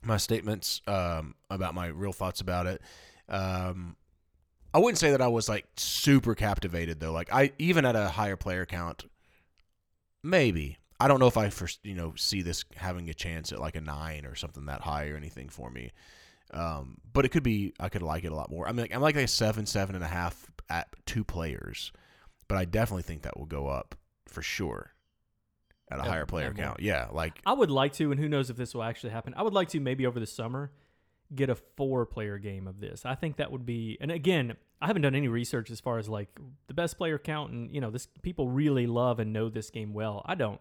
my 0.04 0.18
statements 0.18 0.82
um, 0.88 1.36
about 1.50 1.74
my 1.74 1.88
real 1.88 2.14
thoughts 2.14 2.40
about 2.42 2.68
it. 2.68 2.82
Um, 3.28 3.96
I 4.74 4.80
wouldn't 4.80 5.00
say 5.00 5.12
that 5.12 5.22
I 5.22 5.28
was 5.28 5.50
like 5.50 5.66
super 5.76 6.36
captivated 6.36 7.00
though. 7.00 7.12
Like 7.12 7.34
I 7.34 7.52
even 7.58 7.86
at 7.86 7.96
a 7.96 8.10
higher 8.10 8.36
player 8.36 8.66
count, 8.66 9.06
maybe 10.24 10.78
I 11.00 11.08
don't 11.08 11.20
know 11.20 11.28
if 11.28 11.38
I 11.38 11.50
first 11.50 11.80
you 11.84 11.96
know 11.96 12.14
see 12.16 12.42
this 12.42 12.66
having 12.76 13.10
a 13.10 13.14
chance 13.14 13.52
at 13.52 13.60
like 13.60 13.76
a 13.76 13.82
nine 13.82 14.26
or 14.26 14.36
something 14.36 14.66
that 14.66 14.82
high 14.82 15.08
or 15.10 15.16
anything 15.16 15.50
for 15.50 15.70
me. 15.70 15.92
Um, 16.52 16.98
but 17.14 17.26
it 17.26 17.30
could 17.30 17.44
be 17.44 17.74
I 17.80 17.90
could 17.90 18.02
like 18.02 18.24
it 18.24 18.32
a 18.32 18.36
lot 18.36 18.50
more. 18.50 18.68
I 18.68 18.72
mean, 18.72 18.82
like, 18.82 18.96
I'm 18.96 19.02
like 19.02 19.16
a 19.16 19.28
seven, 19.28 19.66
seven 19.66 19.96
and 19.96 20.04
a 20.04 20.08
half 20.08 20.50
at 20.70 20.88
two 21.06 21.24
players, 21.24 21.92
but 22.48 22.58
I 22.58 22.66
definitely 22.66 23.04
think 23.04 23.24
that 23.24 23.38
will 23.38 23.46
go 23.46 23.68
up 23.68 23.96
for 24.28 24.42
sure 24.42 24.94
at 25.92 26.00
a 26.00 26.04
higher 26.04 26.26
player 26.26 26.54
count. 26.54 26.80
Yeah, 26.80 27.08
like 27.12 27.40
I 27.46 27.54
would 27.54 27.72
like 27.72 27.94
to, 27.94 28.12
and 28.12 28.20
who 28.20 28.30
knows 28.30 28.50
if 28.50 28.58
this 28.58 28.74
will 28.74 28.84
actually 28.84 29.12
happen. 29.12 29.34
I 29.36 29.44
would 29.44 29.54
like 29.54 29.70
to 29.70 29.80
maybe 29.80 30.06
over 30.06 30.20
the 30.20 30.28
summer 30.28 30.72
get 31.34 31.50
a 31.50 31.56
four 31.56 32.06
player 32.06 32.38
game 32.38 32.68
of 32.68 32.80
this. 32.80 33.06
I 33.06 33.16
think 33.16 33.38
that 33.38 33.52
would 33.52 33.66
be, 33.66 33.98
and 34.02 34.12
again, 34.12 34.56
I 34.82 34.88
haven't 34.88 35.04
done 35.04 35.16
any 35.16 35.28
research 35.28 35.70
as 35.70 35.80
far 35.80 35.98
as 35.98 36.08
like 36.10 36.30
the 36.68 36.74
best 36.74 36.98
player 36.98 37.18
count, 37.18 37.52
and 37.52 37.74
you 37.74 37.82
know, 37.82 37.92
this 37.92 38.08
people 38.22 38.48
really 38.48 38.88
love 38.88 39.20
and 39.20 39.34
know 39.34 39.50
this 39.50 39.70
game 39.70 39.94
well. 39.94 40.24
I 40.26 40.36
don't. 40.36 40.60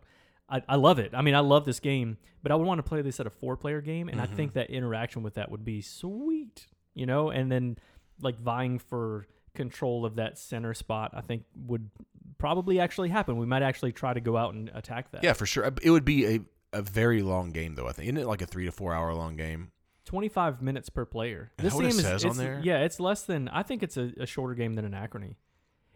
I, 0.48 0.62
I 0.68 0.76
love 0.76 0.98
it. 0.98 1.12
I 1.14 1.22
mean, 1.22 1.34
I 1.34 1.40
love 1.40 1.64
this 1.64 1.80
game, 1.80 2.16
but 2.42 2.52
I 2.52 2.54
would 2.54 2.66
want 2.66 2.78
to 2.78 2.82
play 2.82 3.02
this 3.02 3.20
at 3.20 3.26
a 3.26 3.30
four 3.30 3.56
player 3.56 3.80
game, 3.80 4.08
and 4.08 4.20
I 4.20 4.26
mm-hmm. 4.26 4.36
think 4.36 4.52
that 4.54 4.70
interaction 4.70 5.22
with 5.22 5.34
that 5.34 5.50
would 5.50 5.64
be 5.64 5.82
sweet, 5.82 6.66
you 6.94 7.06
know, 7.06 7.30
and 7.30 7.50
then 7.52 7.76
like 8.22 8.38
vying 8.38 8.78
for 8.78 9.26
control 9.54 10.04
of 10.04 10.16
that 10.16 10.38
center 10.38 10.74
spot, 10.74 11.12
I 11.14 11.20
think 11.20 11.44
would 11.66 11.90
probably 12.38 12.80
actually 12.80 13.10
happen. 13.10 13.36
We 13.36 13.46
might 13.46 13.62
actually 13.62 13.92
try 13.92 14.14
to 14.14 14.20
go 14.20 14.36
out 14.36 14.54
and 14.54 14.70
attack 14.74 15.10
that. 15.12 15.22
yeah, 15.22 15.32
for 15.32 15.46
sure. 15.46 15.66
Uh, 15.66 15.70
it 15.82 15.90
would 15.90 16.04
be 16.04 16.26
a 16.26 16.40
a 16.72 16.82
very 16.82 17.22
long 17.22 17.50
game 17.50 17.74
though. 17.74 17.88
I 17.88 17.92
think 17.92 18.06
isn't 18.06 18.18
it 18.18 18.26
like 18.26 18.42
a 18.42 18.46
three 18.46 18.66
to 18.66 18.72
four 18.72 18.94
hour 18.94 19.14
long 19.14 19.36
game? 19.36 19.72
25 20.04 20.62
minutes 20.62 20.88
per 20.88 21.04
player. 21.04 21.50
Is 21.58 21.64
This 21.64 21.72
that 21.72 21.76
what 21.76 21.84
it 21.84 22.02
game 22.02 22.14
is 22.14 22.24
on 22.24 22.36
there? 22.38 22.60
Yeah, 22.62 22.78
it's 22.78 22.98
less 22.98 23.22
than 23.22 23.48
I 23.48 23.62
think 23.62 23.82
it's 23.82 23.98
a, 23.98 24.10
a 24.18 24.26
shorter 24.26 24.54
game 24.54 24.74
than 24.74 24.90
Anachrony. 24.90 25.36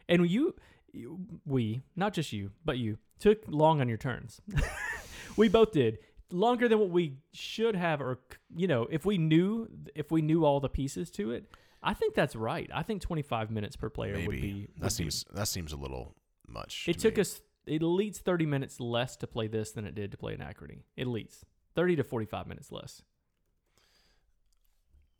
And 0.07 0.29
you, 0.29 0.55
you 0.93 1.19
we, 1.47 1.83
not 1.97 2.12
just 2.12 2.33
you, 2.33 2.51
but 2.65 2.77
you 2.77 2.99
took 3.23 3.39
long 3.47 3.81
on 3.81 3.89
your 3.89 3.97
turns. 3.99 4.40
we 5.36 5.49
both 5.49 5.70
did. 5.70 5.99
Longer 6.31 6.69
than 6.69 6.78
what 6.81 6.90
we 6.90 7.19
should 7.32 7.77
have 7.77 8.01
or 8.01 8.19
you 8.55 8.66
know, 8.66 8.89
if 8.90 9.05
we 9.05 9.16
knew 9.16 9.69
if 9.94 10.11
we 10.11 10.23
knew 10.23 10.44
all 10.44 10.61
the 10.61 10.69
pieces 10.69 11.11
to 11.12 11.31
it, 11.31 11.47
I 11.82 11.94
think 11.94 12.15
that's 12.15 12.35
right. 12.35 12.69
I 12.74 12.82
think 12.82 13.01
25 13.03 13.51
minutes 13.51 13.77
per 13.77 13.90
player 13.90 14.15
would 14.27 14.40
be 14.40 14.69
would 14.74 14.82
that 14.82 14.89
be- 14.89 14.90
seems 14.90 15.24
that 15.32 15.47
seems 15.49 15.73
a 15.73 15.77
little 15.77 16.16
much. 16.49 16.86
It 16.89 16.94
to 16.94 16.99
took 17.01 17.16
me. 17.16 17.20
us 17.20 17.40
at 17.69 17.82
least 17.82 18.24
30 18.24 18.44
minutes 18.47 18.81
less 18.81 19.16
to 19.19 19.27
play 19.28 19.47
this 19.47 19.70
than 19.73 19.85
it 19.85 19.94
did 19.94 20.11
to 20.11 20.16
play 20.16 20.35
Anachrony. 20.36 20.82
At 20.99 21.07
least 21.07 21.44
30 21.77 21.97
to 21.97 22.05
45 22.05 22.47
minutes 22.49 22.73
less. 22.73 23.03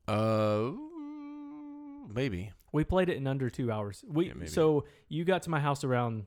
Uh, 0.08 0.72
maybe. 2.12 2.52
We 2.72 2.84
played 2.84 3.08
it 3.08 3.16
in 3.16 3.26
under 3.26 3.48
two 3.50 3.70
hours. 3.70 4.04
We 4.08 4.26
Yeah, 4.28 4.46
so 4.46 4.86
you 5.08 5.24
got 5.24 5.42
to 5.42 5.50
my 5.50 5.60
house 5.60 5.84
around 5.84 6.26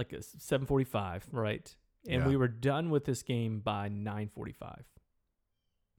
like 0.00 0.14
seven 0.38 0.66
forty 0.66 0.84
five, 0.84 1.26
right? 1.30 1.74
And 2.08 2.22
Yeah. 2.22 2.28
we 2.28 2.36
were 2.36 2.48
done 2.48 2.90
with 2.90 3.04
this 3.04 3.22
game 3.22 3.60
by 3.60 3.88
nine 3.88 4.28
forty 4.34 4.52
five. 4.52 4.84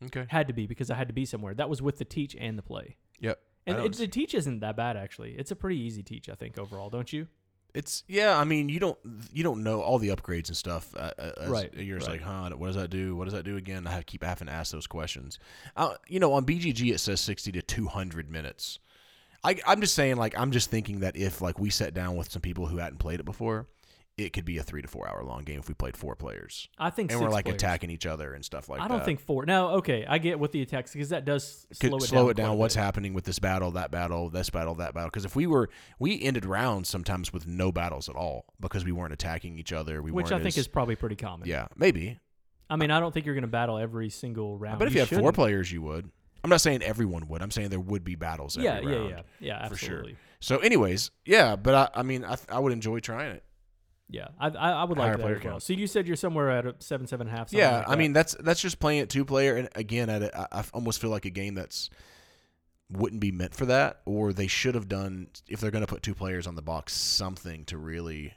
Okay. 0.06 0.26
Had 0.30 0.48
to 0.48 0.54
be 0.54 0.66
because 0.68 0.90
I 0.90 0.96
had 0.96 1.08
to 1.10 1.14
be 1.14 1.26
somewhere. 1.26 1.54
That 1.54 1.70
was 1.70 1.82
with 1.82 1.98
the 2.00 2.06
teach 2.06 2.36
and 2.40 2.58
the 2.58 2.64
play. 2.64 2.98
Yep. 3.20 3.40
And 3.68 3.78
it, 3.86 3.94
the 3.94 4.08
teach 4.08 4.34
isn't 4.34 4.62
that 4.62 4.76
bad 4.76 4.98
actually. 4.98 5.34
It's 5.34 5.52
a 5.52 5.56
pretty 5.56 5.80
easy 5.80 6.02
teach, 6.02 6.28
I 6.30 6.34
think 6.34 6.58
overall, 6.58 6.90
don't 6.90 7.12
you? 7.14 7.28
It's 7.76 8.04
yeah. 8.08 8.38
I 8.38 8.44
mean, 8.44 8.68
you 8.68 8.80
don't 8.80 8.98
you 9.32 9.44
don't 9.44 9.64
know 9.64 9.82
all 9.82 10.00
the 10.00 10.10
upgrades 10.10 10.48
and 10.48 10.58
stuff. 10.58 10.94
Uh, 10.96 11.12
uh, 11.20 11.32
as 11.42 11.50
Right, 11.50 11.74
You're 11.74 12.00
just 12.00 12.10
right. 12.10 12.20
like, 12.20 12.28
huh? 12.28 12.50
What 12.58 12.68
does 12.68 12.76
that 12.76 12.90
do? 12.90 13.16
What 13.16 13.26
does 13.26 13.34
that 13.34 13.44
do 13.44 13.56
again? 13.58 13.86
I 13.88 13.92
have 13.92 14.00
to 14.02 14.06
keep 14.06 14.24
having 14.24 14.48
to 14.48 14.54
ask 14.54 14.72
those 14.74 14.88
questions. 14.88 15.38
Uh, 15.78 15.94
you 16.08 16.20
know, 16.20 16.34
on 16.34 16.46
BGG 16.46 16.92
it 16.94 16.98
says 16.98 17.22
sixty 17.22 17.52
to 17.54 17.62
two 17.62 17.88
hundred 17.88 18.30
minutes. 18.30 18.80
I, 19.44 19.56
I'm 19.66 19.82
just 19.82 19.96
saying, 19.96 20.18
like, 20.18 20.38
I'm 20.38 20.52
just 20.52 20.70
thinking 20.70 21.00
that 21.00 21.16
if 21.16 21.42
like 21.42 21.58
we 21.60 21.70
sat 21.72 21.94
down 21.96 22.16
with 22.16 22.32
some 22.32 22.42
people 22.42 22.68
who 22.68 22.78
hadn't 22.78 22.98
played 23.00 23.20
it 23.20 23.26
before, 23.26 23.68
it 24.24 24.34
could 24.34 24.46
be 24.46 24.58
a 24.58 24.64
three 24.64 24.82
to 24.82 24.88
four 24.88 25.08
hour 25.08 25.24
long 25.24 25.44
game 25.44 25.60
if 25.60 25.68
we 25.68 25.74
played 25.74 25.98
four 25.98 26.16
players 26.16 26.68
I 26.78 26.90
think 26.90 27.12
and 27.12 27.20
six 27.20 27.24
we're 27.24 27.32
like 27.32 27.46
players. 27.46 27.56
attacking 27.56 27.90
each 27.90 28.06
other 28.06 28.34
and 28.34 28.44
stuff 28.44 28.70
like 28.70 28.80
that. 28.80 28.86
I 28.86 28.88
don't 28.88 29.04
think 29.04 29.20
four. 29.20 29.46
Now, 29.46 29.70
okay, 29.76 30.06
I 30.08 30.18
get 30.18 30.40
with 30.40 30.52
the 30.52 30.62
attacks 30.62 30.94
because 30.94 31.10
that 31.10 31.26
does 31.26 31.66
could 31.80 31.90
slow 31.90 31.98
it 31.98 32.02
slow 32.02 32.22
down. 32.24 32.30
it 32.30 32.38
down. 32.38 32.58
What's 32.58 32.76
bit. 32.76 32.82
happening 32.84 33.14
with 33.14 33.26
this 33.26 33.40
battle, 33.40 33.72
that 33.72 33.92
battle, 33.92 34.30
this 34.30 34.50
battle, 34.50 34.76
that 34.76 34.94
battle? 34.94 35.10
Because 35.10 35.26
if 35.26 35.36
we 35.36 35.48
were, 35.48 35.70
we 36.00 36.22
ended 36.22 36.46
rounds 36.46 36.90
sometimes 36.90 37.34
with 37.34 37.48
no 37.48 37.72
battles 37.72 38.10
at 38.10 38.16
all 38.16 38.46
because 38.60 38.86
we 38.86 38.92
weren't 38.92 39.14
attacking 39.14 39.58
each 39.58 39.74
other. 39.74 40.02
We 40.02 40.12
Which 40.12 40.32
I 40.32 40.38
think 40.38 40.48
as- 40.48 40.58
is 40.60 40.68
probably 40.68 40.96
pretty 40.96 41.16
common. 41.16 41.48
yeah, 41.48 41.68
maybe. 41.76 42.20
I 42.70 42.78
mean, 42.78 42.90
I 42.90 43.02
don't 43.02 43.14
think 43.14 43.26
you're 43.26 43.36
going 43.36 43.42
to 43.42 43.50
battle 43.50 43.78
every 43.78 44.10
single 44.10 44.58
round. 44.58 44.80
But 44.80 44.88
if 44.88 44.94
you, 44.94 45.02
had 45.02 45.10
four 45.10 45.34
players, 45.34 45.70
you 45.72 45.82
would. 45.82 46.10
I'm 46.44 46.50
not 46.50 46.62
saying 46.62 46.82
everyone 46.82 47.28
would. 47.28 47.42
I'm 47.42 47.52
saying 47.52 47.70
there 47.70 47.80
would 47.80 48.04
be 48.04 48.16
battles 48.16 48.58
every 48.58 48.92
yeah, 48.92 49.00
yeah, 49.00 49.08
yeah, 49.10 49.22
yeah, 49.40 49.68
for 49.68 49.76
sure. 49.76 50.06
So, 50.40 50.58
anyways, 50.58 51.12
yeah. 51.26 51.56
But 51.56 51.76
I, 51.76 52.00
I 52.00 52.04
mean, 52.04 52.24
I, 52.24 52.36
th- 52.36 52.48
I 52.50 52.60
would 52.60 52.72
enjoy 52.72 53.00
trying 53.00 53.34
it. 53.36 53.44
Yeah, 54.12 54.28
I, 54.38 54.50
I, 54.50 54.72
I 54.72 54.84
would 54.84 54.98
like 54.98 55.08
Higher 55.08 55.18
that 55.18 55.24
player 55.24 55.36
as 55.38 55.44
well. 55.44 55.52
count. 55.54 55.64
So 55.64 55.74
you 55.74 55.88
said 55.88 56.06
you're 56.06 56.18
somewhere 56.18 56.52
at 56.52 56.66
a 56.66 56.76
seven, 56.80 57.08
seven 57.08 57.28
and 57.28 57.34
a 57.36 57.40
half. 57.40 57.50
something 57.50 57.60
Yeah, 57.60 57.78
like 57.78 57.88
I 57.88 57.92
that. 57.92 57.98
mean 57.98 58.14
that's 58.14 58.36
that's 58.42 58.62
just 58.62 58.80
playing 58.80 59.00
it 59.00 59.10
two 59.10 59.24
player, 59.24 59.56
and 59.56 59.70
again, 59.74 60.10
at 60.10 60.22
a, 60.22 60.38
I, 60.38 60.60
I 60.60 60.64
almost 60.74 61.00
feel 61.00 61.10
like 61.10 61.26
a 61.26 61.30
game 61.30 61.56
that's 61.56 61.90
wouldn't 62.92 63.22
be 63.22 63.32
meant 63.32 63.56
for 63.56 63.66
that, 63.68 64.02
or 64.06 64.34
they 64.34 64.48
should 64.48 64.76
have 64.76 64.90
done 64.90 65.30
if 65.48 65.62
they're 65.62 65.72
going 65.72 65.86
to 65.86 65.88
put 65.88 66.04
two 66.04 66.14
players 66.14 66.46
on 66.46 66.56
the 66.56 66.62
box, 66.62 66.94
something 66.94 67.64
to 67.66 67.78
really. 67.78 68.34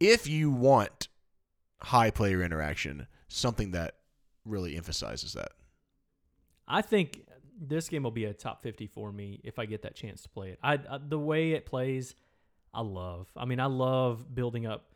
If 0.00 0.26
you 0.26 0.50
want 0.50 1.06
high 1.80 2.10
player 2.10 2.42
interaction, 2.42 3.06
something 3.28 3.70
that 3.70 3.94
really 4.44 4.76
emphasizes 4.76 5.34
that. 5.34 5.52
I 6.66 6.82
think 6.82 7.22
this 7.60 7.88
game 7.88 8.02
will 8.02 8.10
be 8.10 8.24
a 8.24 8.32
top 8.34 8.62
50 8.62 8.88
for 8.88 9.12
me 9.12 9.40
if 9.44 9.58
I 9.60 9.66
get 9.66 9.82
that 9.82 9.94
chance 9.94 10.22
to 10.22 10.28
play 10.28 10.50
it. 10.50 10.58
I, 10.62 10.74
I 10.90 10.98
the 10.98 11.18
way 11.18 11.52
it 11.52 11.66
plays, 11.66 12.14
I 12.74 12.82
love. 12.82 13.28
I 13.36 13.44
mean, 13.44 13.60
I 13.60 13.66
love 13.66 14.34
building 14.34 14.66
up 14.66 14.94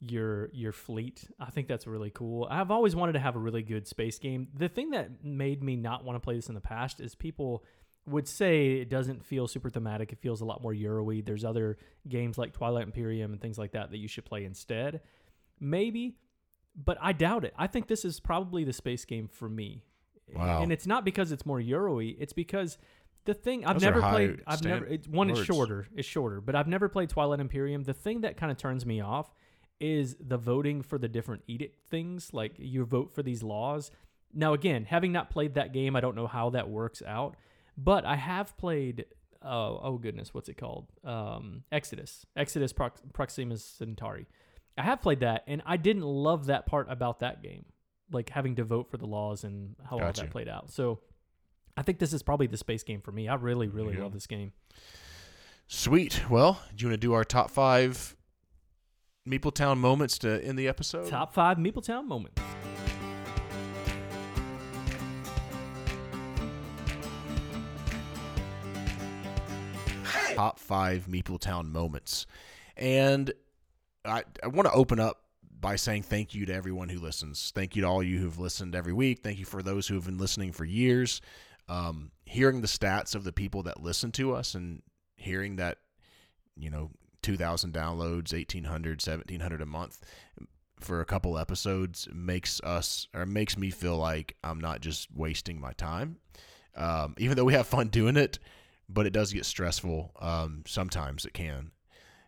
your 0.00 0.50
your 0.52 0.72
fleet. 0.72 1.26
I 1.40 1.46
think 1.50 1.68
that's 1.68 1.86
really 1.86 2.10
cool. 2.10 2.46
I've 2.50 2.70
always 2.70 2.94
wanted 2.94 3.12
to 3.12 3.18
have 3.18 3.34
a 3.36 3.38
really 3.38 3.62
good 3.62 3.86
space 3.86 4.18
game. 4.18 4.48
The 4.54 4.68
thing 4.68 4.90
that 4.90 5.24
made 5.24 5.62
me 5.62 5.76
not 5.76 6.04
want 6.04 6.16
to 6.16 6.20
play 6.20 6.36
this 6.36 6.48
in 6.48 6.54
the 6.54 6.60
past 6.60 7.00
is 7.00 7.14
people 7.14 7.64
would 8.06 8.28
say 8.28 8.74
it 8.74 8.88
doesn't 8.88 9.24
feel 9.24 9.48
super 9.48 9.68
thematic. 9.68 10.12
It 10.12 10.20
feels 10.20 10.40
a 10.40 10.44
lot 10.44 10.62
more 10.62 10.72
Euro-y. 10.72 11.22
There's 11.24 11.44
other 11.44 11.76
games 12.08 12.38
like 12.38 12.52
Twilight 12.52 12.84
Imperium 12.84 13.32
and 13.32 13.40
things 13.40 13.58
like 13.58 13.72
that 13.72 13.90
that 13.90 13.98
you 13.98 14.06
should 14.06 14.24
play 14.24 14.44
instead. 14.44 15.00
Maybe, 15.58 16.16
but 16.76 16.98
I 17.00 17.12
doubt 17.12 17.44
it. 17.44 17.52
I 17.58 17.66
think 17.66 17.88
this 17.88 18.04
is 18.04 18.20
probably 18.20 18.62
the 18.62 18.72
space 18.72 19.04
game 19.04 19.26
for 19.26 19.48
me. 19.48 19.82
Wow. 20.32 20.62
And 20.62 20.70
it's 20.70 20.86
not 20.86 21.04
because 21.04 21.32
it's 21.32 21.46
more 21.46 21.60
Euro-y. 21.60 22.14
It's 22.18 22.32
because 22.32 22.78
the 23.26 23.34
thing 23.34 23.64
I've 23.66 23.74
Those 23.74 23.82
are 23.82 23.86
never 23.86 24.00
high 24.00 24.10
played. 24.12 24.42
I've 24.46 24.58
stand- 24.58 24.74
never. 24.82 24.86
It's, 24.86 25.06
one 25.06 25.30
is 25.30 25.36
words. 25.38 25.46
shorter. 25.46 25.86
It's 25.94 26.08
shorter, 26.08 26.40
but 26.40 26.54
I've 26.54 26.68
never 26.68 26.88
played 26.88 27.10
Twilight 27.10 27.40
Imperium. 27.40 27.82
The 27.84 27.92
thing 27.94 28.22
that 28.22 28.36
kind 28.36 28.50
of 28.50 28.56
turns 28.58 28.86
me 28.86 29.00
off 29.00 29.34
is 29.78 30.16
the 30.18 30.38
voting 30.38 30.82
for 30.82 30.96
the 30.98 31.08
different 31.08 31.42
edict 31.46 31.78
things. 31.90 32.32
Like 32.32 32.54
you 32.58 32.84
vote 32.84 33.12
for 33.14 33.22
these 33.22 33.42
laws. 33.42 33.90
Now, 34.32 34.54
again, 34.54 34.84
having 34.84 35.12
not 35.12 35.30
played 35.30 35.54
that 35.54 35.72
game, 35.72 35.96
I 35.96 36.00
don't 36.00 36.16
know 36.16 36.26
how 36.26 36.50
that 36.50 36.68
works 36.68 37.02
out. 37.06 37.36
But 37.76 38.04
I 38.04 38.16
have 38.16 38.56
played. 38.56 39.04
Oh, 39.42 39.78
oh 39.82 39.98
goodness, 39.98 40.32
what's 40.32 40.48
it 40.48 40.56
called? 40.56 40.86
Um, 41.04 41.62
Exodus. 41.70 42.24
Exodus 42.36 42.72
Prox- 42.72 43.02
Proximus 43.12 43.64
Centauri. 43.64 44.26
I 44.78 44.82
have 44.82 45.00
played 45.00 45.20
that, 45.20 45.44
and 45.46 45.62
I 45.64 45.76
didn't 45.76 46.02
love 46.02 46.46
that 46.46 46.66
part 46.66 46.86
about 46.90 47.20
that 47.20 47.42
game, 47.42 47.64
like 48.10 48.28
having 48.30 48.56
to 48.56 48.64
vote 48.64 48.90
for 48.90 48.96
the 48.98 49.06
laws 49.06 49.44
and 49.44 49.74
how 49.84 49.92
all 49.96 50.00
Gotcha. 50.00 50.22
that 50.22 50.30
played 50.30 50.48
out. 50.48 50.70
So, 50.70 51.00
I 51.76 51.82
think 51.82 51.98
this 51.98 52.12
is 52.12 52.22
probably 52.22 52.46
the 52.46 52.56
space 52.56 52.82
game 52.82 53.00
for 53.00 53.12
me. 53.12 53.28
I 53.28 53.34
really, 53.34 53.68
really 53.68 53.94
Yeah. 53.96 54.02
love 54.04 54.12
this 54.12 54.26
game. 54.26 54.52
Sweet. 55.68 56.22
Well, 56.30 56.62
do 56.74 56.84
you 56.84 56.88
want 56.90 57.00
to 57.00 57.06
do 57.06 57.12
our 57.12 57.24
top 57.24 57.50
five 57.50 58.16
Meepletown 59.28 59.78
moments 59.78 60.18
to 60.18 60.42
end 60.44 60.58
the 60.58 60.68
episode? 60.68 61.08
Top 61.08 61.34
five 61.34 61.58
Meepletown 61.58 62.06
moments. 62.06 62.40
top 70.34 70.58
five 70.58 71.06
Meepletown 71.08 71.70
moments. 71.70 72.26
And 72.76 73.32
I, 74.04 74.22
I 74.42 74.48
want 74.48 74.66
to 74.68 74.72
open 74.74 75.00
up 75.00 75.22
by 75.58 75.76
saying 75.76 76.02
thank 76.02 76.34
you 76.34 76.44
to 76.46 76.54
everyone 76.54 76.88
who 76.88 76.98
listens. 77.00 77.52
Thank 77.54 77.74
you 77.74 77.82
to 77.82 77.88
all 77.88 78.02
you 78.02 78.18
who've 78.18 78.38
listened 78.38 78.74
every 78.74 78.92
week. 78.92 79.20
Thank 79.22 79.38
you 79.38 79.44
for 79.46 79.62
those 79.62 79.88
who 79.88 79.94
have 79.94 80.04
been 80.04 80.18
listening 80.18 80.52
for 80.52 80.64
years. 80.64 81.20
Um, 81.68 82.12
hearing 82.24 82.60
the 82.60 82.68
stats 82.68 83.14
of 83.14 83.24
the 83.24 83.32
people 83.32 83.62
that 83.64 83.82
listen 83.82 84.12
to 84.12 84.34
us 84.34 84.54
and 84.54 84.82
hearing 85.16 85.56
that, 85.56 85.78
you 86.56 86.70
know, 86.70 86.90
2,000 87.22 87.72
downloads, 87.72 88.32
1,800, 88.32 89.00
1,700 89.04 89.60
a 89.60 89.66
month 89.66 90.00
for 90.80 91.00
a 91.00 91.04
couple 91.04 91.38
episodes 91.38 92.08
makes 92.12 92.60
us 92.60 93.08
or 93.14 93.26
makes 93.26 93.56
me 93.56 93.70
feel 93.70 93.96
like 93.96 94.36
I'm 94.44 94.60
not 94.60 94.80
just 94.80 95.08
wasting 95.14 95.60
my 95.60 95.72
time. 95.72 96.18
Um, 96.76 97.14
even 97.18 97.36
though 97.36 97.44
we 97.44 97.54
have 97.54 97.66
fun 97.66 97.88
doing 97.88 98.16
it, 98.16 98.38
but 98.88 99.06
it 99.06 99.12
does 99.12 99.32
get 99.32 99.46
stressful. 99.46 100.12
Um, 100.20 100.62
sometimes 100.66 101.24
it 101.24 101.32
can. 101.32 101.70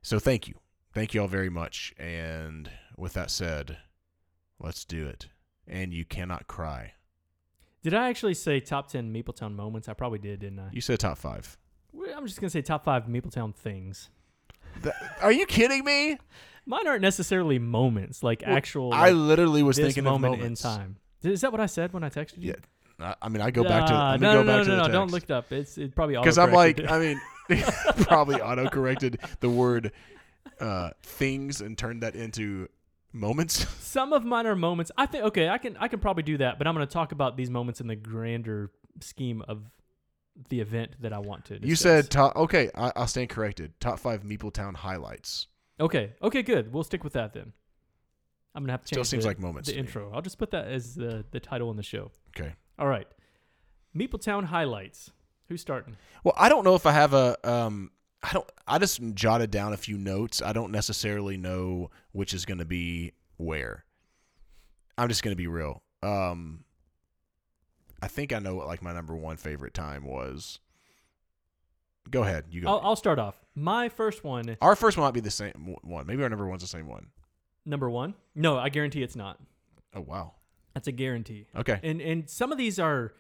So 0.02 0.18
thank 0.18 0.48
you, 0.48 0.54
thank 0.94 1.12
you 1.14 1.20
all 1.20 1.28
very 1.28 1.50
much. 1.50 1.94
And 1.98 2.70
with 2.96 3.12
that 3.12 3.30
said, 3.30 3.78
let's 4.58 4.84
do 4.84 5.06
it. 5.06 5.28
And 5.66 5.92
you 5.92 6.04
cannot 6.04 6.46
cry. 6.46 6.94
Did 7.82 7.94
I 7.94 8.08
actually 8.08 8.34
say 8.34 8.60
top 8.60 8.88
10 8.88 9.12
Meepletown 9.12 9.54
moments? 9.54 9.88
I 9.88 9.94
probably 9.94 10.18
did, 10.18 10.40
didn't 10.40 10.58
I? 10.58 10.68
You 10.72 10.80
said 10.80 10.98
top 10.98 11.18
five. 11.18 11.56
I'm 11.94 12.26
just 12.26 12.40
going 12.40 12.48
to 12.48 12.50
say 12.50 12.62
top 12.62 12.84
five 12.84 13.04
Meepletown 13.06 13.54
things. 13.54 14.10
That- 14.82 14.94
are 15.22 15.32
you 15.32 15.46
kidding 15.46 15.84
me? 15.84 16.18
Mine 16.66 16.86
aren't 16.86 17.02
necessarily 17.02 17.58
moments, 17.58 18.22
like 18.22 18.42
Well, 18.46 18.56
actual 18.56 18.92
I 18.92 19.10
like, 19.10 19.14
literally 19.14 19.62
was 19.62 19.76
this 19.76 19.86
thinking 19.86 20.04
moment 20.04 20.34
of 20.34 20.40
moments. 20.40 20.64
in 20.64 20.70
time. 20.70 20.96
Is 21.22 21.40
that 21.40 21.50
what 21.50 21.60
I 21.60 21.66
said 21.66 21.92
when 21.92 22.04
I 22.04 22.10
texted 22.10 22.42
you? 22.42 22.54
Yeah, 23.00 23.14
I, 23.22 23.28
mean, 23.28 23.40
I 23.40 23.50
go 23.50 23.64
back 23.64 23.86
to. 23.86 24.18
Me 24.18 24.26
no, 24.26 24.42
no, 24.42 24.62
no, 24.62 24.62
no, 24.62 24.86
no, 24.86 24.92
don't 24.92 25.10
look 25.10 25.24
it 25.24 25.30
up. 25.30 25.50
It's 25.50 25.78
it 25.78 25.94
probably 25.94 26.16
because 26.16 26.36
I'm 26.36 26.52
like. 26.52 26.80
I 26.88 26.98
mean, 26.98 27.20
probably 28.02 28.40
auto 28.40 28.68
corrected 28.68 29.18
the 29.40 29.48
word 29.48 29.92
uh, 30.60 30.90
things 31.02 31.60
and 31.60 31.76
turned 31.78 32.02
that 32.02 32.14
into 32.14 32.68
moments. 33.12 33.66
some 33.80 34.12
of 34.12 34.24
mine 34.24 34.46
are 34.46 34.56
moments. 34.56 34.90
I 34.96 35.06
think 35.06 35.24
okay, 35.24 35.48
I 35.48 35.58
can 35.58 35.76
I 35.78 35.88
can 35.88 36.00
probably 36.00 36.22
do 36.22 36.38
that, 36.38 36.58
but 36.58 36.66
I'm 36.66 36.74
going 36.74 36.86
to 36.86 36.92
talk 36.92 37.12
about 37.12 37.36
these 37.36 37.50
moments 37.50 37.80
in 37.80 37.86
the 37.86 37.96
grander 37.96 38.70
scheme 39.00 39.42
of 39.46 39.62
the 40.48 40.60
event 40.60 40.92
that 41.00 41.12
I 41.12 41.18
want 41.18 41.46
to. 41.46 41.66
You 41.66 41.74
said 41.74 42.10
top. 42.10 42.36
Okay, 42.36 42.70
I, 42.74 42.92
I'll 42.96 43.06
stand 43.06 43.28
corrected. 43.28 43.78
Top 43.80 43.98
five 43.98 44.22
Meepletown 44.22 44.76
highlights. 44.76 45.48
okay, 45.80 46.12
okay, 46.22 46.42
good. 46.42 46.72
We'll 46.72 46.84
stick 46.84 47.04
with 47.04 47.14
that 47.14 47.32
then. 47.32 47.52
I'm 48.54 48.62
gonna 48.62 48.72
have 48.72 48.84
to 48.84 48.88
change. 48.88 48.96
Still 48.96 49.04
seems 49.04 49.24
the, 49.24 49.30
like 49.30 49.38
moments. 49.38 49.68
the 49.68 49.74
to 49.74 49.82
me. 49.82 49.86
intro. 49.86 50.10
I'll 50.12 50.22
just 50.22 50.38
put 50.38 50.50
that 50.52 50.66
as 50.66 50.94
the 50.94 51.24
the 51.30 51.40
title 51.40 51.70
in 51.70 51.76
the 51.76 51.82
show. 51.82 52.10
Okay. 52.36 52.54
All 52.78 52.86
right, 52.88 53.06
Meepletown 53.96 54.44
highlights. 54.44 55.10
Who's 55.48 55.60
starting? 55.60 55.96
Well, 56.24 56.34
I 56.36 56.48
don't 56.48 56.64
know 56.64 56.74
if 56.74 56.84
I 56.86 56.92
have 56.92 57.14
a. 57.14 57.36
Um, 57.42 57.90
I 58.22 58.32
don't. 58.32 58.50
I 58.66 58.78
just 58.78 59.00
jotted 59.14 59.50
down 59.50 59.72
a 59.72 59.76
few 59.76 59.96
notes. 59.96 60.42
I 60.42 60.52
don't 60.52 60.72
necessarily 60.72 61.36
know 61.36 61.90
which 62.12 62.34
is 62.34 62.44
going 62.44 62.58
to 62.58 62.64
be 62.64 63.12
where. 63.36 63.84
I'm 64.96 65.08
just 65.08 65.22
going 65.22 65.32
to 65.32 65.36
be 65.36 65.46
real. 65.46 65.82
Um, 66.02 66.64
I 68.02 68.08
think 68.08 68.32
I 68.32 68.38
know 68.40 68.56
what 68.56 68.66
like 68.66 68.82
my 68.82 68.92
number 68.92 69.14
one 69.14 69.36
favorite 69.36 69.74
time 69.74 70.04
was. 70.04 70.58
Go 72.10 72.22
ahead. 72.22 72.46
You 72.50 72.62
go. 72.62 72.68
I'll, 72.68 72.80
I'll 72.82 72.96
start 72.96 73.18
off. 73.18 73.36
My 73.54 73.88
first 73.90 74.24
one, 74.24 74.56
Our 74.62 74.74
first 74.74 74.96
one 74.96 75.04
might 75.06 75.14
be 75.14 75.20
the 75.20 75.30
same 75.30 75.76
one. 75.82 76.06
Maybe 76.06 76.22
our 76.22 76.28
number 76.28 76.46
one's 76.46 76.62
the 76.62 76.68
same 76.68 76.86
one. 76.88 77.08
number 77.66 77.90
one. 77.90 78.14
No, 78.34 78.56
I 78.58 78.68
guarantee 78.70 79.02
it's 79.02 79.16
not. 79.16 79.38
Oh 79.94 80.00
wow. 80.00 80.32
That's 80.74 80.88
a 80.88 80.92
guarantee. 80.92 81.46
Okay. 81.56 81.78
and 81.82 82.00
and 82.00 82.28
some 82.30 82.50
of 82.50 82.58
these 82.58 82.78
are 82.78 83.12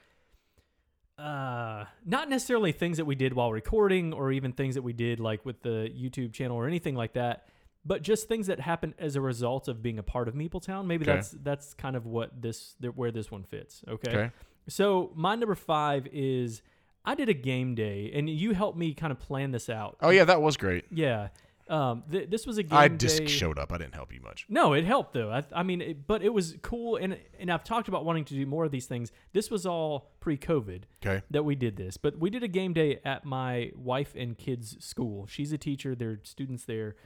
uh 1.18 1.84
not 2.04 2.28
necessarily 2.30 2.70
things 2.72 2.96
that 2.98 3.04
we 3.04 3.14
did 3.14 3.32
while 3.32 3.50
recording 3.52 4.12
or 4.12 4.30
even 4.30 4.52
things 4.52 4.74
that 4.76 4.82
we 4.82 4.92
did 4.92 5.18
like 5.18 5.44
with 5.44 5.60
the 5.62 5.90
YouTube 5.94 6.32
channel 6.32 6.56
or 6.56 6.66
anything 6.66 6.94
like 6.94 7.14
that 7.14 7.46
but 7.84 8.02
just 8.02 8.28
things 8.28 8.46
that 8.48 8.60
happen 8.60 8.94
as 8.98 9.16
a 9.16 9.20
result 9.20 9.66
of 9.68 9.82
being 9.82 9.98
a 9.98 10.02
part 10.02 10.28
of 10.28 10.34
Meepletown 10.34 10.86
maybe 10.86 11.04
Okay. 11.04 11.14
that's 11.14 11.30
that's 11.42 11.74
kind 11.74 11.96
of 11.96 12.06
what 12.06 12.40
this 12.40 12.76
where 12.94 13.10
this 13.10 13.30
one 13.30 13.42
fits 13.42 13.82
okay? 13.88 14.10
Okay. 14.10 14.30
so 14.68 15.10
my 15.16 15.34
number 15.34 15.54
5 15.56 16.06
is 16.12 16.62
I 17.04 17.14
did 17.14 17.28
a 17.28 17.34
game 17.34 17.74
day 17.74 18.12
and 18.14 18.28
you 18.30 18.52
helped 18.54 18.78
me 18.78 18.94
kind 18.94 19.10
of 19.10 19.18
plan 19.18 19.50
this 19.50 19.68
out 19.68 19.96
Oh 20.00 20.10
yeah, 20.10 20.24
that 20.24 20.40
was 20.40 20.56
great. 20.56 20.84
yeah 20.90 21.28
um 21.70 22.04
th- 22.10 22.30
this 22.30 22.46
was 22.46 22.58
a 22.58 22.62
game 22.62 22.78
I 22.78 22.88
day 22.88 22.96
just 22.96 23.28
showed 23.28 23.58
up. 23.58 23.72
I 23.72 23.78
didn't 23.78 23.94
help 23.94 24.12
you 24.12 24.20
much. 24.20 24.46
no, 24.48 24.72
it 24.72 24.84
helped 24.84 25.12
though. 25.14 25.30
I, 25.30 25.44
I 25.52 25.62
mean, 25.62 25.80
it, 25.80 26.06
but 26.06 26.22
it 26.22 26.32
was 26.32 26.56
cool, 26.62 26.96
and 26.96 27.18
and 27.38 27.50
I've 27.50 27.64
talked 27.64 27.88
about 27.88 28.04
wanting 28.04 28.24
to 28.26 28.34
do 28.34 28.46
more 28.46 28.64
of 28.64 28.70
these 28.70 28.86
things. 28.86 29.12
This 29.32 29.50
was 29.50 29.66
all 29.66 30.12
pre-COVID 30.20 30.82
Okay. 31.04 31.22
that 31.30 31.44
we 31.44 31.54
did 31.54 31.76
this, 31.76 31.96
but 31.96 32.18
we 32.18 32.30
did 32.30 32.42
a 32.42 32.48
game 32.48 32.72
day 32.72 33.00
at 33.04 33.24
my 33.24 33.70
wife 33.74 34.14
and 34.16 34.36
kids' 34.36 34.76
school. 34.84 35.26
She's 35.26 35.52
a 35.52 35.58
teacher; 35.58 35.94
there 35.94 36.10
are 36.10 36.20
students 36.22 36.64
there, 36.64 36.96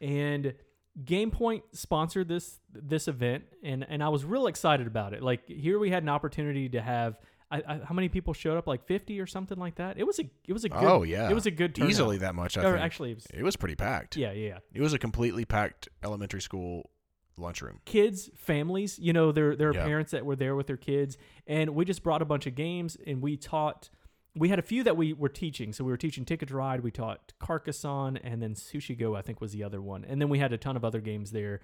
and 0.00 0.54
GamePoint 1.02 1.62
sponsored 1.72 2.28
this 2.28 2.60
this 2.72 3.08
event, 3.08 3.44
and 3.62 3.84
and 3.88 4.02
I 4.02 4.08
was 4.08 4.24
real 4.24 4.46
excited 4.46 4.86
about 4.86 5.12
it. 5.12 5.22
Like 5.22 5.48
here, 5.48 5.78
we 5.78 5.90
had 5.90 6.02
an 6.02 6.08
opportunity 6.08 6.68
to 6.70 6.80
have. 6.80 7.18
I, 7.50 7.62
I, 7.66 7.80
how 7.84 7.94
many 7.94 8.08
people 8.08 8.34
showed 8.34 8.56
up? 8.56 8.66
Like 8.66 8.84
fifty 8.84 9.20
or 9.20 9.26
something 9.26 9.58
like 9.58 9.76
that. 9.76 9.98
It 9.98 10.06
was 10.06 10.18
a 10.18 10.24
it 10.48 10.52
was 10.52 10.64
a 10.64 10.68
good, 10.68 10.82
oh 10.82 11.02
yeah. 11.02 11.30
it 11.30 11.34
was 11.34 11.46
a 11.46 11.50
good 11.50 11.74
turnout. 11.74 11.90
easily 11.90 12.18
that 12.18 12.34
much. 12.34 12.56
I 12.58 12.62
Or 12.64 12.72
think. 12.72 12.84
actually, 12.84 13.10
it 13.12 13.14
was, 13.16 13.26
it 13.34 13.42
was 13.42 13.56
pretty 13.56 13.76
packed. 13.76 14.16
yeah, 14.16 14.32
yeah, 14.32 14.48
yeah. 14.48 14.58
It 14.72 14.80
was 14.80 14.92
a 14.92 14.98
completely 14.98 15.44
packed 15.44 15.88
elementary 16.02 16.40
school 16.42 16.90
lunchroom. 17.36 17.80
kids, 17.84 18.30
families. 18.36 18.98
You 18.98 19.12
know, 19.12 19.32
there 19.32 19.56
there 19.56 19.70
are 19.70 19.74
Yeah. 19.74 19.84
parents 19.84 20.12
that 20.12 20.24
were 20.24 20.36
there 20.36 20.54
with 20.56 20.66
their 20.66 20.76
kids, 20.76 21.16
and 21.46 21.70
we 21.74 21.84
just 21.84 22.02
brought 22.02 22.22
a 22.22 22.24
bunch 22.24 22.46
of 22.46 22.54
games, 22.54 22.96
and 23.06 23.20
we 23.22 23.36
taught. 23.36 23.90
We 24.36 24.48
had 24.48 24.58
a 24.58 24.62
few 24.62 24.82
that 24.82 24.96
we 24.96 25.12
were 25.12 25.28
teaching. 25.28 25.72
So 25.72 25.84
we 25.84 25.92
were 25.92 25.96
teaching 25.96 26.24
Ticket 26.24 26.48
to 26.48 26.56
Ride, 26.56 26.80
we 26.80 26.90
taught 26.90 27.32
Carcassonne, 27.38 28.16
and 28.16 28.42
then 28.42 28.54
Sushi 28.54 28.98
Go, 28.98 29.14
I 29.14 29.22
think 29.22 29.40
was 29.40 29.52
the 29.52 29.62
other 29.62 29.80
one. 29.80 30.04
And 30.04 30.20
then 30.20 30.28
we 30.28 30.40
had 30.40 30.52
a 30.52 30.58
ton 30.58 30.76
of 30.76 30.84
other 30.84 31.00
games 31.00 31.30
there. 31.30 31.60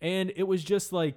And 0.00 0.32
it 0.36 0.42
was 0.42 0.62
just 0.62 0.92
like 0.92 1.14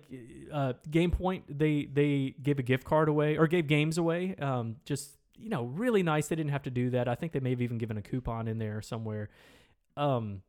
uh, 0.51 0.73
Game 0.89 1.11
Point. 1.11 1.43
They 1.49 1.85
they 1.91 2.35
gave 2.41 2.59
a 2.59 2.63
gift 2.63 2.85
card 2.85 3.09
away 3.09 3.37
or 3.37 3.47
gave 3.47 3.67
games 3.67 3.97
away. 3.97 4.35
Um, 4.35 4.77
just 4.85 5.17
you 5.35 5.49
know, 5.49 5.63
really 5.65 6.03
nice. 6.03 6.27
They 6.27 6.35
didn't 6.35 6.51
have 6.51 6.63
to 6.63 6.71
do 6.71 6.89
that. 6.91 7.07
I 7.07 7.15
think 7.15 7.31
they 7.31 7.39
may 7.39 7.51
have 7.51 7.61
even 7.61 7.77
given 7.77 7.97
a 7.97 8.01
coupon 8.01 8.47
in 8.47 8.57
there 8.57 8.81
somewhere. 8.81 9.29
Um, 9.95 10.41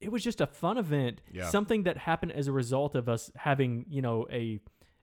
it 0.00 0.12
was 0.12 0.22
just 0.22 0.40
a 0.40 0.46
fun 0.46 0.78
event. 0.78 1.20
Yeah. 1.32 1.48
Something 1.48 1.84
that 1.84 1.96
happened 1.96 2.32
as 2.32 2.48
a 2.48 2.52
result 2.52 2.94
of 2.94 3.08
us 3.08 3.30
having 3.36 3.86
you 3.88 4.02
know 4.02 4.26
a 4.30 4.60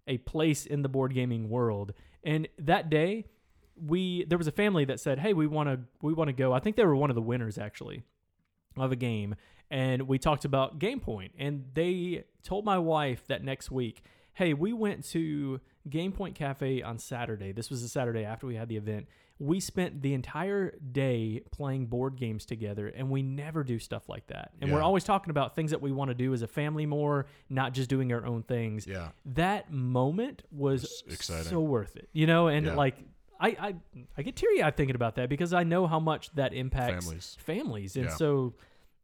a 0.07 0.17
place 0.19 0.65
in 0.65 0.81
the 0.81 0.89
board 0.89 1.13
gaming 1.13 1.49
world. 1.49 1.93
And 2.23 2.47
that 2.59 2.89
day, 2.89 3.25
we 3.75 4.25
there 4.25 4.37
was 4.37 4.47
a 4.47 4.51
family 4.51 4.85
that 4.85 4.99
said, 4.99 5.19
"Hey, 5.19 5.33
we 5.33 5.47
want 5.47 5.69
to 5.69 5.79
we 6.01 6.13
want 6.13 6.29
to 6.29 6.33
go." 6.33 6.53
I 6.53 6.59
think 6.59 6.75
they 6.75 6.85
were 6.85 6.95
one 6.95 7.09
of 7.09 7.15
the 7.15 7.21
winners 7.21 7.57
actually 7.57 8.03
of 8.77 8.91
a 8.91 8.95
game, 8.95 9.35
and 9.73 10.03
we 10.07 10.19
talked 10.19 10.45
about 10.45 10.77
Game 10.79 10.99
Point, 10.99 11.31
and 11.37 11.65
they 11.73 12.23
told 12.43 12.63
my 12.63 12.77
wife 12.77 13.25
that 13.27 13.43
next 13.43 13.71
week, 13.71 14.03
"Hey, 14.35 14.53
we 14.53 14.71
went 14.71 15.03
to 15.09 15.59
Game 15.89 16.11
Point 16.11 16.35
Cafe 16.35 16.81
on 16.83 16.99
Saturday. 16.99 17.51
This 17.51 17.69
was 17.69 17.81
a 17.83 17.89
Saturday 17.89 18.23
after 18.23 18.45
we 18.47 18.55
had 18.55 18.69
the 18.69 18.77
event. 18.77 19.07
We 19.39 19.59
spent 19.59 20.01
the 20.03 20.13
entire 20.13 20.77
day 20.91 21.41
playing 21.51 21.87
board 21.87 22.15
games 22.17 22.45
together, 22.45 22.87
and 22.87 23.09
we 23.09 23.23
never 23.23 23.63
do 23.63 23.79
stuff 23.79 24.07
like 24.07 24.27
that. 24.27 24.51
And 24.61 24.71
we're 24.71 24.83
always 24.83 25.03
talking 25.03 25.31
about 25.31 25.55
things 25.55 25.71
that 25.71 25.81
we 25.81 25.91
want 25.91 26.09
to 26.09 26.13
do 26.15 26.33
as 26.33 26.43
a 26.43 26.47
family 26.47 26.85
more, 26.85 27.25
not 27.49 27.73
just 27.73 27.89
doing 27.89 28.13
our 28.13 28.23
own 28.25 28.43
things. 28.43 28.85
Yeah. 28.87 29.09
That 29.25 29.71
moment 29.73 30.43
was 30.51 31.03
exciting. 31.09 31.49
so 31.49 31.59
worth 31.61 31.95
it, 31.97 32.07
you 32.13 32.27
know. 32.27 32.47
And 32.47 32.67
Yeah. 32.67 32.75
like, 32.75 32.95
I, 33.39 33.47
I 33.49 33.75
I 34.17 34.21
get 34.21 34.35
teary 34.37 34.61
eyed 34.61 34.77
thinking 34.77 34.95
about 34.95 35.15
that 35.15 35.27
because 35.29 35.51
I 35.51 35.63
know 35.63 35.87
how 35.87 35.99
much 35.99 36.29
that 36.35 36.53
impacts 36.53 37.03
Families. 37.05 37.37
families. 37.41 37.95
And 37.97 38.05
Yeah. 38.05 38.11
so 38.15 38.53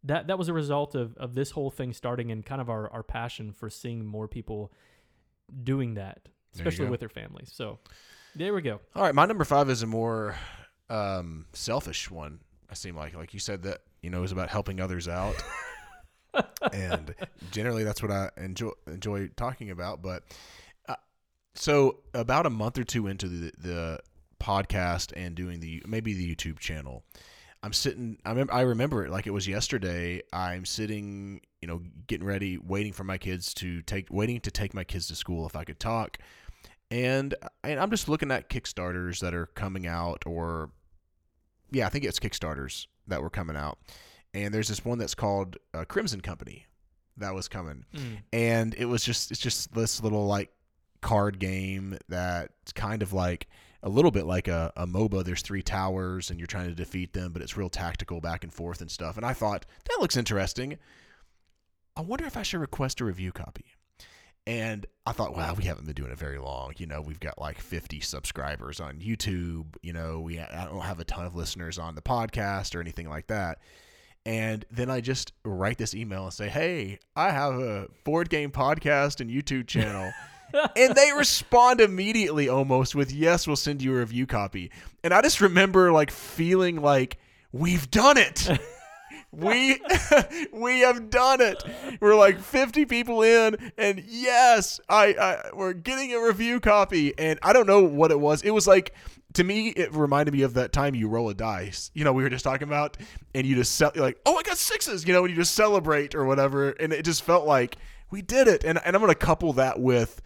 that 0.03 0.27
that 0.27 0.37
was 0.37 0.47
a 0.47 0.53
result 0.53 0.95
of, 0.95 1.15
of 1.17 1.35
this 1.35 1.51
whole 1.51 1.69
thing 1.69 1.93
starting 1.93 2.31
and 2.31 2.45
kind 2.45 2.61
of 2.61 2.69
our, 2.69 2.89
our 2.91 3.03
passion 3.03 3.51
for 3.51 3.69
seeing 3.69 4.05
more 4.05 4.27
people 4.27 4.71
doing 5.63 5.95
that, 5.95 6.29
especially 6.55 6.87
with 6.87 6.99
their 6.99 7.09
families. 7.09 7.51
So 7.53 7.79
there 8.35 8.53
we 8.53 8.61
go. 8.61 8.79
All 8.95 9.03
right, 9.03 9.15
my 9.15 9.25
number 9.25 9.43
five 9.43 9.69
is 9.69 9.83
a 9.83 9.87
more 9.87 10.35
um, 10.89 11.45
selfish 11.53 12.09
one. 12.09 12.39
I 12.69 12.75
seem 12.75 12.95
like, 12.95 13.15
like 13.15 13.33
you 13.33 13.39
said 13.39 13.63
that 13.63 13.79
you 14.01 14.09
know 14.09 14.23
is 14.23 14.31
about 14.31 14.49
helping 14.49 14.79
others 14.79 15.07
out, 15.07 15.35
and 16.73 17.13
generally 17.51 17.83
that's 17.83 18.01
what 18.01 18.11
I 18.11 18.29
enjoy 18.37 18.71
enjoy 18.87 19.27
talking 19.35 19.71
about. 19.71 20.01
But 20.01 20.23
uh, 20.87 20.95
so 21.55 22.01
about 22.13 22.45
a 22.45 22.49
month 22.49 22.77
or 22.77 22.83
two 22.83 23.07
into 23.07 23.27
the 23.27 23.51
the 23.57 23.99
podcast 24.39 25.11
and 25.15 25.35
doing 25.35 25.59
the 25.59 25.83
maybe 25.85 26.13
the 26.13 26.35
YouTube 26.35 26.59
channel, 26.59 27.03
I'm 27.61 27.73
sitting. 27.73 28.17
I 28.23 28.29
remember, 28.29 28.53
I 28.53 28.61
remember 28.61 29.05
it 29.05 29.11
like 29.11 29.27
it 29.27 29.31
was 29.31 29.47
yesterday. 29.47 30.21
I'm 30.31 30.65
sitting, 30.65 31.41
you 31.61 31.67
know, 31.67 31.81
getting 32.07 32.25
ready, 32.25 32.57
waiting 32.57 32.93
for 32.93 33.03
my 33.03 33.17
kids 33.17 33.53
to 33.55 33.81
take, 33.81 34.07
waiting 34.09 34.39
to 34.41 34.51
take 34.51 34.73
my 34.73 34.83
kids 34.83 35.07
to 35.07 35.15
school 35.15 35.45
if 35.45 35.55
I 35.55 35.65
could 35.65 35.79
talk. 35.79 36.17
And, 36.89 37.35
and 37.63 37.79
I'm 37.79 37.91
just 37.91 38.07
looking 38.07 38.31
at 38.31 38.49
Kickstarters 38.49 39.19
that 39.19 39.33
are 39.33 39.45
coming 39.47 39.85
out, 39.85 40.23
or 40.25 40.71
yeah, 41.71 41.85
I 41.85 41.89
think 41.89 42.05
it's 42.05 42.19
Kickstarters 42.19 42.87
that 43.07 43.21
were 43.21 43.29
coming 43.29 43.55
out. 43.55 43.77
And 44.33 44.53
there's 44.53 44.69
this 44.69 44.85
one 44.85 44.97
that's 44.97 45.15
called 45.15 45.57
uh, 45.73 45.85
Crimson 45.85 46.21
Company 46.21 46.65
that 47.17 47.33
was 47.33 47.47
coming, 47.47 47.83
and 48.31 48.73
it 48.75 48.85
was 48.85 49.03
just 49.03 49.31
it's 49.31 49.39
just 49.39 49.73
this 49.73 50.01
little 50.01 50.25
like 50.27 50.49
card 51.01 51.39
game 51.39 51.97
that's 52.07 52.71
kind 52.73 53.01
of 53.01 53.11
like 53.11 53.47
a 53.81 53.89
little 53.89 54.11
bit 54.11 54.25
like 54.25 54.47
a, 54.47 54.71
a 54.75 54.85
MOBA. 54.85 55.23
There's 55.23 55.41
three 55.41 55.61
towers 55.61 56.29
and 56.29 56.39
you're 56.39 56.47
trying 56.47 56.67
to 56.67 56.75
defeat 56.75 57.13
them, 57.13 57.31
but 57.31 57.41
it's 57.41 57.57
real 57.57 57.69
tactical 57.69 58.19
back 58.19 58.43
and 58.43 58.53
forth 58.53 58.81
and 58.81 58.91
stuff. 58.91 59.17
And 59.17 59.25
I 59.25 59.33
thought 59.33 59.65
that 59.85 60.01
looks 60.01 60.17
interesting. 60.17 60.77
I 61.95 62.01
wonder 62.01 62.25
if 62.25 62.37
I 62.37 62.43
should 62.43 62.61
request 62.61 63.01
a 63.01 63.05
review 63.05 63.31
copy. 63.31 63.65
And 64.47 64.85
I 65.05 65.11
thought, 65.11 65.35
wow, 65.35 65.53
we 65.53 65.65
haven't 65.65 65.85
been 65.85 65.93
doing 65.93 66.11
it 66.11 66.17
very 66.17 66.39
long. 66.39 66.73
You 66.77 66.87
know, 66.87 67.01
we've 67.01 67.19
got 67.19 67.39
like 67.39 67.59
50 67.59 67.99
subscribers 67.99 68.79
on 68.79 68.99
YouTube. 68.99 69.75
You 69.83 69.93
know, 69.93 70.21
we 70.21 70.39
I 70.39 70.65
don't 70.65 70.81
have 70.81 70.99
a 70.99 71.03
ton 71.03 71.25
of 71.25 71.35
listeners 71.35 71.77
on 71.77 71.95
the 71.95 72.01
podcast 72.01 72.73
or 72.73 72.81
anything 72.81 73.09
like 73.09 73.27
that. 73.27 73.59
And 74.25 74.65
then 74.71 74.89
I 74.89 75.01
just 75.01 75.33
write 75.45 75.77
this 75.77 75.93
email 75.93 76.23
and 76.25 76.33
say, 76.33 76.49
hey, 76.49 76.99
I 77.15 77.31
have 77.31 77.55
a 77.55 77.87
board 78.03 78.29
game 78.29 78.51
podcast 78.51 79.21
and 79.21 79.29
YouTube 79.29 79.67
channel. 79.67 80.11
And 80.75 80.95
they 80.95 81.11
respond 81.15 81.81
immediately 81.81 82.49
almost 82.49 82.95
with, 82.95 83.11
yes, 83.11 83.47
we'll 83.47 83.55
send 83.55 83.81
you 83.81 83.95
a 83.95 83.99
review 83.99 84.25
copy. 84.25 84.71
And 85.03 85.13
I 85.13 85.21
just 85.21 85.41
remember 85.41 85.91
like 85.91 86.11
feeling 86.11 86.81
like, 86.81 87.17
we've 87.51 87.89
done 87.89 88.17
it. 88.17 88.47
we 89.31 89.79
we 90.53 90.79
have 90.79 91.09
done 91.09 91.41
it. 91.41 91.63
We're 91.99 92.15
like 92.15 92.39
50 92.39 92.85
people 92.85 93.21
in, 93.21 93.71
and 93.77 94.03
yes, 94.07 94.79
I, 94.89 95.13
I 95.13 95.49
we're 95.53 95.73
getting 95.73 96.13
a 96.13 96.19
review 96.19 96.59
copy, 96.59 97.17
and 97.17 97.39
I 97.43 97.53
don't 97.53 97.67
know 97.67 97.83
what 97.83 98.11
it 98.11 98.19
was. 98.19 98.41
It 98.41 98.51
was 98.51 98.67
like 98.67 98.93
to 99.33 99.43
me, 99.43 99.69
it 99.69 99.93
reminded 99.93 100.33
me 100.33 100.41
of 100.41 100.55
that 100.55 100.71
time 100.71 100.95
you 100.95 101.07
roll 101.07 101.29
a 101.29 101.35
dice. 101.35 101.91
You 101.93 102.03
know, 102.03 102.13
we 102.13 102.23
were 102.23 102.29
just 102.29 102.43
talking 102.43 102.67
about, 102.67 102.97
and 103.35 103.45
you 103.45 103.55
just 103.55 103.75
sell, 103.75 103.91
you're 103.93 104.03
like, 104.03 104.19
oh, 104.25 104.35
I 104.35 104.41
got 104.41 104.57
sixes. 104.57 105.05
You 105.07 105.13
know, 105.13 105.23
and 105.23 105.29
you 105.29 105.35
just 105.35 105.53
celebrate 105.53 106.15
or 106.15 106.25
whatever, 106.25 106.71
and 106.71 106.91
it 106.91 107.05
just 107.05 107.23
felt 107.23 107.45
like 107.45 107.77
we 108.09 108.21
did 108.21 108.47
it. 108.47 108.63
And 108.63 108.79
and 108.83 108.95
I'm 108.95 109.01
gonna 109.01 109.15
couple 109.15 109.53
that 109.53 109.79
with 109.79 110.21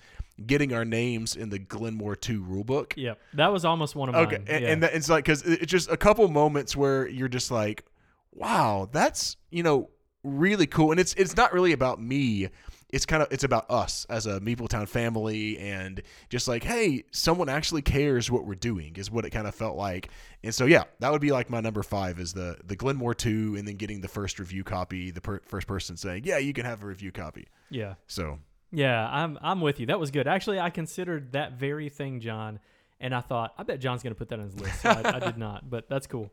getting 0.46 0.74
our 0.74 0.86
names 0.86 1.36
in 1.36 1.50
the 1.50 1.60
Glenmore 1.60 2.16
2 2.16 2.44
rulebook. 2.44 2.94
Yep, 2.96 3.20
that 3.36 3.48
was 3.52 3.66
almost 3.66 3.96
one 3.96 4.10
of 4.10 4.16
mine. 4.16 4.26
Okay, 4.26 4.36
and, 4.48 4.64
yeah. 4.64 4.72
and 4.72 4.84
that, 4.84 4.94
it's 4.94 5.10
like 5.10 5.26
because 5.26 5.44
it's 5.44 5.72
just 5.72 5.90
a 5.92 5.98
couple 5.98 6.28
moments 6.28 6.76
where 6.76 7.08
you're 7.08 7.30
just 7.30 7.52
like, 7.52 7.86
wow, 8.32 8.90
that's 8.92 9.38
you 9.52 9.64
know 9.64 9.90
really 10.24 10.68
cool, 10.68 10.92
and 10.92 11.00
it's 11.00 11.14
it's 11.16 11.36
not 11.36 11.54
really 11.54 11.72
about 11.72 12.02
me. 12.02 12.50
It's 12.90 13.08
kind 13.08 13.24
of 13.24 13.30
it's 13.32 13.44
about 13.44 13.66
us 13.72 14.06
as 14.08 14.28
a 14.28 14.40
Meepletown 14.40 14.88
family, 14.88 15.58
and 15.58 16.02
just 16.30 16.48
like, 16.48 16.64
hey, 16.64 17.06
someone 17.12 17.50
actually 17.50 17.82
cares 17.82 18.30
what 18.30 18.46
we're 18.46 18.54
doing 18.54 18.96
is 18.98 19.10
what 19.10 19.26
it 19.26 19.32
kind 19.32 19.48
of 19.48 19.56
felt 19.56 19.76
like. 19.76 20.10
And 20.44 20.54
so 20.54 20.66
yeah, 20.66 20.84
that 21.00 21.12
would 21.12 21.22
be 21.22 21.32
like 21.32 21.50
my 21.50 21.60
number 21.60 21.82
five 21.82 22.20
is 22.20 22.34
the 22.34 22.58
the 22.64 22.76
Glenmore 22.76 23.16
two, 23.16 23.56
and 23.58 23.68
then 23.68 23.78
getting 23.78 24.02
the 24.02 24.08
first 24.08 24.38
review 24.40 24.64
copy, 24.64 25.10
the 25.10 25.22
per- 25.22 25.42
first 25.48 25.66
person 25.66 25.98
saying, 25.98 26.24
yeah, 26.26 26.38
you 26.38 26.54
can 26.54 26.66
have 26.66 26.84
a 26.84 26.86
review 26.86 27.12
copy. 27.12 27.48
yeah, 27.72 27.96
So 28.06 28.38
yeah, 28.74 29.08
I'm 29.10 29.38
I'm 29.42 29.62
with 29.62 29.80
you. 29.80 29.86
That 29.86 30.00
was 30.00 30.12
good. 30.12 30.28
Actually, 30.28 30.60
I 30.60 30.70
considered 30.70 31.32
that 31.34 31.54
very 31.54 31.90
thing, 31.90 32.20
John, 32.20 32.60
and 33.00 33.14
I 33.16 33.22
thought 33.22 33.54
I 33.58 33.64
bet 33.64 33.80
John's 33.80 34.04
gonna 34.04 34.16
put 34.16 34.30
that 34.30 34.40
on 34.40 34.46
his 34.46 34.60
list. 34.60 34.82
So 34.82 34.90
I, 34.90 35.16
I 35.16 35.20
did 35.20 35.38
not, 35.38 35.70
but 35.70 35.88
that's 35.90 36.08
cool. 36.08 36.32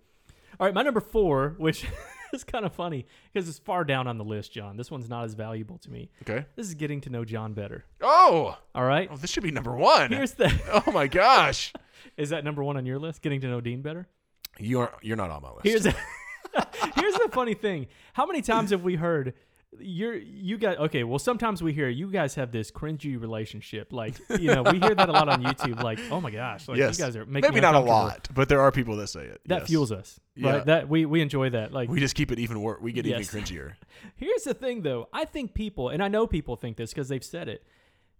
All 0.58 0.66
right, 0.66 0.74
my 0.74 0.82
number 0.82 1.00
four, 1.00 1.54
which 1.58 1.86
is 2.32 2.42
kind 2.44 2.64
of 2.64 2.72
funny 2.72 3.06
because 3.32 3.48
it's 3.48 3.58
far 3.58 3.84
down 3.84 4.06
on 4.06 4.18
the 4.18 4.24
list, 4.24 4.52
John. 4.52 4.76
This 4.76 4.90
one's 4.90 5.08
not 5.08 5.24
as 5.24 5.34
valuable 5.34 5.78
to 5.78 5.90
me. 5.90 6.10
okay. 6.22 6.44
This 6.56 6.66
is 6.66 6.74
getting 6.74 7.00
to 7.02 7.10
know 7.10 7.24
John 7.24 7.52
better. 7.54 7.84
Oh, 8.00 8.58
All 8.74 8.84
right. 8.84 9.08
oh, 9.10 9.16
this 9.16 9.30
should 9.30 9.42
be 9.42 9.50
number 9.52 9.74
one. 9.74 10.10
Here's 10.10 10.32
the. 10.32 10.52
oh 10.86 10.90
my 10.92 11.06
gosh, 11.06 11.72
Is 12.16 12.30
that 12.30 12.44
number 12.44 12.64
one 12.64 12.76
on 12.76 12.86
your 12.86 12.98
list? 12.98 13.22
Getting 13.22 13.40
to 13.42 13.46
know 13.46 13.60
Dean 13.60 13.82
better. 13.82 14.08
you're 14.58 14.92
you're 15.02 15.16
not 15.16 15.30
on 15.30 15.42
my 15.42 15.50
list. 15.50 15.64
Here's 15.64 15.86
a, 15.86 15.94
here's 16.94 17.14
the 17.14 17.28
funny 17.32 17.54
thing. 17.54 17.86
How 18.12 18.26
many 18.26 18.42
times 18.42 18.70
have 18.70 18.82
we 18.82 18.96
heard 18.96 19.34
you're 19.78 20.16
you 20.16 20.58
got 20.58 20.78
okay, 20.78 21.04
well 21.04 21.18
sometimes 21.18 21.62
we 21.62 21.72
hear 21.72 21.88
you 21.88 22.10
guys 22.10 22.34
have 22.34 22.50
this 22.50 22.70
cringy 22.70 23.20
relationship. 23.20 23.92
Like, 23.92 24.16
you 24.28 24.52
know, 24.54 24.62
we 24.62 24.80
hear 24.80 24.94
that 24.94 25.08
a 25.08 25.12
lot 25.12 25.28
on 25.28 25.42
YouTube, 25.42 25.82
like, 25.82 26.00
oh 26.10 26.20
my 26.20 26.30
gosh, 26.30 26.66
like 26.68 26.78
yes, 26.78 26.98
you 26.98 27.04
guys 27.04 27.16
are 27.16 27.24
making 27.24 27.50
maybe 27.50 27.60
not 27.60 27.74
a 27.76 27.80
lot, 27.80 28.28
but 28.34 28.48
there 28.48 28.60
are 28.60 28.72
people 28.72 28.96
that 28.96 29.06
say 29.06 29.24
it. 29.24 29.40
That 29.46 29.60
yes. 29.60 29.68
fuels 29.68 29.92
us. 29.92 30.18
Yeah. 30.34 30.50
Right. 30.50 30.66
That 30.66 30.88
we, 30.88 31.04
we 31.06 31.20
enjoy 31.20 31.50
that. 31.50 31.72
Like 31.72 31.88
We 31.88 32.00
just 32.00 32.14
keep 32.14 32.32
it 32.32 32.38
even 32.38 32.60
worse. 32.62 32.80
We 32.80 32.92
get 32.92 33.06
Yes. 33.06 33.32
even 33.32 33.44
cringier. 33.44 33.74
Here's 34.16 34.42
the 34.42 34.54
thing, 34.54 34.82
though. 34.82 35.08
I 35.12 35.24
think 35.24 35.54
people, 35.54 35.90
and 35.90 36.02
I 36.02 36.08
know 36.08 36.26
people 36.26 36.56
think 36.56 36.76
this 36.76 36.90
because 36.90 37.08
they've 37.08 37.24
said 37.24 37.48
it, 37.48 37.62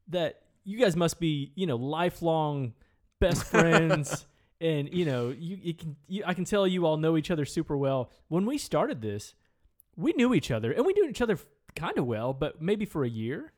that 0.09 0.43
you 0.65 0.79
guys 0.79 0.97
must 0.97 1.19
be, 1.19 1.53
you 1.55 1.67
know, 1.67 1.77
lifelong 1.77 2.75
best 3.21 3.45
friends, 3.51 4.27
and 4.61 4.93
you 4.93 5.05
know, 5.05 5.31
you, 5.31 5.59
you 5.61 5.75
can. 5.75 5.97
You, 6.07 6.23
I 6.27 6.35
can 6.35 6.45
tell 6.45 6.67
you 6.67 6.85
all 6.87 6.97
know 6.97 7.17
each 7.17 7.31
other 7.31 7.45
super 7.45 7.77
well. 7.77 8.11
When 8.29 8.45
we 8.45 8.59
started 8.59 9.01
this, 9.01 9.35
we 10.01 10.13
knew 10.15 10.35
each 10.35 10.51
other, 10.51 10.73
and 10.73 10.85
we 10.87 10.93
knew 10.95 11.09
each 11.09 11.21
other 11.21 11.39
kind 11.77 11.99
of 11.99 12.07
well, 12.07 12.33
but 12.33 12.61
maybe 12.61 12.85
for 12.85 13.05
a 13.05 13.09
year. 13.09 13.53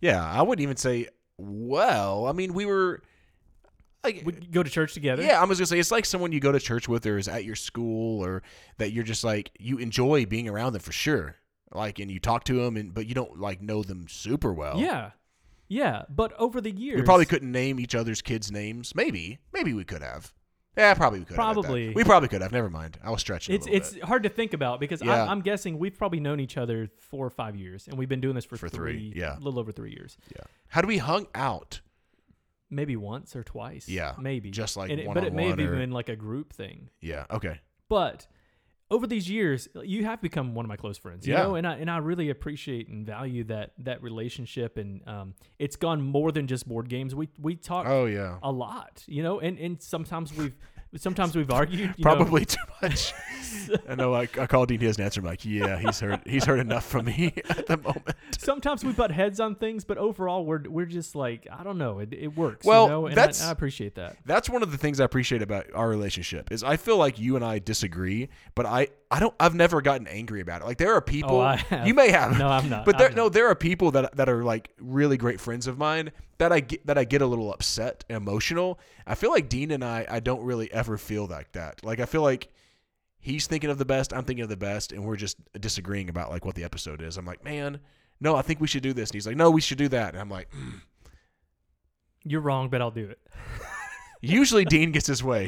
Yeah, 0.00 0.22
I 0.22 0.42
wouldn't 0.42 0.62
even 0.62 0.76
say 0.76 1.08
well. 1.38 2.26
I 2.26 2.32
mean, 2.32 2.52
we 2.54 2.66
were 2.66 3.02
like 4.02 4.22
We 4.24 4.32
go 4.32 4.62
to 4.62 4.70
church 4.70 4.92
together. 4.94 5.22
yeah, 5.22 5.40
I 5.40 5.44
was 5.44 5.58
gonna 5.58 5.66
say 5.66 5.78
it's 5.78 5.90
like 5.90 6.04
someone 6.04 6.32
you 6.32 6.40
go 6.40 6.52
to 6.52 6.60
church 6.60 6.88
with 6.88 7.06
or 7.06 7.16
is 7.16 7.26
at 7.28 7.44
your 7.44 7.56
school 7.56 8.22
or 8.24 8.42
that 8.78 8.92
you're 8.92 9.04
just 9.04 9.24
like 9.24 9.50
you 9.58 9.78
enjoy 9.78 10.26
being 10.26 10.48
around 10.48 10.72
them 10.74 10.82
for 10.82 10.92
sure. 10.92 11.36
Like 11.72 11.98
and 11.98 12.10
you 12.10 12.20
talk 12.20 12.44
to 12.44 12.54
them 12.62 12.76
and 12.76 12.92
but 12.92 13.06
you 13.06 13.14
don't 13.14 13.40
like 13.40 13.62
know 13.62 13.82
them 13.82 14.06
super 14.08 14.52
well. 14.52 14.78
yeah, 14.78 15.12
yeah. 15.68 16.02
But 16.10 16.32
over 16.34 16.60
the 16.60 16.70
years, 16.70 16.98
We 17.00 17.04
probably 17.04 17.24
couldn't 17.26 17.50
name 17.50 17.80
each 17.80 17.94
other's 17.94 18.20
kids' 18.20 18.52
names. 18.52 18.94
Maybe. 18.94 19.38
Maybe 19.52 19.72
we 19.72 19.84
could 19.84 20.02
have. 20.02 20.32
Yeah, 20.76 20.92
probably 20.94 21.20
we 21.20 21.24
could 21.26 21.36
have. 21.36 21.54
Probably. 21.54 21.90
We 21.94 22.02
probably 22.04 22.28
could 22.28 22.42
have. 22.42 22.50
Never 22.52 22.68
mind. 22.68 22.98
I 23.02 23.10
was 23.10 23.20
stretching. 23.20 23.54
It's 23.54 23.66
a 23.66 23.74
it's 23.76 23.90
bit. 23.94 24.02
hard 24.04 24.24
to 24.24 24.28
think 24.28 24.54
about 24.54 24.80
because 24.80 25.00
Yeah. 25.02 25.22
I'm, 25.22 25.28
I'm 25.28 25.40
guessing 25.40 25.78
we've 25.78 25.96
probably 25.96 26.20
known 26.20 26.40
each 26.40 26.56
other 26.56 26.90
four 26.98 27.24
or 27.26 27.30
five 27.30 27.54
years, 27.56 27.86
and 27.86 27.96
we've 27.96 28.08
been 28.08 28.20
doing 28.20 28.34
this 28.34 28.44
for, 28.44 28.56
For 28.56 28.68
three, 28.68 29.12
yeah. 29.14 29.36
a 29.36 29.40
little 29.40 29.60
over 29.60 29.70
three 29.72 29.90
years. 29.92 30.16
yeah. 30.34 30.42
How 30.68 30.80
do 30.80 30.88
we 30.88 30.98
hung 30.98 31.26
out? 31.34 31.80
maybe 32.70 32.96
once 32.96 33.36
or 33.36 33.44
twice. 33.44 33.88
Yeah, 33.88 34.14
maybe 34.18 34.50
just 34.50 34.76
like 34.76 34.90
and 34.90 34.98
it, 34.98 35.06
but 35.14 35.22
it 35.22 35.32
may 35.32 35.48
have 35.48 35.58
or- 35.60 35.76
been 35.76 35.92
like 35.92 36.08
a 36.08 36.16
group 36.16 36.52
thing. 36.52 36.88
Yeah. 37.00 37.24
Okay. 37.30 37.60
But 37.88 38.26
over 38.90 39.06
these 39.06 39.28
years, 39.30 39.68
you 39.82 40.04
have 40.04 40.20
become 40.20 40.54
one 40.54 40.64
of 40.64 40.68
my 40.68 40.76
close 40.76 40.98
friends. 40.98 41.26
You 41.26 41.34
Yeah. 41.34 41.42
know, 41.42 41.54
and 41.54 41.66
I 41.66 41.76
and 41.76 41.90
I 41.90 41.98
really 41.98 42.30
appreciate 42.30 42.88
and 42.88 43.06
value 43.06 43.44
that 43.44 43.72
that 43.78 44.02
relationship, 44.02 44.76
and 44.76 45.06
um, 45.08 45.34
it's 45.58 45.76
gone 45.76 46.02
more 46.02 46.30
than 46.32 46.46
just 46.46 46.68
board 46.68 46.88
games. 46.88 47.14
We 47.14 47.28
we 47.38 47.56
talk 47.56 47.86
Oh 47.88 48.04
yeah. 48.06 48.38
a 48.42 48.52
lot, 48.52 49.02
you 49.06 49.22
know, 49.22 49.40
and 49.40 49.58
and 49.58 49.82
sometimes 49.82 50.32
we've 50.34 50.54
sometimes 50.96 51.36
we've 51.36 51.50
argued. 51.50 51.94
You 51.96 52.04
know. 52.04 52.14
Probably 52.14 52.44
too 52.44 52.60
much. 52.82 53.12
I 53.88 53.94
know. 53.94 54.14
I, 54.14 54.22
I 54.22 54.46
called 54.46 54.68
Dean. 54.68 54.80
He 54.80 54.86
doesn't 54.86 55.02
answer. 55.02 55.20
I'm 55.20 55.26
like, 55.26 55.44
yeah, 55.44 55.78
he's 55.78 56.00
heard. 56.00 56.20
He's 56.26 56.44
heard 56.44 56.60
enough 56.60 56.84
from 56.84 57.06
me 57.06 57.32
at 57.48 57.66
the 57.66 57.76
moment. 57.76 58.14
sometimes 58.38 58.84
we 58.84 58.92
butt 58.92 59.10
heads 59.10 59.40
on 59.40 59.54
things, 59.54 59.84
but 59.84 59.98
overall 59.98 60.44
we're 60.44 60.62
we're 60.68 60.86
just 60.86 61.14
like 61.14 61.46
I 61.52 61.62
don't 61.62 61.78
know, 61.78 61.98
it, 62.00 62.12
it 62.12 62.36
works. 62.36 62.66
Well, 62.66 62.84
you 62.84 62.90
know? 62.90 63.06
and 63.06 63.16
that's- 63.16 63.42
I, 63.42 63.48
I 63.48 63.52
appreciate 63.52 63.94
that. 63.96 64.16
That's 64.24 64.48
one 64.50 64.62
of 64.62 64.72
the 64.72 64.78
things 64.78 65.00
I 65.00 65.04
appreciate 65.04 65.42
about 65.42 65.66
our 65.74 65.88
relationship 65.88 66.50
is 66.52 66.62
I 66.62 66.76
feel 66.76 66.96
like 66.96 67.18
you 67.18 67.36
and 67.36 67.44
I 67.44 67.58
disagree, 67.58 68.28
but 68.54 68.66
I 68.66 68.88
I 69.10 69.20
don't 69.20 69.34
I've 69.38 69.54
never 69.54 69.80
gotten 69.80 70.06
angry 70.08 70.40
about 70.40 70.62
it. 70.62 70.64
Like 70.64 70.78
there 70.78 70.92
are 70.94 70.98
oh, 70.98 71.00
people 71.00 71.36
Oh, 71.36 71.40
I 71.40 71.56
have. 71.56 71.86
you 71.86 71.94
may 71.94 72.10
have. 72.10 72.38
No, 72.38 72.48
I'm 72.48 72.68
not. 72.68 72.84
But 72.84 72.98
there 72.98 73.08
I'm 73.08 73.14
no 73.14 73.24
not. 73.24 73.32
there 73.32 73.48
are 73.48 73.54
people 73.54 73.90
that 73.92 74.16
that 74.16 74.28
are 74.28 74.44
like 74.44 74.70
really 74.78 75.16
great 75.16 75.40
friends 75.40 75.66
of 75.66 75.78
mine 75.78 76.10
that 76.38 76.52
I 76.52 76.60
get 76.60 76.86
that 76.86 76.98
I 76.98 77.04
get 77.04 77.22
a 77.22 77.26
little 77.26 77.52
upset 77.52 78.04
and 78.08 78.16
emotional. 78.16 78.78
I 79.06 79.14
feel 79.14 79.30
like 79.30 79.48
Dean 79.48 79.70
and 79.70 79.84
I 79.84 80.06
I 80.08 80.20
don't 80.20 80.42
really 80.44 80.72
ever 80.72 80.96
feel 80.98 81.26
like 81.26 81.52
that. 81.52 81.84
Like 81.84 82.00
I 82.00 82.06
feel 82.06 82.22
like 82.22 82.48
he's 83.18 83.46
thinking 83.46 83.70
of 83.70 83.78
the 83.78 83.84
best, 83.84 84.12
I'm 84.12 84.24
thinking 84.24 84.42
of 84.42 84.48
the 84.50 84.56
best, 84.56 84.92
and 84.92 85.04
we're 85.04 85.16
just 85.16 85.36
disagreeing 85.58 86.08
about 86.08 86.30
like 86.30 86.44
what 86.44 86.54
the 86.54 86.64
episode 86.64 87.00
is. 87.02 87.16
I'm 87.16 87.24
like, 87.24 87.42
man, 87.44 87.80
no, 88.20 88.36
I 88.36 88.42
think 88.42 88.60
we 88.60 88.66
should 88.66 88.82
do 88.82 88.92
this. 88.92 89.10
And 89.10 89.14
he's 89.14 89.26
like, 89.26 89.36
no, 89.36 89.50
we 89.50 89.60
should 89.60 89.78
do 89.78 89.88
that. 89.88 90.12
And 90.12 90.20
I'm 90.20 90.28
like, 90.30 90.50
mm. 90.50 90.80
You're 92.26 92.40
wrong, 92.40 92.68
but 92.70 92.80
I'll 92.80 92.90
do 92.90 93.06
it. 93.10 93.18
usually 94.22 94.64
Dean 94.64 94.92
gets 94.92 95.06
his 95.06 95.22
way. 95.22 95.46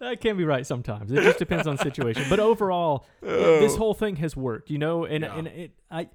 That 0.00 0.20
can 0.20 0.36
be 0.36 0.44
right 0.44 0.64
sometimes. 0.66 1.10
It 1.10 1.22
just 1.22 1.38
depends 1.38 1.66
on 1.66 1.76
the 1.76 1.82
situation. 1.82 2.24
But 2.30 2.38
overall, 2.40 3.06
this 3.20 3.74
whole 3.76 3.94
thing 3.94 4.16
has 4.16 4.36
worked, 4.36 4.70
you 4.70 4.78
know, 4.78 5.04
and 5.04 5.24
Yeah. 5.24 5.36
and 5.36 5.46
it 5.48 5.72
I 5.90 6.08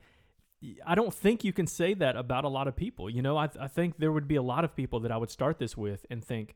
I 0.85 0.95
don't 0.95 1.14
think 1.14 1.44
you 1.44 1.53
can 1.53 1.68
say 1.68 1.94
that 1.95 2.15
about 2.15 2.45
a 2.45 2.48
lot 2.49 2.68
of 2.68 2.76
people. 2.76 3.10
You 3.10 3.22
know, 3.22 3.38
I 3.38 3.49
I 3.60 3.68
think 3.68 3.98
there 3.98 4.11
would 4.11 4.27
be 4.27 4.35
a 4.35 4.41
lot 4.41 4.64
of 4.64 4.76
people 4.76 4.99
that 5.02 5.11
I 5.11 5.18
would 5.18 5.30
start 5.30 5.60
this 5.60 5.76
with 5.77 6.06
and 6.10 6.23
think, 6.23 6.56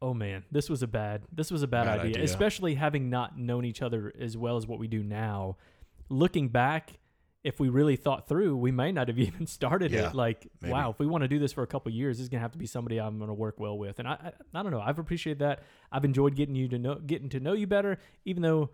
"Oh 0.00 0.14
man, 0.14 0.44
this 0.50 0.70
was 0.70 0.82
a 0.82 0.86
bad 0.86 1.22
this 1.32 1.50
was 1.50 1.62
a 1.62 1.66
bad, 1.66 1.84
Bad 1.84 2.00
idea. 2.00 2.10
idea. 2.12 2.24
especially 2.24 2.74
having 2.74 3.10
not 3.10 3.38
known 3.38 3.64
each 3.64 3.82
other 3.82 4.12
as 4.18 4.36
well 4.36 4.56
as 4.56 4.66
what 4.66 4.78
we 4.78 4.88
do 4.88 5.02
now. 5.02 5.56
Looking 6.08 6.48
back, 6.48 6.98
if 7.44 7.58
we 7.58 7.68
really 7.68 7.96
thought 7.96 8.28
through, 8.28 8.56
we 8.56 8.70
may 8.70 8.92
not 8.92 9.08
have 9.08 9.18
even 9.28 9.46
started 9.46 9.90
Yeah, 9.92 10.08
it. 10.10 10.14
Like, 10.14 10.46
maybe. 10.60 10.72
wow, 10.72 10.90
if 10.90 10.98
we 10.98 11.06
want 11.06 11.22
to 11.22 11.28
do 11.28 11.38
this 11.38 11.52
for 11.52 11.62
a 11.62 11.66
couple 11.66 11.90
years, 11.92 12.18
this 12.18 12.22
is 12.24 12.28
gonna 12.28 12.40
have 12.42 12.52
to 12.52 12.58
be 12.58 12.66
somebody 12.66 12.98
I'm 13.00 13.18
gonna 13.18 13.34
work 13.34 13.58
well 13.60 13.76
with. 13.76 13.98
And 13.98 14.06
I, 14.08 14.12
I, 14.12 14.32
I 14.58 14.62
don't 14.62 14.72
know. 14.72 14.80
I've 14.80 14.98
appreciated 14.98 15.40
that. 15.40 15.62
I've 15.90 16.04
enjoyed 16.04 16.36
getting 16.36 16.54
you 16.54 16.68
to 16.68 16.78
know, 16.78 16.94
getting 16.96 17.28
to 17.30 17.40
know 17.40 17.52
you 17.52 17.66
better, 17.66 17.98
even 18.24 18.42
though 18.42 18.70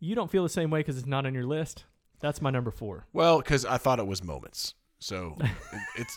you 0.00 0.14
don't 0.14 0.30
feel 0.30 0.42
the 0.42 0.48
same 0.48 0.70
way 0.70 0.80
because 0.80 0.96
it's 0.98 1.06
not 1.06 1.26
on 1.26 1.34
your 1.34 1.44
list. 1.46 1.84
That's 2.20 2.40
my 2.42 2.50
number 2.50 2.70
four. 2.70 3.06
Well, 3.12 3.38
because 3.38 3.64
I 3.64 3.76
thought 3.78 3.98
it 3.98 4.06
was 4.06 4.22
moments, 4.24 4.74
so 4.98 5.36
it's 5.96 6.16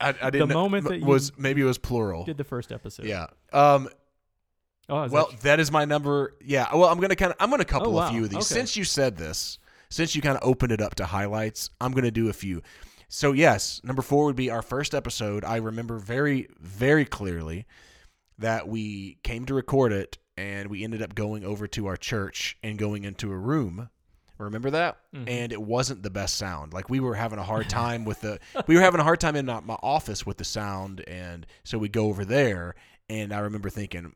I, 0.00 0.14
I 0.20 0.30
didn't 0.30 0.48
The 0.48 0.54
moment 0.54 0.88
that 0.88 0.98
you 1.00 1.04
was 1.06 1.36
maybe 1.38 1.60
it 1.60 1.64
was 1.64 1.78
plural. 1.78 2.24
Did 2.24 2.36
the 2.36 2.44
first 2.44 2.72
episode? 2.72 3.06
Yeah. 3.06 3.26
Um. 3.52 3.88
Oh, 4.88 5.08
Well, 5.08 5.28
that- 5.30 5.40
that 5.40 5.60
is 5.60 5.70
my 5.72 5.84
number. 5.84 6.34
Yeah. 6.44 6.68
Well, 6.74 6.84
I'm 6.90 7.00
gonna 7.00 7.16
kind 7.16 7.32
of 7.32 7.36
I'm 7.40 7.50
gonna 7.50 7.64
couple 7.64 7.98
Oh, 7.98 8.02
a 8.02 8.10
few 8.10 8.24
of 8.24 8.30
these 8.30 8.36
Okay. 8.38 8.44
since 8.44 8.76
you 8.76 8.84
said 8.84 9.16
this. 9.16 9.58
Since 9.90 10.16
you 10.16 10.22
kind 10.22 10.36
of 10.36 10.46
opened 10.46 10.72
it 10.72 10.80
up 10.80 10.96
to 10.96 11.06
highlights, 11.06 11.70
I'm 11.80 11.92
gonna 11.92 12.10
do 12.10 12.28
a 12.28 12.32
few. 12.32 12.62
So 13.08 13.32
yes, 13.32 13.80
number 13.84 14.02
four 14.02 14.24
would 14.26 14.36
be 14.36 14.50
our 14.50 14.62
first 14.62 14.94
episode. 14.94 15.44
I 15.44 15.56
remember 15.56 15.98
very 15.98 16.48
very 16.60 17.04
clearly 17.04 17.66
that 18.38 18.66
we 18.68 19.18
came 19.22 19.46
to 19.46 19.54
record 19.54 19.92
it, 19.92 20.18
and 20.36 20.68
we 20.68 20.82
ended 20.82 21.00
up 21.00 21.14
going 21.14 21.44
over 21.44 21.66
to 21.68 21.86
our 21.86 21.96
church 21.96 22.58
and 22.62 22.76
going 22.78 23.04
into 23.04 23.30
a 23.30 23.36
room. 23.36 23.88
Remember 24.38 24.70
that? 24.70 24.98
Mhm. 25.14 25.28
And 25.28 25.52
it 25.52 25.62
wasn't 25.62 26.02
the 26.02 26.10
best 26.10 26.34
sound. 26.36 26.72
Like 26.72 26.90
we 26.90 26.98
were 27.00 27.14
having 27.14 27.38
a 27.38 27.44
hard 27.44 27.68
time 27.68 28.04
with 28.04 28.20
the 28.20 28.38
we 28.66 28.74
were 28.74 28.80
having 28.82 29.00
a 29.00 29.04
hard 29.04 29.20
time 29.20 29.36
in 29.36 29.46
my 29.46 29.78
office 29.82 30.26
with 30.26 30.38
the 30.38 30.44
sound 30.44 31.00
and 31.08 31.46
so 31.62 31.78
we 31.78 31.88
go 31.88 32.06
over 32.06 32.24
there 32.24 32.74
and 33.08 33.32
I 33.32 33.38
remember 33.40 33.70
thinking 33.70 34.14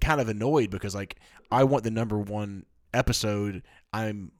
kind 0.00 0.20
of 0.20 0.28
annoyed 0.28 0.70
because 0.70 0.94
like 0.94 1.16
I 1.50 1.64
want 1.64 1.84
the 1.84 1.90
number 1.90 2.18
1 2.18 2.66
episode 2.92 3.62
I'm 3.92 4.32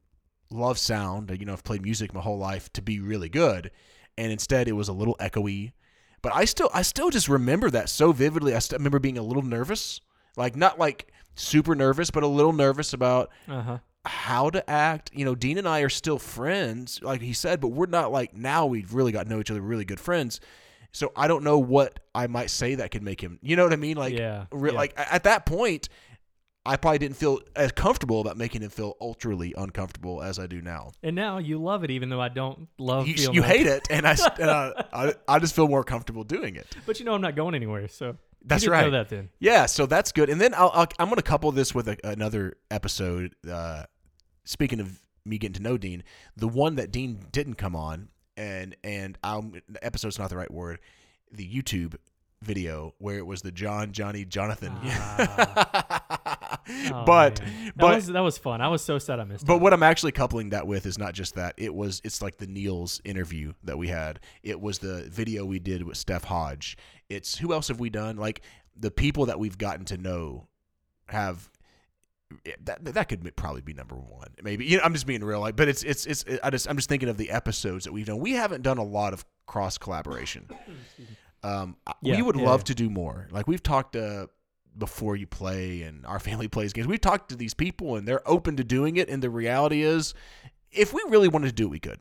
love 0.50 0.78
sound, 0.78 1.30
you 1.38 1.44
know, 1.46 1.52
I've 1.52 1.64
played 1.64 1.82
music 1.82 2.12
my 2.14 2.20
whole 2.20 2.38
life 2.38 2.72
to 2.74 2.82
be 2.82 3.00
really 3.00 3.28
good 3.28 3.70
and 4.18 4.30
instead 4.32 4.68
it 4.68 4.72
was 4.72 4.88
a 4.88 4.92
little 4.92 5.16
echoey. 5.20 5.72
But 6.20 6.34
I 6.34 6.44
still 6.44 6.68
I 6.74 6.82
still 6.82 7.10
just 7.10 7.28
remember 7.28 7.70
that 7.70 7.88
so 7.88 8.12
vividly. 8.12 8.54
I 8.54 8.58
still 8.58 8.78
remember 8.78 8.98
being 8.98 9.16
a 9.18 9.22
little 9.22 9.42
nervous 9.42 10.00
Like 10.36 10.54
not 10.54 10.78
like 10.78 11.10
super 11.34 11.74
nervous, 11.74 12.10
but 12.10 12.22
a 12.24 12.26
little 12.26 12.52
nervous 12.52 12.92
about 12.92 13.30
Uh 13.48 13.62
huh. 13.62 13.78
How 14.08 14.50
to 14.50 14.68
act. 14.68 15.10
You 15.14 15.24
know, 15.24 15.34
Dean 15.34 15.58
and 15.58 15.68
I 15.68 15.80
are 15.80 15.88
still 15.88 16.18
friends, 16.18 17.00
like 17.02 17.20
he 17.20 17.32
said, 17.32 17.60
but 17.60 17.68
we're 17.68 17.86
not 17.86 18.10
like 18.10 18.34
now 18.34 18.66
we've 18.66 18.92
really 18.94 19.12
got 19.12 19.24
to 19.24 19.28
know 19.28 19.40
each 19.40 19.50
other, 19.50 19.60
really 19.60 19.84
good 19.84 20.00
friends. 20.00 20.40
So 20.92 21.12
I 21.14 21.28
don't 21.28 21.44
know 21.44 21.58
what 21.58 22.00
I 22.14 22.26
might 22.26 22.50
say 22.50 22.74
that 22.76 22.90
could 22.90 23.02
make 23.02 23.20
him. 23.20 23.38
You 23.42 23.56
know 23.56 23.64
what 23.64 23.72
I 23.72 23.76
mean? 23.76 23.96
Like, 23.96 24.14
Yeah, 24.14 24.46
re- 24.50 24.70
yeah. 24.72 24.76
like 24.76 24.94
at 24.96 25.24
that 25.24 25.44
point, 25.46 25.88
I 26.66 26.76
probably 26.76 26.98
didn't 26.98 27.16
feel 27.16 27.40
as 27.56 27.72
comfortable 27.72 28.20
about 28.20 28.36
making 28.36 28.62
him 28.62 28.70
feel 28.70 28.94
ultraly 29.00 29.54
uncomfortable 29.56 30.22
as 30.22 30.38
I 30.38 30.46
do 30.46 30.60
now. 30.60 30.92
And 31.02 31.14
now 31.14 31.38
you 31.38 31.62
love 31.62 31.84
it, 31.84 31.90
even 31.90 32.08
though 32.08 32.20
I 32.20 32.28
don't 32.28 32.68
love. 32.78 33.06
You, 33.06 33.32
you 33.32 33.42
hate 33.42 33.66
it, 33.66 33.86
and 33.90 34.06
I, 34.06 34.16
and 34.40 34.50
I, 34.50 34.84
I, 34.92 35.14
I 35.28 35.38
just 35.38 35.54
feel 35.54 35.68
more 35.68 35.84
comfortable 35.84 36.24
doing 36.24 36.56
it. 36.56 36.66
but 36.84 36.98
you 36.98 37.06
know 37.06 37.14
I'm 37.14 37.20
not 37.22 37.36
going 37.36 37.54
anywhere. 37.54 37.88
So 37.88 38.16
That's 38.44 38.64
you 38.64 38.72
right. 38.72 38.84
Know 38.84 38.90
that 38.90 39.08
then. 39.08 39.28
Yeah, 39.38 39.66
so 39.66 39.86
that's 39.86 40.12
good. 40.12 40.28
And 40.28 40.38
then 40.40 40.52
I'll, 40.54 40.70
I'll, 40.74 40.88
I'm 40.98 41.06
going 41.08 41.16
to 41.16 41.22
couple 41.22 41.50
this 41.52 41.74
with 41.74 41.88
a, 41.88 41.96
another 42.04 42.56
episode. 42.70 43.34
Uh, 43.50 43.84
speaking 44.48 44.80
of 44.80 45.00
me 45.24 45.36
getting 45.36 45.54
to 45.54 45.62
know 45.62 45.76
Dean, 45.76 46.02
the 46.36 46.48
one 46.48 46.76
that 46.76 46.90
Dean 46.90 47.20
didn't 47.30 47.54
come 47.54 47.76
on, 47.76 48.08
and 48.36 48.74
and 48.82 49.18
the 49.22 49.62
episode's 49.82 50.18
not 50.18 50.30
the 50.30 50.36
right 50.36 50.50
word, 50.50 50.80
the 51.30 51.46
YouTube 51.46 51.96
video 52.40 52.94
where 52.98 53.18
it 53.18 53.26
was 53.26 53.42
the 53.42 53.52
John, 53.52 53.92
Johnny, 53.92 54.24
Jonathan. 54.24 54.72
Ah. 54.82 56.44
Oh, 56.92 57.04
but 57.06 57.36
that 57.36 57.72
but 57.76 57.94
was 57.96 58.06
that 58.08 58.20
was 58.20 58.36
fun. 58.36 58.60
I 58.60 58.68
was 58.68 58.82
so 58.82 58.98
sad 58.98 59.20
I 59.20 59.24
missed 59.24 59.46
but 59.46 59.54
it. 59.54 59.62
what 59.62 59.72
I'm 59.72 59.82
actually 59.82 60.12
coupling 60.12 60.50
that 60.50 60.66
with 60.66 60.84
is 60.84 60.98
not 60.98 61.14
just 61.14 61.34
that. 61.36 61.54
It 61.56 61.74
was 61.74 62.02
it's 62.04 62.20
like 62.20 62.36
the 62.36 62.46
Niels 62.46 63.00
interview 63.06 63.54
that 63.64 63.78
we 63.78 63.88
had. 63.88 64.20
It 64.42 64.60
was 64.60 64.78
the 64.78 65.08
video 65.10 65.46
we 65.46 65.60
did 65.60 65.82
with 65.82 65.96
Steph 65.96 66.24
Hodge. 66.24 66.76
It's 67.08 67.38
who 67.38 67.54
else 67.54 67.68
have 67.68 67.80
we 67.80 67.88
done? 67.88 68.16
Like 68.16 68.42
the 68.76 68.90
people 68.90 69.26
that 69.26 69.38
we've 69.38 69.56
gotten 69.56 69.86
to 69.86 69.96
know 69.96 70.46
have 71.06 71.48
that 72.64 72.84
that 72.84 73.08
could 73.08 73.36
probably 73.36 73.62
be 73.62 73.74
number 73.74 73.96
one. 73.96 74.28
Maybe 74.42 74.64
you 74.66 74.76
know, 74.76 74.82
I'm 74.84 74.92
just 74.92 75.06
being 75.06 75.24
real. 75.24 75.40
Like, 75.40 75.56
but 75.56 75.68
it's 75.68 75.82
it's 75.82 76.06
it's 76.06 76.24
I 76.42 76.50
just 76.50 76.68
I'm 76.68 76.76
just 76.76 76.88
thinking 76.88 77.08
of 77.08 77.16
the 77.16 77.30
episodes 77.30 77.84
that 77.84 77.92
we've 77.92 78.06
done. 78.06 78.18
We 78.18 78.32
haven't 78.32 78.62
done 78.62 78.78
a 78.78 78.84
lot 78.84 79.12
of 79.12 79.24
cross 79.46 79.78
collaboration. 79.78 80.48
Um, 81.42 81.76
Yeah, 82.02 82.16
we 82.16 82.22
would 82.22 82.36
yeah, 82.36 82.44
love 82.46 82.60
yeah. 82.60 82.64
to 82.64 82.74
do 82.74 82.90
more. 82.90 83.28
Like 83.30 83.46
we've 83.46 83.62
talked 83.62 83.96
uh, 83.96 84.26
before 84.76 85.16
you 85.16 85.26
play 85.26 85.82
and 85.82 86.04
our 86.06 86.18
family 86.28 86.48
plays 86.48 86.72
games. 86.72 86.86
We've 86.86 87.00
talked 87.00 87.30
to 87.30 87.36
these 87.36 87.54
people 87.54 87.96
and 87.96 88.06
they're 88.06 88.26
open 88.28 88.56
to 88.56 88.64
doing 88.64 88.96
it. 88.96 89.08
And 89.08 89.22
the 89.22 89.30
reality 89.30 89.82
is, 89.82 90.14
if 90.70 90.92
we 90.92 91.02
really 91.08 91.28
wanted 91.28 91.48
to 91.48 91.54
do 91.54 91.66
it, 91.66 91.70
we 91.70 91.80
could. 91.80 92.00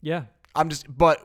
yeah, 0.00 0.24
I'm 0.54 0.68
just, 0.68 0.86
but 0.94 1.24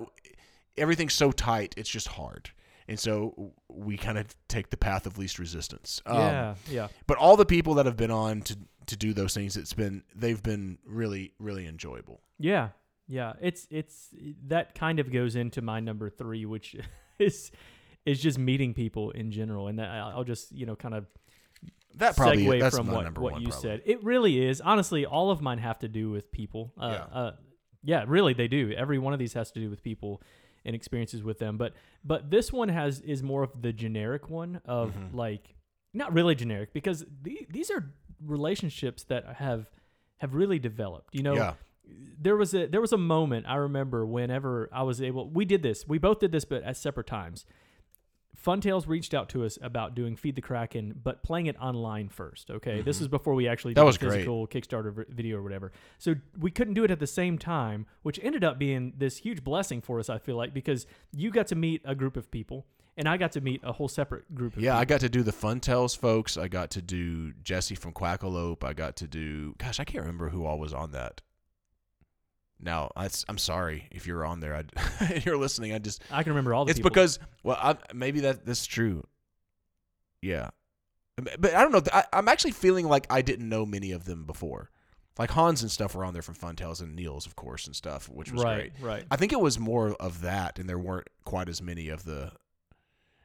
everything's 0.78 1.14
so 1.14 1.32
tight, 1.32 1.74
it's 1.78 1.90
just 1.90 2.10
hard. 2.10 2.52
And 2.88 3.00
so 3.00 3.54
we 3.70 3.98
kind 3.98 4.18
of 4.18 4.28
take 4.48 4.70
the 4.70 4.78
path 4.78 5.06
of 5.08 5.18
least 5.18 5.40
resistance. 5.40 6.02
Um, 6.06 6.18
yeah, 6.18 6.56
yeah. 6.70 6.88
But 7.08 7.18
all 7.18 7.36
the 7.36 7.46
people 7.46 7.74
that 7.76 7.86
have 7.86 7.98
been 7.98 8.12
on 8.12 8.42
to 8.44 8.58
to 8.88 8.96
do 8.96 9.14
those 9.14 9.34
things, 9.34 9.58
it's 9.58 9.74
been 9.74 10.04
they've 10.16 10.42
been 10.44 10.78
really 10.86 11.34
really 11.40 11.66
enjoyable. 11.66 12.22
Yeah, 12.38 12.70
yeah. 13.08 13.34
It's 13.42 13.68
it's 13.72 14.10
that 14.48 14.76
kind 14.76 15.00
of 15.00 15.12
goes 15.12 15.36
into 15.36 15.62
my 15.62 15.80
number 15.80 16.10
three, 16.10 16.46
which 16.46 16.76
is 17.20 17.52
is 18.06 18.22
just 18.22 18.38
meeting 18.38 18.76
people 18.76 19.10
in 19.12 19.32
general, 19.32 19.68
and 19.68 19.80
that 19.80 19.90
I'll 19.90 20.24
just 20.24 20.52
you 20.52 20.68
know 20.68 20.76
kind 20.76 20.94
of 20.94 21.08
That 21.96 22.16
probably 22.16 22.46
segue 22.46 22.60
that's 22.60 22.78
from 22.78 22.88
what 22.88 23.18
what 23.18 23.42
you 23.42 23.48
probably. 23.50 23.62
said. 23.62 23.82
It 23.86 24.04
really 24.04 24.46
is. 24.46 24.62
Honestly, 24.62 25.08
all 25.08 25.32
of 25.32 25.42
mine 25.42 25.58
have 25.58 25.80
to 25.80 25.88
do 25.88 26.12
with 26.12 26.32
people. 26.32 26.72
Uh, 26.80 26.90
Yeah. 26.92 27.20
uh, 27.20 27.32
yeah, 27.88 28.06
really, 28.08 28.34
they 28.34 28.48
do. 28.48 28.72
Every 28.78 28.98
one 29.00 29.14
of 29.14 29.20
these 29.20 29.34
has 29.34 29.52
to 29.52 29.60
do 29.60 29.70
with 29.72 29.82
people 29.84 30.22
and 30.66 30.76
experiences 30.76 31.24
with 31.24 31.40
them. 31.40 31.58
But 31.58 31.74
but 32.04 32.30
this 32.32 32.52
one 32.52 32.70
has 32.70 33.02
is 33.02 33.22
more 33.24 33.44
of 33.44 33.62
the 33.62 33.72
generic 33.74 34.30
one 34.30 34.62
of 34.66 34.92
Mm-hmm. 34.94 35.16
like 35.18 35.56
not 35.94 36.14
really 36.14 36.36
generic 36.36 36.74
because 36.74 37.06
the, 37.22 37.48
these 37.50 37.72
are 37.72 37.92
relationships 38.26 39.04
that 39.06 39.36
have 39.38 39.70
have 40.18 40.34
really 40.36 40.60
developed. 40.60 41.14
You 41.16 41.24
know, 41.24 41.36
Yeah. 41.36 41.54
there 42.20 42.36
was 42.36 42.54
a 42.54 42.66
there 42.68 42.82
was 42.82 42.94
a 42.94 42.98
moment 42.98 43.46
I 43.48 43.56
remember 43.56 44.06
whenever 44.06 44.70
I 44.74 44.84
was 44.84 45.02
able 45.02 45.30
we 45.30 45.46
did 45.46 45.62
this 45.62 45.88
we 45.88 45.98
both 46.00 46.20
did 46.20 46.32
this 46.32 46.46
but 46.46 46.64
at 46.64 46.78
separate 46.78 47.08
times. 47.08 47.46
Funtails 48.46 48.88
reached 48.88 49.14
out 49.14 49.30
to 49.30 49.44
us 49.44 49.58
about 49.62 49.96
doing 49.96 50.16
Feed 50.16 50.36
the 50.36 50.42
Kraken, 50.42 50.94
but 51.04 51.24
playing 51.24 51.48
it 51.48 51.56
online 51.60 52.10
first. 52.10 52.52
Okay, 52.52 52.82
this 52.82 53.02
is 53.02 53.08
before 53.08 53.34
we 53.34 53.48
actually 53.48 53.74
Mm-hmm. 53.74 53.76
That 53.76 53.82
did 53.82 53.88
was 53.88 53.98
the 53.98 54.06
great. 54.08 54.16
physical 54.18 54.48
Kickstarter 54.48 54.94
v- 54.94 55.04
video 55.10 55.38
or 55.38 55.44
whatever. 55.44 55.72
So 55.98 56.16
we 56.40 56.52
couldn't 56.52 56.76
do 56.76 56.84
it 56.84 56.92
at 56.92 57.00
the 57.00 57.08
same 57.08 57.38
time, 57.38 57.88
which 58.04 58.20
ended 58.22 58.44
up 58.44 58.60
being 58.60 58.94
this 58.98 59.18
huge 59.18 59.44
blessing 59.44 59.82
for 59.82 60.00
us. 60.00 60.10
I 60.10 60.20
feel 60.20 60.36
like 60.38 60.54
because 60.54 60.86
you 61.12 61.32
got 61.32 61.48
to 61.48 61.56
meet 61.56 61.82
a 61.86 61.96
group 61.96 62.16
of 62.18 62.30
people, 62.30 62.66
and 62.98 63.10
I 63.10 63.18
got 63.18 63.32
to 63.34 63.42
meet 63.42 63.62
a 63.64 63.74
whole 63.74 63.88
separate 63.88 64.34
group 64.36 64.56
of 64.56 64.62
Yeah, 64.62 64.72
people. 64.74 64.82
I 64.82 64.86
got 64.86 65.00
to 65.02 65.10
do 65.10 65.24
the 65.24 65.34
Funtails 65.34 65.98
folks. 65.98 66.38
I 66.38 66.48
got 66.48 66.70
to 66.72 66.82
do 66.82 67.34
Jesse 67.44 67.76
from 67.76 67.94
Quackalope. 67.94 68.64
I 68.64 68.74
got 68.74 68.96
to 68.98 69.08
do 69.08 69.56
gosh, 69.58 69.80
I 69.80 69.84
can't 69.84 70.04
remember 70.04 70.30
who 70.30 70.46
all 70.46 70.60
was 70.60 70.74
on 70.74 70.92
that. 70.92 71.22
Now, 72.60 72.92
I, 72.96 73.10
am 73.28 73.38
sorry 73.38 73.88
if 73.92 74.08
you're 74.08 74.26
on 74.26 74.40
there. 74.40 74.64
I, 75.00 75.22
you're 75.26 75.38
listening. 75.38 75.74
I 75.74 75.80
just 75.80 76.02
I 76.12 76.24
can 76.24 76.32
remember 76.32 76.54
all 76.54 76.66
the 76.66 76.72
it's 76.72 76.80
people. 76.80 76.92
because 76.92 77.20
well, 77.44 77.58
I, 77.62 77.76
maybe 77.94 78.22
that 78.22 78.46
that's 78.46 78.66
true. 78.66 79.04
Yeah, 80.22 80.50
but 81.18 81.54
I 81.54 81.62
don't 81.62 81.72
know. 81.72 81.82
I, 81.94 82.06
I'm 82.14 82.28
actually 82.28 82.52
feeling 82.52 82.88
like 82.88 83.08
I 83.10 83.22
didn't 83.22 83.48
know 83.48 83.66
many 83.66 83.92
of 83.92 84.06
them 84.06 84.26
before. 84.26 84.72
Like 85.18 85.32
Hans 85.32 85.62
and 85.62 85.72
stuff 85.72 85.96
were 85.96 86.04
on 86.04 86.14
there 86.14 86.22
from 86.22 86.36
Funtails 86.36 86.82
and 86.82 86.94
Niels, 86.94 87.26
of 87.26 87.38
course, 87.38 87.68
and 87.68 87.76
stuff, 87.76 88.10
which 88.10 88.32
was 88.34 88.44
right, 88.44 88.74
great. 88.80 88.86
right. 88.86 89.06
I 89.10 89.16
think 89.16 89.32
it 89.32 89.40
was 89.40 89.58
more 89.58 89.92
of 89.94 90.22
that, 90.22 90.60
and 90.60 90.68
there 90.68 90.78
weren't 90.78 91.08
quite 91.24 91.48
as 91.48 91.62
many 91.62 91.88
of 91.88 92.04
the, 92.04 92.34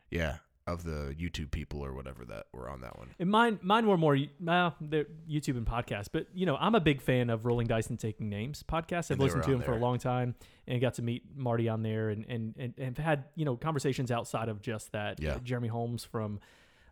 yeah, 0.09 0.36
of 0.73 0.85
the 0.85 1.15
YouTube 1.19 1.51
people 1.51 1.85
or 1.85 1.93
whatever 1.93 2.25
that 2.25 2.47
were 2.53 2.69
on 2.69 2.81
that 2.81 2.99
one. 2.99 3.09
And 3.19 3.31
mine, 3.31 3.59
mine 3.63 3.87
were 3.87 3.97
more 3.97 4.17
well, 4.41 4.75
they're 4.81 5.07
YouTube 5.29 5.57
and 5.57 5.67
podcast. 5.67 6.09
But 6.13 6.29
you 6.35 6.47
know, 6.47 6.57
I'm 6.57 6.75
a 6.75 6.81
big 6.81 7.01
fan 7.01 7.31
of 7.31 7.45
Rolling 7.45 7.67
Dice 7.67 7.89
and 7.89 7.99
Taking 7.99 8.29
Names 8.29 8.63
podcast. 8.63 9.11
I've 9.11 9.13
And 9.13 9.21
listened 9.21 9.43
to 9.45 9.53
on 9.53 9.59
them 9.59 9.63
for 9.63 9.73
a 9.73 9.79
long 9.79 9.99
time, 9.99 10.35
and 10.67 10.81
got 10.81 10.95
to 10.95 11.03
meet 11.03 11.25
Marty 11.35 11.69
on 11.69 11.83
there, 11.83 12.11
and 12.11 12.25
and 12.29 12.55
and, 12.59 12.75
and 12.79 12.97
have 12.99 13.05
had 13.05 13.25
you 13.35 13.45
know 13.45 13.57
conversations 13.57 14.11
outside 14.11 14.49
of 14.49 14.63
just 14.63 14.93
that. 14.93 15.21
Yeah. 15.21 15.39
Jeremy 15.43 15.69
Holmes 15.69 16.05
from, 16.05 16.41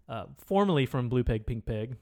uh, 0.08 0.24
formerly 0.38 0.86
from 0.86 1.08
Blue 1.08 1.24
Peg 1.24 1.46
Pink 1.46 1.64
Peg, 1.64 1.96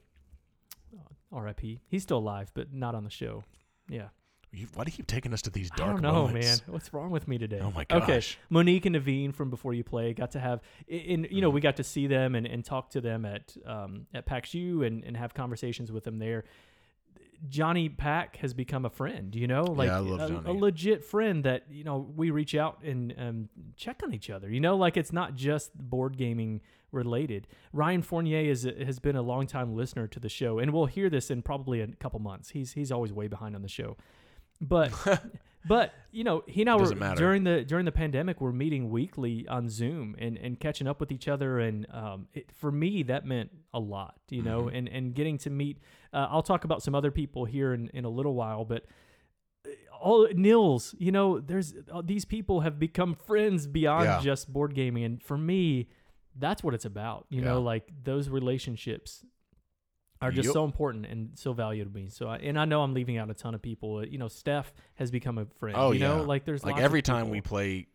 uh, 0.95 1.03
R.I.P. 1.33 1.81
He's 1.89 2.03
still 2.03 2.19
alive, 2.19 2.51
but 2.55 2.73
not 2.73 2.95
on 2.95 3.05
the 3.05 3.11
show. 3.11 3.45
Yeah, 3.89 4.09
You, 4.53 4.67
why 4.75 4.85
do 4.85 4.91
you 4.91 4.97
keep 4.97 5.07
taking 5.07 5.33
us 5.35 5.43
to 5.43 5.51
these 5.51 5.71
I 5.75 5.77
dark 5.77 5.93
don't 5.95 6.03
know, 6.03 6.13
moments? 6.27 6.63
man. 6.63 6.73
What's 6.73 6.93
wrong 6.95 7.11
with 7.11 7.29
me 7.29 7.37
today? 7.37 7.61
Oh 7.61 7.71
my 7.73 7.85
gosh. 7.85 8.03
Okay. 8.03 8.21
Monique 8.49 8.87
and 8.87 8.97
Naveen 8.97 9.35
from 9.35 9.51
Before 9.51 9.75
You 9.75 9.85
Play 9.85 10.15
got 10.15 10.31
to 10.33 10.41
have, 10.41 10.61
and 10.89 11.01
you 11.01 11.17
Mm-hmm. 11.17 11.41
know, 11.41 11.51
we 11.51 11.61
got 11.61 11.77
to 11.77 11.85
see 11.85 12.07
them 12.07 12.35
and, 12.35 12.47
and 12.47 12.65
talk 12.65 12.91
to 12.91 13.01
them 13.01 13.25
at 13.27 13.55
um, 13.67 14.07
at 14.15 14.25
PAX 14.25 14.55
U 14.55 14.83
and, 14.83 15.05
and 15.05 15.17
have 15.17 15.35
conversations 15.35 15.93
with 15.93 16.05
them 16.05 16.19
there. 16.19 16.45
Johnny 17.51 17.91
Pack 17.91 18.37
has 18.37 18.55
become 18.55 18.87
a 18.87 18.91
friend, 18.91 19.35
you 19.35 19.47
know, 19.47 19.65
like 19.65 19.91
I 19.91 19.99
love 19.99 20.47
a, 20.47 20.51
a 20.51 20.55
legit 20.55 21.05
friend 21.05 21.45
that 21.45 21.65
you 21.71 21.85
know 21.85 22.11
we 22.17 22.31
reach 22.31 22.55
out 22.55 22.83
and 22.83 23.15
um, 23.19 23.49
check 23.77 24.01
on 24.03 24.15
each 24.15 24.31
other. 24.31 24.49
You 24.51 24.61
know, 24.61 24.75
like 24.77 24.97
it's 24.97 25.13
not 25.13 25.35
just 25.35 25.75
board 25.77 26.17
gaming 26.17 26.63
related. 26.93 27.47
Ryan 27.75 28.01
Fournier 28.01 28.41
is 28.51 28.67
has 28.83 28.99
been 29.01 29.17
a 29.17 29.23
longtime 29.23 29.77
listener 29.77 30.07
to 30.09 30.19
the 30.19 30.31
show, 30.31 30.59
and 30.59 30.73
we'll 30.73 30.87
hear 30.87 31.11
this 31.11 31.31
in 31.31 31.43
probably 31.43 31.83
a 31.83 31.89
couple 31.89 32.21
months. 32.21 32.51
He's 32.51 32.73
he's 32.73 32.91
always 32.91 33.13
way 33.13 33.29
behind 33.29 33.55
on 33.55 33.61
the 33.61 33.69
show, 33.69 33.99
but 34.61 34.93
but 35.69 35.93
you 36.13 36.25
know 36.25 36.43
he 36.47 36.61
and 36.63 36.71
I 36.71 36.77
were 36.77 36.95
matter. 36.95 37.17
during 37.17 37.45
the 37.45 37.65
during 37.65 37.85
the 37.85 37.93
pandemic 37.93 38.41
we're 38.41 38.53
meeting 38.53 38.91
weekly 38.91 39.47
on 39.49 39.69
Zoom 39.69 40.15
and 40.19 40.37
and 40.39 40.59
catching 40.61 40.87
up 40.87 41.01
with 41.01 41.11
each 41.13 41.29
other, 41.29 41.59
and 41.59 41.87
um, 41.93 42.29
it, 42.35 42.51
for 42.53 42.71
me 42.73 43.03
that 43.05 43.27
meant 43.27 43.51
a 43.75 43.81
lot, 43.81 44.15
you 44.31 44.43
know, 44.43 44.63
Mm-hmm. 44.63 44.77
and 44.77 44.89
and 44.89 45.15
getting 45.15 45.39
to 45.39 45.51
meet. 45.51 45.79
Uh, 46.13 46.29
I'll 46.31 46.43
talk 46.43 46.65
about 46.65 46.83
some 46.83 46.95
other 46.95 47.11
people 47.11 47.45
here 47.45 47.75
in 47.75 47.89
in 47.93 48.05
a 48.05 48.11
little 48.11 48.35
while, 48.35 48.65
but 48.65 48.85
all 50.01 50.29
Nils, 50.35 50.95
you 50.99 51.11
know, 51.11 51.41
there's 51.41 51.75
uh, 51.93 52.03
these 52.05 52.25
people 52.25 52.61
have 52.61 52.79
become 52.79 53.15
friends 53.15 53.67
beyond 53.67 54.05
Yeah. 54.05 54.21
just 54.21 54.53
board 54.53 54.75
gaming, 54.75 55.05
and 55.05 55.23
for 55.23 55.37
me, 55.37 55.89
that's 56.39 56.63
what 56.63 56.75
it's 56.75 56.85
about. 56.85 57.27
You 57.31 57.41
know, 57.43 57.61
like 57.61 57.91
those 58.05 58.29
relationships 58.29 59.25
are 60.21 60.31
just 60.31 60.47
Yep. 60.47 60.53
so 60.55 60.65
important 60.65 61.07
and 61.07 61.31
so 61.35 61.53
valuable 61.53 61.91
to 61.93 61.97
me. 61.97 62.09
So, 62.09 62.29
I, 62.29 62.37
and 62.39 62.59
I 62.59 62.65
know 62.65 62.83
I'm 62.83 62.95
leaving 62.95 63.19
out 63.19 63.31
a 63.31 63.35
ton 63.35 63.55
of 63.55 63.63
people. 63.63 64.05
You 64.07 64.19
know, 64.19 64.29
Steph 64.29 64.73
has 64.95 65.11
become 65.11 65.39
a 65.39 65.47
friend. 65.59 65.77
Oh 65.79 65.93
you 65.93 66.01
yeah, 66.01 66.09
know, 66.17 66.23
like 66.23 66.45
there's 66.45 66.65
like 66.65 66.79
every 66.79 67.03
time 67.03 67.29
we 67.31 67.41
play. 67.41 67.87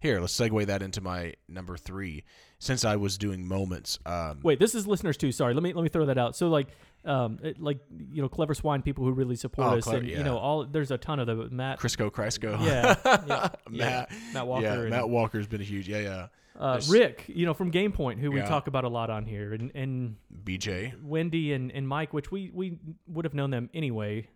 Here, 0.00 0.20
let's 0.20 0.38
segue 0.38 0.66
that 0.66 0.82
into 0.82 1.00
my 1.00 1.34
number 1.48 1.76
three. 1.76 2.24
Since 2.60 2.84
I 2.84 2.96
was 2.96 3.16
doing 3.18 3.48
moments, 3.48 3.98
um, 4.04 4.40
Wait, 4.42 4.58
this 4.60 4.74
is 4.74 4.86
listeners 4.86 5.16
too. 5.16 5.32
Sorry, 5.32 5.54
let 5.54 5.62
me 5.62 5.72
let 5.72 5.82
me 5.82 5.88
throw 5.88 6.06
that 6.06 6.18
out. 6.18 6.36
So 6.36 6.48
like, 6.48 6.68
um, 7.04 7.38
it, 7.42 7.60
like 7.60 7.78
you 8.12 8.20
know, 8.20 8.28
clever 8.28 8.52
swine 8.54 8.82
people 8.82 9.04
who 9.04 9.12
really 9.12 9.34
support 9.36 9.66
Oh, 9.72 9.78
us, 9.78 9.84
Clever- 9.84 9.98
and 10.00 10.08
you 10.08 10.22
know, 10.22 10.36
all 10.36 10.64
there's 10.66 10.90
a 10.90 10.98
ton 10.98 11.18
of 11.20 11.26
them. 11.26 11.48
Matt, 11.56 11.78
Crisco 11.80 12.10
Crisco, 12.10 12.60
Yeah, 12.64 12.96
yeah, 13.04 13.18
Matt, 13.26 13.60
yeah. 13.70 14.06
Matt 14.34 14.46
Walker 14.46 14.62
yeah, 14.64 14.72
and- 14.74 14.90
Matt 14.90 15.08
Walker's 15.08 15.46
been 15.46 15.60
a 15.62 15.64
huge, 15.64 15.88
yeah, 15.88 15.98
yeah. 16.00 16.26
Uh, 16.58 16.80
Rick, 16.88 17.24
you 17.28 17.46
know, 17.46 17.54
from 17.54 17.70
Game 17.70 17.92
Point, 17.92 18.20
who 18.20 18.30
we 18.30 18.40
Yeah. 18.40 18.46
talk 18.48 18.66
about 18.66 18.84
a 18.84 18.88
lot 18.88 19.10
on 19.10 19.24
here, 19.24 19.54
and 19.54 19.70
and 19.74 20.16
BJ, 20.44 20.92
Wendy 21.02 21.52
and, 21.52 21.70
and 21.72 21.86
Mike, 21.88 22.12
which 22.12 22.30
we 22.30 22.50
we 22.52 22.78
would 23.06 23.24
have 23.24 23.34
known 23.34 23.50
them 23.50 23.70
anyway, 23.72 24.28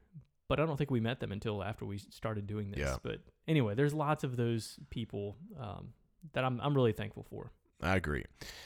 but 0.49 0.61
I 0.61 0.67
don't 0.67 0.77
think 0.77 0.91
we 0.91 1.01
met 1.01 1.21
them 1.21 1.33
until 1.33 1.63
after 1.63 1.85
we 1.85 1.99
started 1.99 2.47
doing 2.47 2.71
this. 2.71 2.81
Yeah. 2.81 2.97
But 3.03 3.21
anyway, 3.49 3.75
there's 3.75 3.93
lots 3.93 4.23
of 4.25 4.37
those 4.37 4.79
people 4.91 5.37
um, 5.61 5.93
that 6.33 6.45
I'm 6.45 6.61
I'm 6.61 6.75
really 6.75 6.93
thankful 6.93 7.25
for. 7.29 7.51
I 7.83 7.97
agree. 7.97 8.25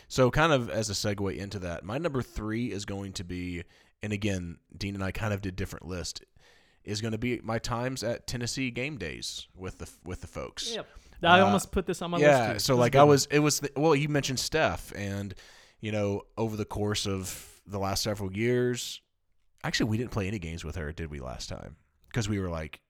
So, 0.09 0.31
kind 0.31 0.53
of 0.53 0.69
as 0.69 0.91
a 0.91 0.93
segue 0.93 1.35
into 1.37 1.59
that, 1.61 1.83
my 1.85 1.97
number 1.97 2.21
three 2.21 2.71
is 2.71 2.85
going 2.85 3.15
to 3.15 3.25
be, 3.25 3.65
and 4.03 4.13
again, 4.13 4.59
Dean 4.77 4.95
and 4.95 5.03
I 5.03 5.11
kind 5.11 5.33
of 5.33 5.41
did 5.41 5.57
different 5.57 5.87
list, 5.87 6.23
is 6.85 7.01
going 7.01 7.13
to 7.13 7.19
be 7.19 7.41
my 7.43 7.59
times 7.59 8.03
at 8.05 8.27
Tennessee 8.27 8.71
game 8.71 8.99
days 8.99 9.49
with 9.57 9.79
the 9.79 9.89
with 10.05 10.21
the 10.21 10.27
folks. 10.27 10.75
Yep. 10.75 10.87
I 11.27 11.41
Uh, 11.41 11.45
almost 11.47 11.73
put 11.73 11.87
this 11.87 12.01
on 12.03 12.11
my 12.11 12.19
yeah. 12.19 12.53
list. 12.53 12.67
too. 12.67 12.73
So 12.73 12.77
like 12.77 12.95
I 12.97 13.05
was, 13.05 13.27
it 13.31 13.41
was 13.41 13.61
the, 13.61 13.71
well, 13.77 13.95
you 13.95 14.09
mentioned 14.09 14.39
Steph, 14.39 14.93
and 14.97 15.35
you 15.81 15.93
know, 15.93 16.23
over 16.39 16.57
the 16.57 16.65
course 16.65 17.07
of 17.07 17.61
the 17.67 17.79
last 17.79 18.03
several 18.03 18.33
years, 18.33 19.01
actually, 19.65 19.91
we 19.91 19.97
didn't 19.99 20.11
play 20.13 20.27
any 20.29 20.39
games 20.39 20.65
with 20.65 20.77
her, 20.77 20.93
did 20.93 21.11
we? 21.11 21.21
Last 21.21 21.49
time 21.49 21.77
because 22.09 22.29
we 22.29 22.39
were 22.39 22.49
like 22.49 22.81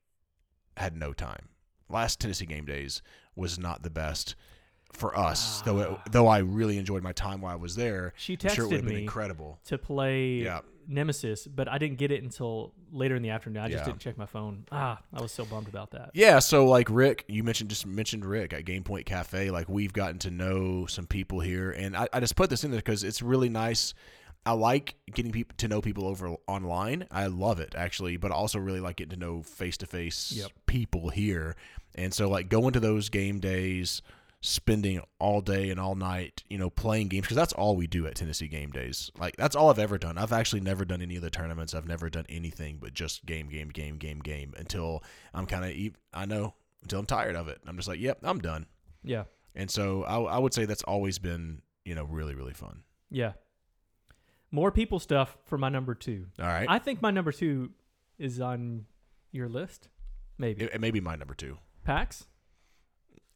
had 0.77 0.97
no 0.97 1.13
time. 1.13 1.49
Last 1.89 2.21
Tennessee 2.21 2.47
game 2.47 2.65
days 2.65 3.01
was 3.35 3.59
not 3.59 3.83
the 3.83 3.91
best 3.91 4.35
for 4.97 5.17
us, 5.19 5.61
though. 5.63 5.79
It, 5.81 5.89
Ah. 5.91 6.03
though 6.11 6.27
I 6.27 6.39
really 6.39 6.79
enjoyed 6.79 7.03
my 7.03 7.13
time 7.13 7.41
while 7.41 7.53
I 7.53 7.57
was 7.57 7.77
there. 7.77 8.13
She 8.17 8.35
I'm 8.43 8.51
sure 8.51 8.65
it 8.65 8.69
would 8.69 8.73
texted 8.73 8.77
have 8.77 8.85
been 8.87 8.95
me 8.95 9.03
incredible. 9.03 9.59
to 9.67 9.79
play 9.79 10.29
Yeah. 10.43 10.61
Nemesis, 10.89 11.49
but 11.49 11.69
I 11.69 11.79
didn't 11.79 11.99
get 11.99 12.13
it 12.13 12.23
until 12.23 12.73
later 12.93 13.17
in 13.17 13.23
the 13.23 13.31
afternoon. 13.31 13.61
I 13.63 13.69
just 13.69 13.81
Yeah. 13.83 13.87
didn't 13.87 14.01
check 14.01 14.17
my 14.17 14.27
phone. 14.27 14.67
Ah, 14.71 15.01
I 15.13 15.21
was 15.21 15.33
so 15.33 15.45
bummed 15.45 15.67
about 15.67 15.91
that. 15.91 16.11
Yeah, 16.15 16.39
so 16.39 16.65
like 16.67 16.89
Rick, 16.89 17.25
you 17.27 17.43
mentioned 17.43 17.71
just 17.71 17.85
mentioned 17.87 18.25
Rick 18.25 18.53
at 18.53 18.65
Game 18.65 18.85
Point 18.85 19.05
Cafe. 19.05 19.51
Like 19.51 19.69
we've 19.69 19.93
gotten 19.93 20.19
to 20.21 20.31
know 20.31 20.87
some 20.87 21.07
people 21.07 21.41
here, 21.41 21.73
and 21.73 21.97
I, 21.97 22.09
I 22.13 22.21
just 22.21 22.37
put 22.37 22.51
this 22.51 22.63
in 22.63 22.71
there 22.71 22.79
because 22.79 23.03
it's 23.03 23.21
really 23.21 23.49
nice. 23.49 23.95
I 24.45 24.53
like 24.53 24.95
getting 25.13 25.33
people 25.33 25.55
to 25.59 25.67
know 25.67 25.81
people 25.81 26.07
over 26.07 26.37
online. 26.47 27.09
I 27.11 27.27
love 27.27 27.59
it 27.59 27.75
actually, 27.77 28.17
but 28.17 28.31
I 28.31 28.35
also 28.35 28.61
really 28.61 28.79
like 28.79 28.95
getting 28.95 29.19
to 29.19 29.25
know 29.27 29.43
face 29.43 29.77
to 29.79 29.87
face 29.87 30.31
Yep. 30.37 30.53
people 30.67 31.09
here. 31.11 31.57
And 31.97 32.15
so 32.15 32.29
like 32.29 32.49
going 32.49 32.73
to 32.75 32.79
those 32.81 33.09
game 33.09 33.41
days, 33.41 34.03
spending 34.47 35.01
all 35.19 35.41
day 35.41 35.71
and 35.71 35.81
all 35.81 35.95
night, 35.95 36.45
you 36.49 36.57
know, 36.57 36.71
playing 36.71 37.09
games 37.09 37.23
because 37.25 37.37
that's 37.37 37.53
all 37.53 37.77
we 37.77 37.87
do 37.87 38.07
at 38.07 38.15
Tennessee 38.15 38.47
game 38.49 38.71
days. 38.71 39.11
Like 39.19 39.37
that's 39.37 39.57
all 39.57 39.71
I've 39.71 39.79
ever 39.79 39.99
done. 39.99 40.19
I've 40.19 40.33
actually 40.33 40.61
never 40.61 40.85
done 40.85 41.03
any 41.03 41.17
of 41.17 41.23
the 41.23 41.31
tournaments. 41.31 41.75
I've 41.75 41.87
never 41.89 42.09
done 42.09 42.27
anything 42.29 42.79
but 42.81 42.95
just 42.95 43.27
game, 43.27 43.49
game, 43.49 43.69
game, 43.71 43.97
game, 43.97 44.21
game 44.21 44.55
until 44.57 45.03
I'm 45.35 45.47
kind 45.47 45.65
of 45.65 45.97
I 46.15 46.27
know 46.27 46.55
until 46.83 47.01
I'm 47.01 47.07
tired 47.07 47.35
of 47.35 47.49
it. 47.49 47.61
I'm 47.67 47.77
just 47.77 47.89
like, 47.89 47.99
yep, 48.01 48.19
I'm 48.23 48.39
done. 48.39 48.67
Yeah, 49.03 49.25
And 49.55 49.71
so 49.71 50.03
I, 50.05 50.19
I 50.21 50.39
would 50.39 50.53
say 50.55 50.65
that's 50.65 50.83
always 50.85 51.19
been 51.19 51.63
you 51.85 51.95
know 51.95 52.05
really 52.05 52.35
really 52.35 52.55
fun. 52.55 52.83
yeah. 53.11 53.33
More 54.53 54.71
people 54.71 55.01
stuff 55.01 55.37
for 55.45 55.59
my 55.59 55.69
number 55.69 55.95
two. 55.95 56.27
All 56.41 56.47
right, 56.47 56.67
I 56.69 56.79
think 56.79 57.03
my 57.03 57.11
number 57.11 57.33
two 57.33 57.73
is 58.17 58.41
on 58.41 58.87
your 59.33 59.49
list. 59.49 59.89
Maybe 60.39 60.65
it, 60.65 60.75
it 60.75 60.81
may 60.81 60.93
be 60.93 61.01
my 61.01 61.17
number 61.17 61.35
two. 61.35 61.59
PAX. 61.85 62.27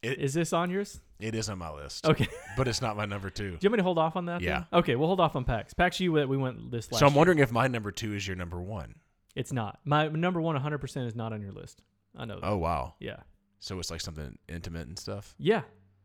It- 0.01 0.19
is 0.19 0.33
this 0.33 0.51
on 0.53 0.69
yours? 0.69 0.99
It 1.19 1.35
is 1.35 1.49
on 1.49 1.59
my 1.59 1.71
list, 1.71 2.07
Okay. 2.07 2.27
but 2.57 2.67
it's 2.67 2.81
not 2.81 2.97
my 2.97 3.05
number 3.05 3.29
two. 3.29 3.51
Do 3.51 3.57
you 3.61 3.69
want 3.69 3.73
me 3.73 3.77
to 3.77 3.83
hold 3.83 3.99
off 3.99 4.15
on 4.15 4.25
that? 4.25 4.41
Yeah. 4.41 4.63
then? 4.71 4.79
Okay, 4.79 4.95
we'll 4.95 5.07
hold 5.07 5.19
off 5.19 5.35
on 5.35 5.43
PAX. 5.45 5.73
PAX 5.75 5.99
you 5.99 6.11
we 6.13 6.37
went 6.37 6.71
this 6.71 6.91
last. 6.91 6.99
So 6.99 7.05
I'm 7.05 7.11
year. 7.13 7.17
wondering 7.17 7.39
if 7.39 7.51
my 7.51 7.67
number 7.67 7.91
two 7.91 8.13
is 8.15 8.25
your 8.27 8.35
number 8.35 8.59
one. 8.59 8.95
It's 9.35 9.53
not. 9.53 9.79
My 9.85 10.07
number 10.07 10.41
one 10.41 10.55
100% 10.55 11.05
is 11.05 11.15
not 11.15 11.31
on 11.33 11.41
your 11.41 11.51
list. 11.51 11.83
I 12.17 12.25
know 12.25 12.39
that. 12.39 12.45
Oh 12.45 12.57
wow, 12.57 12.95
Yeah. 12.99 13.17
so 13.59 13.77
it's 13.79 13.91
like 13.91 14.01
something 14.01 14.37
intimate 14.49 14.87
and 14.87 14.97
stuff 14.97 15.35
Yeah. 15.37 15.61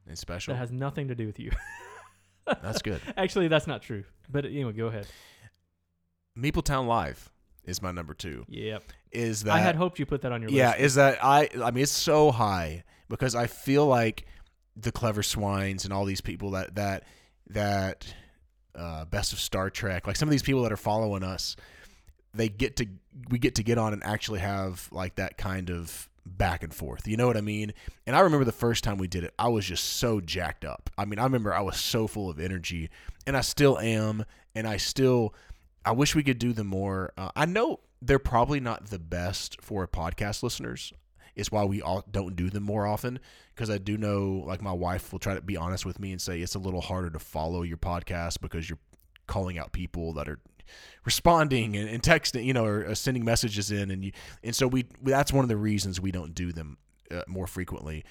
and 0.07 0.17
special. 0.19 0.53
That 0.55 0.59
has 0.59 0.71
nothing 0.71 1.09
to 1.09 1.15
do 1.15 1.27
with 1.27 1.41
you. 1.41 1.51
That's 2.47 2.83
good. 2.83 3.01
Actually, 3.17 3.49
that's 3.49 3.67
not 3.67 3.83
true. 3.83 4.05
But 4.31 4.45
anyway, 4.45 4.73
go 4.73 4.87
ahead. 4.87 5.09
Meepletown 6.39 6.87
Live 6.87 7.33
is 7.65 7.83
my 7.83 7.91
number 7.91 8.15
two. 8.15 8.45
Yep. 8.49 8.85
Is 9.11 9.43
that 9.45 9.55
I 9.55 9.59
had 9.59 9.75
hoped 9.75 9.99
you 9.99 10.07
put 10.07 10.21
that 10.23 10.31
on 10.33 10.43
your 10.43 10.51
yeah? 10.53 10.69
list. 10.69 10.79
Yeah. 10.79 10.85
Is 10.85 10.95
that 10.97 11.25
I? 11.25 11.49
I 11.63 11.71
mean, 11.73 11.83
it's 11.83 11.91
so 11.93 12.31
high 12.31 12.85
because 13.09 13.35
I 13.35 13.47
feel 13.47 13.87
like 13.87 14.27
the 14.77 14.93
clever 14.93 15.23
swines 15.23 15.85
and 15.85 15.93
all 15.93 16.05
these 16.05 16.21
people 16.21 16.51
that 16.53 16.75
that 16.75 17.05
that 17.49 18.15
uh, 18.75 19.05
best 19.07 19.33
of 19.33 19.41
Star 19.41 19.71
Trek, 19.71 20.07
like 20.07 20.17
some 20.17 20.29
of 20.29 20.31
these 20.31 20.43
people 20.43 20.63
that 20.63 20.73
are 20.73 20.77
following 20.77 21.23
us, 21.23 21.57
they 22.35 22.49
get 22.49 22.77
to 22.77 22.87
we 23.31 23.39
get 23.39 23.55
to 23.57 23.63
get 23.63 23.79
on 23.79 23.93
and 23.93 24.05
actually 24.05 24.41
have 24.41 24.89
like 24.93 25.17
that 25.17 25.39
kind 25.39 25.71
of 25.71 26.09
back 26.27 26.63
and 26.63 26.75
forth. 26.75 27.07
You 27.07 27.17
know 27.17 27.27
what 27.27 27.37
I 27.37 27.41
mean? 27.41 27.73
And 28.07 28.15
I 28.15 28.21
remember 28.21 28.45
the 28.45 28.53
first 28.53 28.85
time 28.85 28.99
we 28.99 29.09
did 29.09 29.25
it, 29.25 29.33
I 29.39 29.49
was 29.49 29.65
just 29.65 29.85
so 29.85 30.21
jacked 30.21 30.65
up. 30.65 30.91
I 30.99 31.05
mean, 31.05 31.19
I 31.19 31.25
remember 31.25 31.55
I 31.55 31.63
was 31.63 31.79
so 31.79 32.07
full 32.07 32.29
of 32.29 32.41
energy, 32.41 32.91
and 33.27 33.37
I 33.37 33.41
still 33.41 33.79
am, 33.79 34.25
and 34.55 34.67
I 34.67 34.77
still 34.77 35.35
I 35.85 35.93
wish 35.93 36.15
we 36.15 36.25
could 36.25 36.39
do 36.39 36.53
them 36.53 36.67
more. 36.67 37.13
Uh, 37.17 37.31
I 37.37 37.47
know 37.47 37.81
they're 38.03 38.19
probably 38.19 38.61
not 38.61 38.87
the 38.87 38.99
best 38.99 39.61
for 39.63 39.87
podcast 39.87 40.43
listeners. 40.43 40.93
It's 41.37 41.53
why 41.53 41.65
we 41.65 41.83
all 41.83 42.05
don't 42.11 42.35
do 42.35 42.51
them 42.51 42.63
more 42.63 42.87
often 42.87 43.21
because 43.55 43.71
I 43.71 43.79
do 43.79 43.97
know, 43.97 44.43
like 44.47 44.63
my 44.63 44.73
wife 44.73 45.13
will 45.13 45.19
try 45.19 45.35
to 45.35 45.43
be 45.43 45.57
honest 45.57 45.85
with 45.87 46.01
me 46.01 46.13
and 46.13 46.21
say 46.21 46.41
it's 46.41 46.55
a 46.55 46.59
little 46.59 46.81
harder 46.81 47.11
to 47.11 47.19
follow 47.19 47.63
your 47.63 47.77
podcast 47.77 48.41
because 48.41 48.69
you're 48.69 48.79
calling 49.27 49.59
out 49.59 49.73
people 49.73 50.15
that 50.15 50.29
are 50.29 50.41
responding 51.05 51.77
and, 51.77 51.89
and 51.89 52.03
texting, 52.03 52.45
you 52.45 52.53
know, 52.53 52.65
or, 52.65 52.87
uh 52.87 52.95
sending 52.95 53.25
messages 53.25 53.71
in, 53.71 53.91
and 53.91 54.05
you, 54.05 54.13
and 54.43 54.55
so 54.55 54.67
we 54.67 54.87
that's 55.03 55.33
one 55.33 55.45
of 55.45 55.49
the 55.49 55.57
reasons 55.57 56.01
we 56.01 56.11
don't 56.11 56.35
do 56.35 56.53
them 56.53 56.79
uh, 57.11 57.23
more 57.29 57.47
frequently. 57.47 58.05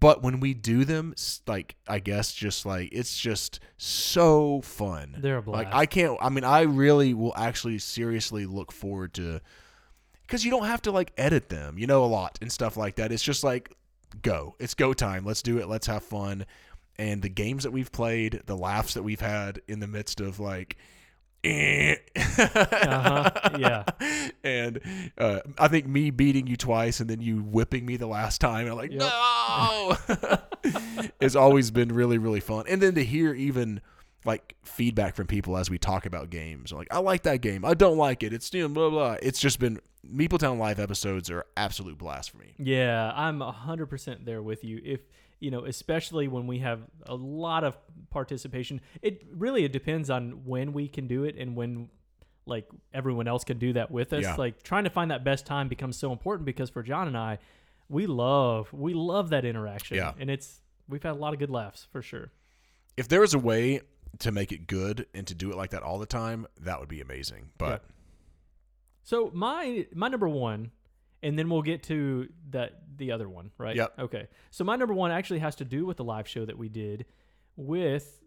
But 0.00 0.22
when 0.22 0.38
we 0.38 0.54
do 0.54 0.84
them, 0.84 1.14
like 1.46 1.74
I 1.88 1.98
guess, 1.98 2.32
just 2.32 2.64
like 2.64 2.90
it's 2.92 3.18
just 3.18 3.60
so 3.76 4.60
fun. 4.60 5.16
They're 5.18 5.38
a 5.38 5.42
blast. 5.42 5.64
Like 5.64 5.74
I 5.74 5.86
can't. 5.86 6.16
I 6.20 6.28
mean, 6.28 6.44
I 6.44 6.62
really 6.62 7.14
will 7.14 7.34
actually 7.36 7.78
seriously 7.78 8.46
look 8.46 8.70
forward 8.70 9.14
to 9.14 9.40
because 10.28 10.44
you 10.44 10.50
don't 10.52 10.66
have 10.66 10.82
to 10.82 10.92
like 10.92 11.12
edit 11.16 11.48
them, 11.48 11.78
you 11.78 11.86
know, 11.88 12.04
a 12.04 12.06
lot 12.06 12.38
and 12.42 12.52
stuff 12.52 12.76
like 12.76 12.96
that. 12.96 13.10
It's 13.10 13.22
just 13.22 13.42
like 13.42 13.74
go. 14.22 14.54
It's 14.60 14.74
go 14.74 14.92
time. 14.92 15.24
Let's 15.24 15.42
do 15.42 15.58
it. 15.58 15.68
Let's 15.68 15.86
have 15.88 16.02
fun. 16.04 16.44
And 16.98 17.22
the 17.22 17.28
games 17.28 17.62
that 17.64 17.70
we've 17.70 17.90
played, 17.90 18.42
the 18.46 18.56
laughs 18.56 18.94
that 18.94 19.02
we've 19.02 19.20
had 19.20 19.60
in 19.68 19.80
the 19.80 19.86
midst 19.86 20.20
of 20.20 20.38
like. 20.38 20.76
eh. 21.44 21.94
Uh-huh, 22.16 23.30
yeah. 23.58 23.84
And 24.44 24.80
uh, 25.18 25.40
I 25.58 25.68
think 25.68 25.86
me 25.86 26.10
beating 26.10 26.46
you 26.46 26.56
twice 26.56 27.00
and 27.00 27.08
then 27.10 27.20
you 27.20 27.38
whipping 27.42 27.84
me 27.86 27.96
the 27.96 28.06
last 28.06 28.40
time, 28.40 28.62
and 28.62 28.70
I'm 28.70 28.76
like, 28.76 28.90
Yep. 28.92 29.00
no, 29.00 29.96
it's 31.20 31.34
always 31.36 31.70
been 31.70 31.88
really, 31.88 32.18
really 32.18 32.40
fun. 32.40 32.64
And 32.68 32.80
then 32.82 32.94
to 32.94 33.04
hear 33.04 33.34
even 33.34 33.80
like 34.28 34.54
feedback 34.62 35.16
from 35.16 35.26
people 35.26 35.56
as 35.56 35.68
we 35.68 35.78
talk 35.78 36.06
about 36.06 36.30
games, 36.30 36.72
like 36.72 36.86
I 36.90 36.98
like 36.98 37.22
that 37.24 37.40
game, 37.40 37.64
I 37.64 37.74
don't 37.74 37.96
like 37.96 38.22
it, 38.22 38.32
it's 38.32 38.52
you 38.54 38.62
know, 38.62 38.68
blah 38.68 38.90
blah. 38.90 39.16
It's 39.20 39.40
just 39.40 39.58
been 39.58 39.80
Meepletown 40.06 40.58
live 40.58 40.78
episodes 40.78 41.30
are 41.30 41.44
absolute 41.56 41.98
blast 41.98 42.30
for 42.30 42.38
me. 42.38 42.54
Yeah, 42.58 43.12
I'm 43.14 43.40
100% 43.40 44.24
there 44.24 44.42
with 44.42 44.64
you. 44.64 44.80
If, 44.84 45.00
you 45.40 45.50
know, 45.50 45.64
especially 45.64 46.28
when 46.28 46.46
we 46.46 46.60
have 46.60 46.82
a 47.06 47.14
lot 47.14 47.64
of 47.64 47.76
participation, 48.10 48.80
it 49.02 49.24
really 49.34 49.64
it 49.64 49.72
depends 49.72 50.08
on 50.08 50.44
when 50.44 50.72
we 50.72 50.88
can 50.88 51.06
do 51.06 51.24
it 51.24 51.36
and 51.36 51.56
when 51.56 51.88
like 52.46 52.68
everyone 52.94 53.28
else 53.28 53.44
can 53.44 53.58
do 53.58 53.72
that 53.74 53.90
with 53.90 54.12
us. 54.12 54.22
Yeah. 54.22 54.34
Like 54.36 54.62
trying 54.62 54.84
to 54.84 54.90
find 54.90 55.10
that 55.10 55.24
best 55.24 55.46
time 55.46 55.68
becomes 55.68 55.96
so 55.96 56.12
important 56.12 56.46
because 56.46 56.70
for 56.70 56.82
John 56.82 57.06
and 57.06 57.16
I, 57.16 57.38
we 57.88 58.06
love 58.06 58.72
we 58.72 58.94
love 58.94 59.30
that 59.30 59.44
interaction. 59.44 59.96
Yeah. 59.96 60.12
And 60.18 60.30
it's 60.30 60.60
we've 60.88 61.02
had 61.02 61.12
a 61.12 61.18
lot 61.18 61.34
of 61.34 61.38
good 61.38 61.50
laughs 61.50 61.86
for 61.92 62.02
sure. 62.02 62.30
If 62.96 63.08
there 63.08 63.20
was 63.20 63.34
a 63.34 63.38
way 63.38 63.82
to 64.20 64.32
make 64.32 64.52
it 64.52 64.66
good 64.66 65.06
and 65.14 65.26
to 65.26 65.34
do 65.34 65.50
it 65.50 65.56
like 65.56 65.70
that 65.70 65.82
all 65.82 65.98
the 65.98 66.06
time, 66.06 66.46
that 66.60 66.80
would 66.80 66.88
be 66.88 67.00
amazing. 67.00 67.50
But 67.58 67.84
So 69.02 69.30
my 69.32 69.86
my 69.94 70.08
number 70.08 70.28
one, 70.28 70.70
and 71.22 71.38
then 71.38 71.48
we'll 71.48 71.62
get 71.62 71.82
to 71.84 72.28
that 72.50 72.82
the 72.96 73.12
other 73.12 73.28
one, 73.28 73.50
right? 73.58 73.76
Yep. 73.76 73.92
Okay. 73.98 74.28
So 74.50 74.64
my 74.64 74.76
number 74.76 74.94
one 74.94 75.10
actually 75.10 75.38
has 75.40 75.54
to 75.56 75.64
do 75.64 75.86
with 75.86 75.96
the 75.96 76.04
live 76.04 76.26
show 76.28 76.44
that 76.44 76.58
we 76.58 76.68
did 76.68 77.04
with 77.56 78.20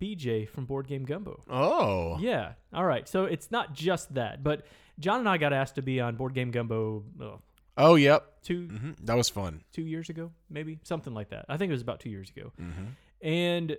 BJ 0.00 0.48
from 0.48 0.64
Board 0.66 0.86
Game 0.88 1.04
Gumbo. 1.04 1.42
oh, 1.48 2.18
Yeah. 2.20 2.52
All 2.74 2.84
right. 2.84 3.08
So 3.08 3.24
it's 3.24 3.50
not 3.50 3.74
just 3.74 4.14
that, 4.14 4.42
but 4.42 4.66
John 4.98 5.20
and 5.20 5.28
I 5.28 5.38
got 5.38 5.52
asked 5.52 5.76
to 5.76 5.82
be 5.82 6.00
on 6.00 6.16
Board 6.16 6.34
Game 6.34 6.50
Gumbo 6.50 7.04
oh, 7.20 7.40
oh, 7.76 7.94
yep, 7.94 8.42
2 8.42 8.66
hmm 8.66 8.90
that 9.04 9.16
was 9.16 9.28
fun. 9.28 9.62
two 9.72 9.82
years 9.82 10.08
ago, 10.10 10.32
maybe 10.50 10.78
something 10.82 11.14
like 11.14 11.30
that. 11.30 11.44
I 11.48 11.56
think 11.56 11.70
it 11.70 11.74
was 11.74 11.82
about 11.82 12.00
two 12.00 12.10
years 12.10 12.30
ago. 12.30 12.52
hmm 12.58 12.86
And 13.22 13.76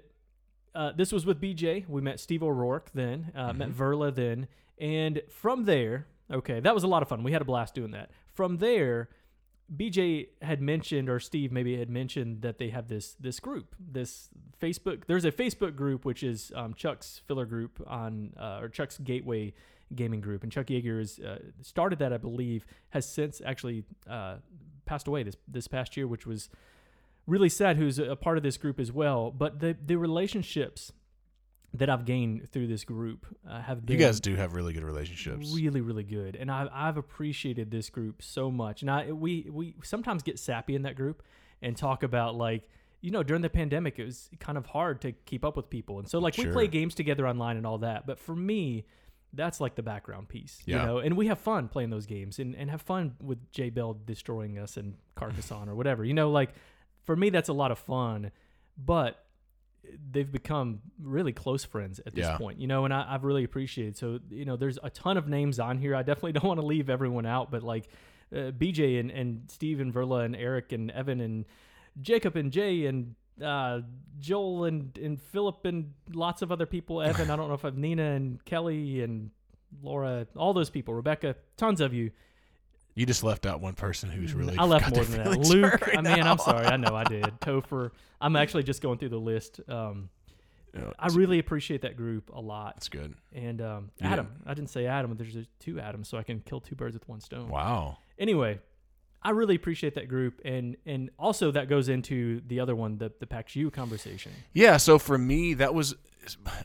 uh, 0.75 0.91
this 0.95 1.11
was 1.11 1.25
with 1.25 1.41
BJ. 1.41 1.87
We 1.87 2.01
met 2.01 2.19
Steve 2.19 2.43
O'Rourke 2.43 2.91
then, 2.93 3.31
uh, 3.35 3.53
met 3.53 3.71
Verla 3.71 4.13
then. 4.13 4.47
And 4.79 5.21
from 5.29 5.65
there, 5.65 6.07
okay, 6.31 6.59
that 6.59 6.73
was 6.73 6.83
a 6.83 6.87
lot 6.87 7.01
of 7.01 7.09
fun. 7.09 7.23
We 7.23 7.31
had 7.31 7.41
a 7.41 7.45
blast 7.45 7.73
doing 7.73 7.91
that. 7.91 8.11
From 8.33 8.57
there, 8.57 9.09
BJ 9.75 10.29
had 10.41 10.61
mentioned, 10.61 11.09
or 11.09 11.19
Steve 11.19 11.51
maybe 11.51 11.77
had 11.77 11.89
mentioned 11.89 12.41
that 12.41 12.57
they 12.57 12.69
have 12.69 12.87
this 12.87 13.15
this 13.19 13.39
group, 13.39 13.75
this 13.79 14.29
Facebook. 14.61 15.03
There's 15.05 15.25
a 15.25 15.31
Facebook 15.31 15.75
group 15.75 16.05
which 16.05 16.23
is 16.23 16.51
um, 16.55 16.73
Chuck's 16.73 17.21
filler 17.27 17.45
group 17.45 17.81
on, 17.85 18.33
uh, 18.39 18.59
or 18.61 18.69
Chuck's 18.69 18.97
Gateway 18.97 19.53
Gaming 19.93 20.21
Group, 20.21 20.43
and 20.43 20.51
Chuck 20.51 20.67
Yeager 20.67 20.99
has 20.99 21.19
uh, 21.19 21.39
started 21.61 21.99
that, 21.99 22.13
I 22.13 22.17
believe, 22.17 22.65
has 22.89 23.07
since 23.07 23.41
actually 23.45 23.83
uh, 24.09 24.37
passed 24.85 25.07
away 25.07 25.23
this 25.23 25.35
this 25.47 25.67
past 25.67 25.95
year, 25.97 26.07
which 26.07 26.25
was 26.25 26.49
really 27.29 27.49
sad. 27.49 27.77
Who's 27.77 27.99
a 27.99 28.15
part 28.15 28.37
of 28.37 28.43
this 28.43 28.57
group 28.57 28.79
as 28.79 28.91
well, 28.91 29.31
but 29.31 29.59
the 29.59 29.75
the 29.85 29.97
relationships 29.97 30.91
that 31.73 31.89
I've 31.89 32.03
gained 32.03 32.49
through 32.49 32.65
this 32.67 32.83
group 32.83 33.25
uh, 33.47 33.61
have 33.61 33.85
been. 33.85 33.99
You 33.99 34.03
guys 34.03 34.19
do 34.19 34.35
have 34.35 34.53
really 34.55 34.73
good 34.73 34.83
relationships. 34.83 35.53
really 35.53 35.81
really 35.81 36.03
good 36.03 36.35
and 36.35 36.49
I've, 36.49 36.67
I've 36.73 36.97
appreciated 36.97 37.69
this 37.69 37.91
group 37.91 38.23
so 38.23 38.49
much 38.49 38.81
and 38.81 38.89
I 38.89 39.11
we 39.11 39.47
we 39.51 39.75
sometimes 39.83 40.23
get 40.23 40.39
sappy 40.39 40.73
in 40.73 40.81
that 40.81 40.95
group 40.95 41.21
and 41.61 41.77
talk 41.77 42.01
about 42.03 42.35
like 42.35 42.67
you 43.01 43.11
know, 43.11 43.23
during 43.23 43.41
the 43.41 43.49
pandemic, 43.49 43.97
it 43.97 44.03
was 44.03 44.29
kind 44.41 44.57
of 44.57 44.65
hard 44.65 44.99
to 45.01 45.13
keep 45.13 45.45
up 45.45 45.55
with 45.55 45.69
people, 45.69 45.99
and 45.99 46.07
so 46.09 46.19
like 46.19 46.37
we 46.37 46.47
play 46.47 46.67
games 46.67 46.93
together 46.95 47.25
online 47.27 47.55
and 47.55 47.65
all 47.65 47.77
that. 47.77 48.05
But 48.05 48.19
for 48.19 48.35
me, 48.35 48.83
that's 49.31 49.61
like 49.61 49.75
the 49.75 49.83
background 49.83 50.27
piece, 50.27 50.61
Yeah. 50.65 50.81
you 50.81 50.85
know. 50.85 50.97
And 50.97 51.15
we 51.15 51.27
have 51.27 51.39
fun 51.39 51.69
playing 51.69 51.91
those 51.91 52.05
games, 52.05 52.39
and 52.39 52.55
and 52.55 52.69
have 52.69 52.81
fun 52.81 53.15
with 53.21 53.51
J 53.53 53.69
Bell 53.69 53.97
destroying 54.05 54.57
us 54.59 54.75
and 54.75 54.95
Carcassonne 55.15 55.69
or 55.69 55.75
whatever, 55.75 56.03
you 56.03 56.13
know. 56.13 56.29
Like 56.29 56.49
for 57.03 57.15
me, 57.15 57.29
that's 57.29 57.49
a 57.49 57.53
lot 57.53 57.71
of 57.71 57.79
fun, 57.79 58.31
but 58.77 59.25
they've 60.11 60.31
become 60.31 60.81
really 61.01 61.31
close 61.33 61.63
friends 61.65 61.99
at 62.05 62.13
this 62.13 62.25
Yeah. 62.25 62.37
point, 62.37 62.59
you 62.59 62.67
know, 62.67 62.85
and 62.85 62.93
I, 62.93 63.05
I've 63.13 63.23
really 63.23 63.43
appreciated. 63.43 63.97
So, 63.97 64.19
you 64.29 64.45
know, 64.45 64.55
there's 64.55 64.77
a 64.83 64.89
ton 64.89 65.17
of 65.17 65.27
names 65.27 65.59
on 65.59 65.77
here. 65.79 65.95
I 65.95 66.03
definitely 66.03 66.33
don't 66.39 66.43
want 66.45 66.59
to 66.59 66.65
leave 66.65 66.89
everyone 66.89 67.25
out, 67.25 67.49
but 67.49 67.63
like 67.63 67.87
uh, 68.31 68.51
BJ 68.51 68.99
and, 68.99 69.09
and 69.09 69.43
Steve 69.49 69.79
and 69.79 69.93
Verla 69.93 70.25
and 70.25 70.35
Eric 70.35 70.71
and 70.73 70.91
Evan 70.91 71.19
and 71.21 71.45
Jacob 72.01 72.35
and 72.35 72.51
Jay 72.51 72.85
and 72.85 73.15
uh, 73.43 73.79
Joel 74.19 74.65
and, 74.65 74.95
and 74.97 75.19
Philip 75.19 75.65
and 75.65 75.93
lots 76.13 76.41
of 76.41 76.51
other 76.51 76.65
people. 76.67 77.01
Evan, 77.01 77.29
I 77.31 77.35
don't 77.35 77.47
know 77.47 77.55
if 77.55 77.65
I've 77.65 77.77
Nina 77.77 78.11
and 78.11 78.43
Kelly 78.45 79.01
and 79.01 79.31
Laura, 79.81 80.27
all 80.35 80.53
those 80.53 80.69
people, 80.69 80.93
Rebecca, 80.93 81.35
tons 81.57 81.81
of 81.81 81.93
you. 81.93 82.11
You 82.99 83.05
just 83.05 83.23
left 83.23 83.45
out 83.45 83.61
one 83.61 83.75
person 83.75 84.09
who's 84.09 84.33
really. 84.33 84.57
I 84.57 84.65
left 84.65 84.93
more 84.93 85.05
than 85.05 85.23
that. 85.23 85.37
Luke, 85.47 85.87
I 85.87 86.01
mean, 86.01 86.19
now. 86.19 86.31
I'm 86.31 86.37
sorry. 86.51 86.65
I 86.65 86.75
know 86.75 86.93
I 86.93 87.05
did. 87.05 87.23
Topher. 87.39 87.91
I'm 88.19 88.35
actually 88.35 88.63
just 88.63 88.81
going 88.81 88.97
through 88.97 89.07
the 89.07 89.17
list. 89.17 89.61
Um, 89.69 90.09
Yeah, 90.75 90.91
I 90.99 91.07
really 91.07 91.39
appreciate 91.39 91.83
that 91.83 91.95
group 91.95 92.29
a 92.33 92.41
lot. 92.41 92.75
That's 92.75 92.89
good. 92.89 93.15
And 93.31 93.61
um, 93.61 93.91
Yeah. 94.01 94.11
Adam, 94.11 94.27
I 94.45 94.53
didn't 94.53 94.69
say 94.69 94.85
Adam. 94.85 95.15
There's 95.15 95.37
two 95.59 95.79
Adams, 95.79 96.09
so 96.09 96.17
I 96.17 96.23
can 96.23 96.41
kill 96.41 96.59
two 96.59 96.75
birds 96.75 96.93
with 96.93 97.07
one 97.07 97.21
stone. 97.21 97.47
Wow. 97.47 97.99
Anyway, 98.17 98.59
I 99.23 99.29
really 99.29 99.55
appreciate 99.55 99.95
that 99.95 100.09
group, 100.09 100.41
and 100.43 100.75
and 100.85 101.09
also 101.17 101.51
that 101.51 101.69
goes 101.69 101.87
into 101.87 102.41
the 102.47 102.59
other 102.59 102.75
one, 102.75 102.97
the 102.97 103.13
the 103.21 103.27
PAX 103.27 103.55
U 103.55 103.71
conversation. 103.71 104.33
Yeah, 104.51 104.75
so 104.75 104.99
for 104.99 105.17
me, 105.17 105.53
that 105.53 105.73
was 105.73 105.95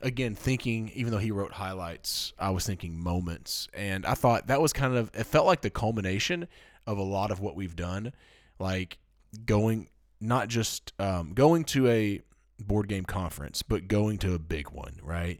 again 0.02 0.34
thinking. 0.34 0.90
Even 0.94 1.12
though 1.12 1.18
he 1.18 1.30
wrote 1.30 1.52
highlights, 1.52 2.32
I 2.38 2.50
was 2.50 2.66
thinking 2.66 2.98
moments, 2.98 3.68
and 3.74 4.06
I 4.06 4.14
thought 4.14 4.48
that 4.48 4.60
was 4.60 4.72
kind 4.72 4.96
of. 4.96 5.10
It 5.14 5.24
felt 5.24 5.46
like 5.46 5.62
the 5.62 5.70
culmination 5.70 6.48
of 6.86 6.98
a 6.98 7.02
lot 7.02 7.30
of 7.30 7.40
what 7.40 7.56
we've 7.56 7.76
done, 7.76 8.12
like 8.58 8.98
going 9.46 9.88
not 10.20 10.48
just 10.48 10.92
um, 10.98 11.32
going 11.34 11.64
to 11.64 11.88
a 11.88 12.20
board 12.58 12.88
game 12.88 13.04
conference, 13.04 13.62
but 13.62 13.88
going 13.88 14.18
to 14.18 14.34
a 14.34 14.38
big 14.38 14.70
one, 14.70 14.98
right? 15.02 15.38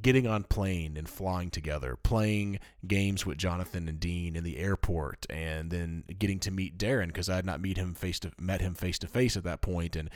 Getting 0.00 0.26
on 0.26 0.44
plane 0.44 0.96
and 0.96 1.08
flying 1.08 1.50
together, 1.50 1.96
playing 1.96 2.60
games 2.86 3.26
with 3.26 3.38
Jonathan 3.38 3.88
and 3.88 3.98
Dean 3.98 4.36
in 4.36 4.44
the 4.44 4.58
airport, 4.58 5.26
and 5.28 5.70
then 5.70 6.04
getting 6.18 6.38
to 6.40 6.50
meet 6.50 6.78
Darren 6.78 7.08
because 7.08 7.28
I 7.28 7.36
had 7.36 7.44
not 7.46 7.60
meet 7.60 7.76
him 7.76 7.94
face 7.94 8.20
to 8.20 8.32
met 8.38 8.60
him 8.60 8.74
face 8.74 8.98
to 9.00 9.08
face 9.08 9.36
at 9.36 9.44
that 9.44 9.60
point, 9.60 9.96
and 9.96 10.08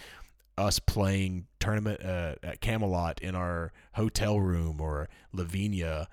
us 0.57 0.79
playing 0.79 1.47
tournament 1.61 2.05
uh, 2.05 2.35
at 2.43 2.61
Camelot 2.61 3.21
in 3.21 3.35
our 3.35 3.73
hotel 3.95 4.39
room 4.41 4.81
or 4.81 5.09
Lavinia 5.33 6.09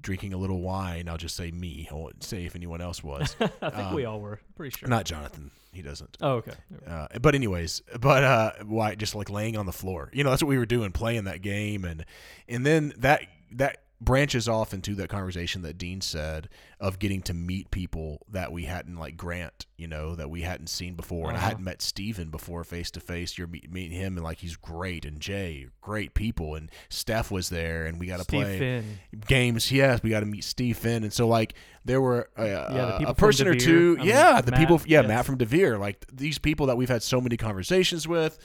drinking 0.00 0.32
a 0.32 0.36
little 0.36 0.60
wine. 0.60 1.08
I'll 1.08 1.16
just 1.18 1.36
say 1.36 1.50
me. 1.50 1.88
I 1.90 1.94
won't 1.94 2.24
say 2.24 2.44
if 2.44 2.56
anyone 2.56 2.80
else 2.80 3.02
was. 3.04 3.36
I 3.40 3.46
think 3.48 3.74
Um, 3.74 3.94
we 3.94 4.04
all 4.04 4.20
were 4.20 4.40
pretty 4.56 4.76
sure. 4.76 4.88
Not 4.88 5.04
Jonathan. 5.04 5.50
He 5.72 5.82
doesn't. 5.82 6.16
oh, 6.20 6.32
okay. 6.36 6.52
Uh, 6.84 7.06
but 7.20 7.36
anyways, 7.36 7.82
but 8.00 8.24
uh, 8.24 8.52
why 8.64 8.96
just 8.96 9.14
like 9.14 9.30
laying 9.30 9.56
on 9.56 9.66
the 9.66 9.72
floor? 9.72 10.10
You 10.12 10.24
know, 10.24 10.30
that's 10.30 10.42
what 10.42 10.48
we 10.48 10.58
were 10.58 10.66
doing, 10.66 10.90
playing 10.90 11.24
that 11.24 11.42
game, 11.42 11.84
and 11.84 12.04
and 12.48 12.66
then 12.66 12.92
that 12.98 13.22
that 13.52 13.82
branches 14.02 14.48
off 14.48 14.72
into 14.72 14.94
that 14.94 15.08
conversation 15.10 15.60
that 15.60 15.76
Dean 15.76 16.00
said 16.00 16.48
of 16.80 16.98
getting 16.98 17.20
to 17.20 17.34
meet 17.34 17.70
people 17.70 18.24
that 18.30 18.50
we 18.50 18.64
hadn't 18.64 18.96
like 18.96 19.14
Grant, 19.14 19.66
you 19.76 19.86
know, 19.86 20.14
that 20.14 20.30
we 20.30 20.40
hadn't 20.40 20.68
seen 20.68 20.94
before, 20.94 21.28
and 21.28 21.36
I 21.36 21.40
Uh-huh. 21.40 21.48
hadn't 21.50 21.64
met 21.64 21.82
Steven 21.82 22.30
before 22.30 22.64
face 22.64 22.90
to 22.92 23.00
face. 23.00 23.36
You're 23.36 23.46
meet, 23.46 23.70
meeting 23.70 23.98
him, 23.98 24.16
and 24.16 24.24
like 24.24 24.38
he's 24.38 24.56
great, 24.56 25.04
and 25.04 25.20
Jay, 25.20 25.66
great 25.82 26.14
people, 26.14 26.54
and 26.54 26.70
Steph 26.88 27.30
was 27.30 27.50
there, 27.50 27.84
and 27.84 28.00
we 28.00 28.06
got 28.06 28.20
to 28.20 28.24
play 28.24 28.58
Finn. 28.58 28.98
games. 29.26 29.70
Yes, 29.70 30.02
we 30.02 30.08
got 30.08 30.20
to 30.20 30.26
meet 30.26 30.44
Steve 30.44 30.78
Finn, 30.78 31.02
and 31.04 31.12
so 31.12 31.28
like 31.28 31.52
there 31.84 32.00
were 32.00 32.30
uh, 32.38 32.98
the 33.00 33.08
a 33.10 33.14
person 33.14 33.46
or 33.46 33.54
two. 33.54 33.96
I 33.98 34.02
mean, 34.02 34.08
yeah, 34.08 34.40
the 34.40 34.50
Matt, 34.52 34.60
people. 34.60 34.80
Yeah, 34.86 35.00
yes. 35.02 35.08
Matt 35.08 35.26
from 35.26 35.36
Devere. 35.36 35.76
Like 35.78 36.06
these 36.10 36.38
people 36.38 36.66
that 36.66 36.76
we've 36.78 36.88
had 36.88 37.02
so 37.02 37.20
many 37.20 37.36
conversations 37.36 38.08
with, 38.08 38.38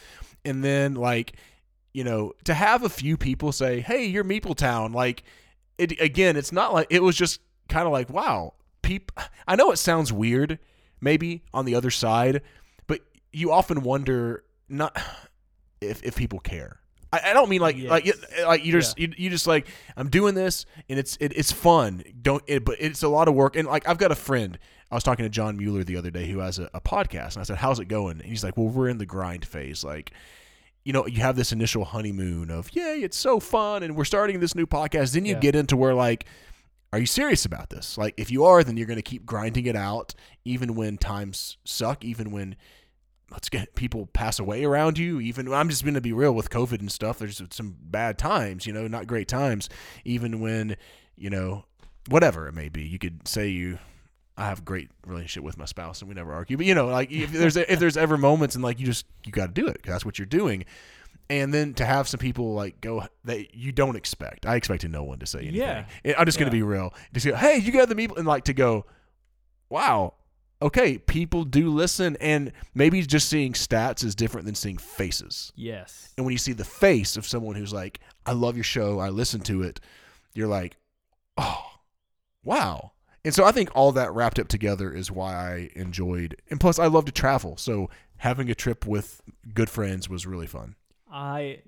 and 0.43 0.61
then 0.65 0.95
like 0.95 1.37
you 1.93 2.03
know 2.03 2.33
to 2.43 2.53
have 2.53 2.83
a 2.83 2.89
few 2.89 3.15
people 3.15 3.53
say, 3.53 3.79
"Hey, 3.79 4.05
you're 4.05 4.25
Meepletown." 4.25 4.93
Like 4.93 5.23
it 5.77 5.99
again. 6.01 6.35
It's 6.37 6.51
not 6.51 6.73
like 6.73 6.87
it 6.89 7.03
was 7.03 7.15
just 7.15 7.41
kind 7.69 7.85
of 7.85 7.91
like 7.91 8.09
wow. 8.09 8.53
Peop. 8.81 9.11
I 9.47 9.55
know 9.55 9.71
it 9.71 9.77
sounds 9.77 10.13
weird, 10.13 10.59
maybe 11.01 11.43
on 11.53 11.65
the 11.65 11.73
other 11.75 11.89
side, 11.89 12.41
but 12.85 13.01
you 13.33 13.51
often 13.51 13.81
wonder 13.81 14.43
not 14.69 14.95
if 15.81 16.03
if 16.03 16.15
people 16.15 16.39
care. 16.39 16.79
I, 17.11 17.31
I 17.31 17.33
don't 17.33 17.49
mean 17.49 17.61
like 17.61 17.77
like 17.79 18.05
Yes. 18.05 18.17
like 18.45 18.63
you 18.63 18.71
just 18.71 18.99
you, 18.99 19.11
you 19.17 19.29
just 19.29 19.47
like 19.47 19.67
I'm 19.97 20.09
doing 20.09 20.35
this 20.35 20.65
and 20.89 20.99
it's 20.99 21.17
it, 21.19 21.33
it's 21.35 21.51
fun. 21.51 22.03
Don't 22.21 22.43
it, 22.47 22.63
but 22.65 22.75
it's 22.79 23.01
a 23.03 23.07
lot 23.07 23.27
of 23.27 23.33
work 23.33 23.55
and 23.55 23.67
like 23.67 23.87
I've 23.87 23.97
got 23.97 24.11
a 24.11 24.15
friend. 24.15 24.57
I 24.91 24.95
was 24.95 25.03
talking 25.03 25.23
to 25.25 25.29
John 25.29 25.57
Mueller 25.57 25.83
the 25.83 25.97
other 25.97 26.11
day 26.11 26.27
who 26.27 26.39
has 26.39 26.59
a, 26.59 26.69
a 26.73 26.79
podcast 26.81 27.33
and 27.33 27.37
I 27.37 27.43
said, 27.43 27.57
"How's 27.57 27.79
it 27.79 27.85
going?" 27.85 28.19
And 28.19 28.29
he's 28.29 28.43
like, 28.43 28.55
"Well, 28.55 28.67
we're 28.67 28.87
in 28.87 28.99
the 28.99 29.05
grind 29.07 29.43
phase. 29.45 29.83
Like, 29.83 30.11
you 30.85 30.93
know, 30.93 31.05
you 31.07 31.19
have 31.21 31.35
this 31.35 31.51
initial 31.51 31.83
honeymoon 31.83 32.49
of 32.49 32.73
yay, 32.73 33.01
it's 33.01 33.17
so 33.17 33.39
fun, 33.41 33.83
and 33.83 33.97
we're 33.97 34.05
starting 34.05 34.39
this 34.39 34.55
new 34.55 34.65
podcast. 34.65 35.11
Then 35.13 35.25
you 35.25 35.33
Yeah. 35.33 35.39
get 35.41 35.55
into 35.55 35.75
where 35.75 35.93
like." 35.93 36.25
Are 36.93 36.99
you 36.99 37.05
serious 37.07 37.43
about 37.43 37.71
this? 37.71 37.97
Like, 37.97 38.13
if 38.15 38.31
you 38.31 38.45
are, 38.45 38.63
then 38.63 38.77
you're 38.77 38.87
going 38.87 38.95
to 38.95 39.01
keep 39.01 39.25
grinding 39.25 39.65
it 39.65 39.75
out, 39.75 40.15
even 40.45 40.75
when 40.75 40.97
times 40.97 41.57
suck, 41.65 42.05
even 42.05 42.31
when 42.31 42.55
let's 43.29 43.49
get 43.49 43.75
people 43.75 44.05
pass 44.05 44.39
away 44.39 44.63
around 44.63 44.97
you. 44.97 45.19
Even 45.19 45.51
I'm 45.51 45.67
just 45.67 45.83
going 45.83 45.95
to 45.95 45.99
be 45.99 46.13
real 46.13 46.31
with 46.33 46.49
COVID 46.49 46.79
and 46.79 46.89
stuff. 46.89 47.19
There's 47.19 47.41
some 47.49 47.75
bad 47.81 48.17
times, 48.17 48.65
you 48.65 48.71
know, 48.71 48.87
not 48.87 49.07
great 49.07 49.27
times. 49.27 49.67
Even 50.05 50.39
when, 50.39 50.77
you 51.17 51.29
know, 51.29 51.65
whatever 52.07 52.47
it 52.47 52.53
may 52.53 52.69
be, 52.69 52.83
you 52.83 52.99
could 52.99 53.27
say 53.27 53.49
you. 53.49 53.79
I 54.37 54.45
have 54.47 54.59
a 54.59 54.63
great 54.63 54.89
relationship 55.05 55.43
with 55.43 55.57
my 55.57 55.65
spouse, 55.65 56.01
and 56.01 56.09
we 56.09 56.15
never 56.15 56.33
argue. 56.33 56.57
But 56.57 56.65
you 56.65 56.75
know, 56.75 56.87
like 56.87 57.11
if 57.11 57.31
there's 57.31 57.55
if 57.55 57.79
there's 57.79 57.97
ever 57.97 58.17
moments 58.17 58.55
and 58.55 58.63
like 58.63 58.79
you 58.79 58.85
just 58.85 59.05
you 59.25 59.31
got 59.31 59.47
to 59.47 59.51
do 59.61 59.67
it 59.67 59.81
that's 59.83 60.03
what 60.05 60.19
you're 60.19 60.25
doing. 60.25 60.65
And 61.27 61.51
then 61.51 61.73
to 61.75 61.85
have 61.85 62.07
some 62.07 62.19
people 62.19 62.53
like 62.53 62.81
go 62.81 63.03
that 63.23 63.55
you 63.55 63.71
don't 63.71 63.95
expect. 63.95 64.45
I 64.45 64.55
expected 64.57 64.91
no 64.91 65.03
one 65.03 65.17
to 65.19 65.25
say 65.25 65.39
anything. 65.39 65.55
Yeah. 65.55 65.85
I'm 66.17 66.25
just 66.25 66.37
going 66.37 66.51
to 66.51 66.55
Yeah. 66.55 66.61
be 66.61 66.67
real. 66.67 66.93
To 67.15 67.19
say, 67.19 67.33
hey, 67.33 67.57
you 67.57 67.71
got 67.71 67.89
the 67.89 67.95
people, 67.95 68.17
and 68.17 68.27
like 68.27 68.43
to 68.43 68.53
go, 68.53 68.85
wow, 69.69 70.13
okay, 70.61 70.99
people 70.99 71.43
do 71.43 71.69
listen, 71.71 72.15
and 72.21 72.51
maybe 72.75 73.01
just 73.01 73.27
seeing 73.27 73.53
stats 73.53 74.03
is 74.03 74.13
different 74.13 74.45
than 74.45 74.53
seeing 74.53 74.77
faces. 74.77 75.51
Yes. 75.55 76.13
And 76.15 76.25
when 76.27 76.31
you 76.33 76.37
see 76.37 76.53
the 76.53 76.63
face 76.63 77.17
of 77.17 77.25
someone 77.25 77.55
who's 77.55 77.73
like, 77.73 77.99
I 78.27 78.33
love 78.33 78.55
your 78.55 78.63
show, 78.63 78.99
I 78.99 79.09
listen 79.09 79.41
to 79.41 79.63
it, 79.63 79.79
you're 80.35 80.47
like, 80.47 80.77
oh, 81.37 81.65
wow. 82.43 82.91
And 83.25 83.33
so 83.33 83.43
I 83.43 83.51
think 83.51 83.69
all 83.75 83.91
that 83.93 84.13
wrapped 84.13 84.39
up 84.39 84.47
together 84.47 84.93
is 84.93 85.11
why 85.11 85.33
I 85.33 85.69
enjoyed, 85.75 86.37
and 86.49 86.59
plus 86.59 86.79
I 86.79 86.85
love 86.85 87.05
to 87.05 87.11
travel. 87.11 87.57
So 87.57 87.89
having 88.17 88.49
a 88.49 88.55
trip 88.55 88.85
with 88.85 89.21
good 89.53 89.69
friends 89.69 90.07
was 90.07 90.25
really 90.25 90.47
fun. 90.47 90.75
I 91.11 91.63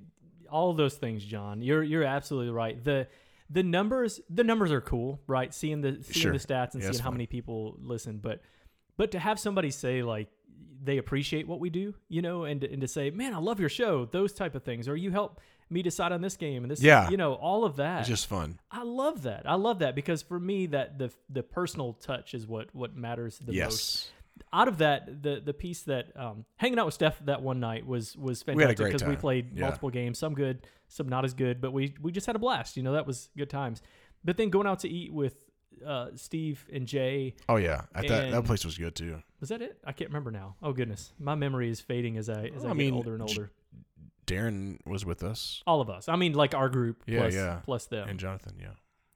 all 0.50 0.74
those 0.74 0.96
things, 0.96 1.26
John. 1.26 1.62
You're 1.62 1.84
you're 1.84 2.04
absolutely 2.04 2.52
right. 2.54 2.82
The 2.84 3.08
the 3.50 3.64
numbers 3.64 4.22
the 4.30 4.44
numbers 4.44 4.72
are 4.72 4.82
cool, 4.82 5.20
right? 5.28 5.54
Seeing 5.54 5.82
the 5.82 5.98
seeing 6.04 6.14
Sure. 6.14 6.32
the 6.32 6.38
stats 6.40 6.74
and 6.74 6.84
Yeah, 6.84 6.92
seeing 6.92 7.02
how 7.02 7.10
fun. 7.10 7.16
many 7.16 7.26
people 7.28 7.76
listen, 7.82 8.20
but 8.20 8.42
but 8.96 9.12
to 9.12 9.20
have 9.20 9.40
somebody 9.40 9.72
say 9.72 10.04
like 10.04 10.30
they 10.84 10.98
appreciate 11.00 11.48
what 11.48 11.60
we 11.60 11.70
do, 11.72 11.96
you 12.08 12.22
know, 12.22 12.44
and 12.44 12.64
and 12.64 12.82
to 12.82 12.88
say, 12.88 13.10
"Man, 13.10 13.34
I 13.34 13.40
love 13.40 13.60
your 13.60 13.70
show." 13.70 14.06
Those 14.06 14.32
type 14.32 14.54
of 14.54 14.64
things, 14.64 14.88
or 14.88 14.96
you 14.96 15.12
help 15.12 15.42
me 15.70 15.82
decide 15.82 16.12
on 16.12 16.22
this 16.22 16.38
game 16.38 16.64
and 16.64 16.72
this, 16.72 16.82
Yeah. 16.82 17.10
you 17.10 17.18
know, 17.18 17.34
all 17.34 17.66
of 17.66 17.76
that. 17.78 18.00
It's 18.02 18.10
just 18.10 18.28
fun. 18.28 18.60
I 18.72 18.84
love 18.84 19.24
that. 19.24 19.44
I 19.50 19.56
love 19.56 19.80
that 19.80 19.96
because 19.96 20.22
for 20.22 20.40
me, 20.40 20.68
that 20.68 20.98
the 20.98 21.12
the 21.30 21.44
personal 21.44 21.94
touch 21.94 22.34
is 22.34 22.48
what 22.48 22.74
what 22.74 22.96
matters 22.96 23.40
the 23.40 23.54
most 23.54 24.12
out 24.54 24.68
of 24.68 24.78
that, 24.78 25.24
the 25.24 25.42
the 25.44 25.54
piece 25.54 25.82
that 25.84 26.08
um, 26.16 26.46
hanging 26.58 26.78
out 26.80 26.86
with 26.86 26.94
Steph 26.94 27.20
that 27.26 27.42
one 27.42 27.60
night 27.60 27.86
was 27.86 28.16
was 28.16 28.46
We 28.46 28.54
fantastic 28.54 28.86
because 28.86 29.04
we 29.04 29.14
time. 29.14 29.18
played 29.22 29.50
Yeah. 29.56 29.62
multiple 29.62 29.90
games, 29.90 30.20
some 30.20 30.34
good, 30.36 30.66
some 30.88 31.10
not 31.10 31.26
as 31.26 31.34
good, 31.34 31.60
but 31.60 31.74
we 31.74 31.96
we 32.02 32.12
just 32.12 32.28
had 32.28 32.36
a 32.36 32.40
blast. 32.40 32.78
You 32.78 32.84
know, 32.84 32.94
that 32.94 33.08
was 33.08 33.30
good 33.36 33.50
times. 33.50 33.82
But 34.24 34.38
then 34.38 34.50
going 34.50 34.68
out 34.68 34.80
to 34.80 34.90
eat 34.90 35.12
with 35.12 35.36
uh, 35.86 36.08
Steve 36.16 36.66
and 36.72 36.88
Jay, 36.88 37.36
Oh 37.50 37.56
yeah, 37.58 37.82
At 37.94 38.08
that 38.08 38.32
that 38.32 38.46
place 38.46 38.64
was 38.66 38.78
good 38.78 38.96
too. 38.96 39.22
was 39.40 39.50
that 39.50 39.62
it? 39.62 39.78
I 39.86 39.92
can't 39.92 40.10
remember 40.12 40.32
now. 40.32 40.56
Oh 40.62 40.72
goodness, 40.72 41.14
my 41.20 41.36
memory 41.36 41.70
is 41.70 41.82
fading 41.82 42.18
as 42.18 42.30
I 42.30 42.46
as 42.56 42.64
I, 42.64 42.68
I 42.68 42.72
get 42.72 42.78
mean, 42.78 42.94
older 42.94 43.14
and 43.14 43.22
older. 43.24 43.52
Darren 44.28 44.78
was 44.86 45.06
with 45.06 45.24
us 45.24 45.64
All 45.66 45.82
of 45.82 45.90
us. 45.90 46.08
I 46.08 46.16
mean, 46.18 46.34
like 46.34 46.54
our 46.54 46.70
group 46.70 47.02
Yeah, 47.08 47.20
plus 47.22 47.34
yeah. 47.34 47.60
plus 47.64 47.86
them. 47.86 48.08
and 48.10 48.20
Jonathan. 48.20 48.56
Yeah, 48.60 48.68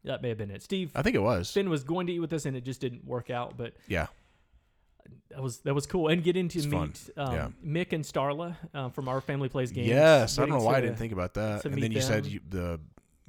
that 0.06 0.22
may 0.22 0.30
have 0.30 0.38
been 0.38 0.50
it. 0.52 0.64
Steve 0.64 0.92
I 0.96 1.02
think 1.04 1.16
it 1.16 1.22
was. 1.22 1.52
Finn 1.52 1.70
was 1.70 1.84
going 1.84 2.08
to 2.08 2.14
eat 2.14 2.20
with 2.20 2.34
us 2.34 2.46
and 2.46 2.56
it 2.58 2.64
just 2.64 2.82
didn't 2.82 3.06
work 3.06 3.30
out, 3.30 3.58
but 3.58 3.74
Yeah, 3.88 4.08
that 5.30 5.42
was 5.42 5.60
that 5.60 5.74
was 5.74 5.86
cool. 5.86 6.08
And 6.08 6.24
get 6.24 6.36
into 6.38 6.60
It's 6.60 6.68
meet 6.68 7.10
um, 7.18 7.34
Yeah. 7.34 7.50
Mick 7.66 7.92
and 7.94 8.04
Starla 8.04 8.56
uh, 8.74 8.90
from 8.90 9.08
our 9.08 9.22
family 9.22 9.50
plays 9.50 9.72
games. 9.72 9.88
yes. 9.88 10.38
I 10.40 10.42
don't 10.46 10.50
know 10.58 10.64
why 10.64 10.78
I 10.78 10.82
didn't 10.82 10.98
think 10.98 11.14
about 11.14 11.34
that. 11.36 11.66
And 11.66 11.82
then 11.82 11.92
you 11.92 12.02
said 12.02 12.26
you, 12.26 12.40
the 12.48 12.80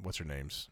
what's 0.01 0.17
her 0.17 0.25
names, 0.25 0.69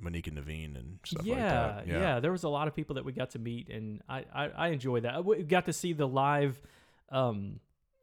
Monique 0.00 0.26
and 0.28 0.38
Naveen 0.38 0.76
and 0.76 0.98
stuff 1.04 1.24
yeah, 1.26 1.34
like 1.76 1.86
that. 1.86 1.86
yeah, 1.88 2.20
There 2.20 2.30
was 2.32 2.44
a 2.44 2.48
lot 2.48 2.68
of 2.68 2.74
people 2.74 2.94
that 2.94 3.04
we 3.04 3.12
got 3.12 3.30
to 3.30 3.38
meet, 3.38 3.68
and 3.68 4.00
I 4.08 4.24
I, 4.32 4.44
I 4.56 4.68
enjoy 4.68 5.00
that. 5.00 5.24
We 5.24 5.42
got 5.42 5.66
to 5.66 5.72
see 5.72 5.92
the 5.92 6.06
live 6.06 6.60
um, 7.10 7.58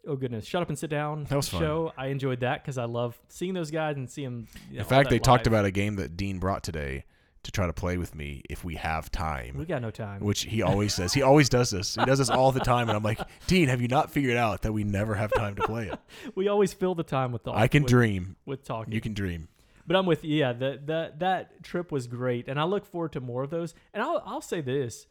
oh 0.08 0.16
goodness, 0.16 0.46
shut 0.46 0.62
up 0.62 0.70
and 0.70 0.78
sit 0.78 0.90
down. 0.90 1.26
That 1.26 1.36
was 1.36 1.50
fun. 1.50 1.62
show. 1.62 1.94
I 1.98 2.08
enjoyed 2.08 2.42
that 2.42 2.64
because 2.64 2.78
I 2.78 2.86
love 2.86 3.20
seeing 3.28 3.54
those 3.54 3.72
guys 3.72 3.96
and 3.98 4.10
seeing 4.10 4.26
them. 4.26 4.48
You 4.70 4.78
know, 4.78 4.80
In 4.82 4.86
fact, 4.86 5.10
they 5.10 5.20
talked 5.20 5.48
about 5.48 5.66
a 5.66 5.72
game 5.72 5.96
that 5.98 6.18
Dean 6.18 6.40
brought 6.40 6.64
today 6.64 7.06
to 7.44 7.52
try 7.52 7.68
to 7.68 7.74
play 7.74 7.98
with 7.98 8.16
me 8.16 8.42
if 8.50 8.64
we 8.64 8.76
have 8.76 9.12
time. 9.12 9.56
We 9.58 9.66
got 9.66 9.82
no 9.82 9.92
time. 9.92 10.22
which 10.22 10.42
he 10.42 10.64
always 10.64 10.94
says. 10.94 11.14
He 11.14 11.22
always 11.22 11.48
does 11.48 11.70
this. 11.70 11.96
He 11.96 12.04
does 12.04 12.18
this 12.18 12.30
all 12.30 12.52
the 12.52 12.60
time, 12.60 12.90
and 12.90 12.98
I'm 12.98 13.04
like, 13.04 13.20
Dean, 13.48 13.68
have 13.70 13.82
you 13.82 13.88
not 13.88 14.12
figured 14.12 14.36
out 14.36 14.64
that 14.64 14.74
we 14.74 14.84
never 14.84 15.14
have 15.16 15.32
time 15.34 15.56
to 15.56 15.64
play 15.64 15.88
it? 15.88 16.00
we 16.36 16.48
always 16.48 16.74
fill 16.74 16.96
the 16.96 17.04
time 17.04 17.32
with 17.32 17.44
talk. 17.44 17.56
I 17.56 17.68
can 17.68 17.84
with, 17.84 17.92
dream. 17.92 18.36
with 18.46 18.64
talking. 18.64 18.94
You 18.94 19.02
can 19.02 19.14
dream. 19.14 19.48
But 19.88 19.96
I'm 19.96 20.08
with 20.08 20.24
you. 20.24 20.36
Yeah, 20.36 20.54
that 20.54 20.88
that 20.88 21.20
that 21.20 21.64
trip 21.64 21.92
was 21.92 22.08
great, 22.08 22.48
and 22.48 22.60
I 22.60 22.64
look 22.64 22.86
forward 22.86 23.14
to 23.14 23.22
more 23.22 23.44
of 23.44 23.52
those. 23.52 23.76
And 23.94 24.02
I'll 24.02 24.24
I'll 24.26 24.42
say 24.42 24.62
this, 24.62 25.06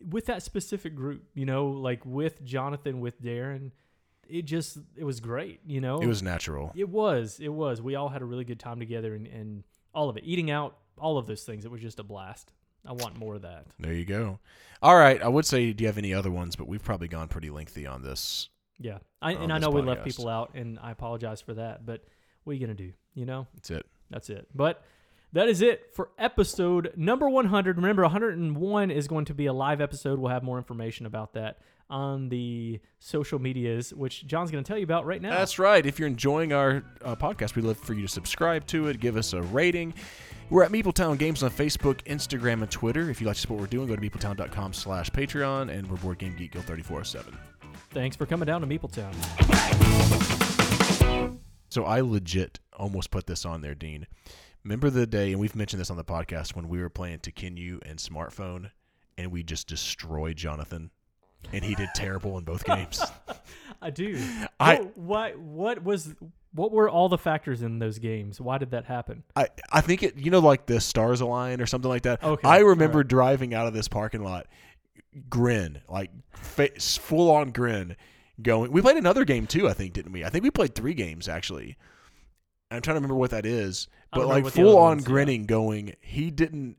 with 0.00 0.26
that 0.26 0.42
specific 0.42 0.96
group, 0.96 1.22
you 1.34 1.46
know, 1.46 1.68
like 1.68 2.04
with 2.04 2.44
Jonathan, 2.44 2.98
with 2.98 3.22
Darren, 3.22 3.70
it 4.28 4.42
just 4.42 4.78
it 4.96 5.04
was 5.04 5.20
great. 5.20 5.60
You 5.66 5.80
know, 5.80 6.00
It 6.00 6.06
was 6.06 6.22
natural. 6.22 6.72
it 6.76 6.88
was 6.88 7.38
it 7.40 7.48
was. 7.48 7.80
We 7.82 7.94
all 7.94 8.08
had 8.08 8.22
a 8.22 8.24
really 8.24 8.44
good 8.44 8.60
time 8.60 8.78
together, 8.78 9.14
and 9.14 9.26
and 9.26 9.64
all 9.94 10.08
of 10.08 10.16
it, 10.16 10.24
eating 10.26 10.50
out, 10.50 10.76
all 10.98 11.18
of 11.18 11.26
those 11.26 11.42
things. 11.44 11.64
It 11.64 11.70
was 11.70 11.80
just 11.80 11.98
a 11.98 12.02
blast. 12.04 12.52
I 12.84 12.92
want 12.92 13.18
more 13.18 13.34
of 13.34 13.42
that. 13.42 13.66
There 13.80 13.92
you 13.92 14.04
go. 14.04 14.38
All 14.82 14.96
right. 14.96 15.20
I 15.20 15.26
would 15.28 15.44
say, 15.44 15.72
do 15.72 15.82
you 15.82 15.88
have 15.88 15.98
any 15.98 16.14
other 16.14 16.30
ones? 16.30 16.54
But 16.54 16.68
we've 16.68 16.82
probably 16.84 17.08
gone 17.08 17.26
pretty 17.28 17.50
lengthy 17.50 17.86
on 17.86 18.02
this. 18.02 18.48
Yeah, 18.78 18.98
I, 19.22 19.34
On 19.34 19.42
and 19.44 19.52
I 19.52 19.58
know 19.58 19.70
we 19.70 19.80
left 19.80 20.04
people 20.04 20.28
out, 20.28 20.50
and 20.54 20.78
I 20.80 20.90
apologize 20.90 21.40
for 21.40 21.54
that. 21.54 21.86
But 21.86 22.04
what 22.44 22.52
are 22.52 22.54
you 22.54 22.60
gonna 22.60 22.74
do? 22.74 22.92
You 23.14 23.24
know. 23.24 23.46
That's 23.54 23.70
it. 23.70 23.86
That's 24.10 24.30
it. 24.30 24.46
But 24.54 24.82
that 25.36 25.50
is 25.50 25.60
it 25.60 25.90
for 25.92 26.08
episode 26.18 26.92
number 26.96 27.28
100. 27.28 27.76
Remember, 27.76 28.02
101 28.02 28.90
is 28.90 29.06
going 29.06 29.26
to 29.26 29.34
be 29.34 29.46
a 29.46 29.52
live 29.52 29.82
episode. 29.82 30.18
We'll 30.18 30.32
have 30.32 30.42
more 30.42 30.56
information 30.56 31.04
about 31.04 31.34
that 31.34 31.58
on 31.90 32.30
the 32.30 32.80
social 33.00 33.38
medias, 33.38 33.92
which 33.92 34.26
John's 34.26 34.50
going 34.50 34.64
to 34.64 34.66
tell 34.66 34.78
you 34.78 34.84
about 34.84 35.04
right 35.04 35.20
now. 35.20 35.30
That's 35.30 35.58
right. 35.58 35.84
If 35.84 35.98
you're 35.98 36.08
enjoying 36.08 36.54
our 36.54 36.82
uh, 37.04 37.16
podcast, 37.16 37.54
we'd 37.54 37.66
love 37.66 37.76
for 37.76 37.92
you 37.92 38.02
to 38.02 38.08
subscribe 38.08 38.66
to 38.68 38.88
it, 38.88 38.98
give 38.98 39.18
us 39.18 39.34
a 39.34 39.42
rating. 39.42 39.92
We're 40.48 40.62
at 40.62 40.72
Meepletown 40.72 41.18
Games 41.18 41.42
on 41.42 41.50
Facebook, 41.50 42.02
Instagram, 42.04 42.62
and 42.62 42.70
Twitter. 42.70 43.10
If 43.10 43.20
you 43.20 43.26
like 43.26 43.36
to 43.36 43.42
support 43.42 43.60
what 43.60 43.64
we're 43.64 43.70
doing, 43.70 43.88
go 43.88 43.96
to 43.96 44.00
meepletown.com 44.00 44.72
slash 44.72 45.10
Patreon, 45.10 45.70
and 45.70 45.86
we're 45.90 45.98
Board 45.98 46.18
Game 46.18 46.34
Geek 46.34 46.52
Guild 46.52 46.64
347. 46.64 47.36
Thanks 47.90 48.16
for 48.16 48.24
coming 48.24 48.46
down 48.46 48.62
to 48.62 48.66
Meepletown. 48.66 49.12
So 51.68 51.84
I 51.84 52.00
legit 52.00 52.58
almost 52.72 53.10
put 53.10 53.26
this 53.26 53.44
on 53.44 53.60
there, 53.60 53.74
Dean. 53.74 54.06
Remember 54.66 54.90
the 54.90 55.06
day, 55.06 55.30
and 55.30 55.40
we've 55.40 55.54
mentioned 55.54 55.80
this 55.80 55.92
on 55.92 55.96
the 55.96 56.02
podcast, 56.02 56.56
when 56.56 56.68
we 56.68 56.80
were 56.80 56.88
playing 56.88 57.20
Tekhenu 57.20 57.78
and 57.88 58.00
Smartphone, 58.00 58.72
and 59.16 59.30
we 59.30 59.44
just 59.44 59.68
destroyed 59.68 60.36
Jonathan, 60.36 60.90
and 61.52 61.64
he 61.64 61.76
did 61.76 61.90
terrible 61.94 62.36
in 62.36 62.42
both 62.42 62.64
games. 62.64 63.00
I 63.80 63.90
do. 63.90 64.20
I- 64.58 64.78
what, 64.96 65.38
what 65.38 65.38
what 65.38 65.84
was 65.84 66.14
what 66.52 66.72
were 66.72 66.90
all 66.90 67.08
the 67.08 67.16
factors 67.16 67.62
in 67.62 67.78
those 67.78 68.00
games? 68.00 68.40
Why 68.40 68.58
did 68.58 68.72
that 68.72 68.86
happen? 68.86 69.22
I, 69.36 69.46
I 69.70 69.82
think 69.82 70.02
it, 70.02 70.16
you 70.16 70.32
know, 70.32 70.40
like 70.40 70.66
the 70.66 70.80
stars 70.80 71.20
align 71.20 71.60
or 71.60 71.66
something 71.66 71.88
like 71.88 72.02
that. 72.02 72.24
Okay, 72.24 72.48
I 72.48 72.58
remember 72.58 72.98
alright. 72.98 73.08
driving 73.08 73.54
out 73.54 73.68
of 73.68 73.72
this 73.72 73.86
parking 73.86 74.24
lot, 74.24 74.48
grin, 75.30 75.80
like 75.88 76.10
face, 76.32 76.96
full 76.96 77.30
on 77.30 77.52
grin, 77.52 77.94
going. 78.42 78.72
We 78.72 78.82
played 78.82 78.96
another 78.96 79.24
game 79.24 79.46
too, 79.46 79.68
I 79.68 79.74
think, 79.74 79.92
didn't 79.92 80.10
we? 80.10 80.24
I 80.24 80.28
think 80.28 80.42
we 80.42 80.50
played 80.50 80.74
three 80.74 80.94
games 80.94 81.28
actually. 81.28 81.76
I'm 82.68 82.82
trying 82.82 82.96
to 82.96 82.98
remember 82.98 83.14
what 83.14 83.30
that 83.30 83.46
is, 83.46 83.86
but 84.12 84.26
like 84.26 84.44
what 84.44 84.52
the 84.52 84.62
other 84.62 84.70
full 84.70 84.78
on 84.78 84.98
grinning, 84.98 85.46
going. 85.46 85.94
He 86.00 86.30
didn't 86.30 86.76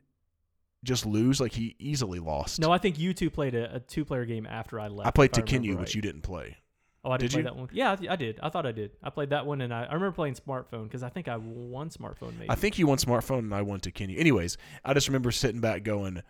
just 0.84 1.06
lose; 1.06 1.40
like 1.40 1.54
he 1.54 1.76
easily 1.80 2.20
lost. 2.20 2.60
No, 2.60 2.72
I 2.72 2.78
think 2.78 2.98
you 3.00 3.14
two 3.14 3.30
played 3.30 3.56
a, 3.56 3.76
a 3.76 3.80
two 3.80 4.06
player 4.06 4.26
game 4.26 4.46
after 4.46 4.80
I 4.80 4.88
left. 4.88 5.08
I 5.08 5.12
played 5.12 5.32
Tekhenu, 5.32 5.72
right. 5.72 5.80
which 5.80 5.96
you 5.96 6.02
didn't 6.02 6.22
play. 6.22 6.58
Oh, 7.04 7.12
I 7.12 7.18
didn't 7.18 7.32
Did 7.32 7.36
play 7.36 7.40
you? 7.40 7.44
that 7.44 7.56
one. 7.56 7.70
Yeah, 7.72 7.92
I, 7.92 8.14
I 8.14 8.16
did. 8.18 8.40
I 8.44 8.50
thought 8.50 8.66
I 8.66 8.74
did. 8.74 8.92
I 9.02 9.10
played 9.10 9.30
that 9.30 9.46
one, 9.46 9.62
and 9.62 9.74
I, 9.74 9.84
I 9.84 9.94
remember 9.94 10.12
playing 10.12 10.36
smartphone 10.36 10.84
because 10.84 11.04
I 11.04 11.10
think 11.10 11.30
I 11.30 11.38
won 11.38 11.90
smartphone. 11.90 12.38
Maybe 12.38 12.50
I 12.50 12.56
think 12.56 12.78
you 12.78 12.88
won 12.88 12.98
smartphone 12.98 13.40
and 13.40 13.54
I 13.54 13.62
won 13.62 13.80
Tekhenu. 13.80 14.20
Anyways, 14.20 14.58
I 14.84 14.94
just 14.94 15.08
remember 15.08 15.32
sitting 15.32 15.62
back 15.62 15.84
going. 15.84 16.22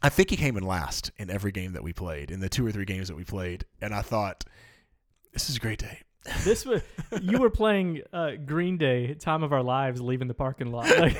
I 0.00 0.08
think 0.08 0.30
he 0.30 0.36
came 0.36 0.56
in 0.56 0.64
last 0.64 1.10
in 1.16 1.30
every 1.30 1.52
game 1.52 1.72
that 1.72 1.82
we 1.82 1.92
played, 1.92 2.30
in 2.30 2.40
the 2.40 2.48
two 2.48 2.66
or 2.66 2.70
three 2.72 2.84
games 2.84 3.08
that 3.08 3.16
we 3.16 3.24
played, 3.24 3.64
and 3.80 3.94
I 3.94 4.02
thought, 4.02 4.44
this 5.32 5.48
is 5.48 5.56
a 5.56 5.60
great 5.60 5.78
day. 5.78 6.02
This 6.44 6.64
was 6.64 6.82
you 7.20 7.38
were 7.38 7.50
playing 7.50 8.02
uh, 8.12 8.32
Green 8.44 8.78
Day, 8.78 9.14
"Time 9.14 9.42
of 9.42 9.52
Our 9.52 9.62
Lives," 9.62 10.00
leaving 10.00 10.28
the 10.28 10.34
parking 10.34 10.70
lot. 10.70 10.86
Like, 10.98 11.16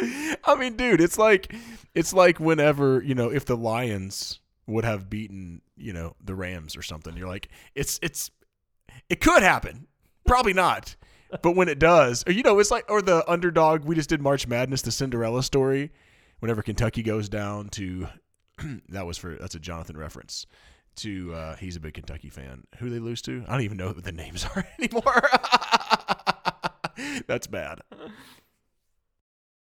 I 0.44 0.54
mean, 0.56 0.76
dude, 0.76 1.00
it's 1.00 1.18
like 1.18 1.54
it's 1.94 2.12
like 2.12 2.38
whenever 2.38 3.02
you 3.02 3.14
know 3.14 3.30
if 3.30 3.44
the 3.44 3.56
Lions 3.56 4.40
would 4.66 4.84
have 4.84 5.08
beaten 5.10 5.62
you 5.76 5.92
know 5.92 6.14
the 6.24 6.34
Rams 6.34 6.76
or 6.76 6.82
something, 6.82 7.16
you're 7.16 7.28
like, 7.28 7.48
it's 7.74 7.98
it's 8.02 8.30
it 9.08 9.20
could 9.20 9.42
happen, 9.42 9.86
probably 10.26 10.52
not, 10.52 10.96
but 11.42 11.56
when 11.56 11.68
it 11.68 11.78
does, 11.78 12.24
or 12.26 12.32
you 12.32 12.42
know, 12.42 12.58
it's 12.58 12.70
like 12.70 12.84
or 12.88 13.02
the 13.02 13.28
underdog. 13.30 13.84
We 13.84 13.94
just 13.94 14.08
did 14.08 14.20
March 14.20 14.46
Madness, 14.46 14.82
the 14.82 14.92
Cinderella 14.92 15.42
story. 15.42 15.90
Whenever 16.40 16.62
Kentucky 16.62 17.02
goes 17.02 17.28
down 17.28 17.70
to, 17.70 18.08
that 18.90 19.06
was 19.06 19.18
for 19.18 19.36
that's 19.40 19.54
a 19.54 19.60
Jonathan 19.60 19.96
reference. 19.96 20.46
To 20.96 21.34
uh, 21.34 21.56
he's 21.56 21.76
a 21.76 21.80
big 21.80 21.94
Kentucky 21.94 22.30
fan. 22.30 22.64
Who 22.78 22.88
they 22.88 22.98
lose 22.98 23.20
to? 23.22 23.44
I 23.46 23.52
don't 23.52 23.62
even 23.62 23.76
know 23.76 23.88
what 23.88 24.04
the 24.04 24.12
names 24.12 24.46
are 24.56 24.66
anymore. 24.78 25.28
that's 27.26 27.46
bad. 27.46 27.80